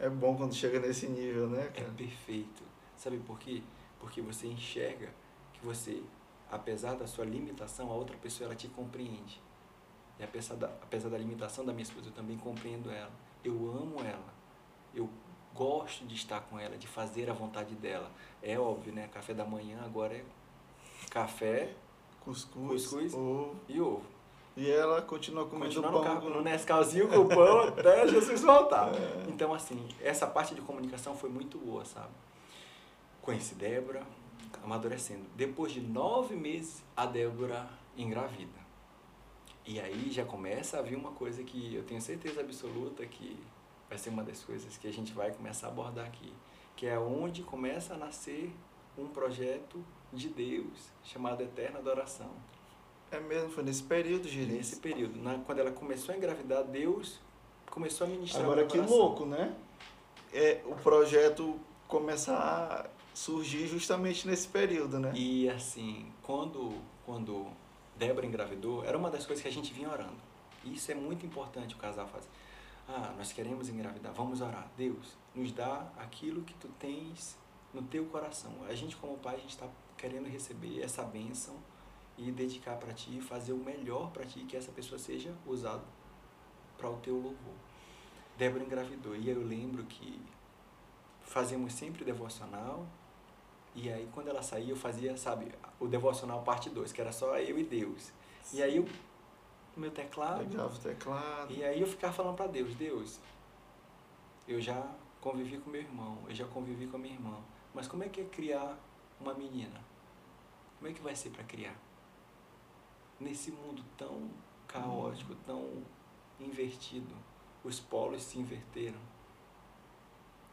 É 0.00 0.08
bom 0.08 0.36
quando 0.36 0.54
chega 0.54 0.80
nesse 0.80 1.06
nível, 1.08 1.48
né, 1.48 1.66
É 1.66 1.80
cara? 1.80 1.92
perfeito. 1.96 2.62
Sabe 2.96 3.18
por 3.18 3.38
quê? 3.38 3.62
Porque 3.98 4.20
você 4.22 4.46
enxerga 4.46 5.12
que 5.52 5.64
você, 5.64 6.02
apesar 6.50 6.94
da 6.94 7.06
sua 7.06 7.24
limitação, 7.24 7.90
a 7.90 7.94
outra 7.94 8.16
pessoa 8.16 8.46
ela 8.48 8.56
te 8.56 8.66
compreende. 8.68 9.40
E 10.18 10.24
apesar 10.24 10.54
da, 10.56 10.66
apesar 10.68 11.08
da 11.10 11.18
limitação 11.18 11.64
da 11.64 11.72
minha 11.72 11.82
esposa, 11.82 12.08
eu 12.08 12.12
também 12.12 12.36
compreendo 12.38 12.90
ela. 12.90 13.12
Eu 13.44 13.52
amo 13.70 14.00
ela. 14.00 14.34
Eu 14.94 15.08
gosto 15.54 16.06
de 16.06 16.14
estar 16.14 16.40
com 16.42 16.58
ela, 16.58 16.76
de 16.78 16.86
fazer 16.86 17.28
a 17.30 17.32
vontade 17.34 17.74
dela. 17.74 18.10
É 18.42 18.58
óbvio, 18.58 18.92
né? 18.92 19.08
Café 19.08 19.34
da 19.34 19.44
manhã 19.44 19.80
agora 19.84 20.14
é 20.14 20.24
café 21.10 21.74
Cuscuz, 22.20 22.86
Cuscuz. 22.86 23.14
ovo. 23.14 23.56
e 23.68 23.80
ovo. 23.80 24.04
E 24.60 24.70
ela 24.70 25.00
continua 25.00 25.46
comendo 25.46 25.68
Continuar 25.74 25.90
no, 25.90 25.96
pão. 25.98 26.06
carro, 26.06 26.20
com- 26.20 26.28
no 26.28 26.42
Nescauzinho 26.42 27.08
com 27.08 27.16
o 27.20 27.28
pão 27.28 27.60
até 27.68 28.06
Jesus 28.06 28.42
voltar. 28.42 28.90
Então, 29.26 29.54
assim, 29.54 29.88
essa 30.02 30.26
parte 30.26 30.54
de 30.54 30.60
comunicação 30.60 31.16
foi 31.16 31.30
muito 31.30 31.56
boa, 31.56 31.82
sabe? 31.86 32.10
Conheci 33.22 33.54
Débora, 33.54 34.02
amadurecendo. 34.62 35.24
Depois 35.34 35.72
de 35.72 35.80
nove 35.80 36.36
meses, 36.36 36.82
a 36.94 37.06
Débora 37.06 37.66
engravida. 37.96 38.60
E 39.64 39.80
aí 39.80 40.10
já 40.10 40.26
começa 40.26 40.78
a 40.78 40.82
vir 40.82 40.96
uma 40.96 41.12
coisa 41.12 41.42
que 41.42 41.74
eu 41.74 41.82
tenho 41.84 42.00
certeza 42.02 42.42
absoluta 42.42 43.06
que 43.06 43.42
vai 43.88 43.96
ser 43.96 44.10
uma 44.10 44.22
das 44.22 44.42
coisas 44.44 44.76
que 44.76 44.86
a 44.86 44.92
gente 44.92 45.12
vai 45.14 45.30
começar 45.30 45.68
a 45.68 45.70
abordar 45.70 46.04
aqui. 46.04 46.34
Que 46.76 46.86
é 46.86 46.98
onde 46.98 47.42
começa 47.42 47.94
a 47.94 47.96
nascer 47.96 48.52
um 48.98 49.06
projeto 49.06 49.82
de 50.12 50.28
Deus 50.28 50.90
chamado 51.02 51.42
Eterna 51.42 51.78
Adoração. 51.78 52.30
É 53.10 53.18
mesmo, 53.20 53.50
foi 53.50 53.64
nesse 53.64 53.82
período, 53.82 54.28
Giris. 54.28 54.52
Nesse 54.54 54.76
período, 54.76 55.20
na- 55.20 55.38
quando 55.38 55.58
ela 55.58 55.70
começou 55.72 56.14
a 56.14 56.18
engravidar, 56.18 56.62
Deus 56.64 57.18
começou 57.70 58.06
a 58.06 58.10
ministrar 58.10 58.44
Agora 58.44 58.66
que 58.66 58.78
louco, 58.78 59.24
né? 59.26 59.54
É, 60.32 60.60
o 60.64 60.74
projeto 60.76 61.58
começar 61.88 62.36
a 62.36 62.86
surgir 63.14 63.66
justamente 63.66 64.26
nesse 64.28 64.46
período, 64.48 64.98
né? 65.00 65.12
E 65.14 65.48
assim, 65.50 66.06
quando, 66.22 66.72
quando 67.04 67.48
Débora 67.96 68.24
engravidou, 68.26 68.84
era 68.84 68.96
uma 68.96 69.10
das 69.10 69.26
coisas 69.26 69.42
que 69.42 69.48
a 69.48 69.52
gente 69.52 69.72
vinha 69.74 69.90
orando. 69.90 70.16
Isso 70.64 70.90
é 70.92 70.94
muito 70.94 71.26
importante 71.26 71.74
o 71.74 71.78
casal 71.78 72.06
fazer. 72.06 72.28
Ah, 72.88 73.12
nós 73.16 73.32
queremos 73.32 73.68
engravidar, 73.68 74.12
vamos 74.12 74.40
orar. 74.40 74.68
Deus, 74.76 75.16
nos 75.34 75.52
dá 75.52 75.86
aquilo 75.98 76.42
que 76.42 76.54
tu 76.54 76.68
tens 76.78 77.36
no 77.74 77.82
teu 77.82 78.04
coração. 78.06 78.52
A 78.68 78.74
gente, 78.74 78.96
como 78.96 79.16
pai, 79.18 79.34
a 79.36 79.38
gente 79.38 79.50
está 79.50 79.66
querendo 79.96 80.28
receber 80.28 80.80
essa 80.80 81.02
bênção 81.02 81.54
e 82.20 82.30
dedicar 82.30 82.76
para 82.76 82.92
ti, 82.92 83.18
e 83.18 83.20
fazer 83.20 83.52
o 83.52 83.58
melhor 83.58 84.10
para 84.10 84.24
ti, 84.24 84.40
que 84.40 84.56
essa 84.56 84.70
pessoa 84.70 84.98
seja 84.98 85.34
usada 85.46 85.82
para 86.76 86.88
o 86.88 86.96
teu 86.98 87.14
louvor. 87.14 87.54
Débora 88.36 88.64
engravidou 88.64 89.14
e 89.14 89.28
eu 89.28 89.42
lembro 89.42 89.84
que 89.84 90.20
fazíamos 91.22 91.72
sempre 91.74 92.04
devocional 92.04 92.86
e 93.74 93.90
aí 93.90 94.08
quando 94.12 94.28
ela 94.28 94.42
saía 94.42 94.70
eu 94.70 94.76
fazia, 94.76 95.16
sabe, 95.16 95.52
o 95.78 95.86
devocional 95.86 96.42
parte 96.42 96.70
2, 96.70 96.92
que 96.92 97.00
era 97.00 97.12
só 97.12 97.36
eu 97.38 97.58
e 97.58 97.64
Deus. 97.64 98.12
E 98.52 98.62
aí 98.62 98.76
eu 98.76 98.86
meu 99.76 99.90
teclado. 99.90 100.44
Pegava 100.44 100.74
o 100.74 100.78
teclado. 100.78 101.52
E 101.52 101.64
aí 101.64 101.80
eu 101.80 101.86
ficava 101.86 102.12
falando 102.12 102.36
para 102.36 102.46
Deus, 102.46 102.74
Deus, 102.74 103.20
eu 104.46 104.60
já 104.60 104.86
convivi 105.20 105.58
com 105.58 105.70
meu 105.70 105.80
irmão, 105.80 106.18
eu 106.28 106.34
já 106.34 106.46
convivi 106.46 106.86
com 106.86 106.96
a 106.96 107.00
minha 107.00 107.14
irmã, 107.14 107.38
mas 107.74 107.86
como 107.86 108.02
é 108.02 108.08
que 108.08 108.20
é 108.20 108.24
criar 108.24 108.78
uma 109.20 109.34
menina? 109.34 109.80
Como 110.78 110.90
é 110.90 110.94
que 110.94 111.00
vai 111.00 111.14
ser 111.14 111.30
para 111.30 111.44
criar? 111.44 111.76
Nesse 113.20 113.50
mundo 113.50 113.84
tão 113.98 114.30
caótico, 114.66 115.34
tão 115.44 115.84
invertido, 116.40 117.14
os 117.62 117.78
polos 117.78 118.22
se 118.22 118.38
inverteram. 118.38 118.98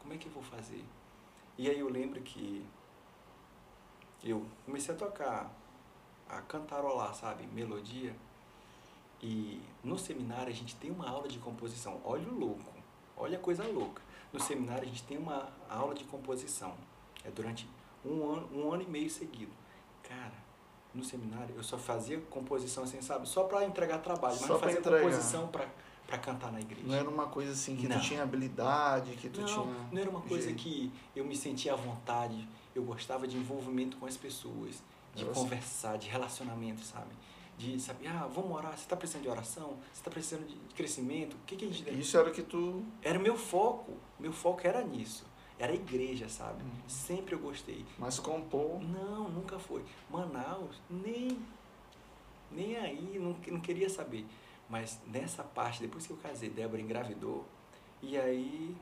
Como 0.00 0.12
é 0.12 0.18
que 0.18 0.26
eu 0.26 0.32
vou 0.32 0.42
fazer? 0.42 0.84
E 1.56 1.68
aí 1.68 1.78
eu 1.78 1.88
lembro 1.88 2.20
que 2.20 2.64
eu 4.22 4.46
comecei 4.66 4.94
a 4.94 4.98
tocar, 4.98 5.50
a 6.28 6.42
cantarolar, 6.42 7.14
sabe, 7.14 7.46
melodia. 7.46 8.14
E 9.22 9.62
no 9.82 9.98
seminário 9.98 10.52
a 10.52 10.54
gente 10.54 10.76
tem 10.76 10.90
uma 10.90 11.08
aula 11.08 11.26
de 11.26 11.38
composição. 11.38 12.00
Olha 12.04 12.28
o 12.28 12.38
louco, 12.38 12.72
olha 13.16 13.38
a 13.38 13.40
coisa 13.40 13.66
louca. 13.66 14.02
No 14.32 14.38
seminário 14.38 14.82
a 14.82 14.86
gente 14.86 15.04
tem 15.04 15.16
uma 15.16 15.50
aula 15.68 15.94
de 15.94 16.04
composição. 16.04 16.76
É 17.24 17.30
durante 17.30 17.68
um 18.04 18.30
ano, 18.30 18.48
um 18.52 18.72
ano 18.72 18.82
e 18.82 18.86
meio 18.86 19.08
seguido. 19.08 19.52
Cara, 20.02 20.47
no 20.94 21.04
seminário 21.04 21.54
eu 21.56 21.62
só 21.62 21.76
fazia 21.78 22.20
composição 22.30 22.84
assim, 22.84 23.00
sabe? 23.00 23.28
Só 23.28 23.44
para 23.44 23.64
entregar 23.64 23.98
trabalho, 23.98 24.36
mas 24.38 24.46
Só 24.46 24.54
não 24.54 24.60
fazia 24.60 24.78
entregar. 24.78 25.02
composição 25.02 25.48
para 25.48 25.66
para 26.08 26.16
cantar 26.16 26.50
na 26.50 26.58
igreja. 26.58 26.86
Não 26.86 26.94
era 26.94 27.06
uma 27.08 27.26
coisa 27.26 27.52
assim 27.52 27.76
que 27.76 27.86
Não. 27.86 27.98
tu 28.00 28.02
tinha 28.06 28.22
habilidade, 28.22 29.10
que 29.16 29.28
tu 29.28 29.42
não, 29.42 29.46
tinha. 29.46 29.88
não 29.92 30.00
era 30.00 30.08
uma 30.08 30.22
coisa 30.22 30.46
jeito. 30.46 30.58
que 30.58 30.90
eu 31.14 31.22
me 31.22 31.36
sentia 31.36 31.74
à 31.74 31.76
vontade, 31.76 32.48
eu 32.74 32.82
gostava 32.82 33.28
de 33.28 33.36
envolvimento 33.36 33.98
com 33.98 34.06
as 34.06 34.16
pessoas, 34.16 34.82
de 35.14 35.26
conversar, 35.26 35.98
de 35.98 36.08
relacionamento, 36.08 36.80
sabe? 36.80 37.10
De 37.58 37.78
saber, 37.78 38.06
ah, 38.06 38.26
vamos 38.32 38.52
orar, 38.56 38.70
você 38.72 38.84
está 38.84 38.96
precisando 38.96 39.24
de 39.24 39.28
oração? 39.28 39.76
Você 39.92 40.00
está 40.00 40.10
precisando 40.10 40.46
de 40.46 40.54
crescimento? 40.74 41.34
O 41.34 41.40
que, 41.44 41.56
que 41.56 41.66
a 41.66 41.68
gente 41.68 41.82
deve 41.82 42.00
Isso 42.00 42.16
era 42.16 42.30
o 42.30 42.32
que 42.32 42.42
tu. 42.42 42.82
Era 43.02 43.18
o 43.18 43.22
meu 43.22 43.36
foco, 43.36 43.92
meu 44.18 44.32
foco 44.32 44.66
era 44.66 44.82
nisso. 44.82 45.26
Era 45.58 45.74
igreja, 45.74 46.28
sabe? 46.28 46.62
Uhum. 46.62 46.88
Sempre 46.88 47.34
eu 47.34 47.38
gostei. 47.38 47.84
Mas 47.98 48.18
compor. 48.18 48.80
Não, 48.80 49.28
nunca 49.28 49.58
foi. 49.58 49.84
Manaus, 50.08 50.80
nem, 50.88 51.38
nem 52.50 52.76
aí, 52.76 53.18
não, 53.18 53.36
não 53.48 53.60
queria 53.60 53.90
saber. 53.90 54.24
Mas 54.68 55.00
nessa 55.06 55.42
parte, 55.42 55.80
depois 55.80 56.06
que 56.06 56.12
eu 56.12 56.16
casei, 56.18 56.50
Débora 56.50 56.80
engravidou, 56.80 57.44
e 58.02 58.16
aí 58.16 58.76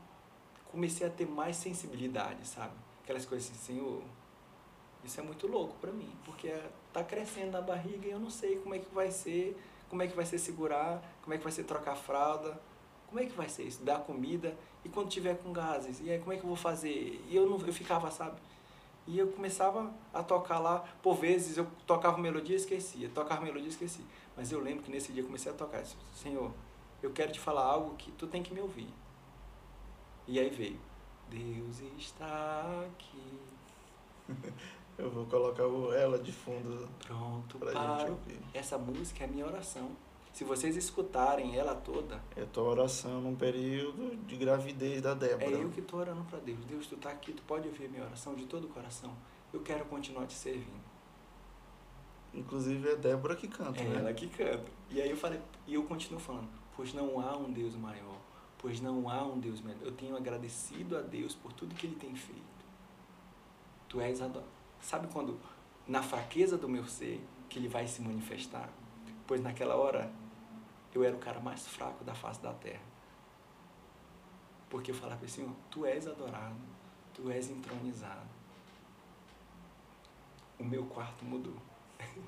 comecei 0.71 1.07
a 1.07 1.11
ter 1.11 1.27
mais 1.27 1.57
sensibilidade, 1.57 2.47
sabe? 2.47 2.75
Aquelas 3.03 3.25
coisas 3.25 3.51
assim, 3.51 3.75
Senhor, 3.75 4.03
isso 5.05 5.21
é 5.21 5.23
muito 5.23 5.47
louco 5.47 5.77
pra 5.81 5.93
mim, 5.93 6.13
porque 6.25 6.53
tá 6.93 7.03
crescendo 7.05 7.53
na 7.53 7.61
barriga 7.61 8.09
e 8.09 8.11
eu 8.11 8.19
não 8.19 8.31
sei 8.31 8.57
como 8.57 8.75
é 8.75 8.79
que 8.81 8.93
vai 8.93 9.11
ser, 9.11 9.57
como 9.89 10.03
é 10.03 10.07
que 10.09 10.17
vai 10.17 10.27
ser 10.27 10.39
segurar, 10.39 11.03
como 11.23 11.33
é 11.33 11.39
que 11.39 11.45
vai 11.45 11.53
ser 11.53 11.65
trocar 11.65 11.95
fralda, 11.95 12.61
como 13.07 13.21
é 13.21 13.27
que 13.27 13.33
vai 13.33 13.49
ser 13.49 13.65
isso, 13.65 13.83
dar 13.83 14.01
comida, 14.01 14.57
e 14.85 14.89
quando 14.89 15.09
tiver 15.09 15.37
com 15.39 15.53
gases, 15.53 16.01
e 16.01 16.11
aí 16.11 16.19
como 16.19 16.33
é 16.33 16.37
que 16.37 16.43
eu 16.43 16.49
vou 16.49 16.57
fazer? 16.57 17.25
E 17.29 17.35
eu 17.37 17.49
não, 17.49 17.59
eu 17.67 17.73
ficava, 17.73 18.11
sabe? 18.11 18.37
E 19.07 19.19
eu 19.19 19.29
começava 19.29 19.93
a 20.13 20.23
tocar 20.23 20.59
lá, 20.59 20.81
por 21.03 21.15
vezes 21.17 21.57
eu 21.57 21.67
tocava 21.87 22.19
melodia 22.19 22.55
e 22.57 22.59
esquecia, 22.59 23.09
tocava 23.09 23.43
melodia 23.43 23.67
e 23.67 23.71
esquecia. 23.71 24.05
Mas 24.37 24.51
eu 24.51 24.61
lembro 24.61 24.83
que 24.83 24.91
nesse 24.91 25.13
dia 25.13 25.23
eu 25.23 25.27
comecei 25.27 25.51
a 25.51 25.55
tocar, 25.55 25.85
Senhor, 26.15 26.53
eu 27.03 27.11
quero 27.13 27.33
te 27.33 27.39
falar 27.41 27.65
algo 27.65 27.95
que 27.97 28.11
tu 28.13 28.27
tem 28.27 28.43
que 28.43 28.53
me 28.53 28.61
ouvir. 28.61 28.89
E 30.27 30.41
aí 30.41 30.51
veio, 30.51 30.79
Deus 31.31 31.81
está 31.99 32.85
aqui, 32.87 33.39
Eu 34.99 35.11
vou 35.11 35.27
colocar 35.27 35.67
o- 35.67 35.93
ela 35.93 36.19
de 36.19 36.33
fundo 36.33 36.89
pronto 36.99 37.59
pra 37.59 37.71
para 37.71 37.81
gente 37.99 38.11
ouvir. 38.11 38.41
Essa 38.55 38.79
música 38.79 39.25
é 39.25 39.27
a 39.27 39.31
minha 39.31 39.47
oração. 39.47 39.91
Se 40.37 40.45
vocês 40.45 40.77
escutarem 40.77 41.57
ela 41.57 41.75
toda, 41.75 42.23
É 42.37 42.45
tua 42.45 42.65
oração 42.65 43.23
num 43.23 43.35
período 43.35 44.15
de 44.27 44.37
gravidez 44.37 45.01
da 45.01 45.13
é 45.13 45.15
Débora. 45.15 45.51
eu 45.51 45.71
que 45.71 45.81
estou 45.81 45.99
orando 45.99 46.23
para 46.25 46.39
Deus. 46.41 46.63
Deus, 46.67 46.87
tu 46.87 46.95
tá 46.99 47.09
aqui, 47.09 47.33
tu 47.33 47.43
pode 47.45 47.67
ouvir 47.67 47.89
minha 47.89 48.05
oração 48.05 48.35
de 48.35 48.45
todo 48.45 48.65
o 48.65 48.69
coração. 48.69 49.17
Eu 49.51 49.61
quero 49.61 49.87
continuar 49.87 50.27
te 50.27 50.35
servindo. 50.35 50.85
Inclusive 52.35 52.87
é 52.87 52.97
Débora 52.97 53.35
que 53.35 53.49
canta, 53.49 53.81
É 53.81 53.85
né? 53.85 53.97
ela 53.97 54.13
que 54.13 54.29
canta. 54.29 54.71
E 54.91 55.01
aí 55.01 55.09
eu 55.09 55.17
falei, 55.17 55.41
e 55.67 55.73
eu 55.73 55.85
continuo 55.85 56.21
falando, 56.21 56.51
pois 56.77 56.93
não 56.93 57.19
há 57.19 57.35
um 57.35 57.51
Deus 57.51 57.75
maior, 57.75 58.19
pois 58.59 58.79
não 58.79 59.09
há 59.09 59.25
um 59.25 59.39
Deus 59.41 59.63
melhor. 59.63 59.85
Eu 59.85 59.93
tenho 59.93 60.15
agradecido 60.19 60.99
a 60.99 61.01
Deus 61.01 61.35
por 61.35 61.51
tudo 61.55 61.75
que 61.75 61.87
Ele 61.87 61.97
tem 61.97 62.15
feito. 62.15 62.43
Tu 63.89 63.99
és 64.03 64.21
adorado. 64.21 64.51
Sabe 64.83 65.07
quando, 65.11 65.41
na 65.89 66.03
fraqueza 66.03 66.59
do 66.59 66.69
meu 66.69 66.85
ser, 66.85 67.25
que 67.49 67.59
Ele 67.59 67.69
vai 67.69 67.87
se 67.87 68.03
manifestar? 68.03 68.69
Pois 69.27 69.41
naquela 69.41 69.75
hora, 69.77 70.13
eu 70.95 71.05
era 71.05 71.15
o 71.15 71.19
cara 71.19 71.41
mais 71.41 71.67
fraco 71.67 72.03
da 72.05 72.15
face 72.15 72.41
da 72.41 72.53
terra. 72.55 72.83
Porque 74.71 74.91
eu 74.91 74.95
falava 74.95 75.25
assim, 75.25 75.43
Senhor, 75.43 75.53
Tu 75.71 75.85
és 75.87 76.07
adorado, 76.07 76.57
Tu 77.15 77.31
és 77.31 77.51
entronizado. 77.51 78.27
O 80.59 80.65
meu 80.65 80.85
quarto 80.87 81.25
mudou. 81.25 81.57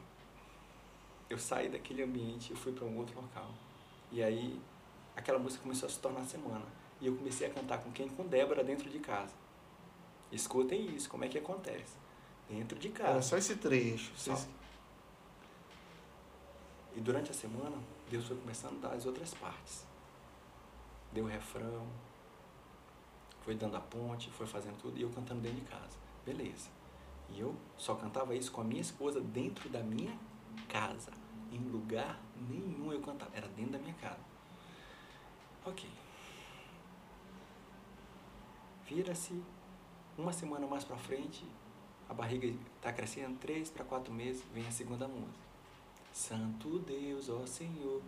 eu 1.30 1.38
saí 1.38 1.68
daquele 1.68 2.02
ambiente 2.02 2.52
e 2.52 2.56
fui 2.56 2.72
para 2.72 2.84
um 2.84 2.96
outro 2.98 3.20
local. 3.20 3.50
E 4.12 4.22
aí, 4.22 4.60
aquela 5.16 5.38
música 5.38 5.62
começou 5.62 5.86
a 5.86 5.90
se 5.90 5.98
tornar 5.98 6.24
semana. 6.24 6.64
E 7.00 7.06
eu 7.06 7.16
comecei 7.16 7.46
a 7.46 7.50
cantar 7.50 7.78
com 7.78 7.90
quem? 7.92 8.08
Com 8.08 8.26
Débora 8.26 8.62
dentro 8.64 8.88
de 8.90 8.98
casa. 8.98 9.34
Escutem 10.30 10.94
isso, 10.94 11.08
como 11.08 11.24
é 11.24 11.28
que 11.28 11.38
acontece. 11.38 11.96
Dentro 12.48 12.78
de 12.78 12.88
Era 12.88 12.96
casa. 12.98 13.22
só 13.22 13.36
esse 13.36 13.56
trecho. 13.56 14.12
Só. 14.16 14.32
Vocês- 14.34 14.48
E 16.96 17.00
durante 17.00 17.30
a 17.30 17.34
semana, 17.34 17.76
Deus 18.10 18.26
foi 18.26 18.36
começando 18.36 18.84
a 18.84 18.88
dar 18.88 18.94
as 18.94 19.06
outras 19.06 19.34
partes. 19.34 19.86
Deu 21.12 21.24
o 21.24 21.28
refrão, 21.28 21.86
foi 23.42 23.54
dando 23.54 23.76
a 23.76 23.80
ponte, 23.80 24.30
foi 24.30 24.46
fazendo 24.46 24.78
tudo, 24.78 24.98
e 24.98 25.02
eu 25.02 25.10
cantando 25.10 25.40
dentro 25.40 25.60
de 25.60 25.66
casa. 25.66 25.96
Beleza. 26.24 26.68
E 27.30 27.40
eu 27.40 27.54
só 27.76 27.94
cantava 27.94 28.34
isso 28.34 28.50
com 28.52 28.60
a 28.60 28.64
minha 28.64 28.80
esposa 28.80 29.20
dentro 29.20 29.68
da 29.68 29.82
minha 29.82 30.16
casa. 30.68 31.12
Em 31.52 31.58
lugar 31.58 32.18
nenhum 32.48 32.92
eu 32.92 33.00
cantava. 33.00 33.30
Era 33.34 33.48
dentro 33.48 33.72
da 33.72 33.78
minha 33.78 33.94
casa. 33.94 34.20
Ok. 35.64 35.88
Vira-se 38.86 39.42
uma 40.16 40.32
semana 40.32 40.66
mais 40.66 40.82
pra 40.84 40.96
frente, 40.96 41.46
a 42.08 42.14
barriga 42.14 42.46
está 42.76 42.92
crescendo, 42.92 43.38
três 43.38 43.70
para 43.70 43.84
quatro 43.84 44.12
meses, 44.12 44.42
vem 44.52 44.66
a 44.66 44.70
segunda 44.70 45.06
música. 45.06 45.47
Santo 46.18 46.80
Deus, 46.80 47.28
ó 47.28 47.46
Senhor, 47.46 48.02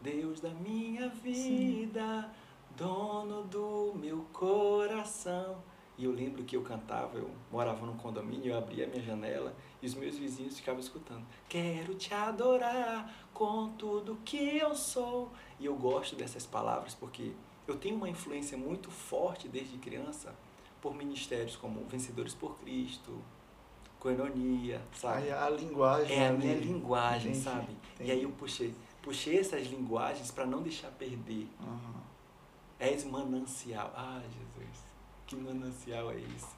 Deus 0.00 0.38
da 0.38 0.50
minha 0.50 1.08
vida, 1.08 2.32
dono 2.76 3.42
do 3.42 3.94
meu 3.96 4.24
coração. 4.32 5.60
E 5.98 6.04
eu 6.04 6.12
lembro 6.12 6.44
que 6.44 6.56
eu 6.56 6.62
cantava, 6.62 7.18
eu 7.18 7.32
morava 7.50 7.84
num 7.84 7.96
condomínio, 7.96 8.52
eu 8.52 8.56
abria 8.58 8.86
a 8.86 8.88
minha 8.88 9.02
janela 9.02 9.56
e 9.82 9.86
os 9.86 9.94
meus 9.94 10.16
vizinhos 10.16 10.56
ficavam 10.56 10.80
escutando. 10.80 11.26
Quero 11.48 11.96
te 11.96 12.14
adorar 12.14 13.12
com 13.34 13.70
tudo 13.70 14.20
que 14.24 14.56
eu 14.56 14.72
sou. 14.76 15.32
E 15.58 15.66
eu 15.66 15.74
gosto 15.74 16.14
dessas 16.14 16.46
palavras 16.46 16.94
porque 16.94 17.32
eu 17.66 17.76
tenho 17.76 17.96
uma 17.96 18.08
influência 18.08 18.56
muito 18.56 18.88
forte 18.88 19.48
desde 19.48 19.78
criança 19.78 20.32
por 20.80 20.94
ministérios 20.94 21.56
como 21.56 21.84
Vencedores 21.86 22.36
por 22.36 22.56
Cristo, 22.60 23.20
Coenonia, 24.00 24.80
sabe? 24.94 25.30
A 25.30 25.50
linguagem. 25.50 26.16
É 26.16 26.26
a 26.26 26.28
ali. 26.30 26.38
minha 26.38 26.54
linguagem, 26.56 27.30
Entendi, 27.32 27.44
sabe? 27.44 27.72
entendi. 27.94 28.08
E 28.08 28.12
aí 28.12 28.22
eu 28.22 28.30
puxei, 28.30 28.74
puxei 29.02 29.38
essas 29.38 29.66
linguagens 29.66 30.30
para 30.30 30.46
não 30.46 30.62
deixar 30.62 30.88
perder. 30.92 31.48
Aham. 31.60 31.98
És 32.78 33.04
manancial. 33.04 33.92
Ah, 33.96 34.20
Jesus, 34.22 34.78
que 35.26 35.34
manancial 35.36 36.12
é 36.12 36.16
isso? 36.18 36.56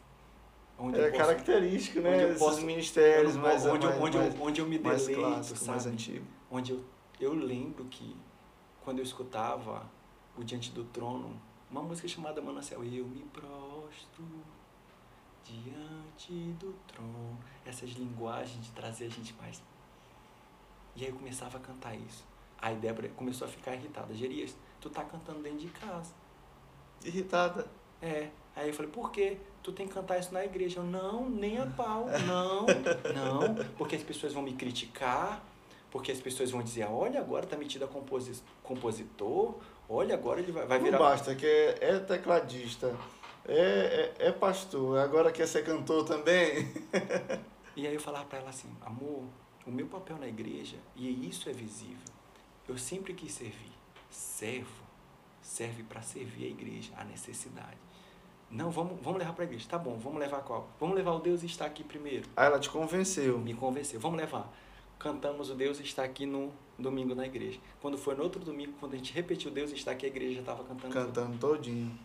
Onde 0.79 0.99
É 0.99 1.07
eu 1.07 1.11
posso- 1.13 1.23
característico, 1.25 1.99
onde 2.01 2.09
né? 2.09 2.25
eu 2.25 2.29
Esses 2.29 2.39
posso- 2.39 2.61
ministérios 2.63 3.35
eu 3.37 3.41
mais, 3.43 3.67
onde, 3.67 3.87
eu- 3.87 3.91
mais, 3.91 4.03
onde, 4.03 4.17
eu- 4.17 4.23
mais, 4.23 4.41
onde 4.41 4.61
eu 4.61 4.67
me 4.67 4.79
mais 4.79 5.07
deleito, 5.07 5.21
clássico, 5.31 5.59
sabe? 5.59 5.71
mais 5.71 5.87
antigo. 5.87 6.27
onde 6.51 6.73
eu, 6.73 6.85
eu 7.21 7.35
lembro 7.35 7.85
que 7.87 8.17
quando 8.83 8.99
eu 8.99 9.05
escutava 9.05 9.89
o 10.37 10.45
Diante 10.45 10.71
do 10.73 10.85
Trono, 10.85 11.39
uma 11.71 11.83
música 11.83 12.09
chamada 12.09 12.41
Manancial. 12.43 12.83
Eu 12.85 13.05
me 13.07 13.21
prostro 13.33 14.25
diante 15.51 16.53
do 16.59 16.73
trono. 16.87 17.39
Essas 17.65 17.91
linguagens 17.91 18.65
de 18.65 18.71
trazer 18.73 19.07
a 19.07 19.11
gente 19.11 19.35
mais. 19.35 19.63
E 20.97 21.05
aí 21.05 21.11
eu 21.11 21.17
começava 21.17 21.59
a 21.59 21.61
cantar 21.61 21.95
isso. 21.95 22.25
Aí 22.61 22.77
Débora 22.77 23.09
começou 23.11 23.47
a 23.47 23.51
ficar 23.51 23.75
irritada. 23.75 24.15
Gerias, 24.15 24.55
tu 24.81 24.91
tá 24.91 25.05
cantando 25.05 25.41
dentro 25.41 25.59
de 25.59 25.69
casa. 25.69 26.13
Irritada. 27.05 27.67
É. 28.03 28.29
Aí 28.55 28.69
eu 28.69 28.75
falei, 28.75 28.91
por 28.91 29.11
quê? 29.11 29.39
Tu 29.63 29.73
tem 29.73 29.87
que 29.87 29.95
cantar 29.95 30.19
isso 30.19 30.33
na 30.35 30.45
igreja. 30.45 30.81
Eu, 30.81 30.85
não, 30.85 31.29
nem 31.31 31.59
a 31.59 31.67
pau. 31.67 32.07
Não, 32.27 32.67
não. 33.15 33.55
Porque 33.77 33.97
as 33.97 34.03
pessoas 34.03 34.33
vão 34.33 34.43
me 34.43 34.55
criticar. 34.55 35.43
Porque 35.91 36.13
as 36.13 36.21
pessoas 36.21 36.51
vão 36.51 36.63
dizer, 36.63 36.85
olha, 36.85 37.21
agora 37.21 37.47
tá 37.47 37.57
metido 37.57 37.85
a 37.85 37.89
composi 37.89 38.41
compositor. 38.63 39.57
Olha, 39.89 40.15
agora 40.15 40.41
ele 40.41 40.53
vai, 40.53 40.65
vai 40.65 40.79
virar... 40.79 40.99
Não 40.99 41.05
basta, 41.05 41.35
que 41.35 41.45
é, 41.45 41.79
é 41.81 41.99
tecladista, 41.99 42.95
é, 43.53 44.15
é, 44.19 44.29
é, 44.29 44.33
pastor, 44.33 44.99
agora 44.99 45.33
quer 45.33 45.47
ser 45.47 45.65
cantor 45.65 46.05
também. 46.05 46.73
e 47.77 47.87
aí 47.87 47.95
eu 47.95 48.01
falava 48.01 48.25
para 48.25 48.39
ela 48.39 48.51
assim, 48.51 48.69
amor, 48.81 49.25
o 49.67 49.71
meu 49.71 49.87
papel 49.87 50.19
na 50.19 50.29
igreja, 50.29 50.77
e 50.97 51.29
isso 51.29 51.49
é 51.49 51.53
visível, 51.53 52.09
eu 52.69 52.79
sempre 52.79 53.15
quis 53.15 53.33
servir. 53.33 53.71
Servo 54.11 54.91
serve 55.51 55.83
para 55.83 56.01
servir 56.01 56.45
a 56.45 56.49
igreja, 56.49 56.93
a 56.97 57.05
necessidade. 57.05 57.77
Não, 58.51 58.71
vamos, 58.71 58.99
vamos 59.03 59.19
levar 59.19 59.33
para 59.33 59.45
a 59.45 59.47
igreja. 59.47 59.67
Tá 59.69 59.79
bom, 59.79 59.99
vamos 59.99 60.19
levar 60.19 60.43
qual? 60.43 60.69
Vamos 60.79 60.97
levar 60.97 61.13
o 61.13 61.19
Deus 61.19 61.43
está 61.43 61.67
aqui 61.67 61.85
primeiro. 61.85 62.29
Aí 62.37 62.47
ela 62.47 62.59
te 62.59 62.69
convenceu. 62.71 63.39
Me 63.39 63.55
convenceu. 63.55 64.01
Vamos 64.01 64.19
levar. 64.19 64.53
Cantamos 64.99 65.51
o 65.51 65.55
Deus 65.55 65.81
está 65.81 66.05
aqui 66.05 66.27
no 66.27 66.53
domingo 66.79 67.15
na 67.15 67.27
igreja. 67.27 67.59
Quando 67.81 67.97
foi 67.97 68.15
no 68.15 68.23
outro 68.23 68.45
domingo, 68.45 68.75
quando 68.79 68.95
a 68.95 68.97
gente 68.97 69.13
repetiu 69.13 69.51
Deus 69.51 69.71
está 69.73 69.93
aqui, 69.93 70.07
a 70.07 70.09
igreja 70.09 70.35
já 70.35 70.41
estava 70.41 70.65
cantando. 70.65 70.93
Cantando 70.93 71.39
tudo. 71.39 71.57
todinho. 71.57 71.99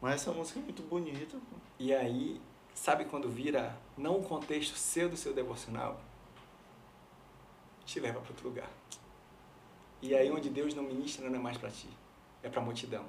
Mas 0.00 0.14
essa 0.14 0.32
música 0.32 0.58
é 0.58 0.62
muito 0.62 0.82
bonita. 0.82 1.36
E 1.78 1.94
aí, 1.94 2.40
sabe 2.74 3.04
quando 3.04 3.28
vira 3.28 3.76
não 3.96 4.18
o 4.18 4.22
contexto 4.22 4.76
seu 4.76 5.08
do 5.08 5.16
seu 5.16 5.34
devocional? 5.34 6.00
Te 7.84 8.00
leva 8.00 8.20
para 8.20 8.30
outro 8.30 8.48
lugar. 8.48 8.70
E 10.00 10.14
aí 10.14 10.30
onde 10.30 10.48
Deus 10.48 10.74
não 10.74 10.82
ministra 10.82 11.28
não 11.28 11.38
é 11.38 11.42
mais 11.42 11.58
para 11.58 11.70
ti, 11.70 11.88
é 12.42 12.48
para 12.48 12.60
a 12.60 12.64
multidão. 12.64 13.04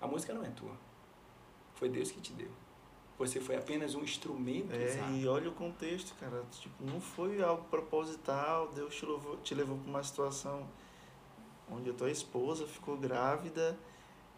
A 0.00 0.06
música 0.06 0.32
não 0.32 0.44
é 0.44 0.50
tua. 0.50 0.76
Foi 1.74 1.88
Deus 1.88 2.10
que 2.10 2.20
te 2.20 2.32
deu. 2.32 2.50
Você 3.18 3.40
foi 3.40 3.56
apenas 3.56 3.94
um 3.94 4.02
instrumento 4.02 4.74
é, 4.74 4.84
usado. 4.84 5.16
E 5.16 5.26
olha 5.26 5.48
o 5.48 5.52
contexto, 5.52 6.14
cara. 6.20 6.44
Tipo, 6.50 6.84
não 6.84 7.00
foi 7.00 7.42
algo 7.42 7.64
proposital. 7.64 8.68
Deus 8.72 8.94
te 8.94 9.06
levou, 9.06 9.36
te 9.38 9.54
levou 9.54 9.78
para 9.78 9.90
uma 9.90 10.02
situação 10.02 10.68
onde 11.70 11.90
a 11.90 11.94
tua 11.94 12.10
esposa 12.10 12.66
ficou 12.66 12.96
grávida. 12.96 13.76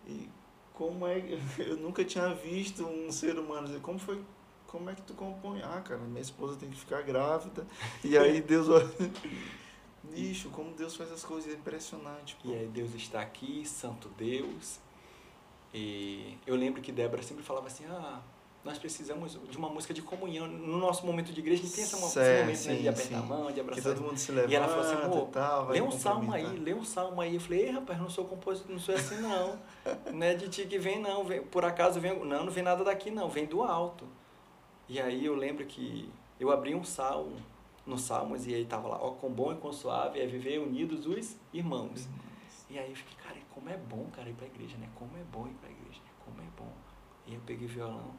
E 0.06 0.30
como 0.78 1.06
é. 1.06 1.20
Eu 1.58 1.76
nunca 1.76 2.04
tinha 2.04 2.32
visto 2.32 2.86
um 2.86 3.10
ser 3.10 3.36
humano 3.36 3.66
dizer, 3.66 3.80
como 3.80 3.98
foi. 3.98 4.22
Como 4.68 4.88
é 4.88 4.94
que 4.94 5.02
tu 5.02 5.14
compõe? 5.14 5.62
Ah, 5.62 5.80
cara, 5.80 6.00
minha 6.00 6.20
esposa 6.20 6.56
tem 6.56 6.70
que 6.70 6.76
ficar 6.76 7.02
grávida. 7.02 7.66
E 8.04 8.16
aí 8.16 8.40
Deus. 8.40 8.68
Nicho, 10.04 10.50
como 10.52 10.74
Deus 10.74 10.94
faz 10.94 11.10
as 11.10 11.24
coisas, 11.24 11.52
é 11.52 11.56
impressionante. 11.56 12.36
Pô. 12.42 12.50
E 12.50 12.54
aí 12.54 12.68
Deus 12.68 12.94
está 12.94 13.20
aqui, 13.20 13.66
Santo 13.66 14.08
Deus. 14.10 14.78
E 15.74 16.38
eu 16.46 16.54
lembro 16.54 16.80
que 16.80 16.92
Débora 16.92 17.22
sempre 17.22 17.42
falava 17.42 17.66
assim, 17.66 17.84
ah, 17.86 18.22
nós 18.68 18.78
precisamos 18.78 19.38
de 19.50 19.56
uma 19.56 19.70
música 19.70 19.94
de 19.94 20.02
comunhão. 20.02 20.46
No 20.46 20.76
nosso 20.76 21.06
momento 21.06 21.32
de 21.32 21.40
igreja, 21.40 21.62
a 21.62 21.64
gente 21.64 21.74
tem 21.74 21.84
esse 21.84 21.96
momento 21.96 22.16
né, 22.18 22.54
sim, 22.54 22.68
né, 22.68 22.76
de 22.76 22.88
apertar 22.88 23.08
sim. 23.08 23.14
a 23.14 23.22
mão, 23.22 23.50
de 23.50 23.60
abraçar. 23.60 23.82
Que 23.82 23.88
todo 23.88 24.04
mundo 24.04 24.18
se 24.18 24.30
levanta 24.30 24.52
e 24.52 24.56
ela 24.56 24.68
falou 24.68 24.84
assim, 24.84 25.10
pô, 25.10 25.26
tal, 25.26 25.68
lê 25.68 25.80
um 25.80 25.90
salmo 25.90 26.32
aí, 26.32 26.46
lê 26.58 26.74
um 26.74 26.84
salmo 26.84 27.20
aí. 27.20 27.34
Eu 27.34 27.40
falei, 27.40 27.62
ei, 27.62 27.70
rapaz, 27.70 27.98
não 27.98 28.10
sou 28.10 28.26
compositor, 28.26 28.70
não 28.70 28.78
sou 28.78 28.94
assim 28.94 29.16
não. 29.16 29.58
não 30.12 30.22
é 30.22 30.34
de 30.34 30.48
ti 30.48 30.66
que 30.66 30.78
vem 30.78 31.00
não, 31.00 31.24
vem, 31.24 31.42
por 31.42 31.64
acaso 31.64 31.98
vem, 31.98 32.18
não, 32.18 32.44
não 32.44 32.52
vem 32.52 32.62
nada 32.62 32.84
daqui 32.84 33.10
não, 33.10 33.30
vem 33.30 33.46
do 33.46 33.62
alto. 33.62 34.06
E 34.86 35.00
aí 35.00 35.24
eu 35.24 35.34
lembro 35.34 35.64
que 35.64 36.12
eu 36.38 36.50
abri 36.50 36.74
um 36.74 36.84
salmo, 36.84 37.36
nos 37.86 38.02
Salmos, 38.02 38.46
e 38.46 38.54
aí 38.54 38.66
tava 38.66 38.86
lá, 38.86 38.98
ó, 39.00 39.12
com 39.12 39.30
bom 39.30 39.50
e 39.50 39.56
com 39.56 39.72
suave 39.72 40.20
é 40.20 40.26
viver 40.26 40.58
unidos 40.58 41.06
os 41.06 41.36
irmãos. 41.54 42.06
E 42.68 42.78
aí 42.78 42.90
eu 42.90 42.96
fiquei, 42.96 43.16
cara, 43.16 43.38
como 43.50 43.70
é 43.70 43.78
bom, 43.78 44.06
cara, 44.12 44.28
ir 44.28 44.34
pra 44.34 44.46
igreja, 44.46 44.76
né? 44.76 44.90
Como 44.94 45.16
é 45.16 45.24
bom 45.32 45.46
ir 45.46 45.54
pra 45.54 45.70
igreja, 45.70 46.02
como 46.22 46.38
é 46.42 46.46
bom. 46.54 46.70
E 47.26 47.34
eu 47.34 47.40
peguei 47.46 47.66
violão, 47.66 48.12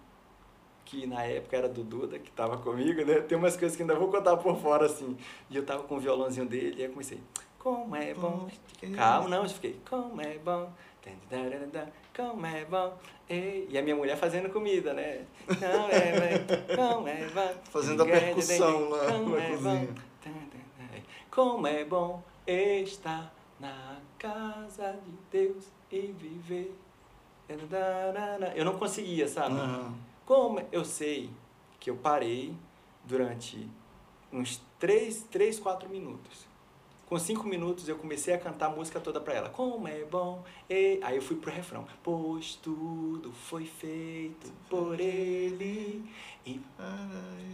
que 0.89 1.05
na 1.05 1.23
época 1.23 1.55
era 1.55 1.69
do 1.69 1.83
Duda, 1.83 2.17
que 2.17 2.31
tava 2.31 2.57
comigo, 2.57 3.05
né? 3.05 3.21
Tem 3.21 3.37
umas 3.37 3.55
coisas 3.55 3.75
que 3.75 3.83
ainda 3.83 3.93
vou 3.93 4.09
contar 4.09 4.35
por 4.37 4.57
fora, 4.57 4.87
assim. 4.87 5.15
E 5.47 5.55
eu 5.55 5.63
tava 5.63 5.83
com 5.83 5.97
o 5.97 5.99
violãozinho 5.99 6.47
dele, 6.47 6.77
e 6.77 6.81
aí 6.81 6.87
eu 6.87 6.91
comecei, 6.91 7.19
como 7.59 7.95
é 7.95 8.11
bom. 8.15 8.49
Calma, 8.95 9.29
não, 9.29 9.43
eu 9.43 9.49
fiquei, 9.49 9.79
como 9.87 10.19
é 10.19 10.39
bom. 10.39 10.71
Como 12.15 12.45
é 12.45 12.65
bom. 12.65 12.97
E 13.29 13.77
a 13.77 13.81
minha 13.83 13.95
mulher 13.95 14.17
fazendo 14.17 14.49
comida, 14.49 14.93
né? 14.93 15.25
Não 15.47 15.87
é, 15.89 16.75
como 16.75 17.07
é 17.07 17.27
bom. 17.27 17.53
Fazendo 17.65 18.01
a 18.01 18.05
percussão 18.07 18.89
lá 18.89 19.11
como 19.11 19.35
na 19.35 19.43
é 19.43 19.49
cozinha. 19.51 19.87
Bom. 19.87 20.09
Como 21.29 21.67
é 21.67 21.85
bom 21.85 22.23
estar 22.47 23.31
na 23.59 23.97
casa 24.17 24.97
de 25.05 25.11
Deus 25.31 25.65
e 25.91 26.13
viver. 26.17 26.75
Eu 28.55 28.65
não 28.65 28.77
conseguia, 28.77 29.27
sabe? 29.27 29.53
Uhum. 29.55 30.08
Como 30.29 30.61
eu 30.71 30.85
sei 30.85 31.27
que 31.79 31.89
eu 31.89 31.95
parei 31.95 32.53
durante 33.03 33.67
uns 34.31 34.61
3, 34.77 35.23
3 35.23 35.59
4 35.59 35.89
minutos. 35.89 36.45
Com 37.07 37.17
cinco 37.17 37.47
minutos 37.47 37.89
eu 37.89 37.95
comecei 37.95 38.35
a 38.35 38.37
cantar 38.37 38.67
a 38.67 38.69
música 38.69 38.99
toda 38.99 39.19
para 39.19 39.33
ela. 39.33 39.49
Como 39.49 39.87
é 39.87 40.05
bom. 40.05 40.43
E... 40.69 40.99
Aí 41.01 41.15
eu 41.15 41.21
fui 41.23 41.35
pro 41.35 41.51
refrão. 41.51 41.83
Pois 42.03 42.53
tudo 42.53 43.31
foi 43.31 43.65
feito 43.65 44.51
por 44.69 44.99
ele. 44.99 46.07
E, 46.45 46.61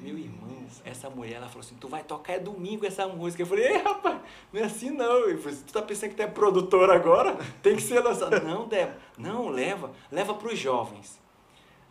meu 0.01 0.17
irmão, 0.17 0.65
essa 0.83 1.09
mulher, 1.09 1.35
ela 1.35 1.47
falou 1.47 1.61
assim, 1.61 1.75
tu 1.75 1.87
vai 1.87 2.03
tocar 2.03 2.33
é 2.33 2.39
domingo 2.39 2.85
essa 2.85 3.07
música. 3.07 3.43
Eu 3.43 3.47
falei, 3.47 3.67
ei, 3.67 3.77
rapaz, 3.77 4.19
não 4.51 4.59
é 4.61 4.65
assim 4.65 4.89
não. 4.89 5.29
Eu 5.29 5.37
falei, 5.37 5.57
tu 5.65 5.71
tá 5.71 5.81
pensando 5.81 6.09
que 6.09 6.17
tu 6.17 6.23
é 6.23 6.27
produtor 6.27 6.91
agora? 6.91 7.37
Tem 7.63 7.77
que 7.77 7.81
ser 7.81 8.01
lançado. 8.01 8.37
não, 8.43 8.67
Débora, 8.67 8.99
não, 9.17 9.47
leva, 9.47 9.93
leva 10.11 10.33
pros 10.33 10.59
jovens. 10.59 11.23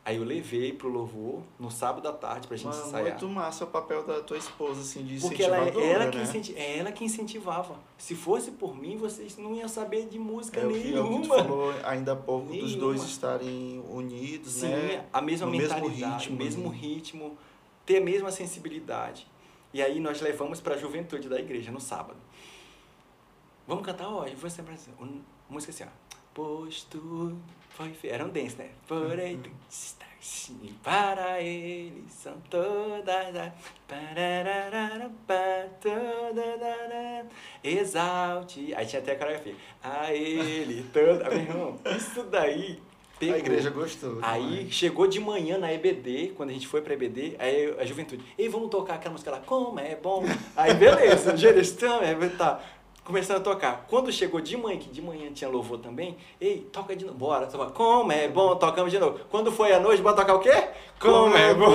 Aí 0.07 0.17
eu 0.17 0.25
levei 0.25 0.71
pro 0.71 0.91
louvor 0.91 1.43
no 1.59 1.71
sábado 1.71 2.07
à 2.07 2.13
tarde 2.13 2.47
pra 2.47 2.55
gente 2.59 2.67
Mano, 2.67 2.89
ensaiar. 2.89 3.09
Muito 3.09 3.27
massa 3.27 3.65
o 3.65 3.69
papel 3.69 4.05
da 4.05 4.21
tua 4.21 4.37
esposa, 4.37 4.83
assim, 4.83 5.03
de 5.03 5.19
Porque 5.19 5.43
ela, 5.43 5.57
é 5.57 5.93
ela, 5.93 6.11
que 6.11 6.19
né? 6.19 6.43
é 6.57 6.79
ela 6.79 6.93
que 6.93 7.05
incentivava. 7.05 7.79
Se 7.97 8.15
fosse 8.15 8.51
por 8.51 8.77
mim, 8.77 8.99
vocês 8.99 9.39
não 9.39 9.55
iam 9.55 9.67
saber 9.67 10.07
de 10.07 10.19
música 10.19 10.61
é, 10.61 10.67
nenhuma. 10.67 11.07
O 11.07 11.09
que, 11.09 11.17
é 11.17 11.21
que 11.21 11.49
falou 11.49 11.75
ainda 11.85 12.13
há 12.13 12.17
pouco 12.17 12.51
nenhuma. 12.51 12.69
dos 12.69 12.77
dois 12.77 13.03
estarem 13.03 13.83
unidos, 13.89 14.53
Sim, 14.53 14.69
né? 14.69 15.07
a 15.11 15.23
mesma 15.23 15.47
no 15.47 15.53
mentalidade, 15.53 16.31
mesmo 16.31 16.35
ritmo, 16.35 16.35
o 16.35 16.39
mesmo 16.39 16.71
né? 16.71 16.77
ritmo, 16.77 17.39
ter 17.87 17.97
a 17.97 18.05
mesma 18.05 18.31
sensibilidade. 18.31 19.27
E 19.73 19.81
aí 19.81 19.99
nós 20.01 20.21
levamos 20.21 20.61
para 20.61 20.75
a 20.75 20.77
juventude 20.77 21.31
da 21.31 21.41
igreja 21.41 21.73
no 21.73 21.81
sábado. 21.81 22.19
Vamos 23.67 23.87
cantar 23.87 24.09
hoje? 24.09 24.35
Vou 24.35 24.51
sempre 24.51 24.75
assim, 24.75 24.91
música 25.49 25.73
assim, 25.73 25.85
ó. 25.85 26.19
Pois 26.35 26.83
tu 26.83 27.35
foi. 27.77 27.93
Era 28.05 28.25
um 28.25 28.29
dance, 28.29 28.57
né? 28.57 28.71
Porém, 28.87 29.41
e 30.63 30.73
para 30.83 31.41
ele 31.43 32.05
são 32.09 32.35
todas 32.49 33.37
as. 33.37 33.53
Exalte. 37.63 38.75
Aí 38.75 38.87
tinha 38.87 39.03
até 39.03 39.13
a 39.13 39.17
coreografia. 39.17 39.55
A 39.83 40.13
ele 40.13 40.85
toda. 40.93 41.29
Meu 41.29 41.39
irmão, 41.39 41.81
isso 41.85 42.23
daí 42.25 42.81
Pegou. 43.19 43.37
A 43.37 43.39
igreja 43.39 43.71
gostou. 43.71 44.19
Aí 44.23 44.69
chegou 44.71 45.07
de 45.07 45.21
manhã 45.21 45.57
na 45.57 45.73
EBD, 45.73 46.33
quando 46.37 46.51
a 46.51 46.53
gente 46.53 46.67
foi 46.67 46.83
pra 46.83 46.95
EBD, 46.95 47.37
aí 47.39 47.75
a 47.79 47.85
juventude, 47.85 48.25
ei, 48.37 48.49
vamos 48.49 48.71
tocar 48.71 48.95
aquela 48.95 49.13
música 49.13 49.31
lá, 49.31 49.39
como 49.39 49.79
é 49.79 49.95
bom. 49.95 50.25
Aí 50.57 50.75
beleza, 50.75 51.37
gerestão, 51.37 52.03
é, 52.03 52.15
tá 52.31 52.61
começando 53.05 53.37
a 53.37 53.41
tocar. 53.41 53.87
Quando 53.89 54.11
chegou 54.11 54.41
de 54.41 54.57
manhã, 54.57 54.79
que 54.79 54.89
de 54.89 55.03
manhã 55.03 55.31
tinha 55.33 55.49
louvor 55.49 55.79
também, 55.79 56.17
ei, 56.41 56.61
toca 56.73 56.97
de 56.97 57.05
novo, 57.05 57.19
bora, 57.19 57.47
como 57.73 58.11
é 58.11 58.29
bom, 58.29 58.57
tocamos 58.57 58.91
de 58.91 58.99
novo. 58.99 59.21
Quando 59.31 59.53
foi 59.53 59.73
a 59.73 59.79
noite, 59.79 60.03
bora 60.03 60.17
tocar 60.17 60.35
o 60.35 60.41
quê? 60.41 60.69
Como, 60.99 61.37
é, 61.37 61.51
é 61.51 61.55
bom. 61.55 61.71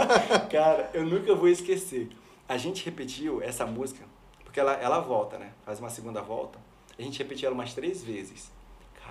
Cara, 0.50 0.90
eu 0.92 1.06
nunca 1.06 1.34
vou 1.34 1.48
esquecer. 1.48 2.08
A 2.48 2.56
gente 2.56 2.84
repetiu 2.84 3.40
essa 3.40 3.64
música, 3.64 4.04
porque 4.42 4.60
ela, 4.60 4.72
ela 4.74 5.00
volta, 5.00 5.38
né? 5.38 5.52
Faz 5.64 5.78
uma 5.80 5.88
segunda 5.88 6.20
volta. 6.20 6.58
A 6.98 7.02
gente 7.02 7.18
repetiu 7.18 7.46
ela 7.46 7.54
umas 7.54 7.72
três 7.72 8.04
vezes. 8.04 8.52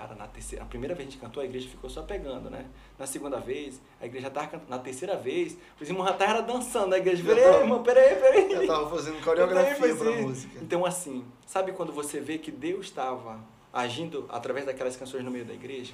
Cara, 0.03 0.15
na 0.15 0.27
terceira, 0.27 0.65
a 0.65 0.67
primeira 0.67 0.93
vez 0.93 1.07
que 1.07 1.11
a 1.11 1.11
gente 1.13 1.21
cantou, 1.21 1.41
a 1.41 1.45
igreja 1.45 1.69
ficou 1.69 1.89
só 1.89 2.03
pegando, 2.03 2.49
né? 2.49 2.65
Na 2.99 3.07
segunda 3.07 3.39
vez, 3.39 3.81
a 4.01 4.05
igreja 4.05 4.29
tava 4.29 4.47
cantando. 4.47 4.69
Na 4.69 4.77
terceira 4.77 5.15
vez, 5.15 5.57
os 5.79 5.87
irmãos 5.87 6.07
já 6.07 6.11
estavam 6.11 6.45
dançando. 6.45 6.93
A 6.93 6.97
igreja, 6.97 7.23
peraí, 7.23 7.43
tava, 7.45 7.59
irmão, 7.59 7.83
peraí, 7.83 8.15
peraí. 8.17 8.51
Já 8.51 8.73
tava 8.73 8.89
fazendo 8.89 9.23
coreografia 9.23 9.75
peraí, 9.79 9.97
pra 9.97 10.11
música. 10.11 10.59
Então, 10.61 10.85
assim, 10.85 11.23
sabe 11.45 11.71
quando 11.71 11.93
você 11.93 12.19
vê 12.19 12.37
que 12.37 12.51
Deus 12.51 12.87
estava 12.87 13.39
agindo 13.71 14.25
através 14.27 14.65
daquelas 14.65 14.97
canções 14.97 15.23
no 15.23 15.31
meio 15.31 15.45
da 15.45 15.53
igreja? 15.53 15.93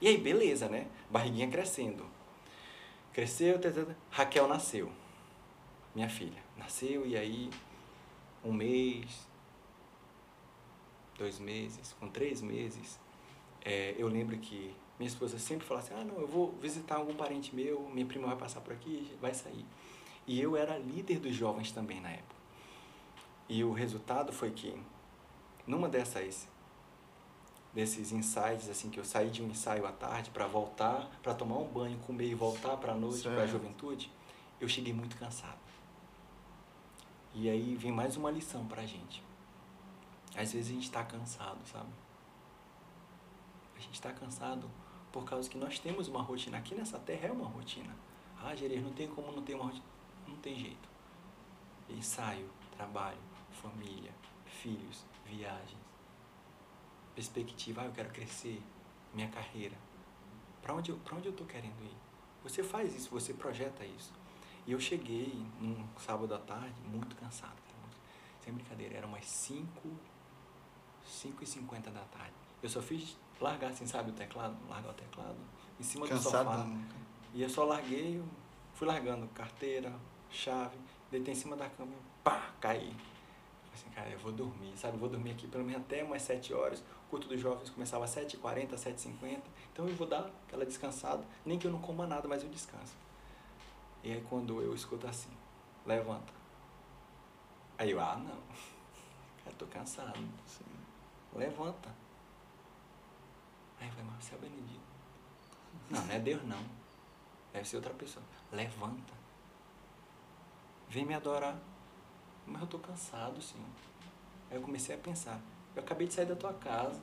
E 0.00 0.06
aí, 0.06 0.16
beleza, 0.16 0.68
né? 0.68 0.86
Barriguinha 1.10 1.48
crescendo. 1.48 2.06
Cresceu, 3.12 3.58
Raquel 4.08 4.46
nasceu. 4.46 4.88
Minha 5.92 6.08
filha. 6.08 6.40
Nasceu 6.56 7.04
e 7.04 7.16
aí, 7.16 7.50
um 8.44 8.52
mês, 8.52 9.26
dois 11.18 11.38
meses, 11.38 11.94
com 11.98 12.08
três 12.08 12.40
meses, 12.40 12.98
é, 13.64 13.94
eu 13.96 14.08
lembro 14.08 14.36
que 14.38 14.74
minha 14.98 15.08
esposa 15.08 15.38
sempre 15.38 15.66
falava 15.66 15.86
assim, 15.86 15.94
ah, 15.98 16.04
não, 16.04 16.20
eu 16.20 16.26
vou 16.26 16.52
visitar 16.60 16.96
algum 16.96 17.14
parente 17.14 17.54
meu, 17.54 17.88
minha 17.88 18.06
prima 18.06 18.26
vai 18.28 18.36
passar 18.36 18.60
por 18.60 18.72
aqui, 18.72 19.16
vai 19.20 19.34
sair. 19.34 19.64
E 20.26 20.40
eu 20.40 20.56
era 20.56 20.78
líder 20.78 21.18
dos 21.18 21.34
jovens 21.34 21.72
também 21.72 22.00
na 22.00 22.10
época. 22.10 22.34
E 23.48 23.62
o 23.62 23.72
resultado 23.72 24.32
foi 24.32 24.50
que, 24.50 24.74
numa 25.66 25.88
dessas 25.88 26.48
desses 27.74 28.12
insights 28.12 28.68
assim 28.68 28.88
que 28.88 29.00
eu 29.00 29.04
saí 29.04 29.30
de 29.30 29.42
um 29.42 29.48
ensaio 29.48 29.84
à 29.84 29.90
tarde 29.90 30.30
para 30.30 30.46
voltar, 30.46 31.10
para 31.20 31.34
tomar 31.34 31.58
um 31.58 31.66
banho, 31.66 31.98
comer 31.98 32.28
e 32.28 32.34
voltar 32.34 32.76
para 32.76 32.92
a 32.92 32.94
noite, 32.94 33.22
para 33.22 33.42
a 33.42 33.46
juventude, 33.46 34.10
eu 34.60 34.68
cheguei 34.68 34.92
muito 34.92 35.16
cansado. 35.16 35.58
E 37.34 37.50
aí 37.50 37.74
vem 37.74 37.90
mais 37.90 38.16
uma 38.16 38.30
lição 38.30 38.64
para 38.66 38.82
a 38.82 38.86
gente. 38.86 39.20
Às 40.36 40.52
vezes 40.52 40.70
a 40.70 40.74
gente 40.74 40.84
está 40.84 41.04
cansado, 41.04 41.58
sabe? 41.66 41.90
A 43.76 43.78
gente 43.78 43.94
está 43.94 44.12
cansado 44.12 44.68
por 45.12 45.24
causa 45.24 45.48
que 45.48 45.56
nós 45.56 45.78
temos 45.78 46.08
uma 46.08 46.22
rotina. 46.22 46.58
Aqui 46.58 46.74
nessa 46.74 46.98
terra 46.98 47.28
é 47.28 47.32
uma 47.32 47.46
rotina. 47.46 47.94
Ah, 48.42 48.54
Jerez, 48.54 48.82
não 48.82 48.92
tem 48.92 49.08
como 49.08 49.30
não 49.30 49.42
ter 49.42 49.54
uma 49.54 49.64
rotina. 49.64 49.84
Não 50.26 50.36
tem 50.36 50.58
jeito. 50.58 50.88
Ensaio, 51.88 52.48
trabalho, 52.76 53.18
família, 53.62 54.12
filhos, 54.44 55.04
viagens, 55.24 55.78
perspectiva. 57.14 57.82
Ah, 57.82 57.84
eu 57.84 57.92
quero 57.92 58.10
crescer, 58.10 58.60
minha 59.12 59.28
carreira. 59.28 59.76
Para 60.60 60.74
onde, 60.74 60.90
eu, 60.90 61.00
onde 61.12 61.26
eu 61.26 61.32
estou 61.32 61.46
querendo 61.46 61.80
ir? 61.84 61.96
Você 62.42 62.62
faz 62.62 62.94
isso, 62.94 63.10
você 63.10 63.32
projeta 63.32 63.84
isso. 63.84 64.12
E 64.66 64.72
eu 64.72 64.80
cheguei 64.80 65.46
num 65.60 65.86
sábado 65.98 66.34
à 66.34 66.38
tarde 66.38 66.80
muito 66.82 67.14
cansado. 67.16 67.64
Sem 68.44 68.52
brincadeira, 68.52 68.98
eram 68.98 69.08
umas 69.08 69.24
5, 69.24 69.88
5 71.06 71.42
e 71.42 71.46
50 71.46 71.90
da 71.90 72.00
tarde. 72.00 72.32
Eu 72.62 72.68
só 72.68 72.80
fiz 72.80 73.16
largar 73.40 73.70
assim, 73.70 73.86
sabe, 73.86 74.10
o 74.10 74.14
teclado, 74.14 74.56
largar 74.68 74.90
o 74.90 74.94
teclado, 74.94 75.36
em 75.78 75.82
cima 75.82 76.06
Cansado, 76.06 76.44
do 76.44 76.50
sofá. 76.50 76.66
E 77.34 77.42
eu 77.42 77.48
só 77.48 77.64
larguei, 77.64 78.22
fui 78.74 78.86
largando 78.86 79.26
carteira, 79.28 79.92
chave, 80.30 80.78
deitei 81.10 81.34
em 81.34 81.36
cima 81.36 81.56
da 81.56 81.68
cama 81.68 81.92
e 81.92 82.22
pá, 82.22 82.50
caí. 82.60 82.94
Assim, 83.72 83.90
cara, 83.90 84.08
eu 84.08 84.18
vou 84.18 84.32
dormir, 84.32 84.72
sabe? 84.76 84.94
Eu 84.94 85.00
vou 85.00 85.08
dormir 85.08 85.32
aqui 85.32 85.48
pelo 85.48 85.64
menos 85.64 85.82
até 85.82 86.04
umas 86.04 86.22
7 86.22 86.54
horas. 86.54 86.80
O 87.06 87.10
culto 87.10 87.28
dos 87.28 87.40
jovens 87.40 87.70
começava 87.70 88.04
às 88.04 88.14
7h40, 88.14 88.74
7h50. 88.74 89.40
Então 89.72 89.88
eu 89.88 89.94
vou 89.96 90.06
dar 90.06 90.30
aquela 90.46 90.64
descansada, 90.64 91.24
nem 91.44 91.58
que 91.58 91.66
eu 91.66 91.72
não 91.72 91.80
coma 91.80 92.06
nada, 92.06 92.28
mas 92.28 92.42
eu 92.42 92.48
descanso. 92.48 92.94
E 94.02 94.12
aí 94.12 94.24
quando 94.28 94.60
eu 94.62 94.74
escuto 94.74 95.06
assim, 95.06 95.30
levanta. 95.84 96.32
Aí 97.76 97.90
eu, 97.90 98.00
ah, 98.00 98.16
não. 98.16 98.38
Eu 99.46 99.52
tô 99.58 99.66
cansado. 99.66 100.18
Sim. 100.46 100.73
Levanta. 101.34 101.88
Aí 103.80 103.88
eu 103.88 103.92
falei, 103.92 104.10
é 104.32 104.36
Benedito. 104.36 104.80
Não, 105.90 106.04
não 106.04 106.14
é 106.14 106.18
Deus 106.18 106.42
não. 106.44 106.64
Deve 107.52 107.68
ser 107.68 107.76
outra 107.76 107.92
pessoa. 107.94 108.24
Levanta. 108.52 109.12
Vem 110.88 111.04
me 111.04 111.14
adorar. 111.14 111.56
Mas 112.46 112.60
eu 112.60 112.66
tô 112.68 112.78
cansado, 112.78 113.40
Senhor. 113.40 113.66
Aí 114.50 114.56
eu 114.56 114.62
comecei 114.62 114.94
a 114.94 114.98
pensar. 114.98 115.40
Eu 115.74 115.82
acabei 115.82 116.06
de 116.06 116.14
sair 116.14 116.26
da 116.26 116.36
tua 116.36 116.52
casa. 116.54 117.00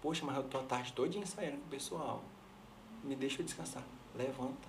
Poxa, 0.00 0.24
mas 0.24 0.36
eu 0.36 0.42
tô 0.44 0.58
a 0.58 0.62
tarde 0.62 0.92
toda 0.92 1.16
ensaiando 1.16 1.58
com 1.58 1.66
o 1.66 1.70
pessoal. 1.70 2.24
Me 3.04 3.14
deixa 3.14 3.42
descansar. 3.42 3.82
Levanta. 4.14 4.68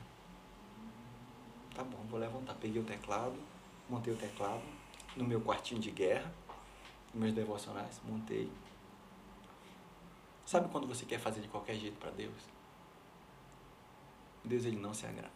Tá 1.73 1.83
bom, 1.83 1.97
vou 2.09 2.19
levantar. 2.19 2.53
Peguei 2.55 2.81
o 2.81 2.85
teclado, 2.85 3.35
montei 3.89 4.13
o 4.13 4.17
teclado 4.17 4.63
no 5.15 5.23
meu 5.23 5.41
quartinho 5.41 5.79
de 5.79 5.91
guerra, 5.91 6.31
meus 7.13 7.33
devocionais, 7.33 8.01
montei. 8.03 8.51
Sabe 10.45 10.69
quando 10.69 10.87
você 10.87 11.05
quer 11.05 11.19
fazer 11.19 11.41
de 11.41 11.47
qualquer 11.47 11.75
jeito 11.75 11.97
para 11.97 12.11
Deus? 12.11 12.49
Deus 14.43 14.65
ele 14.65 14.77
não 14.77 14.93
se 14.93 15.05
agrada. 15.05 15.31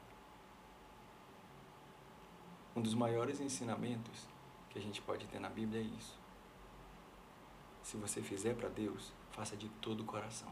Um 2.75 2.81
dos 2.81 2.93
maiores 2.93 3.39
ensinamentos 3.39 4.27
que 4.69 4.77
a 4.77 4.81
gente 4.81 5.01
pode 5.01 5.25
ter 5.27 5.39
na 5.39 5.49
Bíblia 5.49 5.81
é 5.81 5.83
isso. 5.83 6.19
Se 7.81 7.95
você 7.95 8.21
fizer 8.21 8.53
para 8.55 8.67
Deus, 8.67 9.13
faça 9.31 9.55
de 9.55 9.69
todo 9.81 10.01
o 10.01 10.05
coração. 10.05 10.51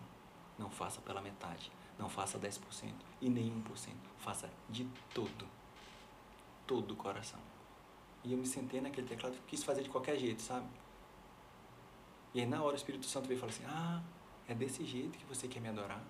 Não 0.57 0.69
faça 0.69 1.01
pela 1.01 1.21
metade. 1.21 1.71
Não 1.99 2.09
faça 2.09 2.39
10% 2.39 2.93
e 3.21 3.29
nem 3.29 3.51
1%. 3.51 3.91
Faça 4.17 4.49
de 4.69 4.87
todo. 5.13 5.47
Todo 6.65 6.91
o 6.91 6.95
coração. 6.95 7.39
E 8.23 8.31
eu 8.31 8.37
me 8.37 8.47
sentei 8.47 8.81
naquele 8.81 9.07
teclado 9.07 9.37
quis 9.45 9.63
fazer 9.63 9.83
de 9.83 9.89
qualquer 9.89 10.17
jeito, 10.17 10.41
sabe? 10.41 10.65
E 12.35 12.41
aí 12.41 12.45
na 12.45 12.61
hora 12.61 12.73
o 12.73 12.75
Espírito 12.75 13.05
Santo 13.05 13.29
veio 13.29 13.37
e 13.37 13.39
falou 13.39 13.55
assim: 13.55 13.63
Ah, 13.65 14.03
é 14.45 14.53
desse 14.53 14.83
jeito 14.83 15.17
que 15.17 15.23
você 15.23 15.47
quer 15.47 15.61
me 15.61 15.69
adorar? 15.69 16.03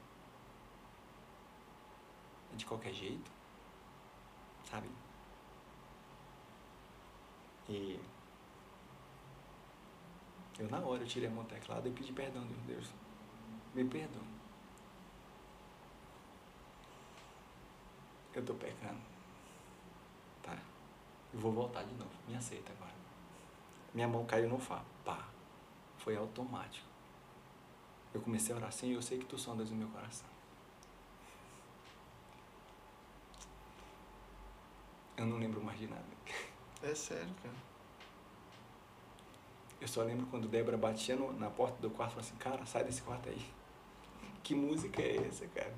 É 2.52 2.56
de 2.56 2.66
qualquer 2.66 2.94
jeito? 2.94 3.30
Sabe? 4.68 4.90
E 7.70 8.00
eu 10.58 10.68
na 10.68 10.80
hora 10.80 11.04
eu 11.04 11.08
tirei 11.08 11.30
do 11.30 11.44
teclado 11.44 11.88
e 11.88 11.92
pedi 11.92 12.12
perdão 12.12 12.42
a 12.42 12.68
Deus. 12.68 12.90
Me 13.76 13.86
perdoa. 13.86 14.24
Eu 18.34 18.42
estou 18.42 18.56
pecando. 18.56 19.00
Tá. 20.42 20.58
Eu 21.32 21.40
vou 21.40 21.52
voltar 21.52 21.84
de 21.84 21.94
novo. 21.94 22.12
Me 22.28 22.36
aceita 22.36 22.72
agora. 22.72 22.96
Minha 23.94 24.08
mão 24.08 24.26
caiu 24.26 24.50
no 24.50 24.58
Fá. 24.58 24.84
Pá. 25.06 25.35
Foi 26.06 26.16
automático. 26.16 26.86
Eu 28.14 28.22
comecei 28.22 28.54
a 28.54 28.58
orar 28.58 28.70
assim 28.70 28.92
e 28.92 28.94
eu 28.94 29.02
sei 29.02 29.18
que 29.18 29.26
tu 29.26 29.40
sondas 29.40 29.72
o 29.72 29.76
meu 29.76 29.88
coração. 29.88 30.28
Eu 35.18 35.26
não 35.26 35.38
lembro 35.38 35.64
mais 35.64 35.80
de 35.80 35.88
nada. 35.88 36.06
É 36.84 36.94
sério, 36.94 37.34
cara. 37.42 37.56
Eu 39.82 39.88
só 39.88 40.04
lembro 40.04 40.28
quando 40.28 40.48
Débora 40.48 40.78
batia 40.78 41.16
no, 41.16 41.34
na 41.34 41.50
porta 41.50 41.82
do 41.82 41.90
quarto 41.90 42.12
e 42.12 42.14
falou 42.14 42.28
assim, 42.28 42.38
cara, 42.38 42.64
sai 42.68 42.84
desse 42.84 43.02
quarto 43.02 43.28
aí. 43.28 43.44
Que 44.44 44.54
música 44.54 45.02
é 45.02 45.26
essa, 45.28 45.48
cara? 45.48 45.74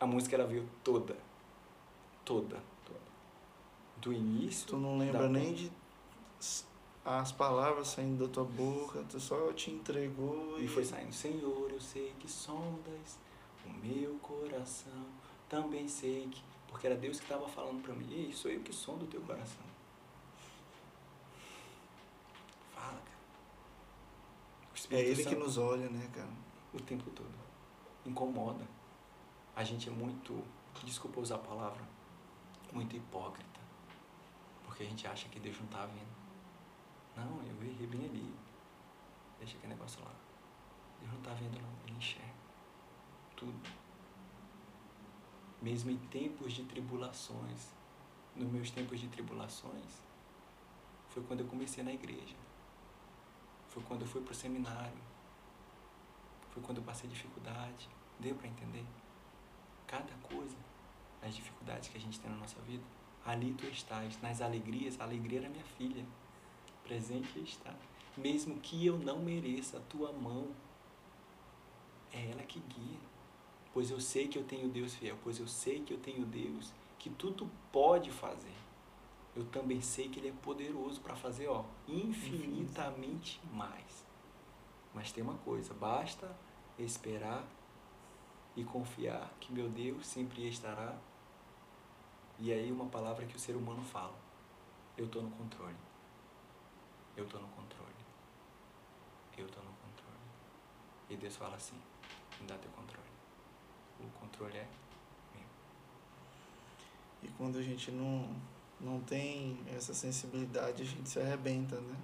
A 0.00 0.06
música 0.06 0.34
ela 0.34 0.48
veio 0.48 0.68
toda. 0.82 1.16
Toda, 2.24 2.60
toda. 2.84 3.00
Do 3.98 4.12
início. 4.12 4.66
Tu 4.66 4.76
não 4.76 4.98
lembra 4.98 5.28
nem 5.28 5.54
de 5.54 5.70
as 7.04 7.32
palavras 7.32 7.88
saindo 7.88 8.26
da 8.26 8.32
tua 8.32 8.44
boca, 8.44 9.04
tu 9.08 9.20
só 9.20 9.52
te 9.52 9.70
entregou 9.70 10.58
e... 10.58 10.64
e 10.64 10.68
foi 10.68 10.84
saindo. 10.84 11.12
Senhor, 11.12 11.70
eu 11.70 11.80
sei 11.80 12.14
que 12.18 12.30
sondas 12.30 13.18
o 13.66 13.86
meu 13.86 14.14
coração, 14.16 15.06
também 15.48 15.88
sei 15.88 16.28
que. 16.28 16.42
Porque 16.68 16.86
era 16.86 16.96
Deus 16.96 17.18
que 17.18 17.24
estava 17.24 17.48
falando 17.48 17.82
para 17.82 17.94
mim, 17.94 18.06
ei, 18.10 18.32
sou 18.32 18.50
eu 18.50 18.60
que 18.60 18.72
som 18.72 18.96
do 18.96 19.06
teu 19.06 19.20
coração. 19.20 19.64
é 24.90 25.00
Ele 25.00 25.22
Santo, 25.22 25.28
que 25.36 25.42
nos 25.42 25.56
olha, 25.56 25.88
né, 25.88 26.08
cara? 26.12 26.28
O 26.72 26.80
tempo 26.80 27.10
todo. 27.10 27.32
Incomoda. 28.04 28.66
A 29.54 29.64
gente 29.64 29.88
é 29.88 29.92
muito, 29.92 30.42
desculpa 30.82 31.20
usar 31.20 31.36
a 31.36 31.38
palavra, 31.38 31.82
muito 32.72 32.96
hipócrita. 32.96 33.60
Porque 34.64 34.82
a 34.82 34.86
gente 34.86 35.06
acha 35.06 35.28
que 35.28 35.38
Deus 35.38 35.56
não 35.58 35.66
está 35.66 35.86
vendo. 35.86 36.23
Não, 37.16 37.42
eu 37.42 37.62
errei 37.62 37.86
bem 37.86 38.04
ali. 38.04 38.34
Deixa 39.38 39.56
aquele 39.56 39.74
negócio 39.74 40.02
lá. 40.04 40.12
Deus 41.00 41.12
não 41.12 41.18
está 41.18 41.34
vendo 41.34 41.60
não, 41.60 41.70
Ele 41.86 41.96
enxerga. 41.96 42.34
Tudo. 43.36 43.68
Mesmo 45.60 45.90
em 45.90 45.98
tempos 46.08 46.52
de 46.52 46.64
tribulações, 46.64 47.72
nos 48.34 48.50
meus 48.50 48.70
tempos 48.70 49.00
de 49.00 49.08
tribulações, 49.08 50.02
foi 51.08 51.22
quando 51.22 51.40
eu 51.40 51.46
comecei 51.46 51.84
na 51.84 51.92
igreja. 51.92 52.36
Foi 53.68 53.82
quando 53.82 54.02
eu 54.02 54.08
fui 54.08 54.20
para 54.22 54.32
o 54.32 54.34
seminário. 54.34 55.02
Foi 56.50 56.62
quando 56.62 56.78
eu 56.78 56.84
passei 56.84 57.08
dificuldade. 57.08 57.88
Deu 58.18 58.34
para 58.34 58.48
entender? 58.48 58.84
Cada 59.86 60.12
coisa, 60.22 60.56
as 61.22 61.34
dificuldades 61.34 61.88
que 61.88 61.96
a 61.96 62.00
gente 62.00 62.18
tem 62.20 62.30
na 62.30 62.36
nossa 62.36 62.60
vida, 62.62 62.84
ali 63.24 63.52
tu 63.54 63.66
estás. 63.66 64.20
Nas 64.20 64.40
alegrias, 64.40 65.00
a 65.00 65.04
alegria 65.04 65.40
era 65.40 65.48
minha 65.48 65.64
filha. 65.64 66.04
Presente 66.84 67.40
está. 67.40 67.74
Mesmo 68.16 68.60
que 68.60 68.86
eu 68.86 68.98
não 68.98 69.18
mereça 69.18 69.78
a 69.78 69.80
tua 69.80 70.12
mão, 70.12 70.48
é 72.12 72.30
ela 72.30 72.42
que 72.42 72.60
guia. 72.60 73.00
Pois 73.72 73.90
eu 73.90 74.00
sei 74.00 74.28
que 74.28 74.38
eu 74.38 74.44
tenho 74.44 74.68
Deus 74.68 74.94
fiel, 74.94 75.18
pois 75.24 75.40
eu 75.40 75.48
sei 75.48 75.80
que 75.80 75.92
eu 75.92 75.98
tenho 75.98 76.24
Deus 76.24 76.72
que 76.98 77.10
tudo 77.10 77.50
pode 77.72 78.10
fazer 78.10 78.54
eu 79.36 79.44
também 79.46 79.80
sei 79.80 80.08
que 80.08 80.20
Ele 80.20 80.28
é 80.28 80.32
poderoso 80.32 81.00
para 81.00 81.16
fazer 81.16 81.48
ó, 81.48 81.64
infinitamente 81.88 83.40
mais. 83.52 84.04
Mas 84.94 85.10
tem 85.10 85.24
uma 85.24 85.36
coisa, 85.38 85.74
basta 85.74 86.34
esperar 86.78 87.44
e 88.54 88.62
confiar 88.64 89.34
que 89.40 89.52
meu 89.52 89.68
Deus 89.68 90.06
sempre 90.06 90.46
estará. 90.48 90.96
E 92.38 92.52
aí 92.52 92.70
uma 92.70 92.86
palavra 92.86 93.26
que 93.26 93.34
o 93.34 93.38
ser 93.38 93.56
humano 93.56 93.82
fala. 93.82 94.14
Eu 94.96 95.06
estou 95.06 95.22
no 95.22 95.30
controle. 95.30 95.74
Eu 97.16 97.24
estou 97.24 97.40
no 97.40 97.48
controle. 97.48 97.94
Eu 99.36 99.46
estou 99.46 99.62
no 99.62 99.70
controle. 99.70 100.18
E 101.10 101.16
Deus 101.16 101.36
fala 101.36 101.56
assim, 101.56 101.80
Me 102.40 102.46
dá 102.46 102.56
teu 102.58 102.70
controle. 102.72 103.08
O 104.00 104.08
controle 104.18 104.56
é 104.56 104.68
meu. 105.34 105.46
E 107.22 107.28
quando 107.36 107.58
a 107.58 107.62
gente 107.62 107.90
não, 107.90 108.28
não 108.80 109.00
tem 109.00 109.58
essa 109.74 109.94
sensibilidade, 109.94 110.82
a 110.82 110.86
gente 110.86 111.08
se 111.08 111.20
arrebenta, 111.20 111.80
né? 111.80 111.96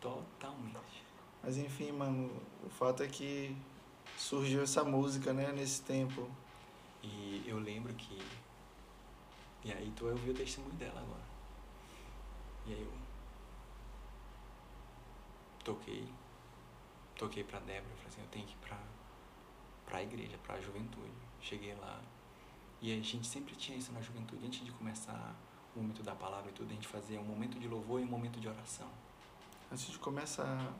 Totalmente. 0.00 1.02
Mas 1.42 1.56
enfim, 1.56 1.92
mano, 1.92 2.30
o 2.64 2.68
fato 2.68 3.02
é 3.02 3.08
que 3.08 3.56
surgiu 4.16 4.62
essa 4.62 4.84
música, 4.84 5.32
né, 5.32 5.52
nesse 5.52 5.82
tempo. 5.82 6.28
E 7.02 7.44
eu 7.46 7.58
lembro 7.58 7.94
que. 7.94 8.20
E 9.64 9.72
aí 9.72 9.92
tu 9.96 10.04
vai 10.04 10.12
ouvir 10.12 10.30
o 10.30 10.34
testemunho 10.34 10.74
dela 10.74 11.00
agora. 11.00 11.24
E 12.66 12.74
aí 12.74 12.82
eu. 12.82 13.07
Toquei. 15.68 16.08
Toquei 17.16 17.44
pra 17.44 17.58
Débora. 17.60 17.94
Falei 17.96 18.08
assim: 18.08 18.20
eu 18.22 18.28
tenho 18.28 18.46
que 18.46 18.54
ir 18.54 18.58
pra, 18.58 18.78
pra 19.84 20.02
igreja, 20.02 20.38
pra 20.38 20.58
juventude. 20.58 21.12
Cheguei 21.42 21.74
lá. 21.74 22.00
E 22.80 22.90
a 22.90 23.02
gente 23.02 23.26
sempre 23.26 23.54
tinha 23.54 23.76
isso 23.76 23.92
na 23.92 24.00
juventude. 24.00 24.46
Antes 24.46 24.64
de 24.64 24.72
começar 24.72 25.36
o 25.76 25.80
momento 25.80 26.02
da 26.02 26.14
palavra 26.14 26.50
e 26.50 26.54
tudo, 26.54 26.70
a 26.70 26.74
gente 26.74 26.88
fazia 26.88 27.20
um 27.20 27.24
momento 27.24 27.58
de 27.58 27.68
louvor 27.68 28.00
e 28.00 28.04
um 28.04 28.08
momento 28.08 28.40
de 28.40 28.48
oração. 28.48 28.88
Antes 29.70 29.88
de 29.88 29.98
começar 29.98 30.72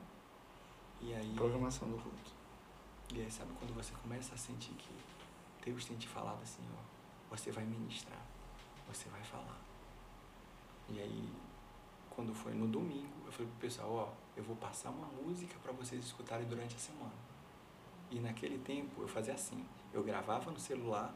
E 0.99 1.13
aí. 1.13 1.33
a 1.33 1.35
programação 1.35 1.87
do 1.87 1.97
culto. 2.01 2.31
E 3.13 3.21
aí, 3.21 3.29
sabe 3.31 3.51
quando 3.59 3.75
você 3.75 3.93
começa 4.01 4.33
a 4.33 4.37
sentir 4.37 4.73
que 4.73 4.89
Deus 5.63 5.85
tem 5.85 5.97
te 5.97 6.07
falado 6.07 6.41
assim, 6.41 6.63
ó, 6.75 7.35
você 7.35 7.51
vai 7.51 7.63
ministrar, 7.63 8.21
você 8.87 9.07
vai 9.09 9.23
falar. 9.23 9.59
E 10.87 10.99
aí, 10.99 11.29
quando 12.09 12.33
foi 12.33 12.53
no 12.53 12.67
domingo, 12.67 13.13
eu 13.25 13.31
falei 13.31 13.47
pro 13.47 13.59
pessoal, 13.61 13.91
ó, 13.91 14.13
eu 14.39 14.43
vou 14.45 14.55
passar 14.55 14.89
uma 14.89 15.07
música 15.07 15.53
para 15.61 15.73
vocês 15.73 16.03
escutarem 16.03 16.47
durante 16.47 16.73
a 16.73 16.79
semana. 16.79 17.11
E 18.09 18.21
naquele 18.21 18.57
tempo 18.59 19.01
eu 19.01 19.07
fazia 19.07 19.33
assim, 19.33 19.65
eu 19.93 20.01
gravava 20.01 20.49
no 20.49 20.57
celular, 20.59 21.13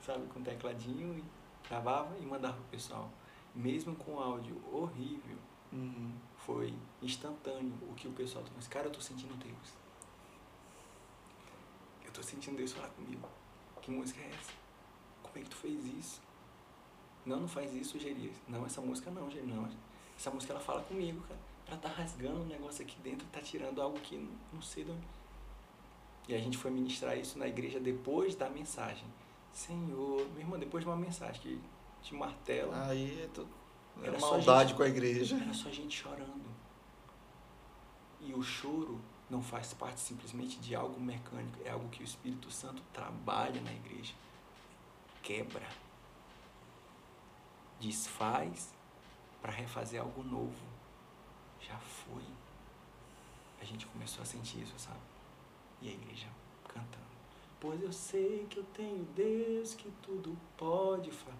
sabe, 0.00 0.26
com 0.28 0.42
tecladinho, 0.42 1.18
e 1.18 1.24
gravava 1.68 2.16
e 2.18 2.22
mandava 2.24 2.54
pro 2.54 2.64
pessoal. 2.64 3.10
Mesmo 3.54 3.94
com 3.94 4.18
áudio 4.18 4.56
horrível, 4.72 5.36
Uhum. 5.70 6.12
foi 6.36 6.74
instantâneo 7.00 7.72
o 7.90 7.94
que 7.94 8.06
o 8.08 8.12
pessoal 8.12 8.44
falou. 8.44 8.60
Cara, 8.68 8.86
eu 8.86 8.92
tô 8.92 9.00
sentindo 9.00 9.34
Deus. 9.36 9.74
Eu 12.04 12.12
tô 12.12 12.22
sentindo 12.22 12.56
Deus 12.56 12.72
falar 12.72 12.88
comigo. 12.88 13.28
Que 13.82 13.90
música 13.90 14.20
é 14.20 14.28
essa? 14.30 14.52
Como 15.22 15.38
é 15.38 15.40
que 15.42 15.48
tu 15.50 15.56
fez 15.56 15.84
isso? 15.86 16.20
Não, 17.24 17.40
não 17.40 17.48
faz 17.48 17.72
isso, 17.74 17.98
Gerias. 17.98 18.36
Não, 18.48 18.64
essa 18.66 18.80
música 18.80 19.10
não, 19.10 19.30
Gerias. 19.30 19.54
Não. 19.56 19.91
Essa 20.22 20.30
música 20.30 20.52
ela 20.52 20.62
fala 20.62 20.80
comigo, 20.82 21.20
cara. 21.22 21.40
Ela 21.66 21.76
tá 21.78 21.88
rasgando 21.88 22.42
um 22.42 22.46
negócio 22.46 22.84
aqui 22.84 22.96
dentro, 23.00 23.26
tá 23.32 23.40
tirando 23.40 23.82
algo 23.82 23.98
que 23.98 24.16
não, 24.16 24.30
não 24.52 24.62
sei 24.62 24.84
de 24.84 24.92
onde. 24.92 25.04
E 26.28 26.34
a 26.36 26.38
gente 26.38 26.56
foi 26.56 26.70
ministrar 26.70 27.18
isso 27.18 27.36
na 27.40 27.48
igreja 27.48 27.80
depois 27.80 28.36
da 28.36 28.48
mensagem. 28.48 29.04
Senhor, 29.50 30.24
meu 30.30 30.38
irmão, 30.38 30.60
depois 30.60 30.84
de 30.84 30.88
uma 30.88 30.96
mensagem 30.96 31.42
que 31.42 31.60
te 32.04 32.14
martela. 32.14 32.86
Aí 32.88 33.20
é, 33.20 33.26
to- 33.34 33.48
é 34.00 34.06
Era 34.06 34.18
maldade 34.20 34.68
gente- 34.68 34.76
com 34.76 34.84
a 34.84 34.88
igreja. 34.88 35.36
Era 35.42 35.52
só 35.54 35.68
gente 35.70 35.98
chorando. 36.00 36.52
E 38.20 38.32
o 38.32 38.42
choro 38.44 39.00
não 39.28 39.42
faz 39.42 39.74
parte 39.74 39.98
simplesmente 39.98 40.56
de 40.60 40.72
algo 40.72 41.00
mecânico, 41.00 41.58
é 41.64 41.70
algo 41.70 41.88
que 41.88 42.00
o 42.00 42.04
Espírito 42.04 42.48
Santo 42.48 42.80
trabalha 42.92 43.60
na 43.60 43.72
igreja. 43.72 44.14
Quebra. 45.20 45.66
Desfaz 47.80 48.72
para 49.42 49.52
refazer 49.52 50.00
algo 50.00 50.22
novo. 50.22 50.64
Já 51.60 51.76
foi. 51.78 52.22
A 53.60 53.64
gente 53.64 53.86
começou 53.86 54.22
a 54.22 54.24
sentir 54.24 54.62
isso, 54.62 54.78
sabe? 54.78 55.00
E 55.80 55.88
a 55.88 55.92
igreja 55.92 56.28
cantando. 56.68 57.02
Pois 57.60 57.82
eu 57.82 57.92
sei 57.92 58.46
que 58.48 58.58
eu 58.58 58.64
tenho 58.72 59.04
Deus 59.16 59.74
que 59.74 59.90
tudo 60.02 60.36
pode 60.56 61.10
fazer. 61.10 61.36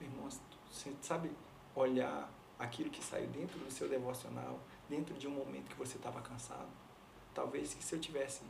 Meu 0.00 0.10
irmão, 0.10 0.28
você 0.70 0.94
sabe 1.00 1.30
olhar 1.74 2.28
aquilo 2.58 2.90
que 2.90 3.02
saiu 3.02 3.28
dentro 3.28 3.58
do 3.58 3.70
seu 3.70 3.88
devocional, 3.88 4.58
dentro 4.88 5.14
de 5.14 5.26
um 5.26 5.30
momento 5.30 5.70
que 5.70 5.76
você 5.76 5.96
estava 5.96 6.20
cansado. 6.20 6.68
Talvez 7.34 7.74
que 7.74 7.84
se 7.84 7.94
eu 7.94 8.00
tivesse 8.00 8.42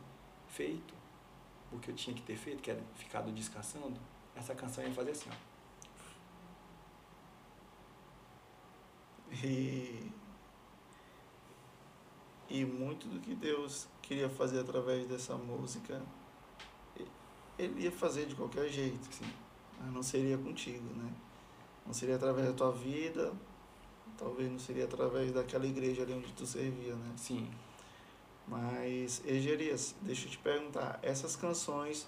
feito 0.47 0.93
o 1.71 1.79
que 1.79 1.89
eu 1.89 1.95
tinha 1.95 2.15
que 2.15 2.21
ter 2.21 2.35
feito, 2.35 2.61
que 2.61 2.69
era 2.69 2.81
ficado 2.95 3.31
descansando, 3.31 3.99
essa 4.35 4.53
canção 4.53 4.83
ia 4.83 4.93
fazer 4.93 5.11
assim, 5.11 5.29
ó. 5.29 5.52
E, 9.41 10.11
e 12.49 12.65
muito 12.65 13.07
do 13.07 13.19
que 13.19 13.33
Deus 13.33 13.87
queria 14.01 14.29
fazer 14.29 14.59
através 14.59 15.07
dessa 15.07 15.35
música, 15.35 16.01
Ele 17.57 17.83
ia 17.83 17.91
fazer 17.91 18.25
de 18.25 18.35
qualquer 18.35 18.69
jeito, 18.69 19.09
Assim, 19.09 19.31
mas 19.79 19.91
não 19.93 20.03
seria 20.03 20.37
contigo, 20.37 20.93
né? 20.95 21.11
Não 21.85 21.93
seria 21.93 22.15
através 22.15 22.47
da 22.47 22.53
tua 22.53 22.71
vida, 22.71 23.33
talvez 24.17 24.49
não 24.51 24.59
seria 24.59 24.85
através 24.85 25.31
daquela 25.31 25.65
igreja 25.65 26.03
ali 26.03 26.13
onde 26.13 26.31
tu 26.33 26.45
servia, 26.45 26.95
né? 26.95 27.13
sim, 27.17 27.49
Mas, 28.47 29.21
Egerias, 29.25 29.95
deixa 30.01 30.27
eu 30.27 30.31
te 30.31 30.37
perguntar, 30.37 30.99
essas 31.01 31.35
canções 31.35 32.07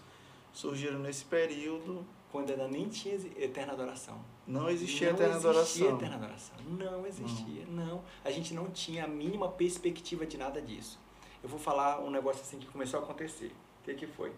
surgiram 0.54 1.00
nesse 1.00 1.26
período, 1.26 2.06
quando 2.32 2.52
ainda 2.52 2.68
nem 2.68 2.88
tinha 2.90 3.16
eterna 3.38 3.74
adoração. 3.74 4.20
Não 4.48 4.70
existia 4.70 5.08
não 5.08 5.16
eterna 5.16 5.36
existia 5.36 5.50
adoração. 5.50 5.96
eterna 5.96 6.16
adoração. 6.16 6.56
Não 6.68 7.08
existia, 7.08 7.66
não. 7.68 8.04
A 8.24 8.32
gente 8.32 8.54
não 8.54 8.70
tinha 8.70 9.06
a 9.06 9.08
mínima 9.08 9.50
perspectiva 9.50 10.26
de 10.26 10.38
nada 10.38 10.62
disso. 10.62 11.00
Eu 11.42 11.50
vou 11.50 11.60
falar 11.60 12.00
um 12.00 12.10
negócio 12.10 12.42
assim 12.42 12.60
que 12.60 12.68
começou 12.68 13.00
a 13.00 13.04
acontecer. 13.04 13.52
O 13.82 13.86
que, 13.86 13.94
que 13.94 14.08
foi? 14.08 14.32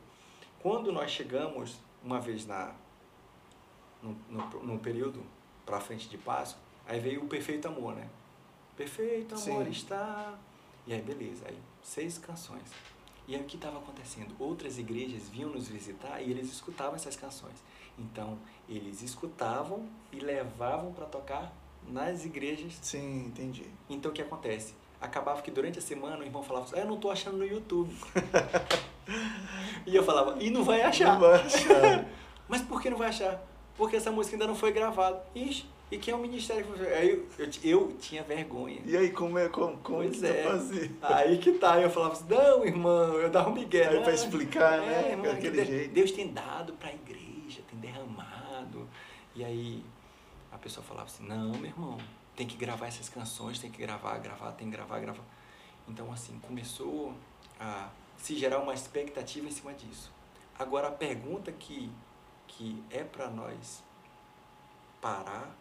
Quando 0.62 0.92
nós 0.92 1.12
chegamos, 1.12 1.78
uma 2.04 2.20
vez 2.20 2.46
na 2.46 2.74
no, 4.02 4.16
no, 4.30 4.64
no 4.64 4.80
período 4.80 5.24
para 5.66 5.80
frente 5.80 6.08
de 6.08 6.18
Páscoa, 6.18 6.62
aí 6.86 7.00
veio 7.00 7.24
o 7.24 7.28
Perfeito 7.28 7.68
Amor, 7.68 7.96
né? 7.96 8.08
Perfeito 8.76 9.36
Amor 9.36 9.66
Sim. 9.66 9.72
está... 9.72 10.38
E 10.86 10.94
aí, 10.94 11.02
beleza. 11.02 11.46
Aí, 11.48 11.58
seis 11.82 12.18
canções. 12.18 12.70
E 13.28 13.36
aí, 13.36 13.42
o 13.42 13.44
que 13.44 13.58
estava 13.58 13.78
acontecendo? 13.78 14.34
Outras 14.40 14.78
igrejas 14.78 15.28
vinham 15.28 15.50
nos 15.50 15.68
visitar 15.68 16.22
e 16.22 16.32
eles 16.32 16.50
escutavam 16.50 16.96
essas 16.96 17.16
canções. 17.18 17.62
Então, 18.00 18.38
eles 18.70 19.02
escutavam 19.02 19.86
e 20.14 20.20
levavam 20.20 20.94
para 20.94 21.06
tocar 21.06 21.54
nas 21.90 22.24
igrejas. 22.24 22.80
Sim, 22.82 23.26
entendi. 23.26 23.66
Então, 23.90 24.12
o 24.12 24.14
que 24.14 24.22
acontece? 24.22 24.76
Acabava 25.02 25.42
que 25.42 25.52
durante 25.52 25.78
a 25.78 25.82
semana 25.82 26.20
o 26.20 26.24
irmão 26.24 26.42
falava 26.42 26.66
assim, 26.66 26.78
ah, 26.78 26.80
eu 26.80 26.88
não 26.88 26.98
tô 26.98 27.12
achando 27.12 27.38
no 27.38 27.46
YouTube. 27.46 27.94
e 29.86 29.96
eu 29.96 30.04
falava, 30.04 30.42
e 30.42 30.50
não 30.50 30.64
vai 30.64 30.82
achar. 30.82 31.14
Não 31.14 31.20
vai 31.20 31.42
achar. 31.42 32.06
Mas 32.48 32.62
por 32.62 32.82
que 32.82 32.90
não 32.90 32.98
vai 32.98 33.10
achar? 33.10 33.44
Porque 33.76 33.98
essa 33.98 34.10
música 34.10 34.36
ainda 34.36 34.48
não 34.48 34.56
foi 34.56 34.72
gravada. 34.72 35.22
Ixi, 35.36 35.66
e 35.92 35.98
quem 35.98 36.14
é 36.14 36.18
o 36.18 36.20
ministério? 36.20 36.66
Aí 36.98 37.10
eu, 37.12 37.28
eu, 37.40 37.50
eu 37.64 37.98
tinha 37.98 38.24
vergonha. 38.24 38.82
E 38.86 38.96
aí, 38.98 39.12
como 39.12 39.38
é, 39.38 39.48
como, 39.50 39.78
como 39.78 39.98
Pois 40.00 40.20
tu 40.20 40.26
é. 40.26 40.44
fazia? 40.44 40.92
Aí 41.02 41.38
que 41.38 41.54
tá, 41.54 41.80
eu 41.82 41.90
falava 41.90 42.14
assim, 42.14 42.26
não, 42.30 42.66
irmão, 42.66 43.14
eu 43.14 43.30
dava 43.30 43.50
um 43.50 43.54
migué. 43.54 43.88
Aí 43.88 44.00
pra 44.02 44.12
"Ah, 44.12 44.16
explicar, 44.16 44.82
né, 44.82 45.12
irmão, 45.12 45.26
daquele 45.34 45.58
que 45.58 45.62
de- 45.66 45.72
jeito. 45.72 45.94
Deus 45.94 46.12
tem 46.12 46.32
dado 46.34 46.74
pra 46.74 46.92
igreja, 46.94 47.62
tem 47.70 47.80
derramado. 47.80 48.88
E 49.36 49.44
aí 49.46 49.84
a 50.52 50.58
pessoa 50.58 50.84
falava 50.86 51.06
assim, 51.08 51.26
não, 51.26 51.52
meu 51.52 51.66
irmão, 51.70 51.98
tem 52.36 52.46
que 52.48 52.58
gravar 52.58 52.88
essas 52.88 53.08
canções, 53.10 53.58
tem 53.60 53.72
que 53.72 53.80
gravar, 53.82 54.18
gravar, 54.20 54.52
tem 54.54 54.70
que 54.70 54.76
gravar, 54.76 55.00
gravar. 55.00 55.24
Então, 55.88 56.12
assim, 56.12 56.38
começou 56.40 57.14
a 57.60 57.90
se 58.18 58.36
gerar 58.36 58.60
uma 58.60 58.74
expectativa 58.74 59.48
em 59.48 59.52
cima 59.52 59.74
disso. 59.74 60.12
Agora, 60.60 60.88
a 60.90 60.92
pergunta 60.92 61.52
que, 61.52 61.90
que 62.48 62.84
é 62.90 63.04
para 63.04 63.30
nós 63.30 63.82
parar, 65.00 65.56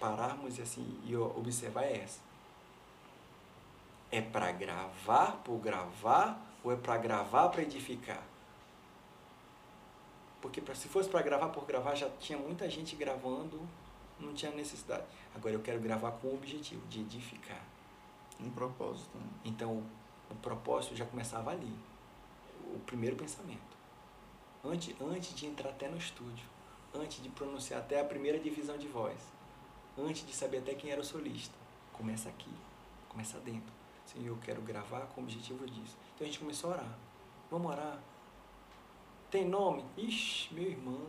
pararmos 0.00 0.58
e 0.58 0.62
assim, 0.62 0.98
e 1.04 1.14
observar 1.14 1.84
é 1.84 1.98
essa. 1.98 2.20
É 4.10 4.20
para 4.20 4.50
gravar 4.50 5.36
por 5.44 5.58
gravar 5.58 6.40
ou 6.64 6.72
é 6.72 6.76
para 6.76 6.96
gravar 6.96 7.48
para 7.50 7.62
edificar? 7.62 8.22
Porque 10.40 10.60
pra, 10.60 10.74
se 10.74 10.88
fosse 10.88 11.08
para 11.08 11.22
gravar 11.22 11.50
por 11.50 11.64
gravar, 11.66 11.94
já 11.94 12.08
tinha 12.18 12.38
muita 12.38 12.68
gente 12.68 12.96
gravando, 12.96 13.60
não 14.18 14.32
tinha 14.32 14.50
necessidade. 14.50 15.04
Agora 15.34 15.54
eu 15.54 15.60
quero 15.60 15.78
gravar 15.80 16.12
com 16.12 16.28
o 16.28 16.34
objetivo 16.34 16.84
de 16.88 17.00
edificar. 17.00 17.62
Um 18.40 18.50
propósito, 18.50 19.16
né? 19.18 19.28
Então 19.44 19.74
o, 19.74 19.86
o 20.30 20.34
propósito 20.36 20.96
já 20.96 21.04
começava 21.04 21.50
ali. 21.50 21.72
O 22.74 22.78
primeiro 22.80 23.16
pensamento. 23.16 23.78
Antes, 24.64 24.94
antes 25.00 25.34
de 25.34 25.46
entrar 25.46 25.70
até 25.70 25.88
no 25.88 25.96
estúdio, 25.96 26.46
antes 26.94 27.22
de 27.22 27.28
pronunciar 27.28 27.80
até 27.80 28.00
a 28.00 28.04
primeira 28.04 28.38
divisão 28.38 28.76
de 28.78 28.88
voz, 28.88 29.18
antes 29.98 30.26
de 30.26 30.34
saber 30.34 30.58
até 30.58 30.74
quem 30.74 30.90
era 30.90 31.00
o 31.00 31.04
solista, 31.04 31.54
começa 31.92 32.28
aqui, 32.28 32.50
começa 33.08 33.38
dentro. 33.40 33.72
Senhor, 34.06 34.26
eu 34.28 34.38
quero 34.42 34.60
gravar 34.62 35.00
com 35.14 35.20
o 35.20 35.24
objetivo 35.24 35.66
disso. 35.66 35.96
Então 36.14 36.24
a 36.26 36.30
gente 36.30 36.38
começou 36.40 36.70
a 36.70 36.74
orar. 36.74 36.98
Vamos 37.50 37.70
orar. 37.70 37.98
Tem 39.30 39.44
nome? 39.44 39.84
Ixi, 39.96 40.52
meu 40.52 40.64
irmão. 40.70 41.06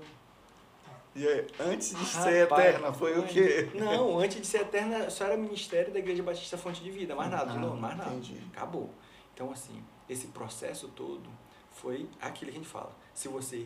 E 1.16 1.28
aí, 1.28 1.48
antes 1.60 1.90
de 1.94 2.06
ser 2.06 2.44
Rapaz, 2.44 2.66
eterna, 2.68 2.94
foi 2.94 3.20
o 3.20 3.24
quê? 3.28 3.70
Não, 3.74 4.20
antes 4.22 4.40
de 4.40 4.48
ser 4.48 4.62
eterna, 4.62 5.10
só 5.10 5.26
era 5.26 5.36
ministério 5.36 5.92
da 5.92 6.00
Igreja 6.00 6.24
Batista 6.24 6.58
Fonte 6.58 6.82
de 6.82 6.90
Vida, 6.92 7.16
mais 7.16 7.30
nada, 7.30 7.52
de 7.52 7.58
Ah, 7.58 7.60
novo, 7.62 7.76
mais 7.78 7.98
nada. 7.98 8.12
entendi. 8.12 8.42
Acabou. 8.56 8.90
Então, 9.34 9.52
assim, 9.52 9.84
esse 10.08 10.28
processo 10.28 10.88
todo 10.90 11.30
foi 11.72 12.08
aquilo 12.22 12.52
que 12.52 12.58
a 12.58 12.60
gente 12.62 12.70
fala. 12.70 12.96
Se 13.14 13.28
você 13.28 13.66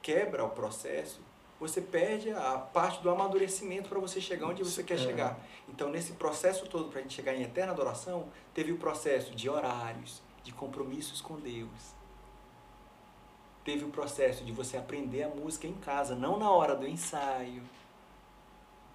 quebra 0.00 0.44
o 0.44 0.50
processo, 0.50 1.20
você 1.58 1.80
perde 1.80 2.30
a 2.30 2.58
parte 2.58 3.02
do 3.02 3.10
amadurecimento 3.10 3.88
para 3.88 3.98
você 3.98 4.20
chegar 4.20 4.48
onde 4.48 4.62
você 4.62 4.82
quer 4.82 4.94
É. 4.94 4.98
chegar. 4.98 5.40
Então, 5.68 5.88
nesse 5.88 6.12
processo 6.12 6.66
todo, 6.66 6.90
para 6.90 7.00
a 7.00 7.02
gente 7.02 7.14
chegar 7.14 7.34
em 7.34 7.42
eterna 7.42 7.72
adoração, 7.72 8.28
teve 8.52 8.72
o 8.72 8.76
processo 8.76 9.34
de 9.34 9.48
horários, 9.48 10.22
de 10.42 10.52
compromissos 10.52 11.20
com 11.20 11.36
Deus. 11.40 11.96
Teve 13.64 13.84
o 13.84 13.88
processo 13.88 14.44
de 14.44 14.52
você 14.52 14.76
aprender 14.76 15.24
a 15.24 15.28
música 15.28 15.66
em 15.66 15.74
casa, 15.74 16.14
não 16.14 16.38
na 16.38 16.50
hora 16.50 16.76
do 16.76 16.86
ensaio. 16.86 17.62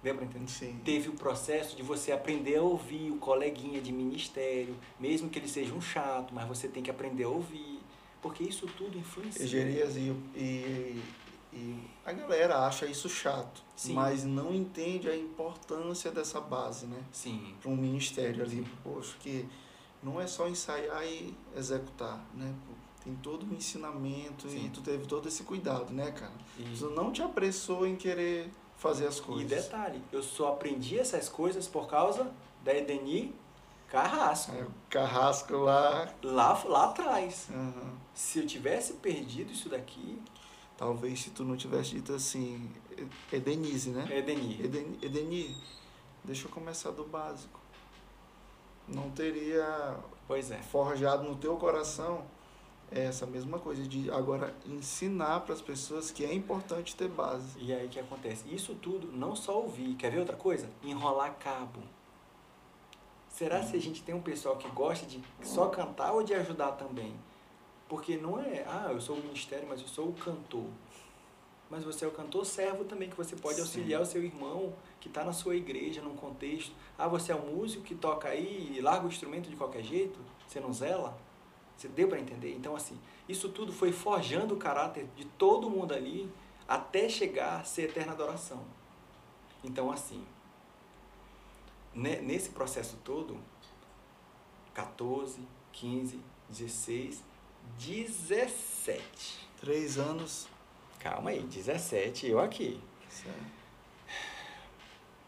Deu 0.02 0.14
para 0.14 0.24
entender? 0.24 0.48
Sim. 0.50 0.80
Teve 0.84 1.10
o 1.10 1.12
processo 1.12 1.76
de 1.76 1.82
você 1.82 2.10
aprender 2.10 2.56
a 2.56 2.62
ouvir 2.62 3.10
o 3.10 3.18
coleguinha 3.18 3.80
de 3.80 3.92
ministério, 3.92 4.74
mesmo 4.98 5.28
que 5.28 5.38
ele 5.38 5.46
seja 5.48 5.74
um 5.74 5.80
chato, 5.80 6.34
mas 6.34 6.48
você 6.48 6.66
tem 6.68 6.82
que 6.82 6.90
aprender 6.90 7.24
a 7.24 7.28
ouvir, 7.28 7.80
porque 8.20 8.42
isso 8.42 8.66
tudo 8.66 8.98
influencia. 8.98 9.44
Egerias 9.44 9.94
e, 9.96 10.10
e, 10.34 11.02
e 11.52 11.78
a 12.04 12.12
galera 12.12 12.66
acha 12.66 12.86
isso 12.86 13.08
chato, 13.08 13.62
Sim. 13.76 13.92
mas 13.94 14.24
não 14.24 14.54
entende 14.54 15.08
a 15.08 15.16
importância 15.16 16.10
dessa 16.10 16.40
base, 16.40 16.86
né? 16.86 17.02
Sim, 17.12 17.54
Para 17.60 17.70
um 17.70 17.76
ministério 17.76 18.42
ali, 18.42 18.66
poxa, 18.82 19.14
que 19.20 19.46
não 20.02 20.20
é 20.20 20.26
só 20.26 20.48
ensaiar 20.48 21.04
e 21.06 21.34
executar, 21.56 22.24
né? 22.34 22.54
Tem 23.04 23.14
todo 23.16 23.44
um 23.44 23.54
ensinamento 23.54 24.48
Sim. 24.48 24.66
e 24.66 24.70
tu 24.70 24.80
teve 24.80 25.06
todo 25.06 25.26
esse 25.28 25.42
cuidado, 25.42 25.92
né, 25.92 26.10
cara? 26.12 26.32
e, 26.58 26.62
Tu 26.78 26.88
não 26.90 27.10
te 27.12 27.20
apressou 27.20 27.86
em 27.86 27.96
querer 27.96 28.48
fazer 28.76 29.06
as 29.06 29.18
e 29.18 29.22
coisas. 29.22 29.48
detalhe, 29.64 30.00
eu 30.12 30.22
só 30.22 30.52
aprendi 30.52 30.98
essas 30.98 31.28
coisas 31.28 31.66
por 31.68 31.86
causa 31.88 32.32
da 32.64 32.74
Edeni 32.74 33.34
Carrasco, 33.88 34.52
É, 34.56 34.62
o 34.62 34.70
carrasco 34.88 35.54
lá. 35.54 36.08
lá, 36.22 36.62
lá 36.64 36.84
atrás. 36.86 37.48
aham. 37.50 37.92
Se 38.14 38.38
eu 38.38 38.46
tivesse 38.46 38.94
perdido 38.94 39.52
isso 39.52 39.68
daqui, 39.68 40.18
Talvez 40.82 41.20
se 41.20 41.30
tu 41.30 41.44
não 41.44 41.56
tivesse 41.56 41.90
dito 41.90 42.12
assim, 42.12 42.68
"E- 42.98 43.36
Edenise, 43.36 43.90
né? 43.90 44.04
é 44.10 44.18
Edeni. 44.18 44.60
Eden, 44.64 44.98
Edeni, 45.00 45.56
deixa 46.24 46.48
eu 46.48 46.50
começar 46.50 46.90
do 46.90 47.04
básico. 47.04 47.60
Não 48.88 49.08
teria 49.12 49.96
Pois 50.26 50.50
é. 50.50 50.58
forjado 50.60 51.22
no 51.22 51.36
teu 51.36 51.56
coração 51.56 52.24
essa 52.90 53.24
mesma 53.26 53.60
coisa 53.60 53.86
de 53.86 54.10
agora 54.10 54.52
ensinar 54.66 55.42
para 55.42 55.54
as 55.54 55.62
pessoas 55.62 56.10
que 56.10 56.24
é 56.24 56.34
importante 56.34 56.96
ter 56.96 57.06
base. 57.08 57.60
E 57.60 57.72
aí 57.72 57.86
o 57.86 57.88
que 57.88 58.00
acontece? 58.00 58.52
Isso 58.52 58.74
tudo, 58.74 59.06
não 59.12 59.36
só 59.36 59.62
ouvir, 59.62 59.94
quer 59.94 60.10
ver 60.10 60.18
outra 60.18 60.34
coisa? 60.36 60.68
Enrolar 60.82 61.32
cabo. 61.38 61.78
Será 63.28 63.62
se 63.62 63.76
a 63.76 63.80
gente 63.80 64.02
tem 64.02 64.16
um 64.16 64.20
pessoal 64.20 64.56
que 64.56 64.68
gosta 64.70 65.06
de 65.06 65.22
só 65.44 65.68
cantar 65.68 66.10
ou 66.12 66.24
de 66.24 66.34
ajudar 66.34 66.72
também? 66.72 67.14
Porque 67.92 68.16
não 68.16 68.40
é, 68.40 68.64
ah, 68.66 68.88
eu 68.90 68.98
sou 69.02 69.16
o 69.16 69.20
ministério, 69.22 69.68
mas 69.68 69.78
eu 69.78 69.86
sou 69.86 70.08
o 70.08 70.12
cantor. 70.14 70.64
Mas 71.68 71.84
você 71.84 72.06
é 72.06 72.08
o 72.08 72.10
cantor 72.10 72.46
servo 72.46 72.84
também, 72.86 73.10
que 73.10 73.14
você 73.14 73.36
pode 73.36 73.56
Sim. 73.56 73.60
auxiliar 73.60 74.00
o 74.00 74.06
seu 74.06 74.24
irmão 74.24 74.72
que 74.98 75.08
está 75.08 75.22
na 75.22 75.34
sua 75.34 75.54
igreja, 75.56 76.00
num 76.00 76.16
contexto. 76.16 76.74
Ah, 76.96 77.06
você 77.06 77.32
é 77.32 77.36
um 77.36 77.54
músico 77.54 77.84
que 77.84 77.94
toca 77.94 78.28
aí 78.28 78.72
e 78.74 78.80
larga 78.80 79.04
o 79.04 79.08
instrumento 79.10 79.50
de 79.50 79.56
qualquer 79.56 79.82
jeito? 79.82 80.18
Você 80.48 80.58
não 80.58 80.72
zela? 80.72 81.18
Você 81.76 81.86
deu 81.86 82.08
para 82.08 82.18
entender? 82.18 82.54
Então, 82.54 82.74
assim, 82.74 82.98
isso 83.28 83.50
tudo 83.50 83.70
foi 83.74 83.92
forjando 83.92 84.54
o 84.54 84.56
caráter 84.56 85.06
de 85.14 85.26
todo 85.26 85.68
mundo 85.68 85.92
ali 85.92 86.32
até 86.66 87.10
chegar 87.10 87.60
a 87.60 87.64
ser 87.64 87.90
eterna 87.90 88.12
adoração. 88.12 88.64
Então, 89.62 89.92
assim, 89.92 90.24
ne- 91.92 92.22
nesse 92.22 92.48
processo 92.48 92.96
todo, 93.04 93.36
14, 94.72 95.46
15, 95.72 96.18
16, 96.48 97.31
17. 97.78 99.48
Três 99.60 99.98
anos. 99.98 100.48
Calma 100.98 101.30
aí, 101.30 101.42
17, 101.42 102.28
eu 102.28 102.40
aqui. 102.40 102.80
certo? 103.08 103.62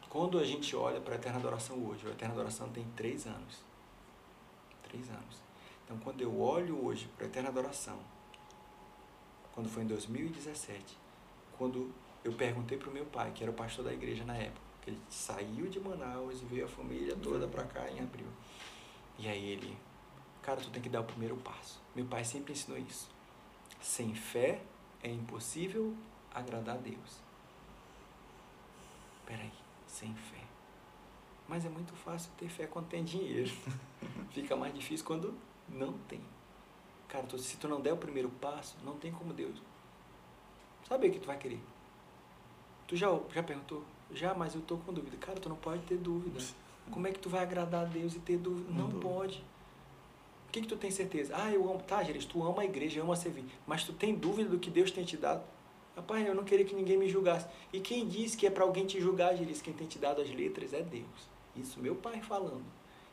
Quando 0.09 0.39
a 0.39 0.45
gente 0.45 0.77
olha 0.77 1.01
para 1.01 1.15
a 1.15 1.17
Eterna 1.17 1.39
Adoração 1.39 1.77
hoje, 1.85 2.07
a 2.07 2.11
Eterna 2.11 2.35
Adoração 2.35 2.69
tem 2.69 2.85
três 2.95 3.27
anos. 3.27 3.65
Três 4.85 5.11
anos. 5.11 5.43
Então, 5.85 5.99
quando 5.99 6.21
eu 6.21 6.41
olho 6.41 6.85
hoje 6.85 7.09
para 7.17 7.27
a 7.27 7.29
Eterna 7.29 7.49
Adoração, 7.49 7.99
quando 9.53 9.69
foi 9.69 9.83
em 9.83 9.87
2017, 9.87 10.97
quando 11.59 11.93
eu 12.23 12.33
perguntei 12.33 12.79
para 12.79 12.89
o 12.89 12.93
meu 12.93 13.05
pai, 13.07 13.33
que 13.35 13.43
era 13.43 13.51
o 13.51 13.55
pastor 13.55 13.85
da 13.85 13.93
igreja 13.93 14.25
na 14.25 14.37
época, 14.37 14.65
que 14.83 14.91
ele 14.91 15.01
saiu 15.09 15.67
de 15.69 15.81
Manaus 15.81 16.41
e 16.43 16.45
veio 16.45 16.65
a 16.65 16.69
família 16.69 17.17
toda 17.17 17.47
para 17.49 17.65
cá 17.65 17.91
em 17.91 18.01
abril. 18.01 18.27
E 19.19 19.29
aí 19.29 19.45
ele, 19.51 19.77
cara, 20.45 20.61
tu 20.61 20.71
tem 20.71 20.83
que 20.83 20.89
dar 20.89 21.01
o 21.01 21.05
primeiro 21.05 21.37
passo. 21.37 21.81
Meu 21.95 22.05
pai 22.07 22.25
sempre 22.25 22.53
ensinou 22.53 22.79
isso. 22.79 23.09
Sem 23.81 24.15
fé 24.15 24.63
é 25.03 25.11
impossível 25.11 25.95
agradar 26.33 26.77
a 26.77 26.79
Deus. 26.79 27.21
Peraí, 29.27 29.53
sem 29.87 30.15
fé. 30.15 30.43
Mas 31.49 31.65
é 31.65 31.69
muito 31.69 31.95
fácil 31.95 32.31
ter 32.39 32.49
fé 32.49 32.67
quando 32.67 32.89
tem 32.89 33.05
dinheiro. 33.05 33.51
Fica 34.33 34.57
mais 34.57 34.75
difícil 34.75 35.05
quando 35.05 35.35
não 35.69 35.93
tem. 36.09 36.21
Cara, 37.09 37.27
tu- 37.27 37.39
se 37.39 37.57
tu 37.57 37.69
não 37.69 37.81
der 37.81 37.93
o 37.93 37.97
primeiro 37.97 38.29
passo, 38.29 38.77
não 38.85 38.97
tem 38.99 39.13
como 39.13 39.33
Deus. 39.33 39.61
Sabe 40.89 41.09
o 41.09 41.13
que 41.13 41.19
tu 41.21 41.27
vai 41.27 41.39
querer? 41.39 41.63
Tu 42.87 42.97
já, 42.97 43.09
já 43.33 43.43
perguntou? 43.43 43.83
Já, 44.11 44.35
mas 44.35 44.55
eu 44.55 44.61
tô 44.63 44.77
com 44.79 44.93
dúvida. 44.93 45.17
Cara, 45.17 45.39
tu 45.41 45.49
não 45.49 45.57
pode 45.57 45.83
ter 45.83 45.97
dúvida. 45.97 46.39
Como 46.91 47.07
é 47.07 47.13
que 47.13 47.19
tu 47.19 47.31
vai 47.31 47.43
agradar 47.43 47.83
a 47.83 47.87
Deus 47.87 48.15
e 48.15 48.19
ter 48.21 48.37
dúvida? 48.37 48.71
Não 48.71 48.89
Não 48.89 49.01
pode. 49.01 49.43
Que, 50.55 50.61
que 50.61 50.69
tu 50.69 50.77
tem 50.77 50.89
certeza? 50.89 51.35
Ah, 51.37 51.51
eu 51.51 51.69
amo. 51.69 51.83
Tá, 51.83 52.01
Geris, 52.05 52.25
tu 52.25 52.41
ama 52.45 52.63
a 52.63 52.65
igreja, 52.65 53.03
ama 53.03 53.17
servir. 53.17 53.45
Mas 53.67 53.83
tu 53.83 53.93
tem 53.93 54.15
dúvida 54.15 54.49
do 54.49 54.57
que 54.57 54.71
Deus 54.71 54.93
tem 54.93 55.05
te 55.05 55.17
dado? 55.17 55.43
Rapaz, 55.97 56.25
eu 56.25 56.33
não 56.33 56.45
queria 56.45 56.65
que 56.65 56.77
ninguém 56.77 56.97
me 56.97 57.09
julgasse. 57.09 57.49
E 57.73 57.81
quem 57.81 58.07
diz 58.07 58.37
que 58.37 58.47
é 58.47 58.51
para 58.51 58.63
alguém 58.63 58.87
te 58.87 59.01
julgar, 59.01 59.37
Geris? 59.37 59.61
Quem 59.61 59.75
tem 59.75 59.89
te 59.89 59.99
dado 59.99 60.23
as 60.23 60.31
letras 60.31 60.73
é 60.73 60.81
Deus. 60.81 61.29
Isso 61.57 61.81
meu 61.81 61.97
pai 61.97 62.23
falando. 62.23 62.65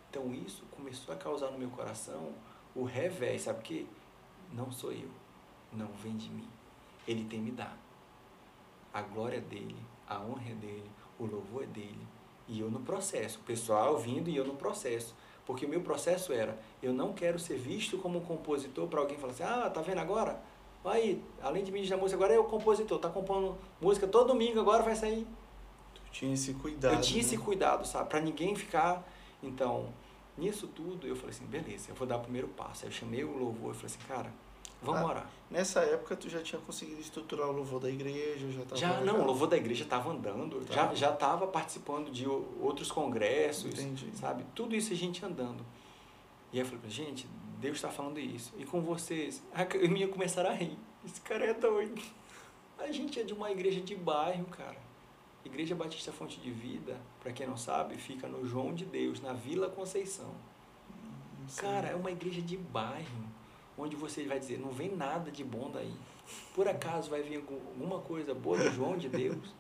Então 0.08 0.32
isso 0.36 0.64
começou 0.70 1.16
a 1.16 1.18
causar 1.18 1.50
no 1.50 1.58
meu 1.58 1.72
coração 1.72 2.32
o 2.76 2.84
revés, 2.84 3.42
sabe 3.42 3.58
o 3.58 3.64
quê? 3.64 3.86
Não 4.54 4.72
sou 4.72 4.92
eu. 4.92 5.10
Não 5.74 5.88
vem 5.94 6.16
de 6.16 6.30
mim. 6.30 6.48
Ele 7.08 7.26
tem 7.26 7.40
me 7.40 7.50
dado. 7.50 7.80
A 8.94 9.02
glória 9.02 9.38
é 9.38 9.42
dele, 9.42 9.78
a 10.08 10.20
honra 10.20 10.52
é 10.52 10.54
dele, 10.54 10.92
o 11.18 11.26
louvor 11.26 11.64
é 11.64 11.66
dele. 11.66 12.08
E 12.48 12.60
eu 12.60 12.70
no 12.70 12.82
processo. 12.82 13.40
O 13.40 13.44
pessoal 13.44 13.94
ouvindo 13.94 14.30
e 14.30 14.36
eu 14.36 14.46
no 14.46 14.54
processo. 14.58 15.16
Porque 15.46 15.66
o 15.66 15.70
meu 15.70 15.82
processo 15.82 16.32
era, 16.32 16.58
eu 16.82 16.94
não 16.94 17.14
quero 17.14 17.40
ser 17.40 17.58
visto 17.58 17.98
como 17.98 18.20
um 18.20 18.22
compositor 18.22 18.88
para 18.88 19.00
alguém 19.00 19.18
falar 19.18 19.34
assim, 19.34 19.44
ah, 19.44 19.70
tá 19.70 19.82
vendo 19.82 20.00
agora? 20.00 20.42
Aí, 20.84 21.24
além 21.42 21.64
de 21.64 21.72
ministrar 21.72 22.00
música, 22.00 22.18
agora 22.18 22.34
é 22.34 22.40
o 22.40 22.44
compositor, 22.44 23.00
tá 23.00 23.10
compondo 23.10 23.56
música 23.80 24.08
todo 24.08 24.28
domingo, 24.28 24.60
agora 24.60 24.82
vai 24.82 24.96
sair. 24.96 25.28
Tu 25.94 26.02
tinha 26.12 26.34
esse 26.34 26.54
cuidado. 26.54 26.96
eu 26.96 27.02
tinha 27.02 27.22
esse 27.22 27.38
né? 27.38 27.44
cuidado, 27.44 27.86
sabe? 27.86 28.10
Para 28.10 28.20
ninguém 28.20 28.56
ficar. 28.56 29.08
Então, 29.44 29.90
nisso 30.38 30.68
tudo, 30.68 31.08
eu 31.08 31.16
falei 31.16 31.32
assim, 31.32 31.46
beleza, 31.46 31.90
eu 31.90 31.96
vou 31.96 32.08
dar 32.08 32.18
o 32.18 32.22
primeiro 32.22 32.48
passo. 32.50 32.86
Aí 32.86 32.90
eu 32.90 32.94
chamei 32.94 33.24
o 33.24 33.38
louvor 33.38 33.72
e 33.72 33.78
falei 33.78 33.96
assim, 33.96 34.08
cara, 34.08 34.34
vamos 34.82 35.02
Ah, 35.02 35.06
orar. 35.06 35.30
Nessa 35.50 35.82
época 35.82 36.16
tu 36.16 36.30
já 36.30 36.42
tinha 36.42 36.62
conseguido 36.62 37.00
estruturar 37.02 37.48
o 37.50 37.52
louvor 37.52 37.80
da 37.82 37.90
igreja, 37.90 38.50
já 38.52 38.62
tava 38.64 38.78
Já, 38.78 39.02
não, 39.02 39.22
o 39.22 39.26
louvor 39.26 39.48
da 39.48 39.58
igreja 39.58 39.84
estava 39.84 40.10
andando, 40.12 40.66
Tá. 40.66 40.74
já 40.74 40.94
já 40.94 41.14
estava 41.14 41.46
participando 41.48 42.10
de 42.12 42.26
outros 42.28 42.92
congressos, 42.92 43.74
Entendi. 43.74 44.10
sabe? 44.18 44.46
Tudo 44.56 44.76
isso 44.76 44.94
a 44.94 44.96
gente 44.96 45.24
andando. 45.26 45.64
E 46.54 46.60
aí 46.60 46.66
eu 46.66 46.66
falei, 46.66 46.90
gente, 46.90 47.28
Deus 47.60 47.76
está 47.78 47.90
falando 47.90 48.20
isso. 48.20 48.54
E 48.58 48.66
com 48.66 48.82
vocês, 48.82 49.42
a 49.54 49.66
minha 49.88 50.08
começaram 50.08 50.50
a 50.50 50.54
rir. 50.54 50.78
Esse 51.06 51.20
cara 51.22 51.46
é 51.46 51.54
doido. 51.54 52.02
A 52.80 52.92
gente 52.92 53.20
é 53.20 53.24
de 53.24 53.34
uma 53.34 53.52
igreja 53.52 53.80
de 53.82 53.96
bairro, 53.96 54.46
cara. 54.46 54.78
Igreja 55.44 55.74
Batista 55.76 56.12
Fonte 56.12 56.40
de 56.40 56.52
Vida, 56.52 56.96
para 57.20 57.32
quem 57.32 57.48
não 57.48 57.58
sabe, 57.58 57.96
fica 57.96 58.28
no 58.28 58.46
João 58.48 58.74
de 58.74 58.86
Deus, 58.86 59.20
na 59.22 59.34
Vila 59.34 59.70
Conceição. 59.70 60.32
Sei. 61.48 61.64
Cara, 61.68 61.90
é 61.90 61.96
uma 61.96 62.12
igreja 62.12 62.42
de 62.42 62.56
bairro, 62.58 63.24
onde 63.82 63.96
você 63.96 64.26
vai 64.26 64.40
dizer, 64.40 64.60
não 64.60 64.70
vem 64.70 64.96
nada 64.96 65.32
de 65.32 65.44
bom 65.44 65.70
daí. 65.72 65.94
Por 66.54 66.68
acaso 66.68 67.10
vai 67.10 67.22
vir 67.24 67.38
algum- 67.38 67.56
alguma 67.68 68.00
coisa 68.00 68.34
boa 68.34 68.58
do 68.58 68.70
João 68.72 68.96
de 68.98 69.10
Deus? 69.10 69.54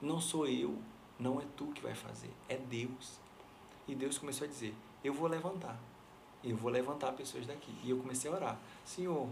Não 0.00 0.20
sou 0.20 0.46
eu, 0.46 0.76
não 1.18 1.40
é 1.40 1.44
tu 1.56 1.66
que 1.68 1.80
vai 1.80 1.94
fazer, 1.94 2.30
é 2.48 2.56
Deus. 2.56 3.18
E 3.86 3.94
Deus 3.94 4.18
começou 4.18 4.46
a 4.46 4.48
dizer, 4.48 4.74
eu 5.02 5.12
vou 5.14 5.28
levantar, 5.28 5.78
eu 6.44 6.56
vou 6.56 6.70
levantar 6.70 7.12
pessoas 7.12 7.46
daqui. 7.46 7.72
E 7.82 7.90
eu 7.90 7.98
comecei 7.98 8.30
a 8.30 8.34
orar, 8.34 8.58
Senhor, 8.84 9.28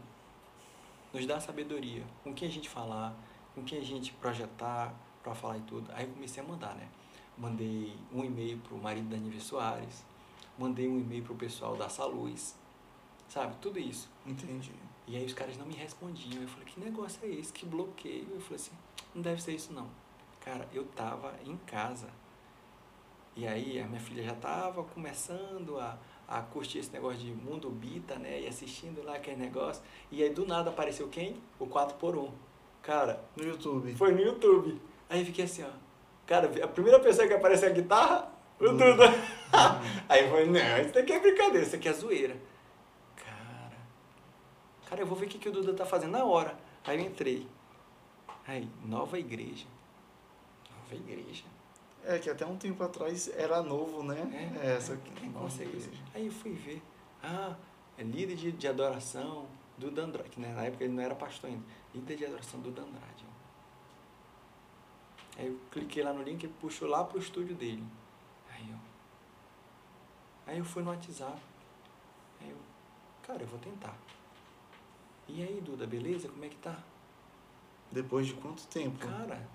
nos 1.12 1.26
dá 1.26 1.40
sabedoria, 1.40 2.04
com 2.24 2.32
quem 2.32 2.48
a 2.48 2.50
gente 2.50 2.68
falar, 2.68 3.14
com 3.54 3.62
quem 3.64 3.78
a 3.78 3.84
gente 3.84 4.12
projetar 4.14 4.94
para 5.22 5.34
falar 5.34 5.58
e 5.58 5.62
tudo. 5.62 5.90
Aí 5.92 6.06
eu 6.06 6.12
comecei 6.12 6.42
a 6.42 6.46
mandar, 6.46 6.74
né? 6.76 6.88
Mandei 7.36 7.94
um 8.12 8.24
e-mail 8.24 8.58
pro 8.58 8.76
marido 8.78 9.08
da 9.08 9.16
Nive 9.16 9.40
Soares, 9.40 10.04
mandei 10.58 10.88
um 10.88 10.98
e-mail 11.00 11.24
pro 11.24 11.34
pessoal 11.34 11.76
da 11.76 11.88
Saluz, 11.88 12.54
sabe? 13.30 13.54
Tudo 13.60 13.78
isso. 13.78 14.10
Entendi. 14.26 14.72
E 15.06 15.16
aí 15.16 15.24
os 15.24 15.32
caras 15.32 15.56
não 15.56 15.64
me 15.64 15.74
respondiam. 15.74 16.42
Eu 16.42 16.48
falei, 16.48 16.66
que 16.66 16.78
negócio 16.78 17.18
é 17.24 17.28
esse? 17.28 17.52
Que 17.52 17.64
bloqueio? 17.64 18.26
Eu 18.30 18.40
falei 18.40 18.56
assim, 18.56 18.72
não 19.14 19.22
deve 19.22 19.42
ser 19.42 19.52
isso 19.52 19.72
não. 19.72 19.88
Cara, 20.40 20.68
eu 20.74 20.84
tava 20.84 21.32
em 21.46 21.56
casa. 21.58 22.08
E 23.36 23.46
aí 23.46 23.80
a 23.80 23.86
minha 23.86 24.00
filha 24.00 24.22
já 24.22 24.34
tava 24.34 24.82
começando 24.82 25.78
a, 25.78 25.96
a 26.28 26.42
curtir 26.42 26.78
esse 26.78 26.92
negócio 26.92 27.20
de 27.20 27.32
mundo 27.32 27.70
bita, 27.70 28.16
né? 28.16 28.40
E 28.40 28.46
assistindo 28.46 29.02
lá 29.02 29.16
aquele 29.16 29.36
negócio. 29.36 29.82
E 30.10 30.22
aí 30.22 30.30
do 30.30 30.46
nada 30.46 30.70
apareceu 30.70 31.08
quem? 31.08 31.36
O 31.58 31.66
4x1. 31.66 32.30
Cara. 32.82 33.24
No 33.36 33.44
YouTube. 33.44 33.94
Foi 33.94 34.12
no 34.12 34.20
YouTube. 34.20 34.80
Aí 35.08 35.24
fiquei 35.24 35.44
assim, 35.44 35.62
ó. 35.62 35.70
Cara, 36.26 36.50
a 36.64 36.68
primeira 36.68 36.98
pessoa 37.00 37.26
que 37.26 37.34
apareceu 37.34 37.68
a 37.68 37.72
guitarra, 37.72 38.32
o 38.58 38.68
Duda. 38.68 39.12
aí 40.08 40.28
foi, 40.30 40.46
não, 40.46 40.80
isso 40.80 40.92
daqui 40.92 41.12
é 41.12 41.18
brincadeira, 41.18 41.66
isso 41.66 41.74
aqui 41.74 41.88
é 41.88 41.92
zoeira. 41.92 42.36
Cara. 44.90 45.00
Eu 45.00 45.06
vou 45.06 45.16
ver 45.16 45.26
o 45.26 45.28
que, 45.28 45.38
que 45.38 45.48
o 45.48 45.52
Duda 45.52 45.72
tá 45.72 45.86
fazendo 45.86 46.10
na 46.10 46.24
hora. 46.24 46.58
Aí 46.84 46.98
eu 46.98 47.06
entrei. 47.06 47.46
Aí, 48.46 48.68
nova 48.84 49.18
igreja. 49.18 49.66
Nova 50.68 50.94
igreja. 50.96 51.44
É, 52.04 52.18
que 52.18 52.28
até 52.28 52.44
um 52.44 52.56
tempo 52.56 52.82
atrás 52.82 53.28
era 53.28 53.62
novo, 53.62 54.02
né? 54.02 54.58
É, 54.60 54.74
essa 54.74 54.94
aqui. 54.94 55.12
É, 55.24 55.28
consegue 55.32 55.76
isso. 55.76 55.90
Aí 56.12 56.26
eu 56.26 56.32
fui 56.32 56.52
ver. 56.52 56.82
Ah, 57.22 57.54
é 57.96 58.02
líder 58.02 58.34
de, 58.34 58.50
de 58.50 58.66
adoração 58.66 59.46
do 59.78 59.90
Dandrade, 59.90 60.28
que 60.28 60.40
né, 60.40 60.52
na 60.52 60.64
época 60.64 60.82
ele 60.82 60.92
não 60.92 61.02
era 61.02 61.14
pastor 61.14 61.48
ainda. 61.48 61.64
Líder 61.94 62.16
de 62.16 62.26
adoração 62.26 62.60
do 62.60 62.70
Dandrade. 62.70 63.24
Aí 65.38 65.46
eu 65.46 65.58
cliquei 65.70 66.02
lá 66.02 66.12
no 66.12 66.22
link 66.22 66.42
e 66.42 66.48
puxou 66.48 66.88
lá 66.88 67.04
pro 67.04 67.18
estúdio 67.18 67.54
dele. 67.54 67.84
Aí 68.50 68.70
eu. 68.70 68.78
Aí 70.46 70.58
eu 70.58 70.64
fui 70.64 70.82
no 70.82 70.90
WhatsApp. 70.90 71.40
Aí 72.40 72.50
eu, 72.50 72.56
cara, 73.22 73.42
eu 73.42 73.46
vou 73.46 73.58
tentar. 73.58 73.96
E 75.32 75.42
aí, 75.42 75.60
Duda, 75.60 75.86
beleza? 75.86 76.28
Como 76.28 76.44
é 76.44 76.48
que 76.48 76.56
tá? 76.56 76.76
Depois 77.90 78.26
de 78.26 78.34
quanto 78.34 78.66
tempo? 78.66 78.98
Cara, 78.98 79.48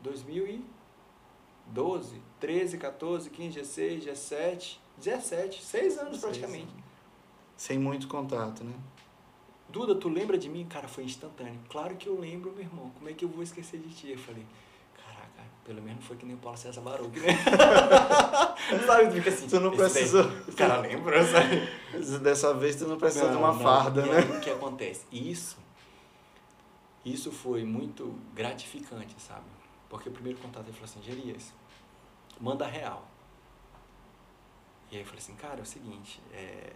2012, 0.00 2.20
13, 2.38 2.78
14, 2.78 3.30
15, 3.30 3.58
16, 3.58 4.04
17, 4.04 4.80
17, 4.98 5.64
seis 5.64 5.98
anos 5.98 6.18
praticamente. 6.18 6.72
Sem 7.56 7.78
muito 7.78 8.06
contato, 8.06 8.62
né? 8.62 8.74
Duda, 9.68 9.96
tu 9.96 10.08
lembra 10.08 10.38
de 10.38 10.48
mim? 10.48 10.64
Cara, 10.66 10.86
foi 10.86 11.04
instantâneo. 11.04 11.58
Claro 11.68 11.96
que 11.96 12.08
eu 12.08 12.18
lembro, 12.18 12.52
meu 12.52 12.62
irmão. 12.62 12.90
Como 12.96 13.08
é 13.08 13.12
que 13.12 13.24
eu 13.24 13.28
vou 13.28 13.42
esquecer 13.42 13.80
de 13.80 13.88
ti? 13.88 14.10
Eu 14.10 14.18
falei, 14.18 14.46
pelo 15.66 15.82
menos 15.82 16.04
foi 16.04 16.16
que 16.16 16.24
nem 16.24 16.36
o 16.36 16.38
Paulo 16.38 16.56
César 16.56 16.80
Baruch, 16.80 17.18
né? 17.18 17.26
sabe, 18.86 19.10
fica 19.10 19.30
assim. 19.30 19.48
Tu 19.48 19.58
não 19.58 19.72
precisou. 19.72 20.24
O 20.46 20.52
cara 20.54 20.78
lembra, 20.78 21.24
sabe? 21.26 21.68
Dessa 22.20 22.54
vez 22.54 22.76
tu 22.76 22.86
não 22.86 22.96
precisou 22.96 23.30
de 23.30 23.36
uma 23.36 23.52
não. 23.52 23.58
farda, 23.58 24.06
né? 24.06 24.20
O 24.36 24.40
que 24.40 24.48
acontece? 24.48 25.04
Isso, 25.10 25.58
isso 27.04 27.32
foi 27.32 27.64
muito 27.64 28.16
gratificante, 28.32 29.20
sabe? 29.20 29.44
Porque 29.90 30.08
o 30.08 30.12
primeiro 30.12 30.38
contato 30.38 30.66
ele 30.66 30.72
falou 30.72 30.84
assim, 30.84 31.02
Gerias, 31.02 31.52
manda 32.40 32.64
real. 32.64 33.04
E 34.92 34.94
aí 34.94 35.02
eu 35.02 35.06
falei 35.06 35.20
assim, 35.20 35.34
cara, 35.34 35.58
é 35.58 35.62
o 35.62 35.66
seguinte, 35.66 36.22
é, 36.32 36.72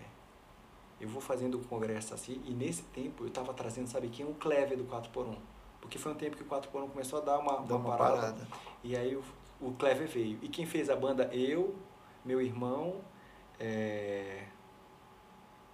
eu 1.01 1.09
vou 1.09 1.21
fazendo 1.21 1.59
o 1.59 1.65
congresso 1.65 2.13
assim, 2.13 2.43
e 2.45 2.51
nesse 2.51 2.83
tempo 2.83 3.23
eu 3.23 3.29
estava 3.29 3.55
trazendo, 3.55 3.87
sabe 3.87 4.09
quem? 4.09 4.27
O 4.27 4.35
Clever 4.35 4.77
do 4.77 4.85
4x1. 4.85 5.37
Porque 5.81 5.99
foi 5.99 6.13
um 6.13 6.15
tempo 6.15 6.37
que 6.37 6.43
o 6.43 6.47
4x1 6.47 6.91
começou 6.91 7.21
a 7.21 7.23
dar 7.23 7.39
uma, 7.39 7.57
uma, 7.57 7.77
uma 7.77 7.97
parada, 7.97 8.21
parada. 8.21 8.49
E 8.85 8.97
aí 8.97 9.17
o, 9.17 9.23
o 9.61 9.73
Clever 9.73 10.09
veio. 10.09 10.39
E 10.43 10.49
quem 10.49 10.67
fez 10.67 10.91
a 10.91 10.97
banda? 10.97 11.25
Eu, 11.33 11.75
meu 12.25 12.41
irmão, 12.41 13.01
é, 13.59 14.45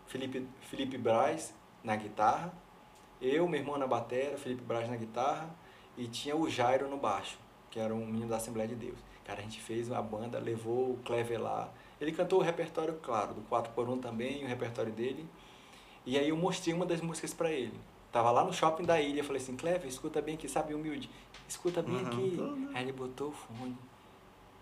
Felipe, 0.07 0.47
Felipe 0.63 0.97
Braz 0.97 1.55
na 1.83 1.97
guitarra, 1.97 2.53
eu, 3.21 3.49
meu 3.49 3.61
irmão 3.61 3.79
na 3.79 3.87
batera, 3.87 4.37
Felipe 4.37 4.63
Braz 4.63 4.89
na 4.89 4.97
guitarra, 4.97 5.49
e 5.97 6.07
tinha 6.07 6.37
o 6.37 6.49
Jairo 6.49 6.89
no 6.89 6.97
baixo, 6.97 7.39
que 7.71 7.79
era 7.79 7.95
um 7.95 8.05
menino 8.05 8.29
da 8.29 8.37
Assembleia 8.37 8.69
de 8.69 8.75
Deus. 8.75 8.99
Cara, 9.25 9.41
a 9.41 9.43
gente 9.43 9.61
fez 9.61 9.89
uma 9.89 10.03
banda, 10.03 10.39
levou 10.39 10.93
o 10.93 11.01
Clever 11.05 11.41
lá. 11.41 11.69
Ele 12.01 12.13
cantou 12.13 12.41
o 12.41 12.43
repertório, 12.43 12.95
claro, 13.03 13.35
do 13.35 13.43
4x1 13.43 14.01
também, 14.01 14.45
o 14.45 14.47
repertório 14.47 14.93
dele. 14.93 15.27
E 16.05 16.17
aí 16.19 16.29
eu 16.29 16.37
mostrei 16.37 16.75
uma 16.75 16.87
das 16.87 17.01
músicas 17.01 17.35
para 17.35 17.51
ele. 17.51 17.79
Tava 18.17 18.31
lá 18.31 18.43
no 18.43 18.51
shopping 18.51 18.85
da 18.85 18.99
ilha, 18.99 19.21
eu 19.21 19.25
falei 19.25 19.43
assim, 19.43 19.55
Clever, 19.59 19.87
escuta 19.87 20.23
bem 20.23 20.37
aqui, 20.37 20.49
sabe, 20.49 20.73
humilde. 20.73 21.11
Escuta 21.47 21.83
bem 21.83 21.97
Uhum. 21.97 22.07
aqui. 22.07 22.71
Aí 22.75 22.83
ele 22.85 22.93
botou 22.93 23.29
o 23.29 23.33
fone. 23.33 23.77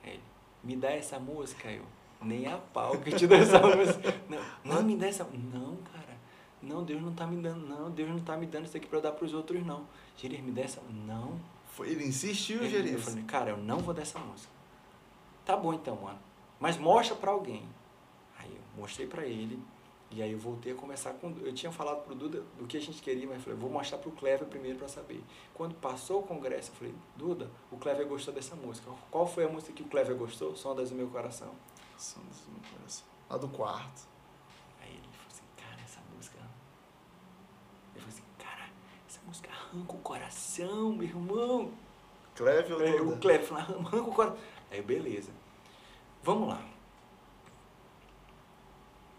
Aí 0.03 0.15
ele, 0.15 0.23
me 0.65 0.75
dá 0.75 0.91
essa 0.91 1.21
música, 1.21 1.71
eu. 1.71 1.85
Nem 2.21 2.49
a 2.49 2.59
pau 2.59 2.99
que 2.99 3.13
te 3.13 3.29
dá 3.29 3.37
essa 3.37 3.61
música. 3.65 4.13
Não, 4.29 4.41
não 4.65 4.83
me 4.83 4.97
dá 4.97 5.07
essa. 5.07 5.23
Não, 5.23 5.77
cara. 5.77 6.19
Não, 6.61 6.83
Deus 6.83 7.01
não 7.01 7.15
tá 7.15 7.29
me 7.29 7.41
dando. 7.41 7.65
Não, 7.65 7.93
Deus 7.93 8.11
não 8.11 8.19
tá 8.19 8.37
me 8.37 8.45
dando 8.47 8.65
isso 8.65 8.77
aqui 8.77 8.89
pra 8.89 8.99
eu 8.99 9.03
dar 9.03 9.13
pros 9.13 9.33
outros, 9.33 9.65
não. 9.65 9.87
Gerias, 10.17 10.43
me 10.43 10.51
dá 10.51 10.63
essa. 10.63 10.83
Não. 10.91 11.39
Foi, 11.67 11.89
ele 11.91 12.05
insistiu, 12.09 12.57
Ele- 12.57 12.67
Eu 12.67 12.71
Gerias. 12.83 13.05
falei, 13.05 13.23
cara, 13.23 13.51
eu 13.51 13.57
não 13.57 13.79
vou 13.79 13.95
dar 13.95 14.03
essa 14.03 14.19
música. 14.19 14.51
Tá 15.45 15.57
bom 15.57 15.73
então, 15.73 15.95
mano. 15.95 16.19
Mas 16.59 16.77
mostra 16.77 17.15
pra 17.15 17.31
alguém. 17.31 17.63
Aí 18.37 18.51
eu 18.53 18.81
mostrei 18.81 19.07
pra 19.07 19.25
ele. 19.25 19.63
E 20.15 20.23
aí 20.23 20.31
eu 20.31 20.39
voltei 20.39 20.73
a 20.73 20.77
conversar 20.77 21.15
com. 21.15 21.37
Eu 21.43 21.53
tinha 21.53 21.73
falado 21.73 22.05
pro 22.05 22.15
Duda 22.15 22.41
do 22.57 22.69
que 22.69 22.77
a 22.77 22.81
gente 22.81 23.03
queria, 23.03 23.27
mas 23.27 23.39
eu 23.39 23.43
falei, 23.43 23.59
vou 23.59 23.69
mostrar 23.69 23.99
pro 23.99 24.13
Clever 24.13 24.47
primeiro 24.47 24.79
pra 24.79 24.87
saber. 24.87 25.25
Quando 25.53 25.75
passou 25.75 26.21
o 26.21 26.23
congresso, 26.23 26.71
eu 26.71 26.77
falei, 26.77 26.95
Duda, 27.17 27.51
o 27.69 27.77
Clever 27.77 28.07
gostou 28.07 28.33
dessa 28.33 28.55
música. 28.55 28.89
Qual 29.11 29.27
foi 29.27 29.45
a 29.45 29.49
música 29.49 29.73
que 29.73 29.83
o 29.83 29.87
Clever 29.87 30.17
gostou? 30.17 30.55
Sondas 30.55 30.91
do 30.91 30.95
meu 30.95 31.09
coração. 31.09 31.53
Som 31.99 32.21
do 32.21 32.53
meu 32.53 32.63
coração. 32.77 33.05
A 33.29 33.37
do 33.37 33.49
quarto. 33.49 34.09
Aí 34.81 34.91
ele 34.91 35.01
falou 35.01 35.33
assim, 35.33 35.43
cara, 35.57 35.83
essa 35.83 36.01
música. 36.15 36.39
Eu 37.97 38.01
falei 38.01 38.15
assim, 38.15 38.25
cara, 38.39 38.71
essa 39.09 39.21
música 39.27 39.51
arranca 39.51 39.95
o 39.95 39.99
coração, 39.99 40.93
meu 40.93 41.09
irmão. 41.09 41.73
Cleve 42.37 42.73
ou 42.73 42.79
Duda? 42.79 43.03
o 43.03 43.19
Cleber 43.19 43.47
falou, 43.49 43.81
arranca 43.81 44.11
o 44.11 44.15
coração. 44.15 44.39
Aí, 44.71 44.81
beleza. 44.81 45.33
Vamos 46.23 46.51
lá. 46.51 46.74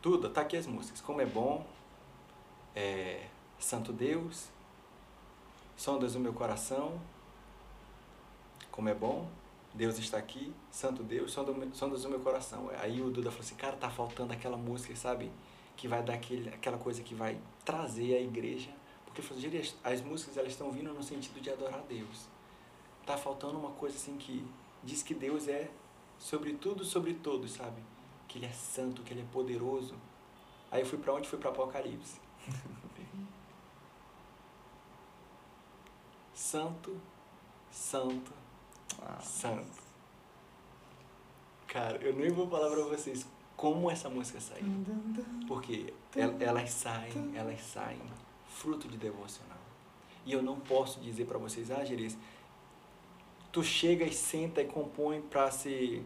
Duda, 0.05 0.29
tá 0.29 0.41
aqui 0.41 0.55
as 0.55 0.67
músicas. 0.67 1.01
Como 1.01 1.19
é 1.19 1.25
bom. 1.25 1.65
É, 2.75 3.25
Santo 3.57 3.91
Deus. 3.91 4.49
Sondas 5.75 6.13
do 6.13 6.19
meu 6.19 6.31
coração. 6.31 7.01
Como 8.69 8.87
é 8.87 8.93
bom. 8.93 9.27
Deus 9.73 9.97
está 9.97 10.19
aqui. 10.19 10.53
Santo 10.69 11.01
Deus. 11.01 11.31
Sondas 11.31 12.03
do 12.03 12.09
meu 12.09 12.19
coração. 12.19 12.69
Aí 12.79 13.01
o 13.01 13.09
Duda 13.09 13.31
falou 13.31 13.43
assim, 13.43 13.55
cara, 13.55 13.75
tá 13.75 13.89
faltando 13.89 14.31
aquela 14.31 14.55
música, 14.55 14.95
sabe? 14.95 15.31
Que 15.75 15.87
vai 15.87 16.03
dar 16.03 16.13
aquele, 16.13 16.49
aquela 16.49 16.77
coisa 16.77 17.01
que 17.01 17.15
vai 17.15 17.39
trazer 17.65 18.15
a 18.15 18.21
igreja. 18.21 18.69
Porque 19.05 19.21
ele 19.21 19.27
falou, 19.27 19.41
"Geri, 19.41 19.57
as, 19.57 19.75
as 19.83 20.01
músicas 20.01 20.37
elas 20.37 20.51
estão 20.51 20.71
vindo 20.71 20.93
no 20.93 21.01
sentido 21.01 21.41
de 21.41 21.49
adorar 21.49 21.81
Deus 21.89 22.27
tá 23.05 23.15
faltando 23.15 23.57
uma 23.57 23.69
coisa 23.71 23.95
assim 23.95 24.17
que 24.17 24.43
diz 24.83 25.03
que 25.03 25.13
Deus 25.13 25.47
é 25.47 25.69
sobre 26.17 26.53
tudo, 26.53 26.83
sobre 26.83 27.13
todos, 27.13 27.51
sabe? 27.51 27.81
Que 28.35 28.39
ele 28.39 28.47
é 28.47 28.51
santo, 28.51 29.01
que 29.01 29.13
ele 29.13 29.21
é 29.21 29.25
poderoso. 29.31 29.95
Aí 30.69 30.81
eu 30.81 30.85
fui 30.85 30.97
pra 30.99 31.13
onde? 31.13 31.25
Fui 31.25 31.39
pra 31.39 31.51
Apocalipse. 31.51 32.19
santo, 36.33 36.99
santo, 37.71 38.33
Ah, 39.01 39.21
santo. 39.21 39.65
Cara, 41.67 41.95
eu 41.97 42.13
nem 42.13 42.29
vou 42.29 42.45
falar 42.49 42.69
pra 42.69 42.83
vocês 42.83 43.25
como 43.55 43.89
essa 43.89 44.09
música 44.09 44.41
saiu. 44.41 44.65
Porque 45.47 45.93
el- 46.13 46.35
elas 46.41 46.71
saem, 46.71 47.37
elas 47.37 47.61
saem 47.61 48.01
fruto 48.49 48.87
de 48.89 48.97
devocional. 48.97 49.57
E 50.25 50.33
eu 50.33 50.41
não 50.41 50.59
posso 50.59 50.99
dizer 50.99 51.25
pra 51.25 51.37
vocês, 51.37 51.71
ah, 51.71 51.85
Geris, 51.85 52.17
tu 53.51 53.63
chega 53.63 54.03
e 54.05 54.13
senta 54.13 54.61
e 54.61 54.65
compõe 54.65 55.21
para 55.21 55.49
ser 55.51 56.05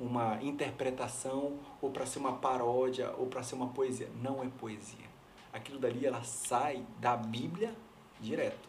uma 0.00 0.42
interpretação 0.42 1.58
ou 1.80 1.90
para 1.90 2.06
ser 2.06 2.18
uma 2.18 2.32
paródia 2.32 3.14
ou 3.18 3.26
para 3.26 3.42
ser 3.42 3.54
uma 3.54 3.68
poesia. 3.68 4.08
Não 4.20 4.42
é 4.42 4.48
poesia. 4.48 5.10
Aquilo 5.52 5.78
dali 5.78 6.06
ela 6.06 6.24
sai 6.24 6.84
da 6.98 7.16
Bíblia 7.16 7.74
direto. 8.18 8.68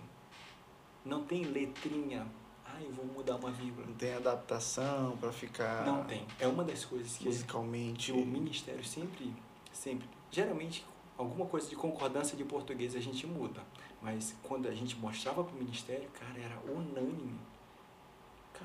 Não 1.06 1.24
tem 1.24 1.46
letrinha. 1.46 2.28
Ah, 2.66 2.82
eu 2.82 2.92
vou 2.92 3.06
mudar 3.06 3.38
uma 3.38 3.50
vírgula. 3.50 3.88
Não 3.88 3.96
tem 3.96 4.14
adaptação 4.14 5.18
pra 5.18 5.32
ficar 5.32 5.86
Não 5.86 6.04
tem. 6.04 6.26
É 6.40 6.48
uma 6.48 6.64
das 6.64 6.86
coisas 6.86 7.18
que, 7.18 7.26
musicalmente. 7.26 8.12
o 8.12 8.26
ministério 8.26 8.84
sempre, 8.84 9.34
sempre, 9.72 10.08
geralmente 10.30 10.86
alguma 11.18 11.46
coisa 11.46 11.70
de 11.70 11.76
concordância 11.76 12.36
de 12.36 12.44
português 12.44 12.96
a 12.96 13.00
gente 13.00 13.26
muda. 13.26 13.62
Mas 14.02 14.36
quando 14.44 14.68
a 14.68 14.74
gente 14.74 14.96
mostrava 14.98 15.44
para 15.44 15.54
o 15.54 15.58
ministério, 15.58 16.10
cara, 16.10 16.40
era 16.40 16.60
unânime. 16.72 17.40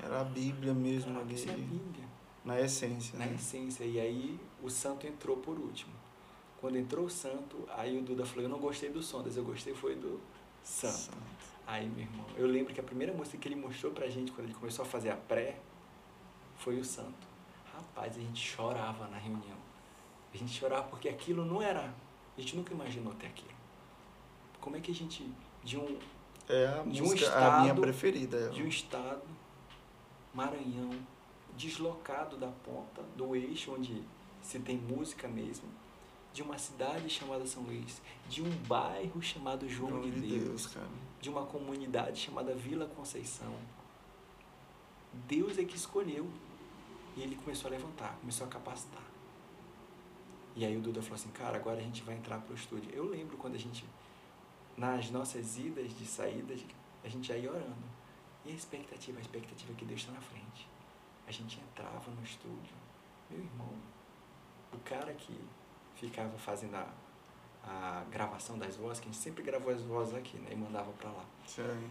Era 0.03 0.21
a 0.21 0.23
Bíblia 0.23 0.73
mesmo 0.73 1.13
Caraca, 1.13 1.33
isso 1.33 1.47
é 1.47 1.51
a 1.51 1.53
ali, 1.53 1.63
Bíblia. 1.63 2.05
Na 2.47 2.59
essência, 2.61 3.19
na 3.19 3.25
né? 3.25 3.35
essência. 3.35 3.83
E 3.83 3.99
aí 3.99 4.39
o 4.63 4.69
santo 4.69 5.05
entrou 5.05 5.37
por 5.37 5.59
último. 5.59 5.93
Quando 6.61 6.77
entrou 6.77 7.05
o 7.05 7.09
santo, 7.09 7.67
aí 7.69 7.97
o 7.99 8.01
Duda 8.01 8.25
falou, 8.25 8.43
eu 8.43 8.49
não 8.49 8.57
gostei 8.59 8.89
do 8.89 9.03
som, 9.03 9.23
eu 9.23 9.43
gostei 9.43 9.75
foi 9.75 9.95
do 9.95 10.19
santo. 10.63 11.15
Aí, 11.67 11.87
meu 11.87 11.99
irmão, 12.05 12.25
eu 12.37 12.47
lembro 12.47 12.73
que 12.73 12.79
a 12.79 12.83
primeira 12.83 13.13
música 13.13 13.37
que 13.37 13.47
ele 13.47 13.55
mostrou 13.55 13.91
pra 13.91 14.07
gente, 14.09 14.31
quando 14.31 14.45
ele 14.47 14.55
começou 14.55 14.83
a 14.83 14.87
fazer 14.87 15.09
a 15.11 15.17
pré, 15.17 15.59
foi 16.57 16.79
o 16.79 16.83
santo. 16.85 17.27
Rapaz, 17.75 18.17
a 18.17 18.21
gente 18.21 18.39
chorava 18.43 19.07
na 19.09 19.17
reunião. 19.17 19.57
A 20.33 20.37
gente 20.37 20.51
chorava 20.57 20.87
porque 20.87 21.09
aquilo 21.09 21.45
não 21.45 21.61
era... 21.61 21.93
A 22.37 22.41
gente 22.41 22.55
nunca 22.55 22.73
imaginou 22.73 23.13
ter 23.15 23.27
aquilo. 23.27 23.51
Como 24.61 24.75
é 24.77 24.79
que 24.79 24.91
a 24.91 24.95
gente, 24.95 25.29
de 25.63 25.77
um, 25.77 25.99
É 26.49 26.67
a 26.67 26.83
De 26.83 27.01
um 27.03 27.05
música, 27.05 27.29
a 27.35 27.51
minha 27.59 27.61
estado- 27.73 27.81
preferida. 27.81 28.49
de 28.49 28.63
um 28.63 28.67
estado, 28.67 29.21
Maranhão, 30.33 30.91
deslocado 31.57 32.37
da 32.37 32.47
ponta, 32.47 33.01
do 33.15 33.35
eixo 33.35 33.73
onde 33.73 34.03
se 34.41 34.59
tem 34.59 34.77
música 34.77 35.27
mesmo, 35.27 35.67
de 36.31 36.43
uma 36.43 36.57
cidade 36.57 37.09
chamada 37.09 37.45
São 37.47 37.63
Luís, 37.63 38.01
de 38.29 38.41
um 38.43 38.49
bairro 38.67 39.21
chamado 39.21 39.67
João 39.67 39.89
João 39.89 40.01
de 40.03 40.11
de 40.11 40.21
Deus, 40.21 40.43
Deus, 40.43 40.67
cara. 40.67 40.87
de 41.19 41.29
uma 41.29 41.45
comunidade 41.45 42.19
chamada 42.19 42.53
Vila 42.53 42.85
Conceição. 42.85 43.53
Deus 45.27 45.57
é 45.57 45.65
que 45.65 45.75
escolheu. 45.75 46.29
E 47.15 47.23
ele 47.23 47.35
começou 47.35 47.67
a 47.67 47.71
levantar, 47.71 48.15
começou 48.19 48.45
a 48.45 48.49
capacitar. 48.49 49.01
E 50.55 50.63
aí 50.63 50.77
o 50.77 50.81
Duda 50.81 51.01
falou 51.01 51.15
assim, 51.15 51.29
cara, 51.29 51.57
agora 51.57 51.79
a 51.79 51.83
gente 51.83 52.03
vai 52.03 52.15
entrar 52.15 52.39
pro 52.39 52.53
estúdio. 52.53 52.91
Eu 52.93 53.05
lembro 53.05 53.35
quando 53.37 53.55
a 53.55 53.57
gente, 53.57 53.83
nas 54.77 55.09
nossas 55.09 55.57
idas 55.57 55.97
de 55.97 56.05
saídas, 56.05 56.61
a 57.03 57.09
gente 57.09 57.31
ia 57.31 57.49
orando. 57.51 57.75
E 58.45 58.51
a 58.51 58.53
expectativa, 58.53 59.17
a 59.17 59.21
expectativa 59.21 59.71
é 59.71 59.75
que 59.75 59.85
Deus 59.85 60.01
está 60.01 60.11
na 60.11 60.21
frente. 60.21 60.66
A 61.27 61.31
gente 61.31 61.59
entrava 61.59 62.09
no 62.11 62.23
estúdio. 62.23 62.75
Meu 63.29 63.39
irmão, 63.39 63.69
o 64.73 64.79
cara 64.79 65.13
que 65.13 65.37
ficava 65.95 66.37
fazendo 66.37 66.75
a, 66.75 66.87
a 67.63 68.05
gravação 68.09 68.57
das 68.57 68.77
vozes, 68.77 68.99
que 68.99 69.09
a 69.09 69.11
gente 69.11 69.21
sempre 69.21 69.43
gravou 69.43 69.73
as 69.73 69.81
vozes 69.81 70.15
aqui, 70.15 70.37
né? 70.37 70.49
E 70.51 70.55
mandava 70.55 70.91
pra 70.93 71.09
lá. 71.09 71.25
Sério. 71.45 71.89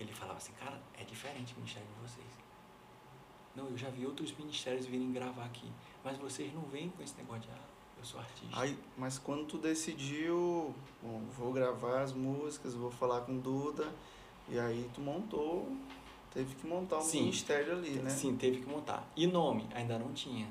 Ele 0.00 0.12
falava 0.12 0.38
assim, 0.38 0.52
cara, 0.54 0.80
é 0.98 1.04
diferente 1.04 1.52
o 1.54 1.56
ministério 1.56 1.86
de 1.88 2.08
vocês. 2.08 2.42
Não, 3.54 3.66
eu 3.66 3.76
já 3.76 3.90
vi 3.90 4.06
outros 4.06 4.32
ministérios 4.36 4.86
virem 4.86 5.12
gravar 5.12 5.44
aqui, 5.44 5.70
mas 6.02 6.16
vocês 6.16 6.52
não 6.54 6.62
vêm 6.62 6.88
com 6.90 7.02
esse 7.02 7.14
negócio 7.16 7.42
de, 7.42 7.50
ah, 7.50 7.64
eu 7.98 8.04
sou 8.04 8.18
artista. 8.18 8.58
Aí, 8.58 8.78
mas 8.96 9.18
quando 9.18 9.46
tu 9.46 9.58
decidiu, 9.58 10.74
bom, 11.02 11.20
vou 11.36 11.52
gravar 11.52 12.00
as 12.00 12.12
músicas, 12.12 12.74
vou 12.74 12.90
falar 12.90 13.20
com 13.20 13.38
Duda, 13.38 13.92
e 14.48 14.58
aí 14.58 14.90
tu 14.94 15.00
montou, 15.02 15.70
teve 16.32 16.54
que 16.54 16.66
montar 16.66 16.98
um 16.98 17.00
Sim. 17.02 17.20
ministério 17.20 17.72
ali, 17.72 17.90
né? 17.90 18.10
Sim, 18.10 18.36
teve 18.36 18.60
que 18.60 18.66
montar. 18.68 19.06
E 19.16 19.26
nome? 19.26 19.66
Ainda 19.74 19.98
não 19.98 20.12
tinha. 20.12 20.46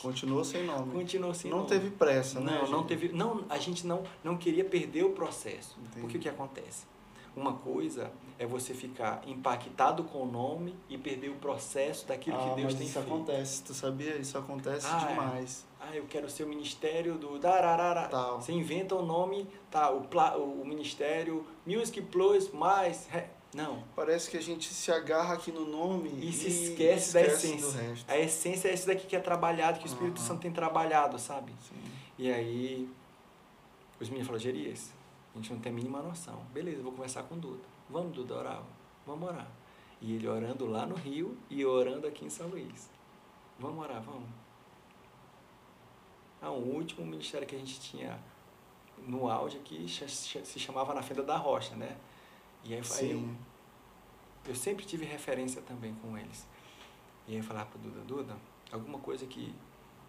Continuou 0.00 0.44
sem 0.44 0.64
nome. 0.64 0.92
Continuou 0.92 1.34
sem 1.34 1.50
não 1.50 1.58
nome. 1.58 1.70
teve 1.70 1.90
pressa, 1.90 2.40
né? 2.40 2.60
Não, 2.62 2.70
não 2.70 2.84
teve. 2.84 3.08
Não, 3.08 3.44
a 3.48 3.58
gente 3.58 3.86
não, 3.86 4.02
não 4.22 4.36
queria 4.36 4.64
perder 4.64 5.04
o 5.04 5.10
processo. 5.10 5.76
Entendi. 5.80 6.00
Porque 6.00 6.16
o 6.18 6.20
que 6.20 6.28
acontece? 6.28 6.84
Uma 7.36 7.54
coisa 7.54 8.12
é 8.38 8.46
você 8.46 8.72
ficar 8.72 9.22
impactado 9.26 10.04
com 10.04 10.22
o 10.22 10.26
nome 10.26 10.74
e 10.88 10.96
perder 10.96 11.30
o 11.30 11.34
processo 11.34 12.06
daquilo 12.06 12.36
ah, 12.36 12.40
que 12.50 12.54
Deus 12.60 12.64
mas 12.66 12.74
tem 12.74 12.86
isso 12.86 12.94
feito. 13.00 13.12
acontece, 13.12 13.62
tu 13.64 13.74
sabia? 13.74 14.16
Isso 14.16 14.38
acontece 14.38 14.86
Ah, 14.88 15.02
é. 15.04 15.08
demais. 15.08 15.66
Ah, 15.80 15.96
eu 15.96 16.04
quero 16.04 16.30
ser 16.30 16.44
o 16.44 16.46
ministério 16.46 17.16
do 17.18 17.36
dararara. 17.38 18.06
Tal. 18.08 18.40
Você 18.40 18.52
inventa 18.52 18.94
o 18.94 19.04
nome, 19.04 19.48
tá, 19.68 19.90
o, 19.90 20.02
pla, 20.02 20.36
o 20.36 20.64
ministério 20.64 21.44
Music 21.66 22.00
Plus 22.02 22.52
mais. 22.52 23.08
Não. 23.54 23.84
Parece 23.94 24.28
que 24.30 24.36
a 24.36 24.42
gente 24.42 24.72
se 24.74 24.90
agarra 24.90 25.34
aqui 25.34 25.52
no 25.52 25.64
nome 25.64 26.10
E 26.20 26.32
se 26.32 26.48
esquece, 26.48 27.12
da 27.14 27.20
esquece 27.22 27.46
essência. 27.46 27.66
do 27.70 27.72
resto. 27.88 28.10
A 28.10 28.18
essência 28.18 28.68
é 28.68 28.74
isso 28.74 28.86
daqui 28.86 29.06
que 29.06 29.14
é 29.14 29.20
trabalhado, 29.20 29.78
que 29.78 29.84
o 29.84 29.86
Espírito 29.86 30.18
Aham. 30.18 30.26
Santo 30.26 30.40
tem 30.42 30.52
trabalhado, 30.52 31.18
sabe? 31.18 31.52
Sim. 31.68 31.76
E 32.18 32.32
aí, 32.32 32.88
os 34.00 34.08
meninos 34.08 34.26
falaram, 34.26 34.42
Gerias, 34.42 34.92
a 35.32 35.38
gente 35.38 35.52
não 35.52 35.60
tem 35.60 35.70
a 35.70 35.74
mínima 35.74 36.02
noção. 36.02 36.40
Beleza, 36.52 36.82
vou 36.82 36.92
conversar 36.92 37.22
com 37.24 37.36
o 37.36 37.38
Duda. 37.38 37.62
Vamos, 37.88 38.12
Duda, 38.12 38.34
orar? 38.34 38.62
Vamos 39.06 39.28
orar. 39.28 39.48
E 40.00 40.14
ele 40.16 40.26
orando 40.28 40.66
lá 40.66 40.84
no 40.84 40.96
Rio 40.96 41.36
e 41.48 41.64
orando 41.64 42.06
aqui 42.06 42.24
em 42.24 42.30
São 42.30 42.48
Luís. 42.48 42.90
Vamos 43.58 43.82
orar, 43.84 44.02
vamos. 44.02 44.28
Ah, 46.42 46.50
o 46.50 46.74
último 46.74 47.06
ministério 47.06 47.46
que 47.46 47.54
a 47.54 47.58
gente 47.58 47.80
tinha 47.80 48.18
no 49.06 49.30
auge 49.30 49.56
aqui 49.58 49.86
se 49.88 50.58
chamava 50.58 50.92
Na 50.92 51.02
Fenda 51.02 51.22
da 51.22 51.36
Rocha, 51.36 51.74
né? 51.76 51.96
E 52.64 52.72
aí, 52.72 52.78
eu, 52.78 52.84
Sim. 52.84 53.36
eu 54.46 54.54
sempre 54.54 54.84
tive 54.84 55.04
referência 55.04 55.60
também 55.62 55.94
com 55.96 56.16
eles. 56.16 56.46
E 57.26 57.32
aí 57.32 57.38
eu 57.38 57.44
falava 57.44 57.66
pro 57.70 57.78
Duda, 57.78 58.00
Duda, 58.02 58.36
alguma 58.72 58.98
coisa 58.98 59.26
que 59.26 59.54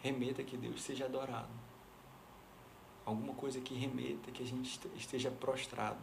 remeta 0.02 0.44
que 0.44 0.56
Deus 0.58 0.82
seja 0.82 1.06
adorado. 1.06 1.50
Alguma 3.06 3.34
coisa 3.34 3.60
que 3.62 3.74
remeta 3.76 4.32
que 4.32 4.42
a 4.42 4.46
gente 4.46 4.68
est- 4.70 4.96
esteja 4.98 5.30
prostrado. 5.30 6.00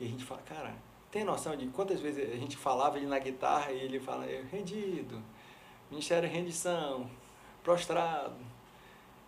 E 0.00 0.04
a 0.06 0.08
gente 0.08 0.24
fala, 0.24 0.40
cara, 0.42 0.74
tem 1.10 1.24
noção 1.24 1.56
de 1.56 1.66
quantas 1.68 2.00
vezes 2.00 2.32
a 2.32 2.36
gente 2.36 2.56
falava 2.56 2.96
ele 2.98 3.06
na 3.06 3.18
guitarra 3.18 3.72
e 3.72 3.80
ele 3.80 4.00
fala, 4.00 4.24
"Eu 4.26 4.44
rendido, 4.46 5.22
ministério 5.90 6.28
rendição, 6.28 7.10
prostrado, 7.62 8.36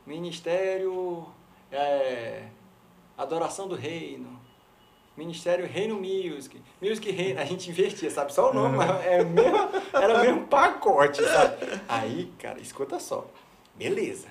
ministério 0.07 1.27
é, 1.71 2.49
adoração 3.17 3.69
do 3.69 3.75
reino, 3.75 4.38
Ministério 5.19 5.67
Reino 5.67 5.97
Music, 5.97 6.63
Music 6.81 7.11
Reino, 7.11 7.41
a 7.41 7.45
gente 7.45 7.69
investia, 7.69 8.09
sabe? 8.09 8.33
Só 8.33 8.53
o 8.53 8.55
nome, 8.55 8.77
mas 8.77 9.05
é 9.05 9.25
mesmo, 9.25 9.59
era 9.93 10.17
o 10.17 10.21
mesmo 10.21 10.47
pacote, 10.47 11.21
sabe? 11.25 11.57
Aí, 11.89 12.33
cara, 12.39 12.61
escuta 12.61 13.01
só. 13.01 13.29
Beleza. 13.75 14.29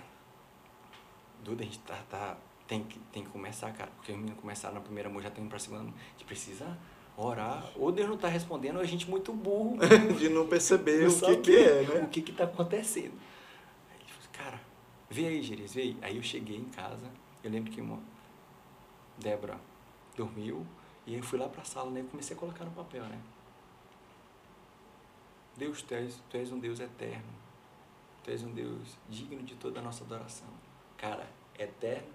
Duda, 1.44 1.62
a 1.62 1.66
gente 1.66 1.80
tá, 1.80 1.98
tá, 2.10 2.38
tem, 2.66 2.84
que, 2.84 2.98
tem 3.12 3.22
que 3.22 3.30
começar, 3.30 3.70
cara. 3.74 3.92
Porque 3.98 4.14
os 4.14 4.18
meninos 4.18 4.40
começaram 4.40 4.76
na 4.76 4.80
primeira 4.80 5.10
mão, 5.10 5.22
já 5.22 5.28
estão 5.28 5.44
indo 5.44 5.50
pra 5.50 5.60
segunda 5.60 5.84
mão. 5.84 5.94
A 5.94 6.12
gente 6.12 6.24
precisa 6.24 6.78
orar. 7.18 7.70
Ou 7.76 7.92
Deus 7.92 8.08
não 8.08 8.18
tá 8.18 8.30
respondendo, 8.30 8.78
ou 8.78 8.82
a 8.82 8.86
gente 8.86 9.10
muito 9.10 9.34
burro. 9.34 9.78
De 10.18 10.30
não 10.30 10.48
perceber 10.48 11.02
Não 11.02 11.10
o 11.10 11.20
que, 11.20 11.36
que 11.38 11.56
é, 11.58 11.82
né? 11.84 12.02
O 12.02 12.08
que 12.08 12.22
que 12.22 12.32
tá 12.32 12.46
acontecendo? 12.46 13.14
Aí 13.92 13.98
ele 14.00 14.10
falou 14.10 14.30
cara, 14.32 14.62
vê 15.10 15.28
aí, 15.28 15.42
Gerias, 15.42 15.74
vê 15.74 15.82
aí. 15.82 15.98
Aí 16.02 16.16
eu 16.16 16.24
cheguei 16.24 16.56
em 16.56 16.70
casa, 16.70 17.12
eu 17.44 17.52
lembro 17.52 17.74
que 17.74 17.82
uma 17.82 18.00
Débora 19.18 19.60
dormiu, 20.16 20.66
e 21.08 21.14
aí 21.14 21.18
eu 21.20 21.24
fui 21.24 21.40
lá 21.40 21.48
pra 21.48 21.64
sala, 21.64 21.90
né? 21.90 22.02
E 22.02 22.04
comecei 22.04 22.36
a 22.36 22.40
colocar 22.40 22.66
no 22.66 22.72
papel, 22.72 23.02
né? 23.04 23.18
Deus, 25.56 25.82
tu 25.82 25.94
és, 25.94 26.20
tu 26.30 26.36
és 26.36 26.52
um 26.52 26.60
Deus 26.60 26.82
eterno. 26.82 27.34
Tu 28.26 28.32
és 28.32 28.44
um 28.44 28.52
Deus 28.52 28.98
digno 29.10 29.42
de 29.42 29.56
toda 29.56 29.80
a 29.80 29.84
nossa 29.84 30.04
adoração. 30.04 30.50
Cara, 30.98 31.26
eterno. 31.58 32.14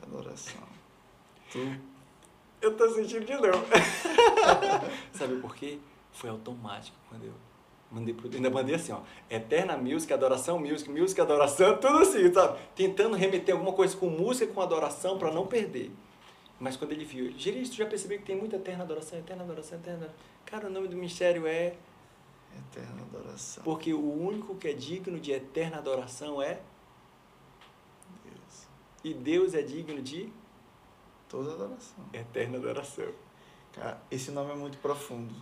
Adoração. 0.00 0.62
Tu 1.50 1.58
Eu 2.60 2.76
tô 2.76 2.88
sentindo 2.90 3.26
de 3.26 3.34
novo. 3.34 3.64
Sabe 5.12 5.40
por 5.40 5.54
quê? 5.54 5.78
Foi 6.12 6.30
automático 6.30 6.96
quando 7.08 7.24
eu 7.24 7.34
mandei 7.90 8.14
pro 8.14 8.30
Ainda 8.32 8.50
mandei 8.50 8.76
assim, 8.76 8.92
ó. 8.92 9.00
Eterna 9.28 9.76
music, 9.76 10.12
adoração 10.12 10.58
music, 10.58 10.88
music, 10.88 11.20
adoração, 11.20 11.76
tudo 11.76 11.98
assim, 11.98 12.32
sabe? 12.32 12.58
Tentando 12.74 13.16
remeter 13.16 13.54
alguma 13.54 13.72
coisa 13.72 13.96
com 13.96 14.08
música, 14.08 14.52
com 14.52 14.62
adoração, 14.62 15.18
pra 15.18 15.30
não 15.30 15.46
perder. 15.46 15.92
Mas 16.64 16.78
quando 16.78 16.92
ele 16.92 17.04
viu, 17.04 17.26
ele, 17.26 17.38
Gerias, 17.38 17.68
tu 17.68 17.76
já 17.76 17.84
percebeu 17.84 18.18
que 18.18 18.24
tem 18.24 18.34
muita 18.34 18.56
eterna 18.56 18.84
adoração, 18.84 19.18
eterna 19.18 19.42
adoração, 19.44 19.78
eterna. 19.78 20.08
Cara, 20.46 20.66
o 20.66 20.70
nome 20.70 20.88
do 20.88 20.96
mistério 20.96 21.46
é. 21.46 21.76
eterna 22.56 23.02
adoração. 23.02 23.62
Porque 23.62 23.92
o 23.92 24.00
único 24.00 24.54
que 24.54 24.68
é 24.68 24.72
digno 24.72 25.20
de 25.20 25.30
eterna 25.30 25.76
adoração 25.76 26.40
é. 26.40 26.62
Deus. 28.24 28.66
E 29.04 29.12
Deus 29.12 29.52
é 29.52 29.60
digno 29.60 30.00
de 30.00 30.32
Toda 31.28 31.52
adoração. 31.52 32.02
eterna 32.14 32.56
adoração. 32.56 33.12
Cara, 33.70 34.00
esse 34.10 34.30
nome 34.30 34.52
é 34.52 34.56
muito 34.56 34.78
profundo. 34.78 35.34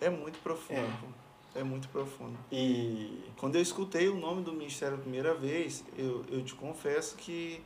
É 0.00 0.08
muito 0.08 0.38
profundo. 0.38 1.16
É. 1.52 1.58
É 1.58 1.64
muito 1.64 1.88
profundo. 1.88 2.38
E. 2.52 3.24
Quando 3.38 3.56
eu 3.56 3.62
escutei 3.62 4.08
o 4.08 4.14
nome 4.14 4.44
do 4.44 4.52
ministério 4.52 4.98
a 4.98 5.00
primeira 5.00 5.34
vez, 5.34 5.84
eu, 5.96 6.24
eu 6.30 6.44
te 6.44 6.54
confesso 6.54 7.16
que 7.16 7.60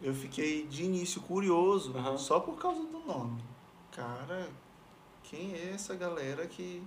eu 0.00 0.14
fiquei 0.14 0.66
de 0.66 0.84
início 0.84 1.20
curioso, 1.22 1.96
Aham. 1.96 2.16
só 2.18 2.40
por 2.40 2.56
causa 2.58 2.80
do 2.84 2.98
nome. 3.00 3.42
Cara, 3.92 4.48
quem 5.24 5.52
é 5.54 5.72
essa 5.74 5.94
galera 5.94 6.46
que 6.46 6.82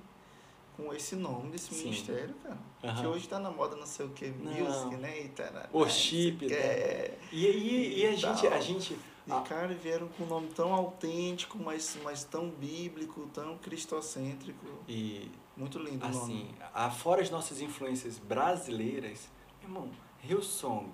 com 0.78 0.94
esse 0.94 1.16
nome 1.16 1.52
desse 1.52 1.74
Sim. 1.74 1.86
ministério, 1.86 2.34
cara? 2.42 2.58
Aham. 2.84 3.02
Que 3.02 3.08
hoje 3.08 3.28
tá 3.28 3.38
na 3.38 3.52
moda 3.52 3.76
não 3.76 3.86
sei 3.86 4.06
o 4.06 4.10
que, 4.10 4.28
music, 4.30 4.96
né? 4.96 5.22
E 5.26 5.28
tarará, 5.30 5.70
sei 5.90 6.32
o 6.32 6.38
que. 6.38 6.48
né? 6.48 6.56
É. 6.56 7.18
E, 7.32 7.46
e, 7.46 8.00
e 8.00 8.08
a 8.08 8.16
gente, 8.16 8.48
a 8.48 8.60
gente. 8.62 8.94
E, 9.28 9.32
Ah. 9.32 9.42
cara, 9.42 9.68
vieram 9.76 10.08
com 10.08 10.24
um 10.24 10.28
nome 10.28 10.48
tão 10.48 10.74
autêntico, 10.74 11.58
mas, 11.60 11.98
mas 12.04 12.24
tão 12.24 12.50
bíblico, 12.50 13.30
tão 13.34 13.58
cristocêntrico. 13.60 14.66
E 14.88 15.30
Muito 15.56 15.78
lindo 15.78 16.04
o 16.04 16.10
assim, 16.10 16.46
nome. 16.46 16.56
afora 16.74 17.22
as 17.22 17.30
nossas 17.30 17.62
influências 17.62 18.18
brasileiras, 18.18 19.30
irmão, 19.62 19.92
Hillsong, 20.24 20.92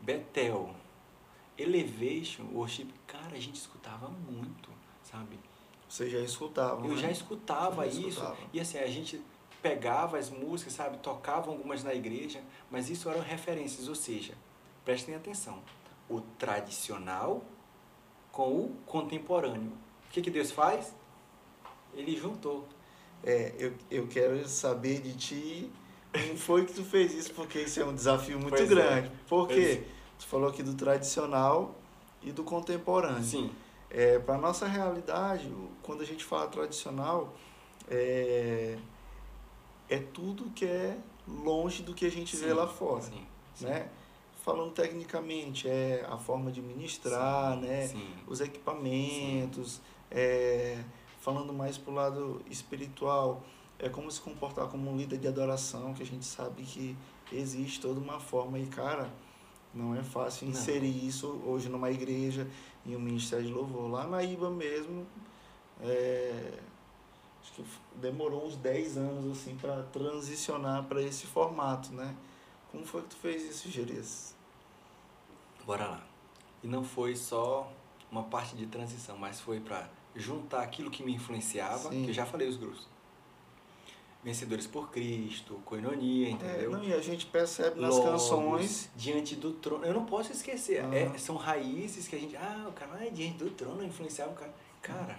Bethel, 0.00 0.70
Elevation, 1.58 2.44
Worship, 2.52 2.88
cara, 3.06 3.36
a 3.36 3.40
gente 3.40 3.56
escutava 3.56 4.08
muito, 4.08 4.70
sabe? 5.02 5.38
Você 5.88 6.08
já 6.08 6.20
escutava, 6.20 6.84
Eu 6.86 6.94
né? 6.94 7.02
já 7.02 7.10
escutava 7.10 7.84
Já 7.84 7.98
isso. 7.98 8.08
escutava. 8.08 8.36
E 8.52 8.60
assim, 8.60 8.78
a 8.78 8.86
gente 8.86 9.20
pegava 9.60 10.18
as 10.18 10.30
músicas, 10.30 10.72
sabe? 10.72 10.98
Tocava 10.98 11.50
algumas 11.50 11.84
na 11.84 11.94
igreja, 11.94 12.40
mas 12.70 12.88
isso 12.90 13.08
eram 13.08 13.20
referências, 13.20 13.88
ou 13.88 13.94
seja, 13.94 14.34
prestem 14.84 15.14
atenção. 15.14 15.62
O 16.08 16.20
tradicional 16.38 17.44
com 18.32 18.50
o 18.64 18.76
contemporâneo. 18.86 19.72
O 20.08 20.12
que, 20.12 20.22
que 20.22 20.30
Deus 20.30 20.50
faz? 20.50 20.94
Ele 21.94 22.16
juntou. 22.16 22.66
É, 23.22 23.54
eu, 23.58 23.74
eu 23.90 24.08
quero 24.08 24.48
saber 24.48 25.00
de 25.00 25.14
ti 25.14 25.70
como 26.12 26.36
foi 26.36 26.64
que 26.66 26.72
tu 26.72 26.84
fez 26.84 27.14
isso, 27.14 27.32
porque 27.34 27.60
isso 27.60 27.80
é 27.80 27.84
um 27.84 27.94
desafio 27.94 28.38
muito 28.38 28.50
Pois 28.56 28.62
é. 28.62 28.74
grande. 28.74 29.10
Por 29.28 29.46
Pois 29.46 29.80
Tu 30.22 30.28
falou 30.28 30.48
aqui 30.48 30.62
do 30.62 30.74
tradicional 30.74 31.74
e 32.22 32.30
do 32.30 32.44
contemporâneo. 32.44 33.22
Sim. 33.24 33.50
É, 33.90 34.18
Para 34.20 34.38
nossa 34.38 34.66
realidade, 34.66 35.48
o- 35.48 35.68
quando 35.82 36.00
a 36.00 36.04
gente 36.06 36.24
fala 36.24 36.46
tradicional, 36.46 37.34
é, 37.90 38.78
é 39.90 39.98
tudo 39.98 40.44
que 40.54 40.64
é 40.64 40.96
longe 41.26 41.82
do 41.82 41.92
que 41.92 42.06
a 42.06 42.10
gente 42.10 42.36
Sim, 42.36 42.46
vê 42.46 42.52
lá 42.54 42.66
fora, 42.68 43.02
Sim, 43.02 43.26
sim, 43.54 43.66
né? 43.66 43.88
Falando 44.44 44.72
tecnicamente, 44.72 45.68
é 45.68 46.04
a 46.08 46.16
forma 46.16 46.50
de 46.50 46.62
ministrar, 46.62 47.56
né? 47.56 47.90
Os 48.26 48.40
equipamentos, 48.40 49.80
é, 50.10 50.82
falando 51.20 51.52
mais 51.52 51.76
pro 51.78 51.92
lado 51.92 52.40
espiritual, 52.48 53.42
é 53.78 53.88
como 53.88 54.10
se 54.10 54.20
comportar 54.20 54.68
como 54.68 54.90
um 54.90 54.96
líder 54.96 55.18
de 55.18 55.28
adoração, 55.28 55.92
que 55.94 56.02
a 56.02 56.06
gente 56.06 56.24
sabe 56.24 56.62
que 56.62 56.96
existe 57.32 57.80
toda 57.80 58.00
uma 58.00 58.18
forma 58.18 58.58
e, 58.58 58.66
cara, 58.66 59.10
não 59.74 59.94
é 59.94 60.02
fácil 60.02 60.46
Não. 60.46 60.52
inserir 60.52 61.06
isso 61.06 61.40
hoje 61.44 61.68
numa 61.68 61.90
igreja, 61.90 62.46
em 62.84 62.94
um 62.94 63.00
ministério 63.00 63.46
de 63.46 63.52
louvor. 63.52 63.90
Lá 63.90 64.06
na 64.06 64.22
IBA 64.22 64.50
mesmo, 64.50 65.06
é, 65.80 66.58
acho 67.42 67.52
que 67.52 67.64
demorou 67.96 68.46
uns 68.46 68.56
10 68.56 68.96
anos 68.98 69.38
assim 69.38 69.56
para 69.56 69.82
transicionar 69.84 70.84
para 70.84 71.02
esse 71.02 71.26
formato, 71.26 71.92
né? 71.92 72.14
Como 72.70 72.84
foi 72.84 73.02
que 73.02 73.08
tu 73.08 73.16
fez 73.16 73.42
isso, 73.44 73.70
Gerias? 73.70 74.34
Bora 75.64 75.86
lá. 75.86 76.04
E 76.62 76.66
não 76.66 76.84
foi 76.84 77.16
só 77.16 77.70
uma 78.10 78.22
parte 78.24 78.56
de 78.56 78.66
transição, 78.66 79.16
mas 79.16 79.40
foi 79.40 79.60
para 79.60 79.88
juntar 80.14 80.62
aquilo 80.62 80.90
que 80.90 81.02
me 81.02 81.14
influenciava, 81.14 81.90
Sim. 81.90 82.04
que 82.04 82.10
eu 82.10 82.14
já 82.14 82.26
falei 82.26 82.48
os 82.48 82.56
grupos. 82.56 82.86
Vencedores 84.22 84.68
por 84.68 84.90
Cristo, 84.90 85.60
Coinonia, 85.64 86.28
É, 86.28 86.30
entendeu? 86.30 86.70
não, 86.70 86.84
e 86.84 86.92
a 86.94 87.00
gente 87.00 87.26
percebe 87.26 87.80
nas 87.80 87.96
Logos, 87.96 88.10
canções. 88.10 88.90
Diante 88.94 89.34
do 89.34 89.52
trono. 89.52 89.84
Eu 89.84 89.92
não 89.92 90.06
posso 90.06 90.30
esquecer. 90.30 90.84
Ah. 90.84 90.94
É, 90.94 91.18
são 91.18 91.34
raízes 91.36 92.06
que 92.06 92.14
a 92.14 92.18
gente. 92.20 92.36
Ah, 92.36 92.66
o 92.68 92.72
cara, 92.72 92.92
ah, 93.00 93.10
diante 93.10 93.38
do 93.38 93.50
trono 93.50 93.82
influenciava 93.84 94.30
o 94.30 94.34
cara. 94.36 94.54
Cara, 94.80 95.18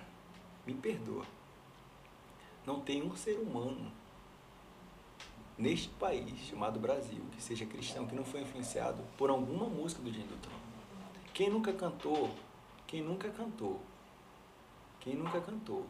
me 0.65 0.73
perdoa. 0.73 1.25
Não 2.65 2.79
tem 2.79 3.03
um 3.03 3.13
ser 3.13 3.37
humano 3.39 3.91
neste 5.57 5.89
país 5.89 6.39
chamado 6.47 6.79
Brasil 6.79 7.21
que 7.33 7.43
seja 7.43 7.65
cristão 7.65 8.07
que 8.07 8.15
não 8.15 8.23
foi 8.23 8.41
influenciado 8.41 9.03
por 9.17 9.29
alguma 9.29 9.65
música 9.65 10.01
do 10.01 10.09
Diante 10.09 10.29
do 10.29 10.37
Trono. 10.37 10.59
Quem 11.33 11.49
nunca 11.49 11.73
cantou? 11.73 12.29
Quem 12.87 13.01
nunca 13.01 13.29
cantou? 13.29 13.81
Quem 15.01 15.15
nunca 15.15 15.41
cantou? 15.41 15.85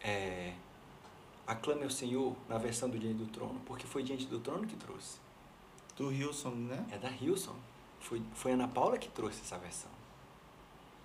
É, 0.00 0.52
aclame 1.46 1.84
ao 1.84 1.90
Senhor 1.90 2.34
na 2.48 2.58
versão 2.58 2.88
do 2.88 2.98
Diante 2.98 3.18
do 3.18 3.26
Trono, 3.26 3.60
porque 3.66 3.86
foi 3.86 4.02
Diante 4.02 4.26
do 4.26 4.38
Trono 4.40 4.66
que 4.66 4.76
trouxe. 4.76 5.18
Do 5.96 6.08
Wilson, 6.08 6.50
né? 6.50 6.86
É 6.90 6.98
da 6.98 7.10
Hilson. 7.10 7.54
Foi, 8.00 8.20
foi 8.34 8.52
Ana 8.52 8.68
Paula 8.68 8.98
que 8.98 9.08
trouxe 9.08 9.40
essa 9.40 9.56
versão. 9.58 9.90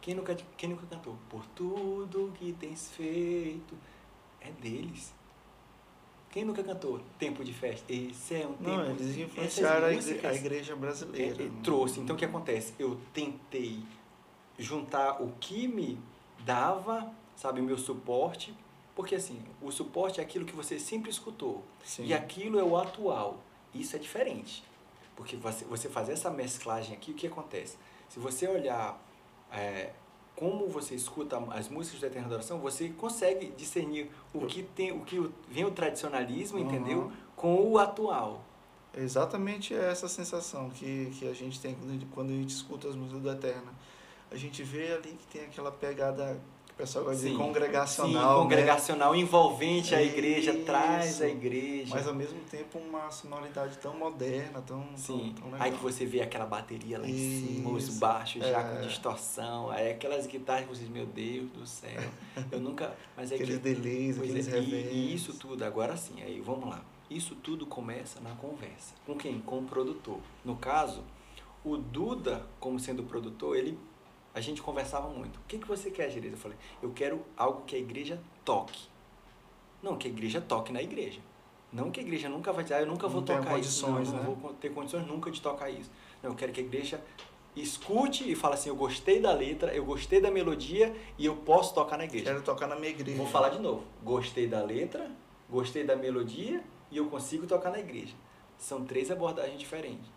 Quem 0.02 0.16
nunca, 0.16 0.36
quem 0.58 0.70
nunca 0.70 0.86
cantou? 0.88 1.16
Por 1.30 1.46
tudo 1.56 2.32
que 2.38 2.54
tens 2.54 2.90
feito. 2.92 3.76
É 4.42 4.52
deles. 4.52 5.14
Quem 6.32 6.44
nunca 6.46 6.64
cantou? 6.64 7.00
Tempo 7.20 7.44
de 7.44 7.54
festa. 7.54 7.92
Esse 7.92 8.36
é 8.36 8.48
um 8.48 8.54
tempo. 8.54 8.64
Não, 8.70 8.90
eles 8.92 9.18
influenciaram 9.18 9.88
a 9.88 9.92
igre- 9.92 9.96
músicas, 9.96 10.32
a 10.32 10.36
igreja 10.36 10.74
é, 10.74 10.76
brasileira. 10.76 11.44
é, 11.44 11.46
né? 11.50 11.62
trouxe. 11.64 12.00
Então 12.00 12.16
o 12.16 12.20
que 12.20 12.26
acontece? 12.26 12.74
Eu 12.80 13.00
tentei 13.14 13.84
juntar 14.58 15.22
o 15.22 15.32
que 15.40 15.68
me 15.68 16.00
dava, 16.46 17.12
sabe, 17.36 17.62
meu 17.62 17.78
suporte. 17.78 18.56
Porque 18.96 19.16
assim, 19.16 19.42
o 19.62 19.72
suporte 19.72 20.20
é 20.20 20.24
aquilo 20.24 20.46
que 20.46 20.56
você 20.56 20.78
sempre 20.80 21.10
escutou. 21.10 21.64
Sim. 21.84 22.06
E 22.06 22.14
aquilo 22.14 22.60
é 22.60 22.64
o 22.64 22.76
atual. 22.76 23.40
Isso 23.74 23.96
é 23.96 24.00
diferente. 24.00 24.64
Porque 25.16 25.36
você, 25.36 25.64
você 25.66 25.88
fazer 25.90 26.14
essa 26.14 26.30
mesclagem 26.30 26.94
aqui, 26.96 27.12
o 27.12 27.14
que 27.14 27.28
acontece? 27.28 27.78
Se 28.10 28.20
você 28.20 28.48
olhar 28.48 29.02
é, 29.52 29.92
como 30.36 30.68
você 30.68 30.96
escuta 30.96 31.38
as 31.52 31.70
músicas 31.70 32.02
da 32.02 32.08
Eterna 32.08 32.28
Adoração, 32.28 32.60
você 32.60 32.90
consegue 32.90 33.48
discernir 33.58 34.10
o 34.34 34.46
que 34.46 34.64
tem, 34.64 34.92
o 34.92 35.02
que 35.02 35.30
vem 35.48 35.64
o 35.66 35.72
tradicionalismo, 35.72 36.58
Uhum. 36.60 36.66
entendeu? 36.66 37.12
Com 37.36 37.56
o 37.62 37.78
atual. 37.78 38.44
É 38.94 39.00
Exatamente 39.02 39.74
essa 39.74 40.10
sensação 40.10 40.70
que, 40.70 41.12
que 41.18 41.28
a 41.30 41.34
gente 41.34 41.60
tem 41.62 41.76
quando, 41.76 42.06
quando 42.14 42.30
a 42.32 42.34
gente 42.36 42.50
escuta 42.50 42.90
as 42.90 42.96
músicas 42.96 43.22
do 43.22 43.32
Eterna. 43.32 43.72
A 44.30 44.36
gente 44.36 44.64
vê 44.64 44.92
ali 44.94 45.12
que 45.14 45.28
tem 45.28 45.46
aquela 45.46 45.72
pegada 45.72 46.42
pessoal 46.82 47.12
dizer 47.12 47.30
Sim. 47.30 47.38
congregacional. 47.38 48.12
Sim, 48.12 48.38
né? 48.38 48.44
congregacional, 48.44 49.16
envolvente 49.16 49.94
a 49.94 50.02
igreja, 50.02 50.52
Isso. 50.52 50.64
traz 50.64 51.22
a 51.22 51.28
igreja. 51.28 51.94
Mas 51.94 52.08
ao 52.08 52.16
mesmo 52.16 52.40
tempo 52.49 52.80
uma 52.80 53.12
sonoridade 53.12 53.78
tão 53.78 53.95
moderna, 53.95 54.62
tão, 54.62 54.84
Sim, 54.95 55.36
tão, 55.40 55.52
tão 55.52 55.62
aí 55.62 55.72
que 55.72 55.78
você 55.78 56.06
vê 56.06 56.22
aquela 56.22 56.45
bateria 56.45 56.98
lá 56.98 57.08
em 57.08 57.14
cima, 57.14 57.70
os 57.70 57.99
baixos 57.99 58.41
já 58.41 58.60
é. 58.60 58.64
com 58.64 58.88
distorção, 58.88 59.70
aí 59.70 59.91
aquelas 59.91 60.26
guitarras 60.26 60.64
que 60.64 60.70
vocês, 60.70 60.90
meu 60.90 61.06
Deus 61.06 61.52
do 61.52 61.68
céu, 61.68 62.02
eu 62.52 62.60
nunca, 62.60 62.95
mas 63.16 63.32
é 63.32 63.36
Aqueles 63.36 63.58
que, 63.58 63.62
delays, 63.62 64.18
aqueles 64.18 64.48
é, 64.48 64.60
e, 64.60 65.14
isso 65.14 65.34
tudo, 65.34 65.64
agora 65.64 65.95
sim, 65.95 66.22
aí 66.22 66.41
vamos 66.41 66.68
lá, 66.68 66.84
isso 67.10 67.36
tudo 67.36 67.66
começa 67.68 68.20
na 68.22 68.32
conversa, 68.32 68.95
com 69.06 69.16
quem? 69.16 69.40
Com 69.40 69.60
o 69.60 69.64
produtor, 69.64 70.20
no 70.44 70.56
caso, 70.56 71.03
o 71.64 71.78
Duda, 71.78 72.44
como 72.60 72.80
sendo 72.80 73.03
produtor, 73.03 73.56
ele, 73.56 73.78
a 74.34 74.41
gente 74.41 74.62
conversava 74.62 75.10
muito, 75.10 75.38
o 75.38 75.44
que, 75.48 75.58
que 75.58 75.68
você 75.68 75.91
quer, 75.91 76.10
Gereza? 76.10 76.36
Eu 76.36 76.40
falei, 76.40 76.58
eu 76.82 76.91
quero 76.91 77.22
algo 77.36 77.64
que 77.66 77.76
a 77.76 77.80
igreja 77.80 78.20
toque, 78.45 78.88
não, 79.82 79.98
que 79.98 80.08
a 80.08 80.12
igreja 80.12 80.40
toque 80.40 80.72
na 80.72 80.82
igreja, 80.82 81.20
não 81.72 81.90
que 81.90 81.99
a 81.99 82.03
igreja 82.03 82.28
nunca 82.28 82.52
vai 82.52 82.64
dizer, 82.64 82.76
ah, 82.76 82.82
eu 82.82 82.88
nunca 82.88 83.08
vou 83.08 83.22
tocar 83.22 83.58
isso, 83.58 83.88
não, 83.88 83.95
condições, 83.95 84.14
não 84.14 84.32
né? 84.32 84.38
vou 84.41 84.53
ter 84.53 84.74
condições 84.74 85.08
nunca 85.08 85.32
de 85.32 85.41
tocar 85.41 85.70
isso. 85.70 85.90
Não, 86.22 86.32
eu 86.32 86.36
quero 86.36 86.52
que 86.52 86.60
a 86.60 86.64
igreja 86.64 87.02
escute 87.56 88.30
e 88.30 88.36
fale 88.36 88.56
assim, 88.56 88.70
eu 88.70 88.76
gostei 88.76 89.20
da 89.20 89.32
letra, 89.32 89.74
eu 89.74 89.86
gostei 89.86 90.22
da 90.22 90.30
melodia 90.30 90.94
e 91.18 91.26
eu 91.26 91.36
posso 91.38 91.74
tocar 91.74 91.98
na 91.98 92.06
igreja. 92.06 92.26
Quero 92.26 92.41
tocar 92.41 92.68
na 92.68 92.76
minha 92.76 92.90
igreja. 92.90 93.18
Vou 93.18 93.28
falar 93.28 93.49
de 93.49 93.60
novo. 93.60 93.84
Gostei 94.03 94.48
da 94.48 94.62
letra, 94.62 95.10
gostei 95.49 95.84
da 95.84 95.95
melodia 95.95 96.64
e 96.90 96.98
eu 96.98 97.08
consigo 97.08 97.48
tocar 97.48 97.72
na 97.72 97.80
igreja. 97.80 98.14
São 98.58 98.86
três 98.86 99.10
abordagens 99.10 99.60
diferentes. 99.60 100.10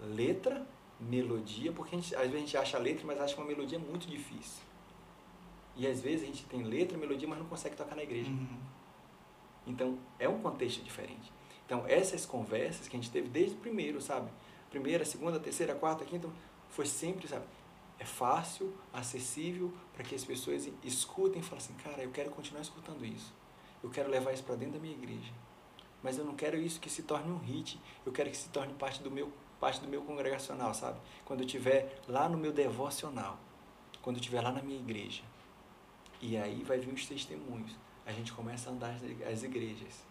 Letra, 0.00 0.66
melodia, 1.00 1.72
porque 1.72 1.96
gente, 1.96 2.14
às 2.14 2.22
vezes 2.22 2.36
a 2.36 2.40
gente 2.40 2.56
acha 2.56 2.76
a 2.76 2.80
letra, 2.80 3.04
mas 3.06 3.20
acha 3.20 3.36
uma 3.36 3.46
melodia 3.46 3.78
muito 3.78 4.06
difícil. 4.06 4.62
E 5.76 5.86
às 5.86 6.00
vezes 6.00 6.22
a 6.22 6.26
gente 6.26 6.44
tem 6.44 6.62
letra, 6.62 6.96
melodia, 6.96 7.26
mas 7.26 7.38
não 7.38 7.46
consegue 7.46 7.76
tocar 7.76 7.96
na 7.96 8.02
igreja. 8.02 8.30
Uhum. 8.30 8.58
Então, 9.66 9.98
é 10.18 10.28
um 10.28 10.40
contexto 10.40 10.82
diferente. 10.82 11.32
Então, 11.66 11.84
essas 11.86 12.26
conversas 12.26 12.86
que 12.86 12.96
a 12.96 13.00
gente 13.00 13.10
teve 13.10 13.28
desde 13.28 13.56
o 13.56 13.58
primeiro, 13.58 14.00
sabe? 14.00 14.30
Primeira, 14.70 15.04
segunda, 15.04 15.40
terceira, 15.40 15.74
quarta, 15.74 16.04
quinta, 16.04 16.28
foi 16.68 16.86
sempre, 16.86 17.26
sabe? 17.26 17.44
É 17.98 18.04
fácil, 18.04 18.74
acessível, 18.92 19.72
para 19.94 20.04
que 20.04 20.14
as 20.14 20.24
pessoas 20.24 20.68
escutem 20.82 21.40
e 21.40 21.44
falem 21.44 21.64
assim, 21.64 21.74
cara, 21.74 22.02
eu 22.02 22.10
quero 22.10 22.30
continuar 22.30 22.60
escutando 22.60 23.04
isso. 23.04 23.32
Eu 23.82 23.90
quero 23.90 24.10
levar 24.10 24.32
isso 24.32 24.44
para 24.44 24.56
dentro 24.56 24.74
da 24.74 24.80
minha 24.80 24.94
igreja. 24.94 25.32
Mas 26.02 26.18
eu 26.18 26.24
não 26.24 26.34
quero 26.34 26.58
isso 26.58 26.80
que 26.80 26.90
se 26.90 27.02
torne 27.02 27.30
um 27.30 27.38
hit. 27.38 27.80
Eu 28.04 28.12
quero 28.12 28.30
que 28.30 28.36
se 28.36 28.48
torne 28.50 28.74
parte 28.74 29.02
do 29.02 29.10
meu, 29.10 29.32
parte 29.64 29.80
do 29.80 29.88
meu 29.88 30.02
congregacional, 30.02 30.74
sabe? 30.74 30.98
Quando 31.24 31.40
eu 31.40 31.46
estiver 31.46 31.98
lá 32.06 32.28
no 32.28 32.36
meu 32.36 32.52
devocional. 32.52 33.38
Quando 34.02 34.16
eu 34.16 34.20
estiver 34.20 34.42
lá 34.42 34.52
na 34.52 34.60
minha 34.60 34.78
igreja. 34.78 35.22
E 36.20 36.36
aí 36.36 36.62
vai 36.62 36.78
vir 36.78 36.92
os 36.92 37.06
testemunhos. 37.06 37.74
A 38.04 38.12
gente 38.12 38.30
começa 38.34 38.68
a 38.68 38.72
andar 38.74 38.90
as- 38.90 39.02
as 39.32 39.42
igrejas 39.42 40.04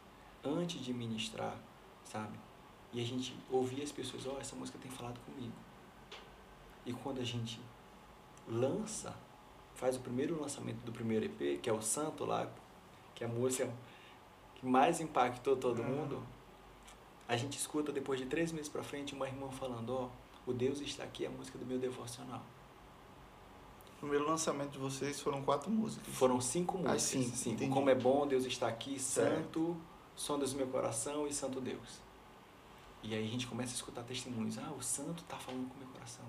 antes 0.43 0.81
de 0.84 0.91
ministrar, 0.91 1.55
sabe? 2.03 2.35
E 2.91 2.99
a 2.99 3.05
gente 3.05 3.38
ouvir 3.51 3.84
as 3.84 3.91
pessoas, 3.91 4.25
ó, 4.25 4.39
essa 4.39 4.55
música 4.55 4.80
tem 4.81 4.89
falado 4.89 5.19
comigo. 5.23 5.53
E 6.84 6.91
quando 6.91 7.21
a 7.21 7.23
gente 7.23 7.61
lança, 8.47 9.15
faz 9.75 9.95
o 9.97 9.99
primeiro 9.99 10.41
lançamento 10.41 10.80
do 10.84 10.91
primeiro 10.91 11.25
EP, 11.25 11.59
que 11.61 11.69
é 11.69 11.73
o 11.73 11.81
Santo 11.81 12.25
lá, 12.25 12.49
que 13.13 13.23
é 13.23 13.27
a 13.27 13.30
música 13.30 13.71
que 14.55 14.65
mais 14.65 14.99
impactou 14.99 15.55
todo 15.55 15.80
Uhum. 15.84 15.89
mundo, 15.89 16.23
a 17.34 17.38
gente 17.38 17.57
escuta 17.57 17.91
depois 17.91 18.19
de 18.19 18.27
três 18.27 18.51
meses 18.51 18.69
pra 18.69 18.84
frente 18.84 19.14
uma 19.15 19.27
irmã 19.27 19.49
falando, 19.49 19.89
ó, 19.93 20.10
o 20.45 20.53
Deus 20.53 20.80
está 20.81 21.03
aqui, 21.03 21.26
é 21.26 21.27
a 21.27 21.31
música 21.31 21.57
do 21.57 21.65
meu 21.65 21.80
devocional. 21.80 22.41
O 23.97 23.99
primeiro 24.01 24.27
lançamento 24.27 24.72
de 24.72 24.77
vocês 24.77 25.19
foram 25.19 25.41
quatro 25.41 25.72
músicas. 25.72 26.14
Foram 26.14 26.39
cinco 26.39 26.77
Ah, 26.85 26.91
músicas. 26.93 27.01
cinco, 27.01 27.35
cinco. 27.38 27.73
Como 27.73 27.89
é 27.89 27.95
bom, 27.95 28.27
Deus 28.27 28.45
está 28.45 28.68
aqui. 28.68 28.99
Santo, 28.99 29.76
Sondas 30.15 30.51
do 30.51 30.57
meu 30.57 30.68
coração 30.68 31.26
e 31.26 31.34
Santo 31.34 31.60
Deus. 31.60 32.01
E 33.01 33.15
aí 33.15 33.26
a 33.26 33.31
gente 33.31 33.47
começa 33.47 33.72
a 33.72 33.76
escutar 33.76 34.03
testemunhos. 34.03 34.57
Ah, 34.60 34.72
o 34.77 34.81
Santo 34.84 35.23
está 35.23 35.38
falando 35.38 35.68
com 35.69 35.76
o 35.76 35.77
meu 35.80 35.88
coração. 35.88 36.26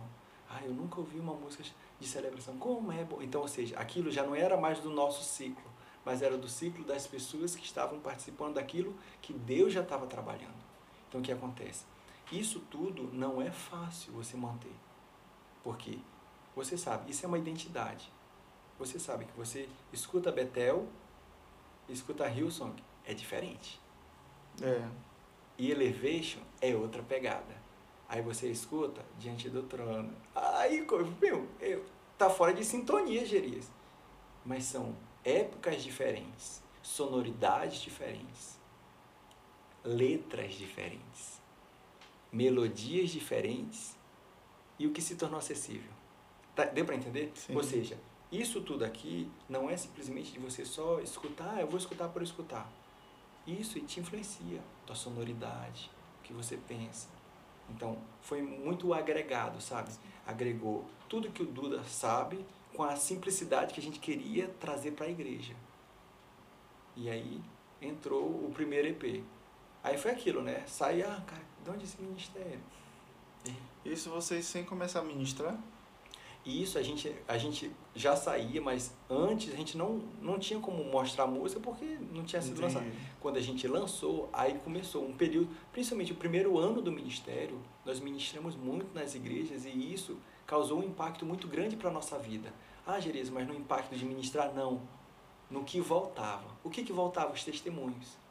Ah, 0.48 0.60
eu 0.64 0.72
nunca 0.72 1.00
ouvi 1.00 1.18
uma 1.18 1.34
música 1.34 1.64
de 2.00 2.06
celebração. 2.08 2.56
Como 2.56 2.90
é 2.92 3.04
bom. 3.04 3.20
Então, 3.20 3.42
ou 3.42 3.48
seja, 3.48 3.76
aquilo 3.78 4.10
já 4.10 4.22
não 4.22 4.34
era 4.34 4.56
mais 4.56 4.78
do 4.80 4.88
nosso 4.90 5.22
ciclo, 5.24 5.64
mas 6.04 6.22
era 6.22 6.38
do 6.38 6.48
ciclo 6.48 6.84
das 6.84 7.06
pessoas 7.06 7.54
que 7.56 7.64
estavam 7.64 7.98
participando 8.00 8.54
daquilo 8.54 8.94
que 9.20 9.32
Deus 9.34 9.72
já 9.72 9.82
estava 9.82 10.06
trabalhando. 10.06 10.64
Então, 11.14 11.20
o 11.20 11.24
que 11.24 11.30
acontece? 11.30 11.84
Isso 12.32 12.58
tudo 12.58 13.08
não 13.12 13.40
é 13.40 13.48
fácil 13.48 14.12
você 14.14 14.36
manter. 14.36 14.74
Porque 15.62 16.00
você 16.56 16.76
sabe, 16.76 17.08
isso 17.08 17.24
é 17.24 17.28
uma 17.28 17.38
identidade. 17.38 18.12
Você 18.80 18.98
sabe 18.98 19.24
que 19.24 19.36
você 19.36 19.68
escuta 19.92 20.32
Betel, 20.32 20.88
escuta 21.88 22.28
Hillsong, 22.28 22.82
é 23.04 23.14
diferente. 23.14 23.80
É. 24.60 24.88
E 25.56 25.70
Elevation 25.70 26.40
é 26.60 26.74
outra 26.74 27.00
pegada. 27.00 27.62
Aí 28.08 28.20
você 28.20 28.50
escuta 28.50 29.00
Diante 29.16 29.48
do 29.48 29.62
Trono. 29.62 30.12
Aí, 30.34 30.84
meu, 31.20 31.48
eu, 31.60 31.84
tá 32.18 32.28
fora 32.28 32.52
de 32.52 32.64
sintonia, 32.64 33.24
Gerias. 33.24 33.70
Mas 34.44 34.64
são 34.64 34.96
épocas 35.22 35.84
diferentes. 35.84 36.60
sonoridades 36.82 37.80
diferentes, 37.80 38.58
letras 39.84 40.54
diferentes, 40.54 41.40
melodias 42.32 43.10
diferentes 43.10 43.96
e 44.78 44.86
o 44.86 44.92
que 44.92 45.02
se 45.02 45.16
tornou 45.16 45.38
acessível. 45.38 45.92
Tá, 46.54 46.64
deu 46.64 46.84
para 46.84 46.94
entender? 46.94 47.30
Sim. 47.34 47.54
Ou 47.54 47.62
seja, 47.62 47.98
isso 48.32 48.60
tudo 48.62 48.84
aqui 48.84 49.30
não 49.48 49.68
é 49.68 49.76
simplesmente 49.76 50.32
de 50.32 50.38
você 50.38 50.64
só 50.64 51.00
escutar, 51.00 51.54
ah, 51.56 51.60
eu 51.60 51.66
vou 51.66 51.78
escutar 51.78 52.08
por 52.08 52.22
escutar. 52.22 52.70
Isso 53.46 53.78
te 53.80 54.00
influencia, 54.00 54.62
tua 54.86 54.96
sonoridade, 54.96 55.90
o 56.20 56.22
que 56.22 56.32
você 56.32 56.56
pensa. 56.56 57.08
Então, 57.68 57.98
foi 58.22 58.40
muito 58.40 58.92
agregado, 58.94 59.60
sabe? 59.60 59.90
Agregou 60.26 60.84
tudo 61.08 61.30
que 61.30 61.42
o 61.42 61.46
Duda 61.46 61.82
sabe 61.84 62.44
com 62.74 62.82
a 62.82 62.96
simplicidade 62.96 63.74
que 63.74 63.80
a 63.80 63.82
gente 63.82 64.00
queria 64.00 64.48
trazer 64.48 64.92
para 64.92 65.06
a 65.06 65.10
igreja. 65.10 65.54
E 66.96 67.10
aí 67.10 67.40
entrou 67.80 68.24
o 68.24 68.50
primeiro 68.54 68.88
EP. 68.88 69.22
Aí 69.84 69.98
foi 69.98 70.10
aquilo, 70.12 70.40
né? 70.40 70.64
Sai, 70.66 71.02
ah, 71.02 71.22
cara, 71.26 71.42
de 71.62 71.70
onde 71.70 71.84
esse 71.84 72.00
ministério? 72.00 72.58
Isso 73.84 74.08
vocês 74.08 74.46
sem 74.46 74.64
começar 74.64 75.00
a 75.00 75.04
ministrar? 75.04 75.58
Isso 76.44 76.78
a 76.78 76.82
gente, 76.82 77.14
a 77.28 77.36
gente 77.36 77.70
já 77.94 78.16
saía, 78.16 78.60
mas 78.60 78.94
antes 79.08 79.52
a 79.52 79.56
gente 79.56 79.76
não, 79.76 80.02
não 80.20 80.38
tinha 80.38 80.58
como 80.58 80.82
mostrar 80.84 81.24
a 81.24 81.26
música 81.26 81.60
porque 81.60 81.98
não 82.12 82.24
tinha 82.24 82.40
sido 82.40 82.60
lançada. 82.60 82.86
Quando 83.20 83.36
a 83.36 83.40
gente 83.42 83.68
lançou, 83.68 84.28
aí 84.32 84.58
começou 84.58 85.06
um 85.06 85.14
período, 85.14 85.48
principalmente 85.70 86.12
o 86.12 86.16
primeiro 86.16 86.58
ano 86.58 86.80
do 86.80 86.90
ministério, 86.90 87.58
nós 87.84 88.00
ministramos 88.00 88.56
muito 88.56 88.94
nas 88.94 89.14
igrejas 89.14 89.66
e 89.66 89.92
isso 89.92 90.18
causou 90.46 90.80
um 90.80 90.82
impacto 90.82 91.26
muito 91.26 91.46
grande 91.46 91.76
para 91.76 91.90
a 91.90 91.92
nossa 91.92 92.18
vida. 92.18 92.52
Ah, 92.86 92.98
Jerez, 93.00 93.28
mas 93.28 93.46
no 93.46 93.54
impacto 93.54 93.94
de 93.94 94.04
ministrar, 94.04 94.52
não. 94.54 94.80
No 95.50 95.62
que 95.62 95.80
voltava. 95.80 96.48
O 96.62 96.70
que 96.70 96.82
que 96.82 96.92
voltava? 96.92 97.32
Os 97.32 97.44
testemunhos. 97.44 98.23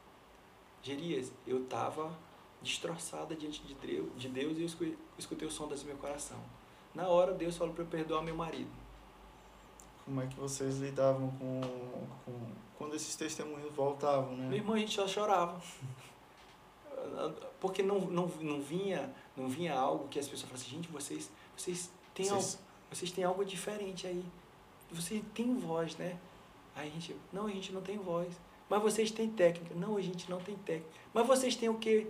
Gerias, 0.84 1.32
eu 1.46 1.64
estava 1.64 2.16
destroçada 2.62 3.34
diante 3.34 3.62
de 3.62 3.74
Deus, 3.74 4.08
de 4.16 4.28
Deus 4.28 4.56
e 4.56 4.60
eu 4.60 4.66
escu- 4.66 4.96
escutei 5.18 5.48
o 5.48 5.50
som 5.50 5.66
desse 5.66 5.84
meu 5.84 5.96
coração. 5.96 6.38
Na 6.94 7.08
hora, 7.08 7.32
Deus 7.34 7.56
falou 7.56 7.74
para 7.74 7.82
eu 7.82 7.88
perdoar 7.88 8.22
meu 8.22 8.36
marido. 8.36 8.70
Como 10.04 10.20
é 10.20 10.26
que 10.26 10.36
vocês 10.38 10.76
lidavam 10.78 11.30
com, 11.32 11.60
com 12.24 12.52
quando 12.78 12.94
esses 12.94 13.16
testemunhos 13.16 13.72
voltavam, 13.74 14.36
né? 14.36 14.46
Meu 14.48 14.58
irmão, 14.58 14.74
a 14.74 14.78
gente 14.78 14.94
só 14.94 15.08
chorava. 15.08 15.60
Porque 17.60 17.82
não, 17.82 18.00
não, 18.00 18.26
não, 18.40 18.60
vinha, 18.60 19.12
não 19.36 19.48
vinha 19.48 19.74
algo 19.74 20.08
que 20.08 20.18
as 20.18 20.28
pessoas 20.28 20.50
falassem, 20.50 20.70
gente, 20.70 20.88
vocês, 20.88 21.30
vocês, 21.56 21.90
têm 22.14 22.26
Vocês- 22.26 22.54
algo, 22.54 22.66
vocês 22.90 23.12
têm 23.12 23.24
algo 23.24 23.44
diferente 23.44 24.06
aí. 24.06 24.24
Vocês 24.90 25.22
têm 25.34 25.54
voz, 25.54 25.96
né? 25.96 26.18
Aí 26.76 26.88
a 26.88 26.90
gente, 26.92 27.16
não, 27.32 27.46
a 27.46 27.50
gente 27.50 27.72
não 27.72 27.80
tem 27.80 27.96
voz. 27.98 28.28
Mas 28.68 28.82
vocês 28.82 29.10
têm 29.10 29.28
técnica. 29.30 29.74
Não, 29.74 29.96
a 29.96 30.00
gente 30.00 30.30
não 30.30 30.40
tem 30.40 30.56
técnica. 30.56 30.90
Mas 31.12 31.26
vocês 31.26 31.54
têm 31.56 31.68
o 31.68 31.78
quê? 31.78 32.06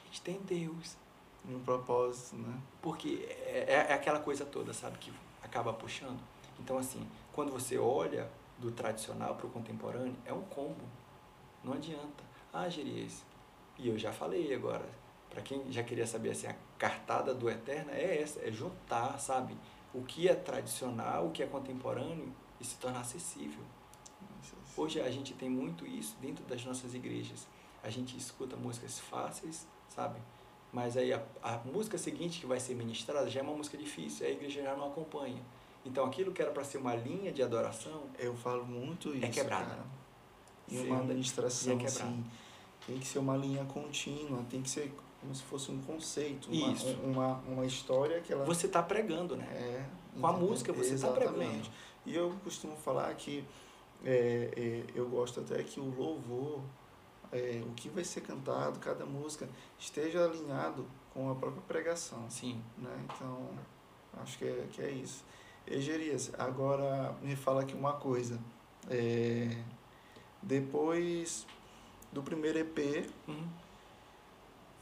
A 0.00 0.06
gente 0.06 0.22
tem 0.22 0.40
Deus. 0.40 0.96
No 1.44 1.58
propósito, 1.60 2.36
né? 2.36 2.56
Porque 2.80 3.26
é, 3.28 3.64
é- 3.68 3.86
é 3.90 3.94
aquela 3.94 4.20
coisa 4.20 4.44
toda, 4.44 4.72
sabe, 4.72 4.98
que 4.98 5.12
acaba 5.42 5.72
puxando. 5.72 6.20
Então, 6.60 6.78
assim, 6.78 7.04
quando 7.32 7.50
você 7.50 7.76
olha 7.76 8.30
do 8.58 8.70
tradicional 8.70 9.34
para 9.34 9.46
o 9.46 9.50
contemporâneo, 9.50 10.14
é 10.24 10.32
um 10.32 10.42
combo. 10.42 10.84
Não 11.64 11.72
adianta. 11.72 12.22
Ah, 12.52 12.68
Gerias. 12.68 13.24
E 13.78 13.88
eu 13.88 13.98
já 13.98 14.12
falei 14.12 14.54
agora, 14.54 14.88
para 15.28 15.42
quem 15.42 15.70
já 15.72 15.82
queria 15.82 16.06
saber 16.06 16.30
assim, 16.30 16.46
a 16.46 16.54
cartada 16.78 17.34
do 17.34 17.50
Eterna 17.50 17.90
é 17.92 18.22
essa, 18.22 18.40
é 18.46 18.52
juntar, 18.52 19.18
sabe, 19.18 19.56
o 19.92 20.02
que 20.02 20.28
é 20.28 20.34
tradicional, 20.34 21.26
o 21.26 21.30
que 21.32 21.42
é 21.42 21.46
contemporâneo 21.46 22.32
e 22.60 22.64
se 22.64 22.76
tornar 22.76 23.00
acessível. 23.00 23.64
Hoje 24.76 25.00
a 25.00 25.10
gente 25.10 25.34
tem 25.34 25.50
muito 25.50 25.86
isso 25.86 26.16
dentro 26.20 26.44
das 26.44 26.64
nossas 26.64 26.94
igrejas. 26.94 27.46
A 27.82 27.90
gente 27.90 28.16
escuta 28.16 28.56
músicas 28.56 28.98
fáceis, 28.98 29.66
sabe? 29.88 30.18
Mas 30.72 30.96
aí 30.96 31.12
a, 31.12 31.22
a 31.42 31.58
música 31.58 31.98
seguinte 31.98 32.40
que 32.40 32.46
vai 32.46 32.58
ser 32.58 32.74
ministrada 32.74 33.28
já 33.28 33.40
é 33.40 33.42
uma 33.42 33.54
música 33.54 33.76
difícil, 33.76 34.26
a 34.26 34.30
igreja 34.30 34.62
já 34.62 34.74
não 34.76 34.88
acompanha. 34.88 35.42
Então 35.84 36.04
aquilo 36.06 36.32
que 36.32 36.40
era 36.40 36.50
para 36.50 36.64
ser 36.64 36.78
uma 36.78 36.94
linha 36.94 37.32
de 37.32 37.42
adoração, 37.42 38.04
Eu 38.18 38.34
falo 38.34 38.64
muito 38.64 39.14
isso. 39.14 39.30
quebrada. 39.30 39.66
Cara. 39.66 39.84
E 40.68 40.76
Sim, 40.78 40.86
uma 40.86 40.96
é 40.96 41.00
administração, 41.00 41.76
quebrada. 41.76 42.04
assim, 42.04 42.24
tem 42.86 42.98
que 42.98 43.06
ser 43.06 43.18
uma 43.18 43.36
linha 43.36 43.64
contínua, 43.64 44.42
tem 44.48 44.62
que 44.62 44.70
ser 44.70 44.92
como 45.20 45.34
se 45.34 45.42
fosse 45.42 45.70
um 45.70 45.80
conceito, 45.82 46.50
uma, 46.50 46.72
Isso. 46.72 46.86
uma, 47.04 47.34
uma 47.46 47.66
história 47.66 48.20
que 48.20 48.32
ela 48.32 48.44
você 48.44 48.66
está 48.66 48.82
pregando, 48.82 49.36
né? 49.36 49.46
É, 49.52 49.84
Com 50.18 50.26
a 50.26 50.32
música 50.32 50.72
você 50.72 50.94
está 50.94 51.08
pregando. 51.12 51.68
E 52.04 52.14
eu 52.14 52.34
costumo 52.42 52.74
falar 52.76 53.14
que 53.14 53.44
é, 54.04 54.50
é, 54.56 54.84
eu 54.94 55.08
gosto 55.08 55.40
até 55.40 55.62
que 55.62 55.78
o 55.80 55.84
louvor, 55.94 56.60
é, 57.32 57.62
o 57.66 57.72
que 57.72 57.88
vai 57.88 58.04
ser 58.04 58.20
cantado, 58.22 58.78
cada 58.78 59.04
música, 59.06 59.48
esteja 59.78 60.24
alinhado 60.24 60.86
com 61.12 61.30
a 61.30 61.34
própria 61.34 61.62
pregação. 61.62 62.28
Sim. 62.30 62.62
Né? 62.78 63.04
Então, 63.04 63.48
acho 64.22 64.38
que 64.38 64.44
é, 64.44 64.66
que 64.72 64.82
é 64.82 64.90
isso. 64.90 65.24
Egerias, 65.66 66.32
agora 66.38 67.14
me 67.22 67.36
fala 67.36 67.62
aqui 67.62 67.74
uma 67.74 67.92
coisa. 67.94 68.38
É, 68.90 69.56
depois 70.42 71.46
do 72.12 72.22
primeiro 72.22 72.58
EP, 72.58 73.08
Uhum. 73.28 73.46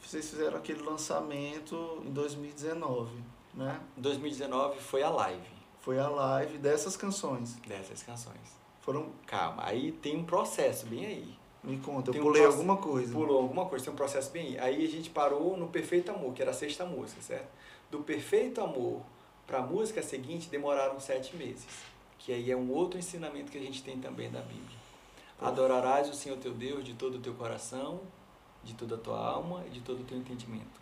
vocês 0.01 0.29
fizeram 0.29 0.57
aquele 0.57 0.81
lançamento 0.81 2.01
em 2.03 2.11
2019, 2.11 3.23
né? 3.53 3.79
2019 3.97 4.79
foi 4.81 5.03
a 5.03 5.09
live 5.09 5.47
Foi 5.81 5.99
a 5.99 6.09
live 6.09 6.57
dessas 6.57 6.97
canções. 6.97 7.55
dessas 7.67 8.01
canções. 8.03 8.59
Foram, 8.81 9.11
Calma, 9.27 9.63
aí 9.65 9.91
tem 9.91 10.17
um 10.17 10.23
processo 10.23 10.85
bem 10.87 11.05
aí. 11.05 11.37
me 11.63 11.77
conta, 11.77 12.09
eu 12.09 12.13
Tem 12.13 12.21
um 12.21 12.25
pulei 12.25 12.41
proce- 12.41 12.57
alguma 12.57 12.77
coisa. 12.77 13.13
Pulou 13.13 13.41
alguma 13.43 13.65
coisa, 13.67 13.85
tem 13.85 13.93
um 13.93 13.97
processo 13.97 14.31
bem 14.31 14.47
aí. 14.47 14.59
Aí 14.59 14.85
a 14.85 14.89
gente 14.89 15.09
parou 15.09 15.55
no 15.55 15.67
Perfeito 15.67 16.09
Amor, 16.11 16.33
que 16.33 16.41
era 16.41 16.51
a 16.51 16.53
sexta 16.53 16.83
música, 16.85 17.21
certo? 17.21 17.47
Do 17.91 17.99
Perfeito 17.99 18.59
Amor 18.61 19.01
para 19.45 19.59
a 19.59 19.61
música 19.61 20.01
seguinte 20.01 20.49
demoraram 20.49 20.99
sete 20.99 21.35
meses. 21.35 21.67
Que 22.17 22.33
aí 22.33 22.49
é 22.51 22.55
um 22.57 22.71
outro 22.71 22.97
ensinamento 22.99 23.51
que 23.51 23.57
a 23.57 23.61
gente 23.61 23.83
tem 23.83 23.99
também 23.99 24.29
da 24.31 24.41
Bíblia. 24.41 24.77
Adorarás 25.39 26.07
o 26.09 26.13
Senhor 26.13 26.37
teu 26.37 26.53
Deus 26.53 26.83
de 26.83 26.93
todo 26.93 27.15
o 27.15 27.19
teu 27.19 27.33
coração, 27.33 28.01
de 28.63 28.73
toda 28.75 28.95
a 28.95 28.97
tua 28.97 29.19
alma 29.19 29.63
e 29.67 29.69
de 29.71 29.81
todo 29.81 30.01
o 30.01 30.03
teu 30.03 30.17
entendimento. 30.17 30.79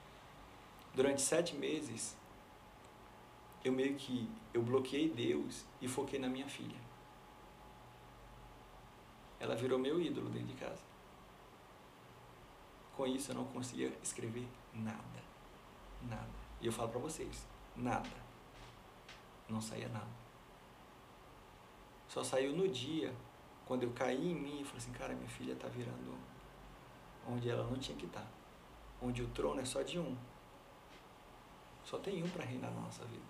Durante 0.93 1.21
sete 1.21 1.55
meses, 1.55 2.15
eu 3.63 3.71
meio 3.71 3.95
que 3.95 4.29
eu 4.53 4.61
bloqueei 4.61 5.09
Deus 5.09 5.63
e 5.81 5.87
foquei 5.87 6.19
na 6.19 6.27
minha 6.27 6.47
filha. 6.47 6.75
Ela 9.39 9.55
virou 9.55 9.79
meu 9.79 10.01
ídolo 10.01 10.29
dentro 10.29 10.47
de 10.47 10.53
casa. 10.53 10.83
Com 12.95 13.07
isso 13.07 13.31
eu 13.31 13.35
não 13.35 13.45
conseguia 13.45 13.97
escrever 14.03 14.47
nada. 14.73 15.23
Nada. 16.01 16.27
E 16.59 16.65
eu 16.65 16.71
falo 16.71 16.89
pra 16.89 16.99
vocês, 16.99 17.47
nada. 17.75 18.09
Não 19.47 19.61
saía 19.61 19.87
nada. 19.87 20.19
Só 22.09 22.23
saiu 22.23 22.55
no 22.55 22.67
dia, 22.67 23.15
quando 23.65 23.83
eu 23.83 23.91
caí 23.91 24.31
em 24.31 24.35
mim 24.35 24.61
e 24.61 24.65
falei 24.65 24.77
assim, 24.79 24.91
cara, 24.91 25.13
minha 25.13 25.29
filha 25.29 25.55
tá 25.55 25.67
virando 25.67 26.17
onde 27.27 27.49
ela 27.49 27.63
não 27.63 27.77
tinha 27.77 27.97
que 27.97 28.05
estar. 28.05 28.27
Onde 29.01 29.23
o 29.23 29.27
trono 29.29 29.61
é 29.61 29.65
só 29.65 29.81
de 29.81 29.99
um. 29.99 30.17
Só 31.85 31.97
tem 31.97 32.23
um 32.23 32.29
para 32.29 32.43
reinar 32.43 32.71
na 32.71 32.81
nossa 32.81 33.05
vida. 33.05 33.23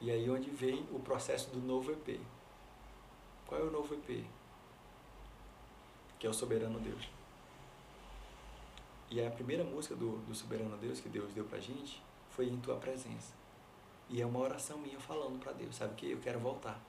E 0.00 0.10
aí 0.10 0.28
onde 0.30 0.50
vem 0.50 0.86
o 0.90 0.98
processo 0.98 1.50
do 1.50 1.60
novo 1.60 1.92
EP. 1.92 2.20
Qual 3.50 3.60
é 3.60 3.64
o 3.64 3.70
novo 3.70 3.92
EP? 3.94 4.24
Que 6.20 6.26
é 6.28 6.30
o 6.30 6.32
Soberano 6.32 6.78
Deus. 6.78 7.08
E 9.10 9.20
a 9.20 9.28
primeira 9.28 9.64
música 9.64 9.96
do, 9.96 10.18
do 10.18 10.32
Soberano 10.32 10.76
Deus 10.76 11.00
que 11.00 11.08
Deus 11.08 11.32
deu 11.32 11.44
pra 11.44 11.58
gente 11.58 12.00
foi 12.28 12.46
Em 12.46 12.60
Tua 12.60 12.76
Presença. 12.76 13.34
E 14.08 14.22
é 14.22 14.26
uma 14.26 14.38
oração 14.38 14.78
minha 14.78 15.00
falando 15.00 15.40
pra 15.40 15.50
Deus, 15.50 15.74
sabe 15.74 15.94
o 15.94 15.96
que? 15.96 16.12
Eu 16.12 16.20
quero 16.20 16.38
voltar. 16.38 16.80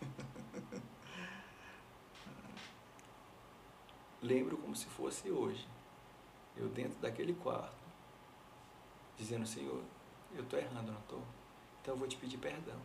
Lembro 4.22 4.56
como 4.58 4.76
se 4.76 4.86
fosse 4.86 5.28
hoje. 5.28 5.66
Eu 6.56 6.68
dentro 6.68 7.00
daquele 7.00 7.34
quarto, 7.34 7.74
dizendo, 9.16 9.44
Senhor, 9.44 9.82
eu 10.36 10.44
estou 10.44 10.56
errando, 10.56 10.92
não 10.92 11.00
estou? 11.00 11.24
Então 11.82 11.94
eu 11.94 11.98
vou 11.98 12.06
te 12.06 12.16
pedir 12.16 12.38
perdão. 12.38 12.80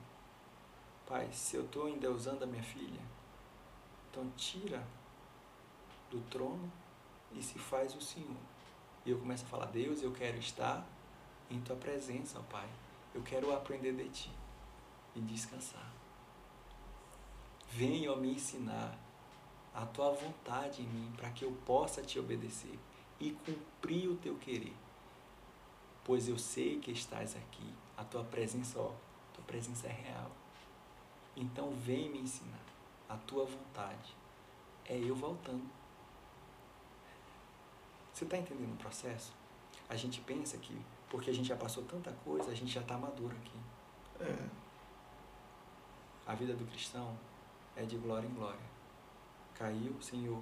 Pai, 1.07 1.30
se 1.31 1.55
eu 1.55 1.65
estou 1.65 1.88
ainda 1.88 2.11
usando 2.11 2.43
a 2.43 2.45
minha 2.45 2.63
filha, 2.63 3.01
então 4.09 4.30
tira 4.38 4.85
do 6.09 6.21
trono 6.30 6.71
e 7.34 7.41
se 7.41 7.59
faz 7.59 7.95
o 7.95 8.01
Senhor. 8.01 8.38
E 9.05 9.11
eu 9.11 9.19
começo 9.19 9.43
a 9.43 9.47
falar, 9.47 9.65
Deus, 9.65 10.01
eu 10.01 10.11
quero 10.11 10.38
estar 10.38 10.85
em 11.49 11.59
tua 11.59 11.75
presença, 11.75 12.39
Pai. 12.49 12.67
Eu 13.13 13.21
quero 13.21 13.53
aprender 13.53 13.93
de 13.93 14.09
ti 14.09 14.31
e 15.15 15.19
descansar. 15.19 15.91
Venha 17.69 18.15
me 18.15 18.34
ensinar 18.34 18.97
a 19.73 19.85
tua 19.85 20.11
vontade 20.11 20.84
em 20.84 20.88
mim 20.88 21.11
para 21.17 21.31
que 21.31 21.43
eu 21.43 21.51
possa 21.65 22.01
te 22.01 22.19
obedecer 22.19 22.80
e 23.19 23.31
cumprir 23.31 24.07
o 24.09 24.15
teu 24.15 24.35
querer. 24.38 24.75
Pois 26.03 26.27
eu 26.27 26.38
sei 26.38 26.80
que 26.80 26.91
estás 26.91 27.35
aqui, 27.35 27.73
a 27.97 28.03
tua 28.03 28.23
presença, 28.23 28.80
ó, 28.80 28.91
tua 29.34 29.43
presença 29.45 29.88
é 29.88 29.91
real. 29.91 30.43
Então 31.35 31.72
vem 31.72 32.10
me 32.10 32.19
ensinar 32.19 32.60
a 33.10 33.15
tua 33.18 33.45
vontade. 33.45 34.15
É 34.85 34.97
eu 34.97 35.15
voltando. 35.15 35.69
Você 38.14 38.26
está 38.26 38.38
entendendo 38.38 38.73
o 38.73 38.77
processo? 38.77 39.34
A 39.89 39.95
gente 39.95 40.22
pensa 40.22 40.57
que, 40.57 40.80
porque 41.10 41.30
a 41.30 41.34
gente 41.34 41.47
já 41.47 41.55
passou 41.55 41.84
tanta 41.84 42.11
coisa, 42.23 42.51
a 42.51 42.55
gente 42.55 42.72
já 42.72 42.81
está 42.81 42.97
maduro 42.97 43.35
aqui. 43.35 43.57
É. 44.19 44.49
A 46.26 46.35
vida 46.35 46.53
do 46.53 46.65
cristão 46.65 47.18
é 47.76 47.84
de 47.84 47.97
glória 47.97 48.27
em 48.27 48.34
glória. 48.34 48.73
Caiu, 49.55 49.99
Senhor, 50.01 50.41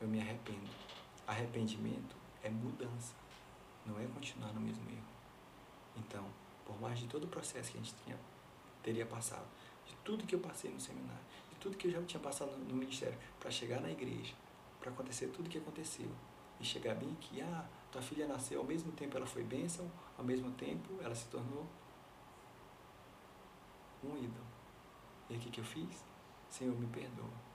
eu 0.00 0.08
me 0.08 0.20
arrependo. 0.20 0.68
Arrependimento 1.26 2.16
é 2.42 2.48
mudança, 2.48 3.14
não 3.84 4.00
é 4.00 4.06
continuar 4.06 4.52
no 4.52 4.60
mesmo 4.60 4.88
erro. 4.90 5.02
Então, 5.96 6.24
por 6.64 6.80
mais 6.80 6.98
de 6.98 7.06
todo 7.06 7.24
o 7.24 7.28
processo 7.28 7.72
que 7.72 7.78
a 7.78 7.80
gente 7.80 7.94
tinha, 8.04 8.18
teria 8.82 9.04
passado, 9.06 9.46
de 9.88 9.96
tudo 10.04 10.26
que 10.26 10.34
eu 10.34 10.40
passei 10.40 10.70
no 10.70 10.78
seminário, 10.78 11.24
de 11.50 11.56
tudo 11.56 11.76
que 11.76 11.88
eu 11.88 11.92
já 11.92 12.02
tinha 12.02 12.20
passado 12.20 12.50
no 12.52 12.74
ministério, 12.74 13.18
para 13.40 13.50
chegar 13.50 13.80
na 13.80 13.90
igreja, 13.90 14.34
para 14.78 14.90
acontecer 14.90 15.28
tudo 15.28 15.48
que 15.48 15.58
aconteceu, 15.58 16.10
e 16.60 16.64
chegar 16.64 16.94
bem 16.94 17.14
que, 17.20 17.40
ah, 17.40 17.66
tua 17.90 18.02
filha 18.02 18.26
nasceu, 18.26 18.60
ao 18.60 18.66
mesmo 18.66 18.92
tempo 18.92 19.16
ela 19.16 19.26
foi 19.26 19.42
bênção, 19.42 19.90
ao 20.16 20.24
mesmo 20.24 20.50
tempo 20.52 21.00
ela 21.02 21.14
se 21.14 21.26
tornou 21.28 21.66
um 24.04 24.16
ídolo. 24.16 24.46
E 25.30 25.36
o 25.36 25.38
que, 25.38 25.50
que 25.50 25.60
eu 25.60 25.64
fiz? 25.64 26.04
Senhor, 26.50 26.78
me 26.78 26.86
perdoa. 26.86 27.48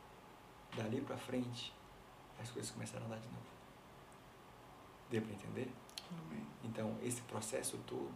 Dali 0.76 1.01
para 1.01 1.18
frente, 1.18 1.73
as 2.39 2.49
coisas 2.49 2.72
começaram 2.72 3.05
a 3.05 3.10
dar 3.10 3.19
de 3.19 3.27
novo. 3.27 3.53
Deu 5.10 5.22
para 5.22 5.34
entender? 5.34 5.72
Amém. 6.10 6.45
Então, 6.64 6.97
esse 7.01 7.22
processo 7.22 7.77
todo, 7.85 8.14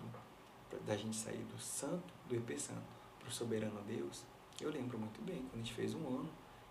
da 0.86 0.96
gente 0.96 1.16
sair 1.16 1.44
do 1.44 1.60
santo, 1.60 2.14
do 2.28 2.36
EP 2.36 2.60
santo, 2.60 2.97
para 3.28 3.34
o 3.34 3.36
soberano 3.36 3.82
Deus, 3.86 4.24
eu 4.62 4.72
lembro 4.72 4.98
muito 4.98 5.22
bem, 5.22 5.46
quando 5.50 5.56
a 5.56 5.58
gente 5.58 5.74
fez 5.74 5.94
um 5.94 6.08
ano, 6.08 6.30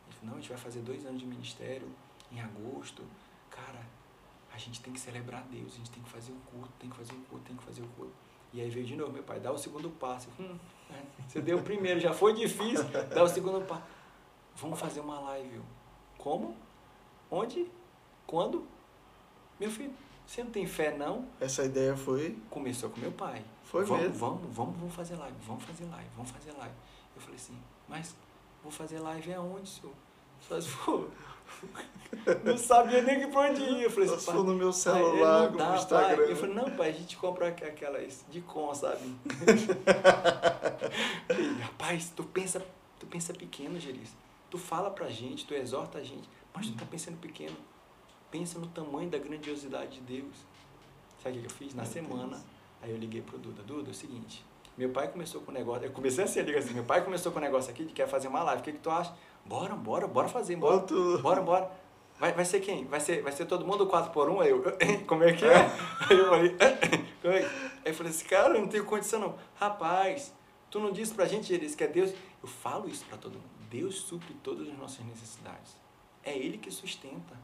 a 0.09 0.11
gente 0.11 0.24
não, 0.24 0.33
a 0.33 0.37
gente 0.37 0.49
vai 0.49 0.59
fazer 0.59 0.81
dois 0.81 1.05
anos 1.05 1.20
de 1.20 1.27
ministério 1.27 1.87
em 2.33 2.41
agosto. 2.41 3.03
Cara, 3.51 3.85
a 4.51 4.57
gente 4.57 4.81
tem 4.81 4.91
que 4.91 4.99
celebrar 4.99 5.43
Deus, 5.51 5.74
a 5.74 5.77
gente 5.77 5.91
tem 5.91 6.03
que 6.03 6.09
fazer 6.09 6.33
o 6.33 6.51
culto, 6.51 6.70
tem 6.78 6.89
que 6.89 6.97
fazer 6.97 7.12
o 7.12 7.20
culto, 7.28 7.45
tem 7.45 7.57
que 7.57 7.62
fazer 7.62 7.83
o 7.83 7.89
culto. 7.89 8.12
E 8.55 8.61
aí 8.62 8.70
veio 8.70 8.87
de 8.87 8.97
novo, 8.97 9.12
meu 9.12 9.23
pai, 9.23 9.39
dá 9.39 9.53
o 9.53 9.59
segundo 9.59 9.91
passo. 9.91 10.31
Hum, 10.41 10.59
é, 10.91 11.03
você 11.28 11.43
deu 11.43 11.59
o 11.59 11.62
primeiro, 11.62 12.01
já 12.01 12.15
foi 12.15 12.33
difícil, 12.33 12.85
dá 13.15 13.23
o 13.23 13.28
segundo 13.28 13.62
passo. 13.66 13.85
Vamos 14.55 14.81
fazer 14.81 15.01
uma 15.01 15.20
live. 15.20 15.61
Como? 16.16 16.57
Onde? 17.31 17.70
Quando? 18.27 18.66
Meu 19.61 19.70
filho, 19.70 19.95
você 20.27 20.43
não 20.44 20.51
tem 20.51 20.66
fé 20.66 20.97
não? 20.97 21.27
Essa 21.40 21.65
ideia 21.65 21.97
foi. 21.97 22.36
Começou 22.51 22.90
com 22.90 23.01
meu 23.01 23.12
pai. 23.12 23.44
Foi 23.65 23.85
vamos, 23.85 24.03
mesmo. 24.03 24.19
Vamos, 24.19 24.55
vamos, 24.57 24.77
vamos 24.78 24.94
fazer 24.94 25.16
live, 25.16 25.36
vamos 25.47 25.65
fazer 25.65 25.85
live, 25.85 26.09
vamos 26.16 26.31
fazer 26.31 26.53
live. 26.53 26.74
Eu 27.15 27.20
falei 27.23 27.36
assim, 27.36 27.57
mas 27.89 28.15
vou 28.62 28.73
fazer 28.73 28.98
live 28.98 29.32
aonde, 29.35 29.69
senhor? 29.69 29.93
Só 30.40 30.61
se 30.61 30.69
for. 30.69 31.09
Não 32.44 32.59
sabia 32.59 33.03
nem 33.03 33.20
que 33.20 33.28
pra 33.28 33.51
onde 33.51 33.62
ir. 33.62 33.82
Eu 33.85 33.90
falei 33.90 34.09
assim, 34.12 34.27
pai, 34.27 34.35
no 34.35 34.44
meu 34.55 34.70
pai, 34.70 34.73
celular, 34.73 35.51
não 35.51 35.57
dá, 35.57 35.69
no 35.70 35.77
Instagram. 35.77 36.16
pai. 36.16 36.31
Eu 36.32 36.36
falei, 36.36 36.55
não, 36.55 36.70
pai, 36.77 36.89
a 36.89 36.93
gente 36.93 37.16
compra 37.16 37.48
aqu- 37.48 37.65
aquelas 37.65 38.24
de 38.28 38.40
com, 38.40 38.74
sabe? 38.74 39.15
Rapaz, 41.62 42.11
tu 42.15 42.24
pensa, 42.24 42.65
tu 42.98 43.07
pensa 43.07 43.32
pequeno, 43.32 43.78
Geris. 43.78 44.15
Tu 44.51 44.59
fala 44.59 44.90
pra 44.90 45.09
gente, 45.09 45.47
tu 45.47 45.55
exorta 45.55 45.98
a 45.98 46.05
gente, 46.05 46.28
mas 46.55 46.66
tu 46.69 46.74
tá 46.77 46.85
pensando 46.85 47.16
pequeno. 47.19 47.57
Pensa 48.31 48.59
no 48.59 48.66
tamanho 48.66 49.09
da 49.09 49.19
grandiosidade 49.19 50.01
de 50.01 50.20
Deus. 50.20 50.36
Sabe 51.23 51.39
o 51.39 51.40
que 51.40 51.47
eu 51.47 51.51
fiz? 51.51 51.74
Na 51.74 51.82
Meu 51.82 51.93
semana, 51.93 52.28
Deus. 52.36 52.43
aí 52.82 52.90
eu 52.90 52.97
liguei 52.97 53.23
pro 53.23 53.39
Duda. 53.39 53.62
Duda, 53.62 53.90
é 53.90 53.93
o 53.93 53.94
seguinte, 53.94 54.44
meu 54.77 54.90
pai 54.90 55.09
começou 55.09 55.40
com 55.40 55.51
o 55.51 55.55
negócio, 55.55 55.86
eu 55.86 55.93
comecei 55.93 56.23
assim, 56.24 56.43
ligar 56.43 56.59
assim, 56.59 56.74
meu 56.74 56.85
pai 56.85 57.03
começou 57.03 57.32
com 57.32 57.39
o 57.39 57.43
negócio 57.43 57.70
aqui 57.70 57.85
de 57.85 57.93
quer 57.93 58.07
fazer 58.07 58.28
uma 58.28 58.43
live, 58.43 58.61
o 58.61 58.65
que 58.65 58.73
que 58.73 58.78
tu 58.78 58.90
acha? 58.90 59.15
Bora, 59.44 59.74
bora, 59.74 60.07
bora 60.07 60.28
fazer, 60.28 60.57
bora. 60.57 60.77
Bora 60.77 60.86
tudo. 60.86 61.23
Bora, 61.23 61.40
bora. 61.40 61.70
Vai, 62.19 62.32
vai 62.32 62.44
ser 62.44 62.61
quem? 62.61 62.85
Vai 62.86 63.01
ser, 63.01 63.23
vai 63.23 63.32
ser 63.32 63.47
todo 63.47 63.66
mundo 63.66 63.86
4 63.86 64.11
por 64.11 64.28
1 64.28 64.40
Aí 64.40 64.51
eu, 64.51 64.62
como 65.07 65.23
é 65.24 65.32
que 65.32 65.44
é? 65.44 65.57
Aí 66.11 66.19
eu 66.19 66.28
falei, 66.28 66.57
como 67.20 67.35
é 67.35 67.43
que... 67.43 67.47
Aí 67.47 67.93
eu 67.93 67.94
falei 67.94 68.11
assim, 68.12 68.24
cara, 68.27 68.55
eu 68.55 68.61
não 68.61 68.69
tenho 68.69 68.85
condição 68.85 69.20
não. 69.20 69.35
Rapaz, 69.55 70.35
tu 70.70 70.78
não 70.81 70.93
disse 70.93 71.15
pra 71.15 71.27
gente, 71.27 71.53
eles 71.53 71.74
que 71.74 71.85
é 71.85 71.86
Deus? 71.86 72.12
Eu 72.43 72.48
falo 72.48 72.89
isso 72.89 73.05
pra 73.07 73.16
todo 73.16 73.35
mundo. 73.35 73.57
Deus 73.70 73.97
supre 74.03 74.35
todas 74.43 74.69
as 74.69 74.78
nossas 74.78 75.05
necessidades. 75.05 75.77
É 76.23 76.36
Ele 76.36 76.59
que 76.59 76.70
sustenta. 76.70 77.35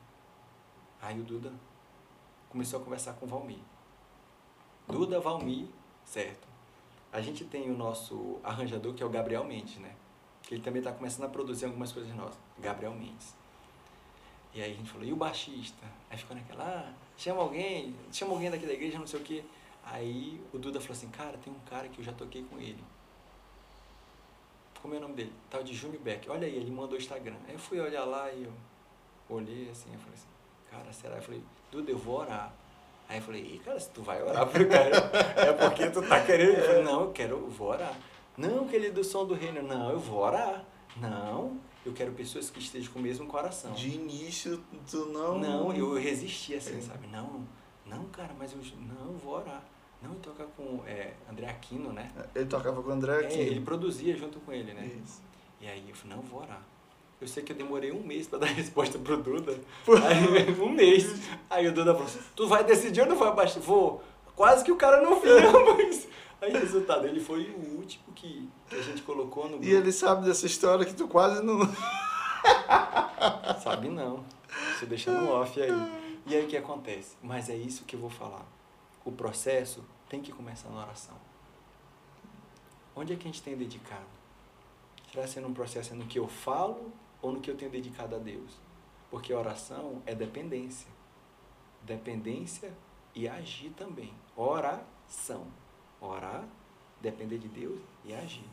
Aí 1.03 1.21
o 1.21 1.25
Duda 1.25 1.53
começou 2.49 2.81
a 2.81 2.85
conversar 2.85 3.15
com 3.15 3.27
o 3.27 3.29
Valmir. 3.29 3.59
Duda, 4.87 5.19
Valmir, 5.19 5.67
certo. 6.05 6.47
A 7.13 7.21
gente 7.21 7.45
tem 7.45 7.69
o 7.71 7.77
nosso 7.77 8.39
arranjador, 8.45 8.95
que 8.95 9.03
é 9.03 9.07
o 9.07 9.11
Gabriel 9.11 9.45
Mendes, 9.45 9.79
né? 9.79 9.95
Que 10.43 10.55
ele 10.55 10.63
também 10.63 10.79
está 10.79 10.93
começando 10.93 11.25
a 11.25 11.29
produzir 11.29 11.67
algumas 11.67 11.93
coisas 11.93 12.15
nossas. 12.15 12.39
Gabriel 12.59 12.95
Mendes. 12.95 13.35
E 14.55 14.63
aí 14.63 14.73
a 14.73 14.75
gente 14.75 14.91
falou, 14.91 15.07
e 15.07 15.13
o 15.13 15.17
baixista? 15.17 15.85
Aí 16.09 16.17
ficou 16.17 16.37
naquela, 16.37 16.65
ah, 16.65 16.93
chama 17.17 17.43
alguém, 17.43 17.95
chama 18.13 18.33
alguém 18.33 18.51
daqui 18.51 18.67
da 18.67 18.73
igreja, 18.73 18.99
não 18.99 19.07
sei 19.07 19.21
o 19.21 19.23
quê. 19.23 19.45
Aí 19.85 20.41
o 20.53 20.59
Duda 20.59 20.81
falou 20.81 20.93
assim, 20.93 21.09
cara, 21.09 21.37
tem 21.39 21.53
um 21.53 21.59
cara 21.61 21.89
que 21.89 21.99
eu 21.99 22.05
já 22.05 22.13
toquei 22.13 22.45
com 22.45 22.59
ele. 22.59 22.83
Como 24.81 24.95
é 24.95 24.99
o 24.99 25.01
nome 25.01 25.15
dele? 25.15 25.33
Tal 25.51 25.63
de 25.63 25.75
Júnior 25.75 26.03
Beck. 26.03 26.29
Olha 26.29 26.47
aí, 26.47 26.55
ele 26.55 26.71
mandou 26.71 26.99
o 26.99 27.01
Instagram. 27.01 27.37
Aí 27.47 27.55
eu 27.55 27.59
fui 27.59 27.81
olhar 27.81 28.05
lá 28.05 28.31
e 28.31 28.45
eu 28.45 28.53
olhei 29.29 29.71
assim, 29.71 29.93
eu 29.93 29.99
falei 29.99 30.15
assim, 30.15 30.29
cara, 30.73 30.93
será? 30.93 31.17
Eu 31.17 31.23
falei, 31.23 31.43
Duda, 31.71 31.91
eu 31.91 31.99
vou 31.99 32.19
orar. 32.21 32.53
Aí 33.09 33.19
eu 33.19 33.23
falei, 33.23 33.43
Ih, 33.43 33.59
cara, 33.65 33.79
se 33.79 33.91
tu 33.91 34.03
vai 34.03 34.23
orar 34.23 34.47
pro 34.47 34.67
cara, 34.69 34.97
é 35.37 35.53
porque 35.53 35.91
tu 35.91 36.01
tá 36.03 36.21
querendo. 36.25 36.57
Eu 36.59 36.65
falei, 36.65 36.83
não, 36.83 37.01
eu 37.03 37.13
quero, 37.13 37.37
eu 37.37 37.51
vou 37.51 37.69
orar. 37.69 37.95
Não, 38.37 38.65
aquele 38.65 38.91
do 38.91 39.05
som 39.05 39.27
do 39.27 39.35
reino, 39.35 39.63
não, 39.63 39.91
eu 39.91 39.99
vou 39.99 40.21
orar. 40.21 40.65
Não, 40.97 41.59
eu 41.85 41.93
quero 41.93 42.13
pessoas 42.13 42.49
que 42.51 42.59
estejam 42.59 42.93
com 42.93 42.99
o 42.99 43.03
mesmo 43.03 43.27
coração. 43.27 43.73
De 43.73 43.91
início, 43.91 44.63
tu 44.91 45.07
não. 45.07 45.39
Não, 45.39 45.73
eu 45.75 45.93
resisti 45.95 46.55
assim, 46.55 46.81
sabe? 46.81 47.07
Não, 47.09 47.47
não, 47.85 48.05
cara, 48.07 48.35
mas 48.39 48.53
eu 48.53 48.59
não, 48.79 49.13
eu 49.13 49.19
vou 49.19 49.35
orar. 49.35 49.63
Não, 50.01 50.13
e 50.15 50.17
toca 50.17 50.45
com 50.57 50.83
é, 50.87 51.13
André 51.31 51.47
Aquino, 51.49 51.93
né? 51.93 52.11
Ele 52.35 52.47
tocava 52.47 52.83
com 52.83 52.89
o 52.89 52.93
André 52.93 53.23
É, 53.23 53.27
aqui. 53.27 53.39
ele 53.39 53.61
produzia 53.61 54.17
junto 54.17 54.41
com 54.41 54.53
ele, 54.53 54.73
né? 54.75 54.91
Isso. 55.05 55.23
E 55.61 55.67
aí 55.69 55.85
eu 55.89 55.95
falei, 55.95 56.17
não, 56.17 56.23
eu 56.25 56.29
vou 56.29 56.41
orar. 56.41 56.63
Eu 57.23 57.29
sei 57.29 57.45
que 57.45 57.53
eu 57.53 57.57
demorei 57.57 57.93
um 57.93 58.03
mês 58.03 58.27
pra 58.27 58.37
dar 58.41 58.47
resposta 58.47 58.99
pro 58.99 59.23
Duda. 59.23 59.57
Aí, 60.05 60.61
um 60.61 60.69
mês. 60.69 61.23
Aí 61.49 61.69
o 61.69 61.73
Duda 61.73 61.93
falou 61.93 62.09
assim, 62.09 62.19
tu 62.35 62.49
vai 62.49 62.65
decidir 62.65 63.03
ou 63.03 63.07
não 63.07 63.17
vai 63.17 63.33
baixar? 63.33 63.61
Vou. 63.61 64.03
Quase 64.35 64.65
que 64.65 64.73
o 64.73 64.77
cara 64.77 65.01
não 65.01 65.21
vinha, 65.21 65.53
mas... 65.77 66.09
Aí, 66.41 66.53
resultado, 66.53 67.07
ele 67.07 67.21
foi 67.21 67.51
o 67.51 67.79
último 67.79 68.13
que, 68.13 68.51
que 68.69 68.75
a 68.75 68.83
gente 68.83 69.03
colocou 69.03 69.45
no 69.45 69.51
grupo. 69.51 69.65
E 69.65 69.71
ele 69.71 69.93
sabe 69.93 70.27
dessa 70.27 70.47
história 70.47 70.85
que 70.85 70.95
tu 70.95 71.07
quase 71.07 71.41
não. 71.45 71.61
Sabe 73.63 73.89
não. 73.89 74.25
Estou 74.73 74.89
deixando 74.89 75.31
off 75.31 75.63
aí. 75.63 75.71
E 76.27 76.35
aí 76.35 76.45
o 76.45 76.49
que 76.49 76.57
acontece? 76.57 77.17
Mas 77.23 77.49
é 77.49 77.55
isso 77.55 77.85
que 77.85 77.95
eu 77.95 78.01
vou 78.01 78.11
falar. 78.11 78.45
O 79.05 79.13
processo 79.13 79.85
tem 80.09 80.21
que 80.21 80.33
começar 80.33 80.69
na 80.71 80.81
oração. 80.81 81.15
Onde 82.97 83.13
é 83.13 83.17
que 83.17 83.29
a 83.29 83.31
gente 83.31 83.43
tem 83.43 83.57
dedicado? 83.57 84.11
Será 85.13 85.25
sendo 85.29 85.47
um 85.47 85.55
processo 85.55 85.95
no 85.95 86.07
que 86.07 86.19
eu 86.19 86.27
falo 86.27 86.93
ou 87.23 87.33
no 87.33 87.41
que 87.41 87.51
eu 87.51 87.57
tenho 87.57 87.71
dedicado 87.71 88.15
a 88.15 88.19
Deus? 88.19 88.53
Porque 89.11 89.33
a 89.33 89.39
oração 89.39 90.03
é 90.05 90.15
dependência. 90.15 90.89
Dependência 91.83 92.73
e 93.15 93.29
agir 93.29 93.71
também. 93.71 94.13
Oração. 94.37 95.47
Orar, 96.01 96.45
depender 97.01 97.39
de 97.39 97.49
Deus 97.49 97.81
e 98.05 98.13
agir. 98.13 98.45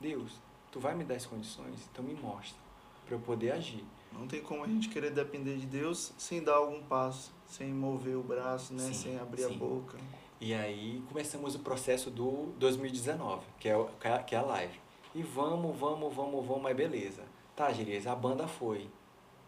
Deus, 0.00 0.32
tu 0.72 0.80
vai 0.80 0.94
me 0.94 1.04
dar 1.04 1.16
as 1.16 1.26
condições? 1.26 1.86
Então 1.92 2.04
me 2.04 2.14
mostra 2.14 2.58
para 3.06 3.14
eu 3.14 3.20
poder 3.20 3.52
agir. 3.52 3.84
Não 4.12 4.26
tem 4.26 4.40
como 4.42 4.62
a 4.64 4.66
gente 4.66 4.88
querer 4.88 5.10
depender 5.10 5.56
de 5.56 5.66
Deus 5.66 6.12
sem 6.16 6.42
dar 6.42 6.54
algum 6.56 6.82
passo, 6.84 7.32
sem 7.48 7.72
mover 7.72 8.16
o 8.16 8.22
braço, 8.22 8.72
né? 8.72 8.84
Sim, 8.84 8.94
sem 8.94 9.18
abrir 9.18 9.44
a 9.44 9.48
sim. 9.48 9.58
boca. 9.58 9.98
E 10.40 10.54
aí 10.54 11.02
começamos 11.08 11.54
o 11.54 11.58
processo 11.58 12.10
do 12.10 12.52
2019, 12.58 13.44
que 13.58 13.68
é, 13.68 13.76
o- 13.76 13.86
que 14.00 14.06
é- 14.08 14.18
que 14.22 14.34
é 14.34 14.38
a 14.38 14.42
live. 14.42 14.78
E 15.14 15.22
vamos, 15.22 15.76
vamos, 15.78 16.14
vamos, 16.14 16.46
vamos, 16.46 16.62
mas 16.62 16.76
beleza. 16.76 17.22
Tá, 17.56 17.72
Gerias, 17.72 18.06
a 18.06 18.14
banda 18.14 18.46
foi. 18.46 18.88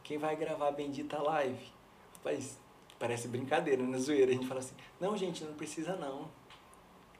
Quem 0.02 0.18
vai 0.18 0.36
gravar 0.36 0.68
a 0.68 0.72
bendita 0.72 1.20
live? 1.20 1.72
Rapaz, 2.16 2.58
parece 2.98 3.26
brincadeira, 3.28 3.82
né? 3.82 3.98
Zoeira. 3.98 4.30
A 4.30 4.34
gente 4.34 4.46
fala 4.46 4.60
assim, 4.60 4.74
não, 5.00 5.16
gente, 5.16 5.42
não 5.44 5.54
precisa 5.54 5.96
não. 5.96 6.28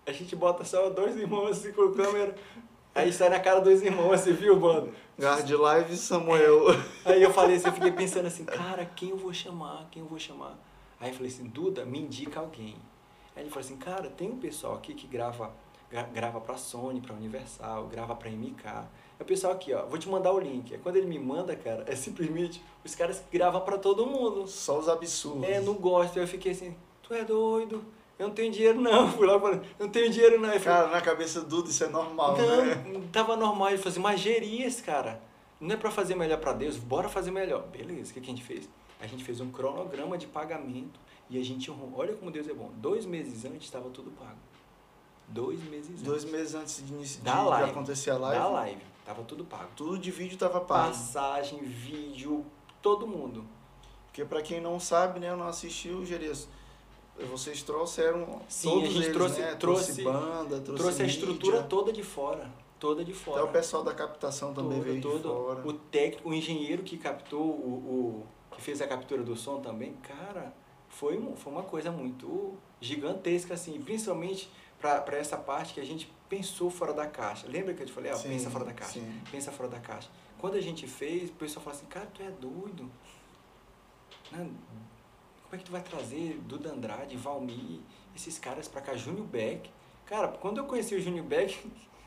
A 0.06 0.12
gente 0.12 0.36
bota 0.36 0.64
só 0.64 0.88
dois 0.88 1.16
irmãos 1.16 1.50
assim 1.58 1.72
com 1.72 1.82
a 1.82 1.92
câmera. 1.94 2.34
Aí 2.94 3.12
sai 3.12 3.28
na 3.28 3.40
cara 3.40 3.60
dos 3.60 3.82
irmãos 3.82 4.12
assim, 4.12 4.32
viu, 4.32 4.58
mano? 4.58 4.92
Guard 5.18 5.50
Live 5.50 5.96
Samuel. 5.96 6.66
Aí 7.04 7.22
eu 7.22 7.32
falei 7.32 7.56
assim, 7.56 7.66
eu 7.66 7.72
fiquei 7.72 7.92
pensando 7.92 8.26
assim, 8.26 8.44
cara, 8.44 8.86
quem 8.86 9.10
eu 9.10 9.16
vou 9.16 9.32
chamar? 9.34 9.88
Quem 9.90 10.02
eu 10.02 10.08
vou 10.08 10.18
chamar? 10.18 10.56
Aí 11.00 11.10
eu 11.10 11.14
falei 11.14 11.30
assim, 11.30 11.44
Duda, 11.44 11.84
me 11.84 11.98
indica 12.00 12.40
alguém. 12.40 12.76
Aí 13.34 13.42
ele 13.42 13.50
falou 13.50 13.64
assim, 13.66 13.76
cara, 13.76 14.08
tem 14.08 14.30
um 14.30 14.38
pessoal 14.38 14.76
aqui 14.76 14.94
que 14.94 15.06
grava, 15.06 15.52
gra- 15.90 16.04
grava 16.04 16.40
pra 16.40 16.56
Sony, 16.56 17.00
pra 17.02 17.14
Universal, 17.14 17.86
grava 17.88 18.14
pra 18.14 18.30
MK. 18.30 18.64
É 19.18 19.22
o 19.22 19.26
pessoal 19.26 19.52
aqui, 19.54 19.72
ó, 19.72 19.86
vou 19.86 19.98
te 19.98 20.08
mandar 20.08 20.32
o 20.32 20.38
link. 20.38 20.72
Aí 20.74 20.80
quando 20.82 20.96
ele 20.96 21.06
me 21.06 21.18
manda, 21.18 21.56
cara, 21.56 21.84
é 21.86 21.96
simplesmente 21.96 22.62
os 22.84 22.94
caras 22.94 23.22
gravam 23.32 23.60
pra 23.62 23.78
todo 23.78 24.04
mundo. 24.06 24.46
Só 24.46 24.78
os 24.78 24.88
absurdos. 24.88 25.44
É, 25.48 25.60
não 25.60 25.74
gosto. 25.74 26.18
Eu 26.18 26.26
fiquei 26.28 26.52
assim, 26.52 26.76
tu 27.02 27.14
é 27.14 27.24
doido? 27.24 27.82
Eu 28.18 28.28
não 28.28 28.34
tenho 28.34 28.52
dinheiro 28.52 28.80
não. 28.80 29.10
Fui 29.12 29.26
lá 29.26 29.36
e 29.36 29.40
falei, 29.40 29.60
eu 29.78 29.86
não 29.86 29.88
tenho 29.92 30.10
dinheiro 30.10 30.40
não. 30.40 30.52
Eu 30.52 30.60
falei, 30.60 30.78
Cara, 30.80 30.88
na 30.90 31.00
cabeça 31.00 31.40
do 31.40 31.46
Dudu 31.48 31.70
isso 31.70 31.84
é 31.84 31.88
normal, 31.88 32.36
né? 32.36 32.84
não, 32.92 33.02
tava 33.08 33.36
normal. 33.36 33.68
Ele 33.68 33.78
falou 33.78 33.90
assim, 33.92 34.00
mas 34.00 34.20
Gerias, 34.20 34.80
cara. 34.80 35.20
Não 35.58 35.74
é 35.74 35.76
para 35.78 35.90
fazer 35.90 36.14
melhor 36.14 36.38
para 36.38 36.52
Deus, 36.52 36.76
bora 36.76 37.08
fazer 37.08 37.30
melhor. 37.30 37.62
Beleza, 37.68 38.10
o 38.10 38.14
que, 38.14 38.20
que 38.20 38.26
a 38.26 38.34
gente 38.34 38.44
fez? 38.44 38.68
A 39.00 39.06
gente 39.06 39.24
fez 39.24 39.40
um 39.40 39.50
cronograma 39.50 40.18
de 40.18 40.26
pagamento 40.26 41.00
e 41.30 41.38
a 41.40 41.42
gente 41.44 41.70
honrou. 41.70 41.92
Olha 41.96 42.14
como 42.14 42.30
Deus 42.30 42.46
é 42.48 42.52
bom. 42.52 42.70
Dois 42.76 43.06
meses 43.06 43.44
antes 43.46 43.62
estava 43.64 43.88
tudo 43.88 44.10
pago. 44.10 44.36
Dois 45.28 45.62
meses 45.64 45.90
antes. 45.90 46.02
Dois 46.02 46.24
meses 46.24 46.54
antes 46.54 46.86
de, 46.86 46.92
inici- 46.92 47.20
Da 47.20 47.42
de 47.42 47.48
live. 47.48 47.70
acontecer 47.70 48.10
a 48.10 48.16
live, 48.18 48.38
Da 48.42 48.48
live. 48.48 48.80
Tava 49.06 49.22
tudo 49.22 49.44
pago. 49.44 49.70
tudo 49.76 49.98
de 49.98 50.10
vídeo 50.10 50.36
tava 50.36 50.60
pago. 50.60 50.88
Passagem, 50.88 51.60
vídeo, 51.62 52.44
todo 52.82 53.06
mundo. 53.06 53.44
Porque 54.08 54.24
pra 54.24 54.42
quem 54.42 54.60
não 54.60 54.80
sabe, 54.80 55.20
né, 55.20 55.34
não 55.36 55.46
assistiu, 55.46 56.04
Gerias, 56.04 56.48
vocês 57.30 57.62
trouxeram 57.62 58.40
Sim, 58.48 58.68
todos 58.68 58.84
a 58.84 58.86
gente 58.92 59.02
eles, 59.04 59.12
trouxe- 59.16 59.40
né? 59.40 59.54
trouxe- 59.54 60.02
banda, 60.02 60.60
trouxe, 60.60 60.82
Trouxe 60.82 61.02
a 61.02 61.06
estrutura 61.06 61.62
toda 61.62 61.92
de 61.92 62.02
fora. 62.02 62.50
Toda 62.80 63.04
de 63.04 63.14
fora. 63.14 63.40
Até 63.40 63.48
o 63.48 63.52
pessoal 63.52 63.82
da 63.84 63.94
captação 63.94 64.52
também 64.52 64.78
Todo, 64.78 64.84
veio 64.84 64.96
de 64.96 65.02
todo. 65.02 65.22
fora. 65.22 65.66
O 65.66 65.72
técnico, 65.72 66.28
o 66.28 66.34
engenheiro 66.34 66.82
que 66.82 66.98
captou, 66.98 67.42
o, 67.42 68.26
o 68.50 68.54
que 68.54 68.60
fez 68.60 68.82
a 68.82 68.86
captura 68.88 69.22
do 69.22 69.34
som 69.36 69.60
também, 69.60 69.94
cara, 70.02 70.52
foi, 70.88 71.16
foi 71.36 71.52
uma 71.52 71.62
coisa 71.62 71.90
muito 71.92 72.54
gigantesca, 72.80 73.54
assim, 73.54 73.80
principalmente 73.80 74.50
para 74.80 75.16
essa 75.16 75.36
parte 75.38 75.72
que 75.74 75.80
a 75.80 75.84
gente 75.86 76.12
pensou 76.28 76.70
fora 76.70 76.92
da 76.92 77.06
caixa. 77.06 77.46
Lembra 77.48 77.74
que 77.74 77.82
eu 77.82 77.86
te 77.86 77.92
falei, 77.92 78.10
ah, 78.10 78.16
Sim, 78.16 78.28
pensa 78.30 78.50
fora 78.50 78.64
da 78.64 78.72
caixa, 78.72 78.92
sim. 78.94 79.20
pensa 79.30 79.52
fora 79.52 79.68
da 79.68 79.78
caixa. 79.78 80.08
Quando 80.38 80.54
a 80.56 80.60
gente 80.60 80.86
fez, 80.86 81.30
o 81.30 81.34
pessoal 81.34 81.64
falou 81.64 81.78
assim, 81.78 81.86
cara, 81.86 82.06
tu 82.12 82.22
é 82.22 82.30
doido. 82.30 82.90
Né? 84.32 84.38
Como 85.44 85.54
é 85.54 85.58
que 85.58 85.64
tu 85.64 85.72
vai 85.72 85.80
trazer 85.80 86.38
Duda 86.44 86.70
Andrade, 86.72 87.16
Valmir, 87.16 87.80
esses 88.14 88.38
caras 88.38 88.66
pra 88.68 88.80
cá, 88.80 88.94
Júnior 88.96 89.26
Beck? 89.26 89.70
Cara, 90.06 90.28
quando 90.28 90.58
eu 90.58 90.64
conheci 90.64 90.94
o 90.94 91.00
Júnior 91.00 91.24
Beck, 91.24 91.56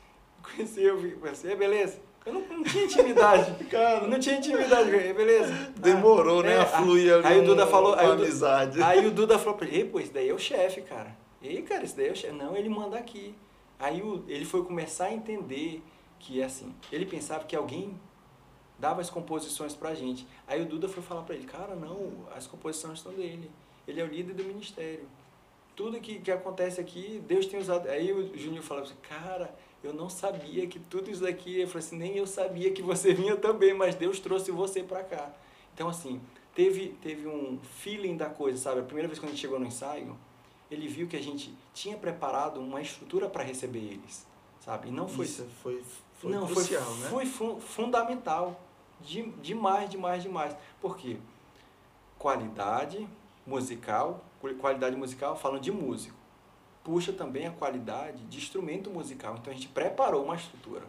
conheci, 0.42 0.82
eu 0.82 0.98
pensei, 1.20 1.52
"É, 1.52 1.56
beleza. 1.56 2.00
Eu 2.26 2.34
não, 2.34 2.40
não 2.42 2.62
tinha 2.62 2.84
intimidade, 2.84 3.64
cara, 3.64 4.06
não 4.06 4.20
tinha 4.20 4.36
intimidade, 4.36 4.90
"É, 4.94 5.12
beleza. 5.14 5.52
Demorou, 5.76 6.40
Ah, 6.40 6.42
né, 6.42 6.52
é, 6.52 6.60
a 6.60 6.66
fluir 6.66 7.14
ali 7.14 7.26
Aí 7.26 7.38
o 7.40 7.44
Duda 7.46 7.66
falou, 7.66 7.94
aí 7.94 8.06
uma 8.06 8.12
o 8.12 8.16
Du- 8.18 8.22
amizade. 8.24 8.82
Aí 8.82 9.06
o 9.06 9.10
Duda 9.12 9.38
falou 9.38 9.54
pra 9.58 9.66
ele, 9.66 9.76
ei, 9.78 9.84
pô, 9.86 9.98
esse 9.98 10.12
daí 10.12 10.28
é 10.28 10.34
o 10.34 10.38
chefe, 10.38 10.82
cara. 10.82 11.16
Ei, 11.42 11.62
cara, 11.62 11.82
esse 11.82 11.96
daí 11.96 12.08
é 12.08 12.12
o 12.12 12.16
chefe. 12.16 12.34
Não, 12.34 12.54
ele 12.54 12.68
manda 12.68 12.98
aqui. 12.98 13.34
Aí 13.80 14.02
o- 14.02 14.24
ele 14.28 14.44
foi 14.44 14.64
começar 14.64 15.06
a 15.06 15.12
entender 15.14 15.82
que, 16.20 16.42
assim, 16.42 16.74
ele 16.92 17.06
pensava 17.06 17.44
que 17.44 17.56
alguém 17.56 17.98
dava 18.78 19.00
as 19.00 19.10
composições 19.10 19.74
pra 19.74 19.94
gente. 19.94 20.26
Aí 20.46 20.62
o 20.62 20.66
Duda 20.66 20.88
foi 20.88 21.02
falar 21.02 21.22
pra 21.22 21.34
ele, 21.34 21.46
cara, 21.46 21.74
não, 21.74 22.26
as 22.34 22.46
composições 22.46 22.98
estão 22.98 23.12
dele. 23.12 23.50
Ele 23.88 24.00
é 24.00 24.04
o 24.04 24.06
líder 24.08 24.34
do 24.34 24.44
ministério. 24.44 25.06
Tudo 25.76 26.00
que, 26.00 26.18
que 26.20 26.30
acontece 26.30 26.80
aqui, 26.80 27.22
Deus 27.26 27.46
tem 27.46 27.58
usado. 27.60 27.88
Aí 27.88 28.12
o 28.12 28.36
Júnior 28.36 28.62
falou 28.62 28.84
assim, 28.84 28.94
cara, 29.02 29.54
eu 29.82 29.94
não 29.94 30.10
sabia 30.10 30.66
que 30.66 30.78
tudo 30.78 31.10
isso 31.10 31.22
daqui. 31.22 31.60
Eu 31.60 31.68
falei 31.68 31.86
assim, 31.86 31.96
nem 31.96 32.16
eu 32.16 32.26
sabia 32.26 32.70
que 32.72 32.82
você 32.82 33.14
vinha 33.14 33.36
também, 33.36 33.72
mas 33.74 33.94
Deus 33.94 34.20
trouxe 34.20 34.50
você 34.50 34.82
pra 34.82 35.02
cá. 35.02 35.32
Então, 35.74 35.88
assim, 35.88 36.20
teve, 36.54 36.88
teve 37.02 37.26
um 37.26 37.58
feeling 37.62 38.16
da 38.16 38.28
coisa, 38.28 38.58
sabe? 38.58 38.80
A 38.80 38.84
primeira 38.84 39.08
vez 39.08 39.18
que 39.18 39.24
a 39.26 39.28
gente 39.28 39.40
chegou 39.40 39.58
no 39.58 39.66
ensaio, 39.66 40.16
ele 40.70 40.86
viu 40.88 41.06
que 41.08 41.16
a 41.16 41.22
gente 41.22 41.54
tinha 41.74 41.96
preparado 41.96 42.60
uma 42.60 42.80
estrutura 42.80 43.28
para 43.28 43.42
receber 43.42 43.80
eles, 43.80 44.26
sabe? 44.60 44.88
E 44.88 44.90
não 44.92 45.08
foi 45.08 45.24
Isso 45.26 45.46
foi, 45.62 45.82
foi 46.14 46.30
não, 46.32 46.46
crucial, 46.46 46.82
foi, 46.82 46.98
né? 47.00 47.08
foi 47.10 47.26
fu- 47.26 47.60
fundamental. 47.60 48.60
De, 49.00 49.22
demais, 49.40 49.88
demais, 49.88 50.22
demais. 50.22 50.54
Por 50.80 50.94
quê? 50.96 51.16
Qualidade 52.18 53.08
musical, 53.46 54.22
qualidade 54.60 54.94
musical, 54.94 55.34
falando 55.36 55.62
de 55.62 55.72
músico, 55.72 56.16
puxa 56.84 57.12
também 57.12 57.46
a 57.46 57.50
qualidade 57.50 58.22
de 58.24 58.36
instrumento 58.38 58.90
musical. 58.90 59.36
Então 59.38 59.50
a 59.50 59.56
gente 59.56 59.68
preparou 59.68 60.24
uma 60.24 60.36
estrutura. 60.36 60.86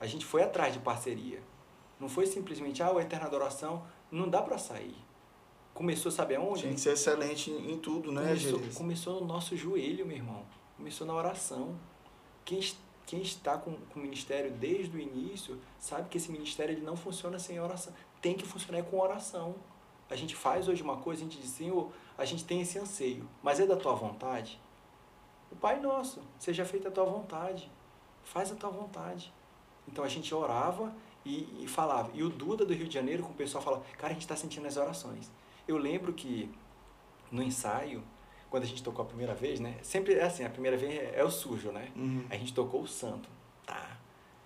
A 0.00 0.06
gente 0.06 0.24
foi 0.24 0.42
atrás 0.42 0.72
de 0.72 0.80
parceria. 0.80 1.42
Não 2.00 2.08
foi 2.08 2.26
simplesmente, 2.26 2.82
ah, 2.82 2.90
o 2.90 3.00
Eterna 3.00 3.26
Adoração, 3.26 3.84
não 4.10 4.28
dá 4.28 4.40
para 4.42 4.56
sair. 4.58 4.96
Começou, 5.74 6.12
sabe 6.12 6.36
aonde? 6.36 6.60
Tinha 6.60 6.72
que 6.72 6.80
ser 6.80 6.92
excelente 6.92 7.50
em, 7.50 7.76
tudo, 7.78 8.12
né, 8.12 8.28
Começou, 8.28 8.60
começou 8.74 9.20
no 9.20 9.26
nosso 9.26 9.56
joelho, 9.56 10.06
meu 10.06 10.16
irmão. 10.16 10.46
Começou 10.76 11.04
na 11.04 11.12
oração. 11.12 11.76
Quem, 12.44 12.60
quem 13.04 13.20
está 13.20 13.58
com, 13.58 13.72
com 13.72 13.98
o 13.98 14.02
ministério 14.02 14.52
desde 14.52 14.96
o 14.96 15.00
início 15.00 15.60
sabe 15.78 16.08
que 16.08 16.16
esse 16.16 16.30
ministério 16.30 16.72
ele 16.72 16.82
não 16.82 16.96
funciona 16.96 17.40
sem 17.40 17.58
oração. 17.58 17.92
Tem 18.22 18.34
que 18.34 18.46
funcionar 18.46 18.84
com 18.84 19.00
oração. 19.00 19.56
A 20.08 20.14
gente 20.14 20.36
faz 20.36 20.68
hoje 20.68 20.80
uma 20.80 20.98
coisa, 20.98 21.22
a 21.22 21.24
gente 21.24 21.40
diz, 21.40 21.50
Senhor, 21.50 21.90
a 22.16 22.24
gente 22.24 22.44
tem 22.44 22.60
esse 22.60 22.78
anseio, 22.78 23.28
mas 23.42 23.58
é 23.58 23.66
da 23.66 23.76
tua 23.76 23.94
vontade? 23.94 24.60
O 25.50 25.56
Pai 25.56 25.80
Nosso, 25.80 26.22
seja 26.38 26.64
feita 26.64 26.88
a 26.88 26.92
tua 26.92 27.04
vontade. 27.04 27.70
Faz 28.22 28.52
a 28.52 28.54
tua 28.54 28.70
vontade. 28.70 29.32
Então 29.88 30.04
a 30.04 30.08
gente 30.08 30.32
orava 30.34 30.94
e, 31.24 31.64
e 31.64 31.66
falava. 31.66 32.10
E 32.14 32.22
o 32.22 32.28
Duda 32.28 32.64
do 32.64 32.72
Rio 32.72 32.86
de 32.86 32.94
Janeiro, 32.94 33.22
com 33.22 33.30
o 33.30 33.34
pessoal, 33.34 33.62
falava, 33.62 33.84
cara, 33.98 34.08
a 34.08 34.12
gente 34.12 34.22
está 34.22 34.36
sentindo 34.36 34.66
as 34.66 34.76
orações. 34.76 35.30
Eu 35.66 35.76
lembro 35.76 36.12
que 36.12 36.50
no 37.30 37.42
ensaio, 37.42 38.02
quando 38.50 38.62
a 38.62 38.66
gente 38.66 38.82
tocou 38.82 39.04
a 39.04 39.08
primeira 39.08 39.34
vez, 39.34 39.58
né? 39.60 39.76
Sempre 39.82 40.14
é 40.14 40.24
assim, 40.24 40.44
a 40.44 40.50
primeira 40.50 40.76
vez 40.76 40.92
é, 40.92 41.18
é 41.18 41.24
o 41.24 41.30
sujo, 41.30 41.72
né? 41.72 41.90
Uhum. 41.96 42.24
A 42.30 42.36
gente 42.36 42.54
tocou 42.54 42.82
o 42.82 42.86
santo. 42.86 43.28
Tá. 43.66 43.98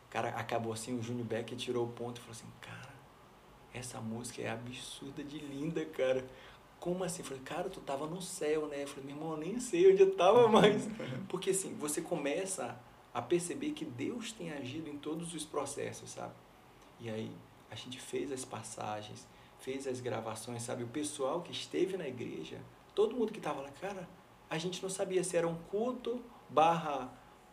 Cara, 0.08 0.30
acabou 0.30 0.72
assim, 0.72 0.98
o 0.98 1.02
Júnior 1.02 1.26
Becker 1.26 1.58
tirou 1.58 1.84
o 1.84 1.90
ponto 1.90 2.18
e 2.18 2.20
falou 2.20 2.32
assim, 2.32 2.46
cara, 2.60 2.94
essa 3.74 4.00
música 4.00 4.40
é 4.40 4.48
absurda 4.48 5.22
de 5.22 5.38
linda, 5.38 5.84
cara. 5.84 6.24
Como 6.80 7.04
assim? 7.04 7.22
Eu 7.22 7.26
falei, 7.26 7.42
cara, 7.42 7.68
tu 7.68 7.80
tava 7.80 8.06
no 8.06 8.22
céu, 8.22 8.68
né? 8.68 8.84
Eu 8.84 8.88
falei, 8.88 9.04
meu 9.04 9.16
irmão, 9.16 9.32
eu 9.32 9.36
nem 9.36 9.60
sei 9.60 9.92
onde 9.92 10.00
eu 10.00 10.14
tava 10.16 10.48
mais. 10.48 10.88
Porque 11.28 11.50
assim, 11.50 11.74
você 11.74 12.00
começa 12.00 12.80
a 13.12 13.20
perceber 13.20 13.72
que 13.72 13.84
Deus 13.84 14.32
tem 14.32 14.52
agido 14.52 14.88
em 14.88 14.96
todos 14.96 15.34
os 15.34 15.44
processos, 15.44 16.10
sabe? 16.10 16.32
E 17.00 17.10
aí, 17.10 17.30
a 17.70 17.74
gente 17.74 18.00
fez 18.00 18.32
as 18.32 18.44
passagens, 18.44 19.26
fez 19.60 19.86
as 19.86 20.00
gravações, 20.00 20.62
sabe? 20.62 20.84
O 20.84 20.88
pessoal 20.88 21.40
que 21.40 21.52
esteve 21.52 21.96
na 21.96 22.06
igreja, 22.08 22.58
todo 22.94 23.14
mundo 23.16 23.32
que 23.32 23.38
estava 23.38 23.60
lá, 23.60 23.68
cara, 23.80 24.08
a 24.48 24.56
gente 24.58 24.82
não 24.82 24.90
sabia 24.90 25.22
se 25.24 25.36
era 25.36 25.46
um 25.46 25.56
culto 25.70 26.20
barra 26.48 27.10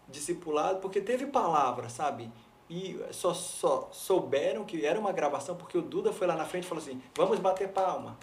discipulado, 0.07 0.79
porque 0.79 1.01
teve 1.01 1.25
palavra, 1.25 1.89
sabe? 1.89 2.31
E 2.69 2.99
só, 3.11 3.33
só 3.33 3.89
souberam 3.91 4.63
que 4.65 4.85
era 4.85 4.99
uma 4.99 5.11
gravação 5.11 5.55
porque 5.55 5.77
o 5.77 5.81
Duda 5.81 6.11
foi 6.13 6.25
lá 6.25 6.35
na 6.35 6.45
frente 6.45 6.63
e 6.63 6.67
falou 6.67 6.83
assim: 6.83 7.01
vamos 7.15 7.39
bater 7.39 7.69
palma. 7.69 8.17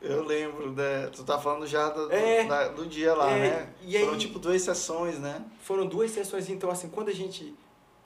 Eu 0.00 0.22
lembro, 0.22 0.72
né? 0.72 1.06
Tu 1.08 1.24
tá 1.24 1.38
falando 1.38 1.66
já 1.66 1.88
do, 1.88 2.12
É. 2.12 2.44
da- 2.44 2.68
do 2.68 2.86
dia 2.86 3.14
lá, 3.14 3.30
É, 3.30 3.38
né? 3.40 3.74
e 3.82 3.96
aí- 3.96 4.04
Foram 4.04 4.18
tipo 4.18 4.38
duas 4.38 4.60
sessões, 4.62 5.18
né? 5.18 5.42
Foram 5.60 5.86
duas 5.86 6.10
sessões, 6.10 6.48
então 6.50 6.70
assim, 6.70 6.88
quando 6.90 7.08
a 7.08 7.12
gente 7.14 7.54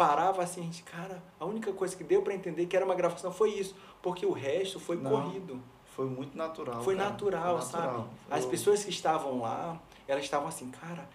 parava 0.02 0.44
assim, 0.44 0.60
a 0.60 0.64
gente, 0.64 0.84
cara, 0.84 1.20
a 1.40 1.44
única 1.44 1.72
coisa 1.72 1.96
que 1.96 2.04
deu 2.04 2.22
para 2.22 2.32
entender 2.32 2.66
que 2.66 2.76
era 2.76 2.84
uma 2.84 2.94
gravação 2.94 3.32
foi 3.32 3.50
isso, 3.50 3.74
porque 4.00 4.24
o 4.24 4.30
resto 4.32 4.78
foi 4.78 4.96
Não. 4.96 5.10
corrido. 5.10 5.60
Foi 5.86 6.06
muito 6.06 6.38
natural. 6.38 6.80
Foi 6.84 6.94
cara. 6.96 7.10
natural, 7.10 7.58
Foi 7.60 7.66
sabe? 7.72 7.86
natural. 7.88 8.08
As 8.30 8.42
Foi- 8.42 8.50
pessoas 8.52 8.84
que 8.84 8.90
estavam 8.90 9.40
lá, 9.40 9.82
elas 10.06 10.22
estavam 10.22 10.46
assim, 10.46 10.70
cara, 10.70 11.10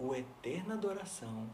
o 0.00 0.12
Eterna 0.12 0.74
Adoração 0.74 1.48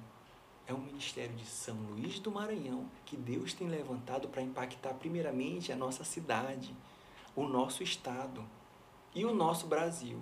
é 0.67 0.73
um 0.73 0.79
ministério 0.81 1.35
de 1.37 1.45
São 1.45 1.77
Luís 1.91 2.19
do 2.19 2.31
Maranhão 2.31 2.87
que 3.05 3.15
Deus 3.15 3.53
tem 3.53 3.69
levantado 3.69 4.29
para 4.29 4.41
impactar 4.41 4.95
primeiramente 4.95 5.71
a 5.71 5.77
nossa 5.77 6.03
cidade, 6.03 6.75
o 7.37 7.45
nosso 7.45 7.83
estado 7.83 8.43
e 9.15 9.27
o 9.27 9.35
nosso 9.35 9.67
Brasil. 9.67 10.19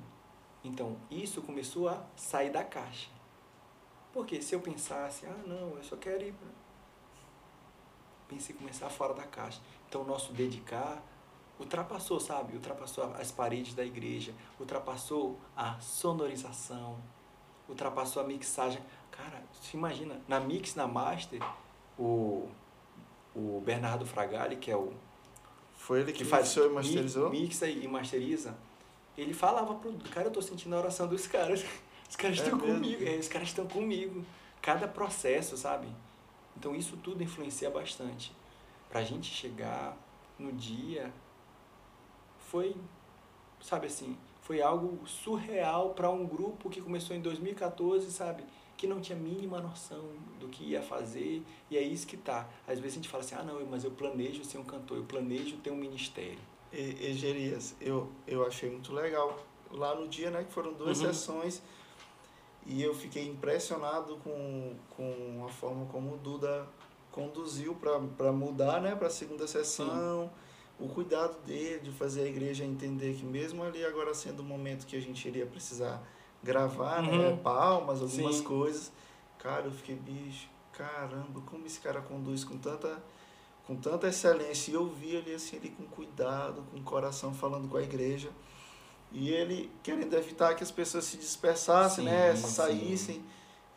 Então, 0.64 0.96
isso 1.08 1.40
começou 1.40 1.88
a 1.88 2.02
sair 2.16 2.50
da 2.50 2.64
caixa. 2.64 3.08
Porque 4.12 4.40
se 4.40 4.54
eu 4.54 4.60
pensasse, 4.60 5.26
ah, 5.26 5.42
não, 5.46 5.76
eu 5.76 5.82
só 5.82 5.96
quero 5.96 6.24
ir. 6.24 6.34
Pensei 8.26 8.54
em 8.54 8.58
começar 8.58 8.88
fora 8.90 9.14
da 9.14 9.24
caixa. 9.24 9.60
Então, 9.88 10.02
o 10.02 10.04
nosso 10.04 10.32
dedicar 10.32 11.02
ultrapassou, 11.58 12.20
sabe? 12.20 12.54
Ultrapassou 12.54 13.04
as 13.14 13.30
paredes 13.30 13.74
da 13.74 13.84
igreja, 13.84 14.32
ultrapassou 14.60 15.38
a 15.56 15.78
sonorização, 15.80 16.98
ultrapassou 17.68 18.22
a 18.22 18.26
mixagem. 18.26 18.82
Cara, 19.10 19.42
se 19.60 19.76
imagina, 19.76 20.20
na 20.28 20.38
mix, 20.38 20.74
na 20.74 20.86
master, 20.86 21.42
o, 21.98 22.48
o 23.34 23.60
Bernardo 23.64 24.06
Fragali, 24.06 24.56
que 24.56 24.70
é 24.70 24.76
o 24.76 24.92
Foi 25.76 26.00
ele 26.00 26.12
que, 26.12 26.18
que 26.18 26.24
faz 26.24 26.54
e 26.54 26.68
masterizou? 26.68 27.30
mixa 27.30 27.66
e 27.66 27.88
masteriza, 27.88 28.56
ele 29.16 29.34
falava 29.34 29.74
pro 29.74 29.92
cara, 30.10 30.28
eu 30.28 30.32
tô 30.32 30.40
sentindo 30.40 30.76
a 30.76 30.78
oração 30.78 31.08
dos 31.08 31.26
caras. 31.26 31.64
Os 32.08 32.16
caras 32.16 32.38
É 32.38 32.42
estão 32.44 32.58
mesmo? 32.58 32.74
comigo, 32.74 33.04
é, 33.04 33.16
os 33.16 33.28
caras 33.28 33.48
estão 33.48 33.66
comigo. 33.66 34.24
Cada 34.62 34.88
processo, 34.88 35.56
sabe? 35.56 35.88
Então 36.56 36.74
isso 36.74 36.96
tudo 36.96 37.22
influencia 37.22 37.70
bastante. 37.70 38.32
Pra 38.88 39.02
gente 39.02 39.30
chegar 39.32 39.96
no 40.38 40.52
dia 40.52 41.12
foi, 42.38 42.74
sabe 43.60 43.86
assim, 43.86 44.16
foi 44.42 44.62
algo 44.62 45.06
surreal 45.06 45.90
para 45.90 46.10
um 46.10 46.26
grupo 46.26 46.70
que 46.70 46.80
começou 46.80 47.14
em 47.14 47.20
2014, 47.20 48.10
sabe? 48.10 48.44
Que 48.76 48.86
não 48.86 49.00
tinha 49.00 49.18
a 49.18 49.20
mínima 49.20 49.60
noção 49.60 50.04
do 50.38 50.48
que 50.48 50.64
ia 50.64 50.80
fazer, 50.82 51.42
e 51.70 51.76
é 51.76 51.82
isso 51.82 52.06
que 52.06 52.16
tá. 52.16 52.48
Às 52.66 52.78
vezes 52.78 52.94
a 52.94 52.96
gente 53.00 53.08
fala 53.08 53.22
assim: 53.24 53.34
"Ah, 53.34 53.42
não, 53.42 53.64
mas 53.66 53.84
eu 53.84 53.90
planejo 53.90 54.44
ser 54.44 54.58
um 54.58 54.64
cantor, 54.64 54.96
eu 54.98 55.04
planejo 55.04 55.56
ter 55.58 55.70
um 55.70 55.76
ministério". 55.76 56.38
E, 56.72 57.06
Egerias, 57.10 57.74
eu, 57.80 58.10
eu 58.26 58.46
achei 58.46 58.70
muito 58.70 58.92
legal. 58.92 59.38
Lá 59.70 59.94
no 59.94 60.08
dia, 60.08 60.30
né, 60.30 60.44
que 60.44 60.52
foram 60.52 60.72
duas 60.72 60.98
Uhum. 60.98 61.06
sessões, 61.12 61.62
e 62.66 62.82
eu 62.82 62.94
fiquei 62.94 63.26
impressionado 63.26 64.16
com, 64.18 64.74
com 64.96 65.44
a 65.46 65.48
forma 65.48 65.86
como 65.86 66.14
o 66.14 66.18
Duda 66.18 66.66
conduziu 67.10 67.74
para 67.74 68.32
mudar, 68.32 68.80
né, 68.80 68.94
para 68.94 69.08
a 69.08 69.10
segunda 69.10 69.46
sessão. 69.46 70.24
Sim. 70.24 70.84
O 70.84 70.88
cuidado 70.88 71.36
dele 71.44 71.80
de 71.80 71.90
fazer 71.90 72.22
a 72.22 72.26
igreja 72.26 72.64
entender 72.64 73.14
que 73.14 73.24
mesmo 73.24 73.64
ali 73.64 73.84
agora 73.84 74.14
sendo 74.14 74.40
o 74.40 74.44
momento 74.44 74.86
que 74.86 74.96
a 74.96 75.00
gente 75.00 75.26
iria 75.26 75.44
precisar 75.44 76.00
gravar, 76.42 77.02
né, 77.02 77.10
uhum. 77.10 77.18
né, 77.18 77.40
palmas, 77.42 78.00
algumas 78.00 78.36
Sim. 78.36 78.44
coisas. 78.44 78.92
Cara, 79.38 79.64
eu 79.64 79.72
fiquei, 79.72 79.96
bicho, 79.96 80.48
caramba, 80.72 81.40
como 81.46 81.66
esse 81.66 81.80
cara 81.80 82.00
conduz 82.00 82.44
com 82.44 82.56
tanta 82.56 83.02
com 83.66 83.76
tanta 83.76 84.08
excelência. 84.08 84.70
E 84.70 84.74
eu 84.74 84.86
vi 84.86 85.14
ele 85.14 85.34
assim, 85.34 85.56
ele 85.56 85.68
com 85.68 85.84
cuidado, 85.84 86.62
com 86.70 86.82
coração 86.82 87.34
falando 87.34 87.68
com 87.68 87.76
a 87.76 87.82
igreja. 87.82 88.30
E 89.10 89.30
ele 89.30 89.70
querendo 89.82 90.14
evitar 90.14 90.54
que 90.54 90.62
as 90.62 90.70
pessoas 90.70 91.04
se 91.04 91.16
dispersassem, 91.16 92.04
sim, 92.04 92.10
né? 92.10 92.36
Saíssem. 92.36 93.16
Sim. 93.16 93.24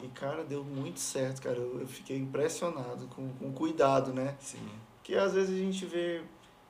E, 0.04 0.08
cara, 0.10 0.44
deu 0.44 0.64
muito 0.64 1.00
certo, 1.00 1.42
cara. 1.42 1.58
Eu, 1.58 1.80
eu 1.82 1.88
fiquei 1.88 2.18
impressionado 2.18 3.08
com, 3.08 3.30
com 3.34 3.52
cuidado, 3.54 4.14
né? 4.14 4.36
Sim. 4.40 4.68
Que 5.04 5.16
às 5.16 5.34
vezes 5.34 5.56
a 5.56 5.60
gente 5.60 5.86
vê 5.86 6.24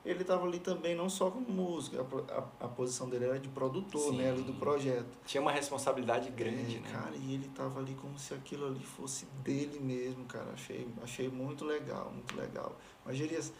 ele 0.04 0.22
estava 0.22 0.44
ali 0.44 0.58
também 0.58 0.96
não 0.96 1.08
só 1.08 1.30
como 1.30 1.48
músico, 1.48 1.96
a, 1.96 2.34
a, 2.34 2.66
a, 2.66 2.68
posição 2.68 3.08
dele 3.08 3.26
era 3.26 3.38
de 3.38 3.48
produtor, 3.48 4.10
Sim. 4.10 4.16
né, 4.16 4.30
ali 4.30 4.42
do 4.42 4.52
projeto. 4.54 5.06
Tinha 5.24 5.40
uma 5.40 5.52
responsabilidade 5.52 6.28
grande, 6.30 6.76
é, 6.76 6.80
né? 6.80 6.88
Cara, 6.90 7.14
e 7.14 7.34
ele 7.34 7.46
estava 7.46 7.78
ali 7.78 7.94
como 7.94 8.18
se 8.18 8.34
aquilo 8.34 8.66
ali 8.66 8.84
fosse 8.84 9.26
dele 9.44 9.78
mesmo, 9.78 10.24
cara. 10.24 10.50
Achei, 10.52 10.88
achei 11.02 11.28
muito 11.28 11.64
legal, 11.64 12.10
muito 12.12 12.36
legal. 12.36 12.76
Mas, 13.04 13.16
Gerias, 13.16 13.52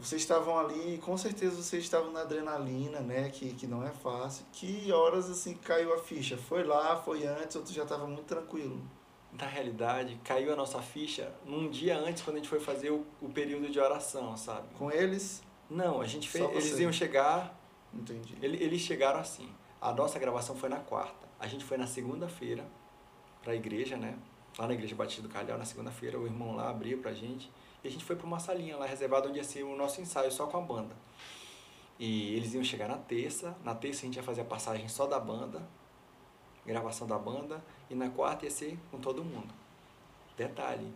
vocês 0.00 0.22
estavam 0.22 0.58
ali, 0.58 0.98
com 0.98 1.16
certeza 1.16 1.62
vocês 1.62 1.84
estavam 1.84 2.10
na 2.10 2.22
adrenalina, 2.22 3.00
né, 3.00 3.28
que, 3.28 3.52
que 3.52 3.66
não 3.66 3.86
é 3.86 3.90
fácil. 3.90 4.44
Que 4.52 4.90
horas, 4.90 5.30
assim, 5.30 5.54
caiu 5.54 5.92
a 5.94 5.98
ficha? 5.98 6.36
Foi 6.36 6.64
lá, 6.64 6.96
foi 6.96 7.26
antes, 7.26 7.54
ou 7.56 7.62
tu 7.62 7.72
já 7.72 7.82
estava 7.82 8.06
muito 8.06 8.24
tranquilo? 8.24 8.80
Na 9.32 9.46
realidade, 9.46 10.18
caiu 10.24 10.52
a 10.52 10.56
nossa 10.56 10.80
ficha 10.80 11.32
num 11.44 11.68
dia 11.68 11.98
antes, 11.98 12.22
quando 12.22 12.36
a 12.36 12.38
gente 12.38 12.48
foi 12.48 12.58
fazer 12.58 12.90
o, 12.90 13.06
o 13.20 13.28
período 13.28 13.70
de 13.70 13.78
oração, 13.78 14.36
sabe? 14.36 14.68
Com 14.76 14.90
eles? 14.90 15.42
Não, 15.68 16.00
a 16.00 16.06
gente 16.06 16.28
fez. 16.28 16.50
Eles 16.50 16.78
iam 16.80 16.92
chegar. 16.92 17.56
Entendi. 17.94 18.36
Eles 18.42 18.80
chegaram 18.80 19.20
assim. 19.20 19.48
A 19.80 19.92
nossa 19.92 20.18
gravação 20.18 20.56
foi 20.56 20.68
na 20.68 20.78
quarta. 20.78 21.28
A 21.38 21.46
gente 21.46 21.64
foi 21.64 21.78
na 21.78 21.86
segunda-feira 21.86 22.66
para 23.42 23.52
a 23.52 23.56
igreja, 23.56 23.96
né? 23.96 24.18
Lá 24.58 24.66
na 24.66 24.74
igreja 24.74 24.96
Batista 24.96 25.22
do 25.22 25.28
Calhau, 25.28 25.56
na 25.56 25.64
segunda-feira, 25.64 26.18
o 26.18 26.26
irmão 26.26 26.56
lá 26.56 26.68
abriu 26.68 26.98
pra 26.98 27.12
gente. 27.12 27.50
E 27.82 27.88
a 27.88 27.90
gente 27.90 28.04
foi 28.04 28.16
para 28.16 28.26
uma 28.26 28.38
salinha 28.38 28.76
lá 28.76 28.86
reservada 28.86 29.28
onde 29.28 29.38
ia 29.38 29.44
ser 29.44 29.62
o 29.62 29.74
nosso 29.76 30.00
ensaio 30.00 30.30
só 30.30 30.46
com 30.46 30.58
a 30.58 30.60
banda. 30.60 30.94
E 31.98 32.34
eles 32.34 32.54
iam 32.54 32.64
chegar 32.64 32.88
na 32.88 32.96
terça. 32.96 33.56
Na 33.64 33.74
terça 33.74 34.02
a 34.02 34.06
gente 34.06 34.16
ia 34.16 34.22
fazer 34.22 34.42
a 34.42 34.44
passagem 34.44 34.88
só 34.88 35.06
da 35.06 35.18
banda, 35.18 35.62
gravação 36.64 37.06
da 37.06 37.18
banda. 37.18 37.62
E 37.88 37.94
na 37.94 38.10
quarta 38.10 38.44
ia 38.44 38.50
ser 38.50 38.78
com 38.90 38.98
todo 38.98 39.24
mundo. 39.24 39.52
Detalhe, 40.36 40.92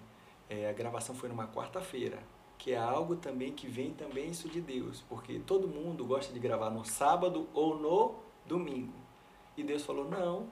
é, 0.48 0.68
a 0.68 0.72
gravação 0.72 1.14
foi 1.14 1.28
numa 1.28 1.46
quarta-feira 1.48 2.22
que 2.56 2.72
é 2.72 2.78
algo 2.78 3.16
também 3.16 3.52
que 3.52 3.66
vem 3.66 3.92
também 3.92 4.30
isso 4.30 4.48
de 4.48 4.60
Deus, 4.60 5.04
porque 5.08 5.38
todo 5.40 5.68
mundo 5.68 6.04
gosta 6.04 6.32
de 6.32 6.38
gravar 6.38 6.70
no 6.70 6.84
sábado 6.84 7.48
ou 7.52 7.76
no 7.76 8.14
domingo. 8.46 8.94
E 9.56 9.62
Deus 9.62 9.82
falou: 9.82 10.08
"Não. 10.08 10.48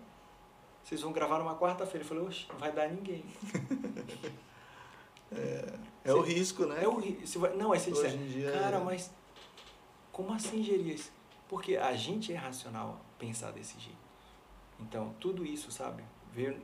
Vocês 0.83 1.01
vão 1.01 1.13
gravar 1.13 1.39
numa 1.39 1.57
quarta-feira". 1.57 2.05
Eu 2.05 2.09
falei: 2.09 2.25
"Oxe, 2.25 2.47
não 2.51 2.59
vai 2.59 2.73
dar 2.73 2.89
ninguém". 2.89 3.25
é, 5.33 5.79
é 6.05 6.13
o 6.13 6.21
risco, 6.21 6.67
né? 6.67 6.83
É 6.83 6.89
o 6.89 6.99
risco. 6.99 7.41
Não, 7.57 7.73
aí 7.73 7.81
você 7.81 7.91
diz, 7.91 8.53
cara, 8.53 8.79
é... 8.79 8.81
mas 8.81 9.11
como 10.13 10.33
assim, 10.33 10.63
Gerias? 10.63 11.11
Porque 11.49 11.77
a 11.77 11.95
gente 11.95 12.33
é 12.33 12.37
racional 12.37 13.01
pensar 13.19 13.51
desse 13.53 13.79
jeito. 13.79 14.03
Então, 14.81 15.15
tudo 15.21 15.45
isso, 15.45 15.71
sabe, 15.71 16.03
veio, 16.33 16.61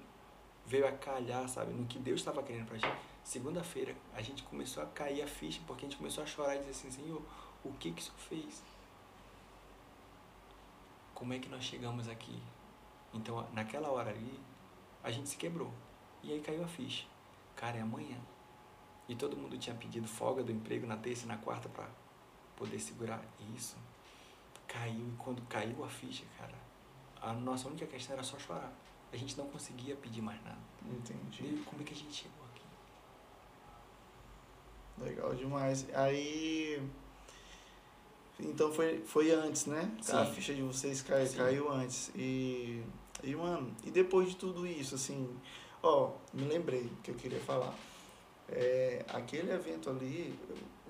veio 0.67 0.87
a 0.87 0.93
calhar, 0.93 1.49
sabe, 1.49 1.73
no 1.73 1.87
que 1.87 1.99
Deus 1.99 2.21
estava 2.21 2.43
querendo 2.43 2.67
pra 2.67 2.77
gente. 2.77 2.99
Segunda-feira 3.23 3.95
a 4.15 4.23
gente 4.23 4.43
começou 4.43 4.83
a 4.83 4.87
cair 4.87 5.23
a 5.23 5.27
ficha 5.27 5.61
porque 5.67 5.85
a 5.85 5.89
gente 5.89 5.99
começou 5.99 6.25
a 6.25 6.27
chorar 6.27 6.57
e 6.57 6.59
dizer 6.61 6.71
assim, 6.71 6.91
Senhor, 6.91 7.23
o 7.65 7.73
que 7.73 7.93
que 7.93 8.01
isso 8.01 8.13
fez? 8.29 8.63
Como 11.15 11.33
é 11.33 11.39
que 11.39 11.49
nós 11.49 11.65
chegamos 11.65 12.09
aqui? 12.09 12.41
Então, 13.13 13.47
naquela 13.53 13.91
hora 13.91 14.11
ali, 14.11 14.41
a 15.03 15.11
gente 15.11 15.29
se 15.29 15.37
quebrou. 15.37 15.73
E 16.23 16.33
aí 16.33 16.41
caiu 16.41 16.65
a 16.65 16.69
ficha. 16.69 17.07
Cara, 17.57 17.79
é 17.79 17.81
amanhã. 17.81 18.19
E 19.09 19.15
todo 19.15 19.37
mundo 19.37 19.57
tinha 19.59 19.75
pedido 19.75 20.07
folga 20.07 20.43
do 20.43 20.53
emprego 20.53 20.87
na 20.87 20.97
terça 20.97 21.25
e 21.25 21.29
na 21.29 21.37
quarta 21.37 21.69
para 21.69 21.89
poder 22.57 22.79
segurar 22.79 23.23
isso. 23.57 23.77
Caiu 24.67 25.09
e 25.09 25.17
quando 25.17 25.41
caiu 25.43 25.83
a 25.83 25.89
ficha, 25.89 26.25
cara, 26.37 26.55
a 27.23 27.33
nossa 27.33 27.69
única 27.69 27.87
questão 27.87 28.15
era 28.15 28.23
só 28.23 28.39
chorar. 28.39 28.73
A 29.11 29.17
gente 29.17 29.39
não 29.39 29.47
conseguia 29.47 29.97
pedir 29.97 30.21
mais 30.21 30.43
nada. 30.45 30.59
Entendi. 30.85 31.45
E 31.45 31.65
como 31.65 31.81
é 31.81 31.85
que 31.85 31.95
a 31.95 31.97
gente 31.97 32.13
chegou 32.13 32.49
Legal 35.01 35.35
demais. 35.35 35.87
Aí. 35.95 36.83
Então 38.41 38.73
foi, 38.73 39.01
foi 39.01 39.31
antes, 39.33 39.67
né? 39.67 39.91
Sim. 40.01 40.17
A 40.17 40.25
ficha 40.25 40.55
de 40.55 40.63
vocês 40.63 41.03
cai, 41.03 41.29
caiu 41.29 41.71
antes. 41.71 42.11
E, 42.15 42.83
e, 43.23 43.35
mano, 43.35 43.75
e 43.85 43.91
depois 43.91 44.29
de 44.31 44.37
tudo 44.37 44.67
isso, 44.67 44.95
assim, 44.95 45.37
ó, 45.83 46.13
me 46.33 46.45
lembrei 46.45 46.89
que 47.03 47.11
eu 47.11 47.15
queria 47.17 47.41
falar. 47.41 47.75
É, 48.51 49.05
aquele 49.09 49.53
evento 49.53 49.91
ali, 49.91 50.39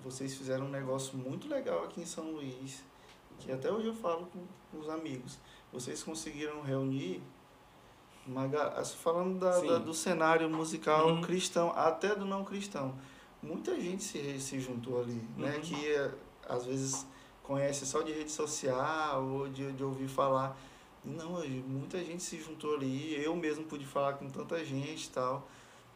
vocês 0.02 0.34
fizeram 0.34 0.66
um 0.66 0.70
negócio 0.70 1.16
muito 1.16 1.48
legal 1.48 1.84
aqui 1.84 2.00
em 2.00 2.06
São 2.06 2.30
Luís, 2.30 2.84
que 3.38 3.50
até 3.50 3.70
hoje 3.70 3.88
eu 3.88 3.94
falo 3.94 4.26
com, 4.26 4.40
com 4.70 4.78
os 4.78 4.88
amigos. 4.88 5.38
Vocês 5.72 6.02
conseguiram 6.02 6.62
reunir 6.62 7.22
uma, 8.26 8.48
falando 8.84 9.38
da, 9.38 9.58
da 9.60 9.78
do 9.78 9.92
cenário 9.92 10.48
musical 10.48 11.08
uhum. 11.08 11.20
cristão, 11.20 11.72
até 11.74 12.14
do 12.14 12.24
não 12.24 12.44
cristão 12.44 12.94
muita 13.42 13.78
gente 13.80 14.02
se, 14.02 14.40
se 14.40 14.60
juntou 14.60 15.00
ali, 15.00 15.14
né? 15.14 15.22
uhum. 15.36 15.42
né? 15.46 15.60
Que 15.60 15.92
eh, 15.92 16.10
às 16.48 16.64
vezes 16.64 17.06
conhece 17.42 17.86
só 17.86 18.02
de 18.02 18.12
rede 18.12 18.30
social 18.30 19.24
ou 19.24 19.48
de, 19.48 19.72
de 19.72 19.84
ouvir 19.84 20.08
falar. 20.08 20.56
Não, 21.04 21.40
muita 21.66 21.98
gente 22.04 22.22
se 22.22 22.38
juntou 22.40 22.74
ali. 22.74 23.22
Eu 23.22 23.34
mesmo 23.36 23.64
pude 23.64 23.86
falar 23.86 24.14
com 24.14 24.28
tanta 24.28 24.62
gente 24.64 25.06
e 25.06 25.10
tal. 25.10 25.48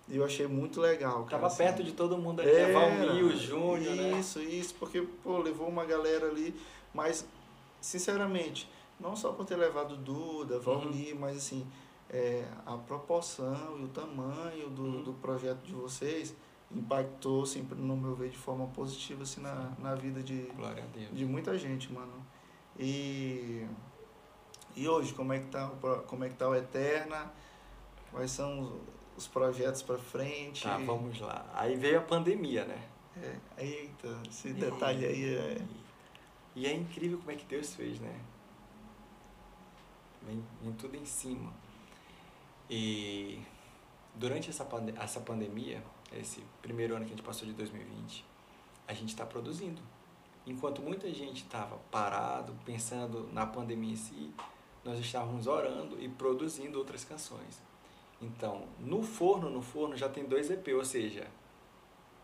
E 0.09 0.17
eu 0.17 0.25
achei 0.25 0.47
muito 0.47 0.81
legal. 0.81 1.25
Cara, 1.25 1.31
Tava 1.31 1.47
assim. 1.47 1.59
perto 1.59 1.85
de 1.85 1.93
todo 1.93 2.19
mundo 2.19 2.41
ali, 2.41 2.51
é, 2.51 2.73
Valmir, 2.73 3.25
o 3.25 3.37
Júnior, 3.37 3.95
né? 3.95 4.19
Isso, 4.19 4.41
isso, 4.41 4.75
porque, 4.75 5.01
pô, 5.23 5.39
levou 5.39 5.69
uma 5.69 5.85
galera 5.85 6.27
ali, 6.27 6.55
mas, 6.93 7.27
sinceramente, 7.81 8.69
não 8.99 9.17
só 9.17 9.33
por 9.33 9.45
ter 9.45 9.57
levado 9.57 9.97
Duda, 9.97 10.59
Valmir, 10.59 11.15
uhum. 11.15 11.21
mas 11.21 11.37
assim, 11.37 11.67
é, 12.13 12.45
a 12.67 12.77
proporção 12.77 13.79
e 13.81 13.85
o 13.85 13.89
tamanho 13.89 14.69
do, 14.69 14.83
uhum. 14.83 15.03
do 15.03 15.13
projeto 15.15 15.63
de 15.63 15.73
vocês 15.73 16.35
impactou 16.71 17.45
sempre 17.47 17.79
no 17.79 17.97
meu 17.97 18.15
ver 18.15 18.31
de 18.31 18.37
forma 18.37 18.67
positiva 18.69 19.23
assim 19.23 19.41
na, 19.41 19.73
na 19.79 19.95
vida 19.95 20.23
de 20.23 20.47
de 21.13 21.25
muita 21.25 21.57
gente 21.59 21.93
mano 21.93 22.25
e 22.79 23.67
e 24.75 24.89
hoje 24.89 25.13
como 25.13 25.33
é 25.33 25.39
que 25.39 25.47
tá 25.49 25.71
como 26.07 26.25
é 26.25 26.29
que 26.31 26.37
tá 26.37 26.49
o 26.49 26.55
Eterna 26.55 27.31
quais 28.11 28.31
são 28.31 28.81
os, 29.17 29.25
os 29.25 29.29
projetos 29.29 29.83
para 29.83 29.99
frente. 29.99 30.63
Tá 30.63 30.79
vamos 30.79 31.21
lá. 31.21 31.47
Aí 31.55 31.77
veio 31.77 31.99
a 31.99 32.03
pandemia 32.03 32.65
né? 32.65 32.89
É 33.17 33.65
eita 33.65 34.09
esse 34.29 34.53
detalhe 34.55 35.05
aí 35.05 35.35
é 35.35 35.63
e 36.55 36.67
é 36.67 36.75
incrível 36.75 37.19
como 37.19 37.31
é 37.31 37.37
que 37.37 37.45
Deus 37.45 37.75
fez 37.75 38.01
né? 38.01 38.21
Vem, 40.23 40.43
vem 40.63 40.73
tudo 40.73 40.97
em 40.97 41.05
cima. 41.05 41.53
E 42.71 43.43
durante 44.15 44.49
essa, 44.49 44.65
pande 44.65 44.95
essa 44.99 45.21
pandemia 45.21 45.83
esse 46.13 46.43
primeiro 46.61 46.95
ano 46.95 47.05
que 47.05 47.13
a 47.13 47.17
gente 47.17 47.25
passou 47.25 47.47
de 47.47 47.55
2020, 47.55 48.25
a 48.87 48.93
gente 48.93 49.09
está 49.09 49.25
produzindo. 49.25 49.81
Enquanto 50.47 50.83
muita 50.83 51.13
gente 51.13 51.45
estava 51.45 51.79
parado, 51.91 52.55
pensando 52.65 53.29
na 53.33 53.47
pandemia 53.47 53.93
em 53.93 53.97
si, 53.97 54.33
nós 54.85 54.99
estávamos 54.99 55.47
orando 55.47 56.01
e 56.03 56.09
produzindo 56.09 56.79
outras 56.79 57.05
canções. 57.05 57.63
Então, 58.23 58.67
no 58.79 59.03
forno, 59.03 59.51
no 59.51 59.61
forno 59.61 59.97
já 59.97 60.09
tem 60.09 60.25
dois 60.25 60.51
EP, 60.51 60.69
ou 60.69 60.85
seja, 60.85 61.27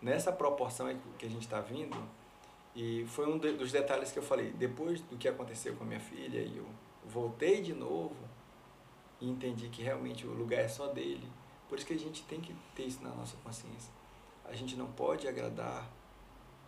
nessa 0.00 0.32
proporção 0.32 0.88
que 1.18 1.26
a 1.26 1.28
gente 1.28 1.42
está 1.42 1.60
vindo, 1.60 1.96
e 2.74 3.04
foi 3.08 3.26
um 3.26 3.36
dos 3.36 3.72
detalhes 3.72 4.12
que 4.12 4.18
eu 4.18 4.22
falei, 4.22 4.52
depois 4.52 5.00
do 5.02 5.16
que 5.16 5.28
aconteceu 5.28 5.74
com 5.74 5.84
a 5.84 5.86
minha 5.86 6.00
filha, 6.00 6.38
e 6.38 6.56
eu 6.56 6.66
voltei 7.04 7.60
de 7.60 7.74
novo 7.74 8.16
e 9.20 9.28
entendi 9.28 9.68
que 9.68 9.82
realmente 9.82 10.26
o 10.26 10.32
lugar 10.32 10.60
é 10.60 10.68
só 10.68 10.86
dele 10.86 11.28
por 11.68 11.76
isso 11.76 11.86
que 11.86 11.92
a 11.92 11.98
gente 11.98 12.22
tem 12.22 12.40
que 12.40 12.54
ter 12.74 12.84
isso 12.84 13.02
na 13.02 13.10
nossa 13.10 13.36
consciência. 13.38 13.92
A 14.44 14.54
gente 14.54 14.74
não 14.74 14.90
pode 14.90 15.28
agradar 15.28 15.86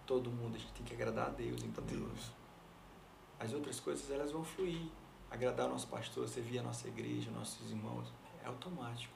todo 0.06 0.30
mundo, 0.30 0.56
a 0.56 0.58
gente 0.58 0.72
tem 0.74 0.84
que 0.84 0.92
agradar 0.92 1.28
a 1.28 1.30
Deus 1.30 1.62
em 1.62 1.70
Deus. 1.70 2.30
As 3.38 3.52
outras 3.54 3.80
coisas 3.80 4.10
elas 4.10 4.30
vão 4.30 4.44
fluir. 4.44 4.88
Agradar 5.30 5.66
o 5.68 5.70
nosso 5.70 5.86
pastor, 5.86 6.28
servir 6.28 6.58
a 6.58 6.62
nossa 6.62 6.86
igreja, 6.88 7.30
nossos 7.30 7.70
irmãos, 7.70 8.12
é 8.44 8.46
automático. 8.46 9.14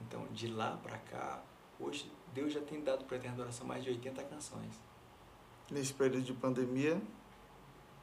Então, 0.00 0.26
de 0.32 0.48
lá 0.48 0.78
para 0.82 0.98
cá, 0.98 1.42
hoje 1.78 2.10
Deus 2.32 2.52
já 2.52 2.60
tem 2.60 2.82
dado 2.82 3.04
para 3.04 3.16
a 3.16 3.18
Eterna 3.18 3.36
Adoração 3.36 3.66
mais 3.66 3.82
de 3.82 3.90
80 3.90 4.22
canções. 4.24 4.74
Nesse 5.70 5.92
período 5.92 6.24
de 6.24 6.32
pandemia, 6.32 7.00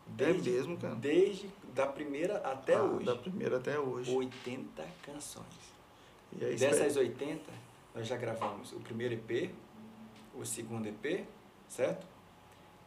desde, 0.08 0.50
é 0.50 0.54
mesmo, 0.54 0.78
cara? 0.78 0.96
Desde 0.96 1.50
da 1.74 1.88
primeira 1.88 2.38
até 2.38 2.76
ah, 2.76 2.84
hoje. 2.84 3.06
Da 3.06 3.16
primeira 3.16 3.58
até 3.58 3.80
hoje. 3.80 4.14
80 4.14 4.86
canções. 5.04 5.76
E 6.38 6.46
aí, 6.46 6.56
Dessas 6.56 6.96
80, 6.96 7.52
nós 7.94 8.08
já 8.08 8.18
gravamos 8.18 8.72
o 8.74 8.80
primeiro 8.80 9.14
EP, 9.14 9.52
o 10.34 10.46
segundo 10.46 10.88
EP, 10.88 11.26
certo? 11.68 12.06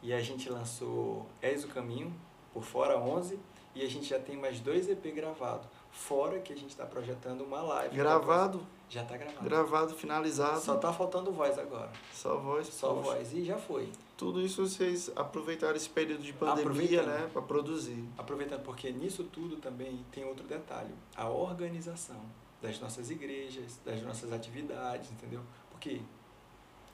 E 0.02 0.12
a 0.12 0.20
gente 0.20 0.48
lançou 0.48 1.26
És 1.40 1.64
o 1.64 1.68
Caminho, 1.68 2.14
por 2.52 2.62
fora 2.62 2.98
11, 2.98 3.38
e 3.74 3.82
a 3.82 3.88
gente 3.88 4.06
já 4.06 4.18
tem 4.18 4.36
mais 4.36 4.60
dois 4.60 4.88
EP 4.88 5.02
gravados. 5.14 5.66
Fora 5.90 6.38
que 6.40 6.52
a 6.52 6.56
gente 6.56 6.70
está 6.70 6.86
projetando 6.86 7.42
uma 7.42 7.60
live. 7.62 7.96
Gravado? 7.96 8.66
Já 8.88 9.02
está 9.02 9.16
gravado. 9.16 9.44
Gravado, 9.44 9.94
finalizado. 9.94 10.60
Só 10.60 10.76
tá 10.76 10.92
faltando 10.92 11.30
voz 11.32 11.58
agora. 11.58 11.90
Só 12.12 12.38
voz. 12.38 12.68
Só 12.68 12.94
poxa. 12.94 13.02
voz. 13.02 13.32
E 13.34 13.44
já 13.44 13.58
foi. 13.58 13.90
Tudo 14.16 14.40
isso 14.40 14.66
vocês 14.66 15.10
aproveitaram 15.14 15.76
esse 15.76 15.88
período 15.88 16.22
de 16.22 16.32
pandemia, 16.32 17.02
né? 17.02 17.28
Para 17.32 17.42
produzir. 17.42 18.04
Aproveitando, 18.16 18.62
porque 18.62 18.90
nisso 18.90 19.24
tudo 19.24 19.56
também 19.56 20.04
tem 20.10 20.24
outro 20.24 20.46
detalhe. 20.46 20.92
A 21.14 21.28
organização 21.28 22.20
das 22.60 22.80
nossas 22.80 23.10
igrejas, 23.10 23.78
das 23.84 24.02
nossas 24.02 24.32
atividades, 24.32 25.10
entendeu? 25.12 25.42
Porque 25.70 26.00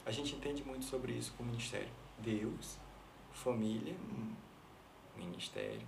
a 0.05 0.11
gente 0.11 0.35
entende 0.35 0.63
muito 0.65 0.85
sobre 0.85 1.13
isso 1.13 1.33
com 1.37 1.43
o 1.43 1.47
ministério. 1.47 1.89
Deus, 2.19 2.77
família, 3.33 3.95
hum. 3.95 4.35
ministério. 5.17 5.87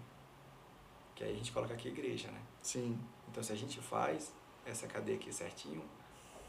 Que 1.14 1.24
aí 1.24 1.32
a 1.32 1.36
gente 1.36 1.52
coloca 1.52 1.74
aqui 1.74 1.88
igreja, 1.88 2.30
né? 2.30 2.40
Sim. 2.66 2.98
Então 3.30 3.40
se 3.44 3.52
a 3.52 3.56
gente 3.56 3.80
faz 3.80 4.32
essa 4.64 4.88
cadeia 4.88 5.16
aqui 5.16 5.32
certinho, 5.32 5.84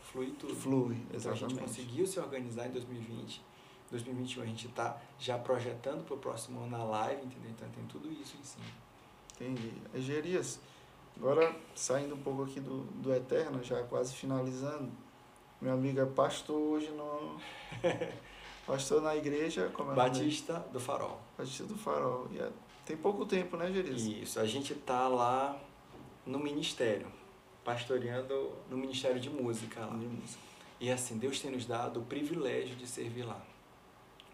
flui 0.02 0.32
tudo. 0.32 0.56
Flui, 0.56 0.98
exatamente. 1.14 1.16
Então 1.16 1.32
a 1.32 1.36
gente 1.36 1.60
conseguiu 1.60 2.08
se 2.08 2.20
organizar 2.20 2.66
em 2.66 2.72
2020. 2.72 3.46
2021 3.92 4.42
a 4.42 4.46
gente 4.48 4.68
está 4.68 5.00
já 5.20 5.38
projetando 5.38 6.04
para 6.04 6.16
o 6.16 6.18
próximo 6.18 6.60
ano 6.62 6.76
na 6.76 6.84
live, 6.84 7.24
entendeu? 7.24 7.52
Então 7.52 7.70
tem 7.70 7.86
tudo 7.86 8.12
isso 8.12 8.36
em 8.36 8.44
cima. 8.44 8.66
Entendi. 9.36 9.72
Egerias, 9.94 10.60
agora 11.16 11.56
saindo 11.76 12.16
um 12.16 12.22
pouco 12.22 12.44
aqui 12.44 12.60
do, 12.60 12.82
do 12.86 13.14
Eterno, 13.14 13.64
já 13.64 13.84
quase 13.84 14.16
finalizando, 14.16 14.92
meu 15.62 15.74
amigo 15.74 16.00
é 16.00 16.06
pastor 16.08 16.58
hoje 16.58 16.90
no. 16.90 17.40
pastor 18.66 19.04
na 19.04 19.16
igreja. 19.16 19.70
Como 19.72 19.92
é 19.92 19.96
Batista 19.96 20.66
do 20.74 20.80
Farol. 20.80 21.22
Batista 21.38 21.66
do 21.66 21.78
Farol. 21.78 22.28
E 22.32 22.40
é, 22.40 22.52
tem 22.84 22.98
pouco 22.98 23.24
tempo, 23.24 23.56
né, 23.56 23.72
Gerias? 23.72 24.02
Isso, 24.02 24.40
a 24.40 24.46
gente 24.48 24.74
tá 24.74 25.08
lá 25.08 25.56
no 26.28 26.40
ministério, 26.40 27.08
pastoreando 27.64 28.52
no 28.70 28.78
Ministério 28.78 29.20
de 29.20 29.30
Música 29.30 29.82
lá. 29.82 29.96
De 29.96 30.06
música. 30.06 30.44
E 30.80 30.92
assim, 30.92 31.18
Deus 31.18 31.40
tem 31.40 31.50
nos 31.50 31.66
dado 31.66 32.02
o 32.02 32.04
privilégio 32.04 32.76
de 32.76 32.86
servir 32.86 33.24
lá 33.24 33.42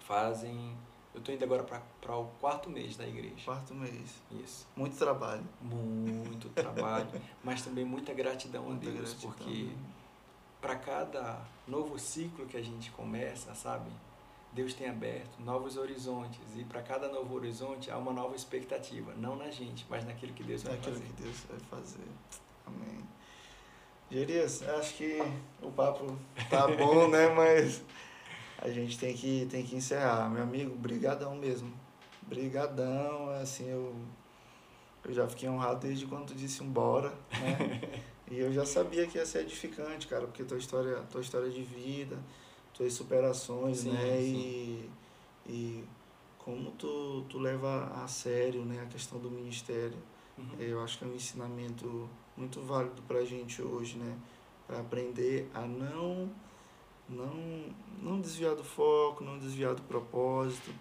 fazem. 0.04 0.76
Eu 1.14 1.20
estou 1.20 1.34
indo 1.34 1.44
agora 1.44 1.64
para 1.64 2.18
o 2.18 2.26
quarto 2.40 2.70
mês 2.70 2.96
da 2.96 3.08
igreja. 3.08 3.46
Quarto 3.46 3.74
mês. 3.74 4.22
Isso. 4.44 4.68
Muito 4.76 4.98
trabalho. 4.98 5.44
Muito 5.62 6.50
trabalho, 6.50 7.08
mas 7.44 7.64
também 7.64 7.86
muita 7.86 8.14
gratidão 8.14 8.64
muita 8.64 8.90
a 8.90 8.92
Deus, 8.92 9.14
gratidão. 9.14 9.32
porque 9.32 9.70
para 10.60 10.76
cada 10.76 11.42
novo 11.68 12.00
ciclo 12.00 12.46
que 12.48 12.58
a 12.58 12.64
gente 12.64 12.90
começa, 12.92 13.54
sabe? 13.54 13.92
Deus 14.54 14.74
tem 14.74 14.88
aberto 14.88 15.40
novos 15.40 15.78
horizontes 15.78 16.40
e 16.56 16.64
para 16.64 16.82
cada 16.82 17.08
novo 17.08 17.36
horizonte 17.36 17.90
há 17.90 17.98
uma 17.98 18.14
nova 18.14 18.36
expectativa, 18.36 19.14
não 19.18 19.36
na 19.36 19.50
gente, 19.50 19.86
mas 19.90 20.06
naquilo 20.06 20.34
que 20.34 20.44
Deus 20.44 20.64
vai 20.64 20.74
naquilo 20.74 20.96
fazer. 20.96 21.08
que 21.08 21.24
Deus 21.24 21.38
vai 21.50 21.60
fazer. 21.80 22.08
Amém. 22.66 23.04
Gerias, 24.12 24.62
acho 24.62 24.94
que 24.94 25.18
o 25.60 25.72
papo 25.72 26.16
tá 26.50 26.68
bom, 26.78 27.08
né? 27.08 27.30
Mas 27.30 27.82
a 28.60 28.70
gente 28.70 28.98
tem 29.00 29.16
que, 29.16 29.48
tem 29.50 29.66
que 29.66 29.76
encerrar. 29.76 30.30
Meu 30.30 30.44
amigo, 30.44 30.76
brigadão 30.76 31.36
mesmo. 31.36 31.74
Brigadão, 32.22 33.30
assim, 33.42 33.68
eu, 33.68 33.96
eu 35.04 35.14
já 35.14 35.28
fiquei 35.28 35.50
honrado 35.50 35.80
desde 35.80 36.06
quando 36.06 36.28
tu 36.28 36.36
disse 36.36 36.64
embora, 36.64 37.10
né? 37.32 37.82
e 38.30 38.38
eu 38.38 38.54
já 38.54 38.66
sabia 38.68 39.08
que 39.08 39.18
ia 39.18 39.26
ser 39.26 39.40
edificante, 39.40 40.06
cara, 40.06 40.28
porque 40.28 40.44
tua 40.44 40.60
história, 40.60 40.98
tua 41.12 41.22
história 41.22 41.50
de 41.50 41.64
vida, 41.64 42.18
tuas 42.74 42.94
superações, 42.94 43.80
sim, 43.80 43.92
né? 43.92 44.18
Sim. 44.18 44.36
E, 44.36 44.90
e 45.48 45.84
como 46.40 46.72
tu, 46.72 47.26
tu 47.30 47.40
leva 47.40 47.92
a 48.04 48.08
sério 48.08 48.66
né, 48.66 48.82
a 48.82 48.86
questão 48.86 49.20
do 49.20 49.30
ministério. 49.30 49.98
Uhum. 50.38 50.60
Eu 50.60 50.82
acho 50.82 50.98
que 50.98 51.06
é 51.06 51.08
um 51.08 51.14
ensinamento 51.14 52.10
muito 52.36 52.60
válido 52.62 53.02
pra 53.04 53.24
gente 53.24 53.62
hoje, 53.62 53.98
né? 53.98 54.18
Para 54.68 54.80
aprender 54.80 55.50
a 55.54 55.62
não 55.62 56.30
não, 57.08 57.66
não 58.02 58.20
desviar 58.20 58.56
do 58.56 58.64
foco, 58.64 59.24
não 59.24 59.38
desviar 59.38 59.76
do 59.76 59.82
propósito, 59.84 60.72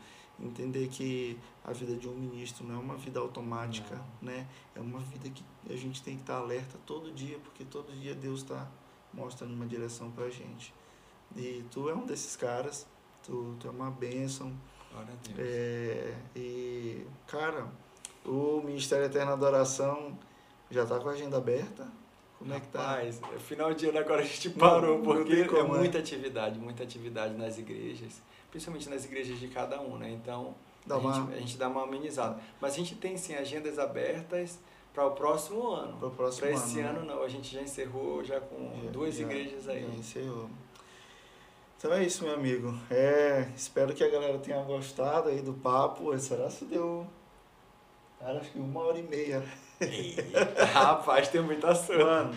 entender 0.41 0.89
que 0.89 1.39
a 1.65 1.73
vida 1.73 1.97
de 1.97 2.09
um 2.09 2.15
ministro 2.15 2.67
não 2.67 2.77
é 2.77 2.79
uma 2.79 2.97
vida 2.97 3.21
automática, 3.21 3.97
não. 4.21 4.33
né? 4.33 4.49
É 4.75 4.81
uma 4.81 5.01
vida 5.01 5.29
que 5.31 5.45
a 5.69 5.77
gente 5.77 6.03
tem 6.03 6.17
que 6.17 6.23
estar 6.23 6.37
alerta 6.37 6.79
todo 6.87 7.13
dia, 7.13 7.39
porque 7.41 7.65
todo 7.65 7.93
dia 7.93 8.15
Deus 8.15 8.41
está 8.41 8.69
mostrando 9.13 9.53
uma 9.53 9.67
direção 9.67 10.11
para 10.11 10.25
a 10.25 10.31
gente. 10.31 10.73
E 11.37 11.65
tu 11.71 11.89
é 11.89 11.95
um 11.95 12.05
desses 12.05 12.37
caras, 12.37 12.87
tu, 13.23 13.57
tu 13.59 13.69
é 13.69 13.71
uma 13.71 13.91
bênção. 13.91 14.53
Glória 14.93 15.13
a 15.13 15.29
Deus. 15.29 15.39
É, 15.39 16.15
e, 16.37 17.07
cara, 17.27 17.67
o 18.25 18.61
Ministério 18.65 19.07
Eterna 19.07 19.33
Adoração 19.33 20.19
já 20.71 20.83
está 20.83 20.99
com 20.99 21.09
a 21.09 21.13
agenda 21.13 21.37
aberta, 21.37 21.87
como 22.39 22.55
é 22.55 22.61
que 22.61 22.67
tá? 22.69 22.81
Rapaz, 22.81 23.21
é 23.35 23.39
final 23.39 23.73
de 23.73 23.89
ano 23.89 23.99
agora 23.99 24.23
a 24.23 24.25
gente 24.25 24.51
parou, 24.51 24.99
não, 24.99 25.05
porque 25.05 25.45
não 25.45 25.59
é 25.59 25.63
muita 25.63 25.99
atividade, 25.99 26.59
muita 26.59 26.83
atividade 26.83 27.35
nas 27.35 27.57
igrejas, 27.57 28.21
principalmente 28.51 28.89
nas 28.89 29.05
igrejas 29.05 29.39
de 29.39 29.47
cada 29.47 29.81
um, 29.81 29.97
né? 29.97 30.11
Então, 30.11 30.55
a, 30.91 30.99
gente, 30.99 31.35
a 31.35 31.39
gente 31.39 31.57
dá 31.57 31.69
uma 31.69 31.85
amenizada. 31.85 32.41
Mas 32.61 32.75
a 32.75 32.77
gente 32.77 32.97
tem, 32.97 33.17
sim, 33.17 33.35
agendas 33.35 33.79
abertas 33.79 34.59
para 34.93 35.07
o 35.07 35.13
próximo 35.13 35.69
ano. 35.69 35.97
Para 35.99 36.09
o 36.09 36.11
próximo 36.11 36.47
ano. 36.47 36.57
Para 36.57 36.67
esse 36.67 36.81
ano, 36.81 36.99
ano, 37.01 37.07
não. 37.07 37.23
A 37.23 37.29
gente 37.29 37.55
já 37.55 37.63
encerrou 37.63 38.25
já 38.25 38.41
com 38.41 38.73
já, 38.85 38.91
duas 38.91 39.15
já, 39.15 39.23
igrejas 39.23 39.69
aí. 39.69 39.87
Já 39.87 39.95
encerrou. 39.95 40.51
Então 41.83 41.93
é 41.95 42.05
isso, 42.05 42.23
meu 42.23 42.35
amigo. 42.35 42.73
É, 42.89 43.51
espero 43.57 43.93
que 43.93 44.05
a 44.05 44.09
galera 44.09 44.39
tenha 44.39 44.63
gostado 44.63 45.31
aí 45.31 45.43
do 45.43 45.53
papo. 45.53 46.17
Será 46.17 46.49
se 46.49 46.65
deu... 46.65 47.05
Cara, 48.21 48.39
acho 48.39 48.53
que 48.53 48.59
uma 48.61 48.83
hora 48.83 49.01
e 49.01 49.03
meia. 49.03 49.43
Eita, 49.81 50.45
rapaz, 50.73 51.27
tem 51.27 51.41
muita 51.41 51.71
assunto. 51.71 51.99
Mano, 51.99 52.37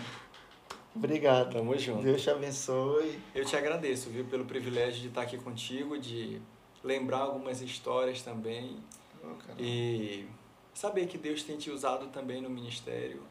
obrigado. 0.96 1.54
Tamo 1.54 1.78
junto. 1.78 2.02
Deus 2.02 2.24
te 2.24 2.32
abençoe. 2.32 3.20
Eu 3.36 3.46
te 3.46 3.56
agradeço, 3.56 4.10
viu, 4.10 4.26
pelo 4.26 4.46
privilégio 4.46 5.00
de 5.00 5.10
estar 5.10 5.22
aqui 5.22 5.38
contigo, 5.38 5.96
de 6.00 6.42
lembrar 6.84 7.20
algumas 7.20 7.62
histórias 7.62 8.24
também. 8.24 8.80
Oh, 9.24 9.36
e 9.60 10.28
saber 10.74 11.06
que 11.06 11.20
Deus 11.20 11.44
tem 11.44 11.56
te 11.56 11.70
usado 11.70 12.08
também 12.08 12.42
no 12.42 12.50
ministério. 12.50 13.22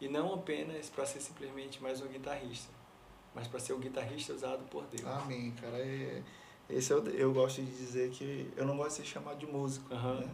E 0.00 0.08
não 0.08 0.32
apenas 0.32 0.88
para 0.88 1.04
ser 1.04 1.20
simplesmente 1.20 1.82
mais 1.82 2.00
um 2.00 2.06
guitarrista, 2.06 2.72
mas 3.34 3.46
para 3.46 3.60
ser 3.60 3.72
um 3.72 3.78
guitarrista 3.78 4.32
usado 4.32 4.62
por 4.70 4.84
Deus. 4.86 5.06
Amém, 5.06 5.52
cara. 5.52 5.78
É, 5.78 6.22
esse 6.68 6.92
eu, 6.92 7.04
eu 7.08 7.32
gosto 7.32 7.62
de 7.62 7.70
dizer 7.70 8.10
que 8.10 8.50
eu 8.56 8.66
não 8.66 8.76
gosto 8.76 8.90
de 9.00 9.06
ser 9.06 9.14
chamado 9.14 9.38
de 9.38 9.46
músico. 9.46 9.92
Uhum. 9.94 10.20
Né? 10.20 10.30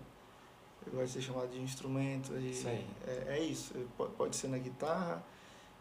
eu 0.87 0.93
gosto 0.93 1.07
de 1.07 1.13
ser 1.13 1.23
chamado 1.23 1.49
de 1.49 1.61
instrumento. 1.61 2.33
E 2.35 2.51
isso 2.51 2.69
aí. 2.69 2.87
É, 3.07 3.37
é 3.37 3.41
isso. 3.41 3.75
Pode 4.17 4.37
ser 4.37 4.49
na 4.49 4.59
guitarra, 4.59 5.23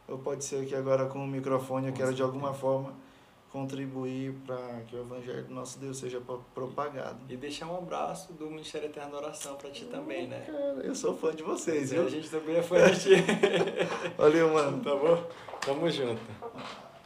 ou 0.08 0.18
pode 0.18 0.44
ser 0.44 0.64
aqui 0.64 0.76
agora 0.76 1.06
com 1.06 1.20
o 1.20 1.28
microfone. 1.28 1.88
Eu 1.88 1.94
quero 1.94 2.14
de 2.14 2.22
alguma 2.22 2.54
forma 2.54 2.94
contribuir 3.52 4.34
para 4.46 4.82
que 4.82 4.96
o 4.96 5.00
evangelho 5.00 5.46
do 5.46 5.54
nosso 5.54 5.80
Deus 5.80 5.98
seja 5.98 6.22
propagado. 6.54 7.20
E 7.30 7.38
deixar 7.38 7.68
um 7.68 7.78
abraço 7.78 8.34
do 8.34 8.48
Ministério 8.48 8.90
Eterno 8.90 9.16
Oração 9.16 9.56
para 9.56 9.70
ti 9.70 9.86
também, 9.86 10.28
né? 10.28 10.42
Cara, 10.46 10.82
eu 10.84 10.94
sou 10.94 11.16
fã 11.16 11.34
de 11.34 11.42
vocês, 11.42 11.92
viu? 11.92 12.06
A 12.06 12.10
gente 12.10 12.30
também 12.30 12.58
é 12.58 12.62
fã 12.64 12.92
de 12.92 13.00
ti. 13.00 13.10
Valeu, 14.18 14.54
mano. 14.54 14.84
Tá 14.84 14.94
bom? 14.96 15.30
Tamo 15.62 15.90
junto. 15.90 16.22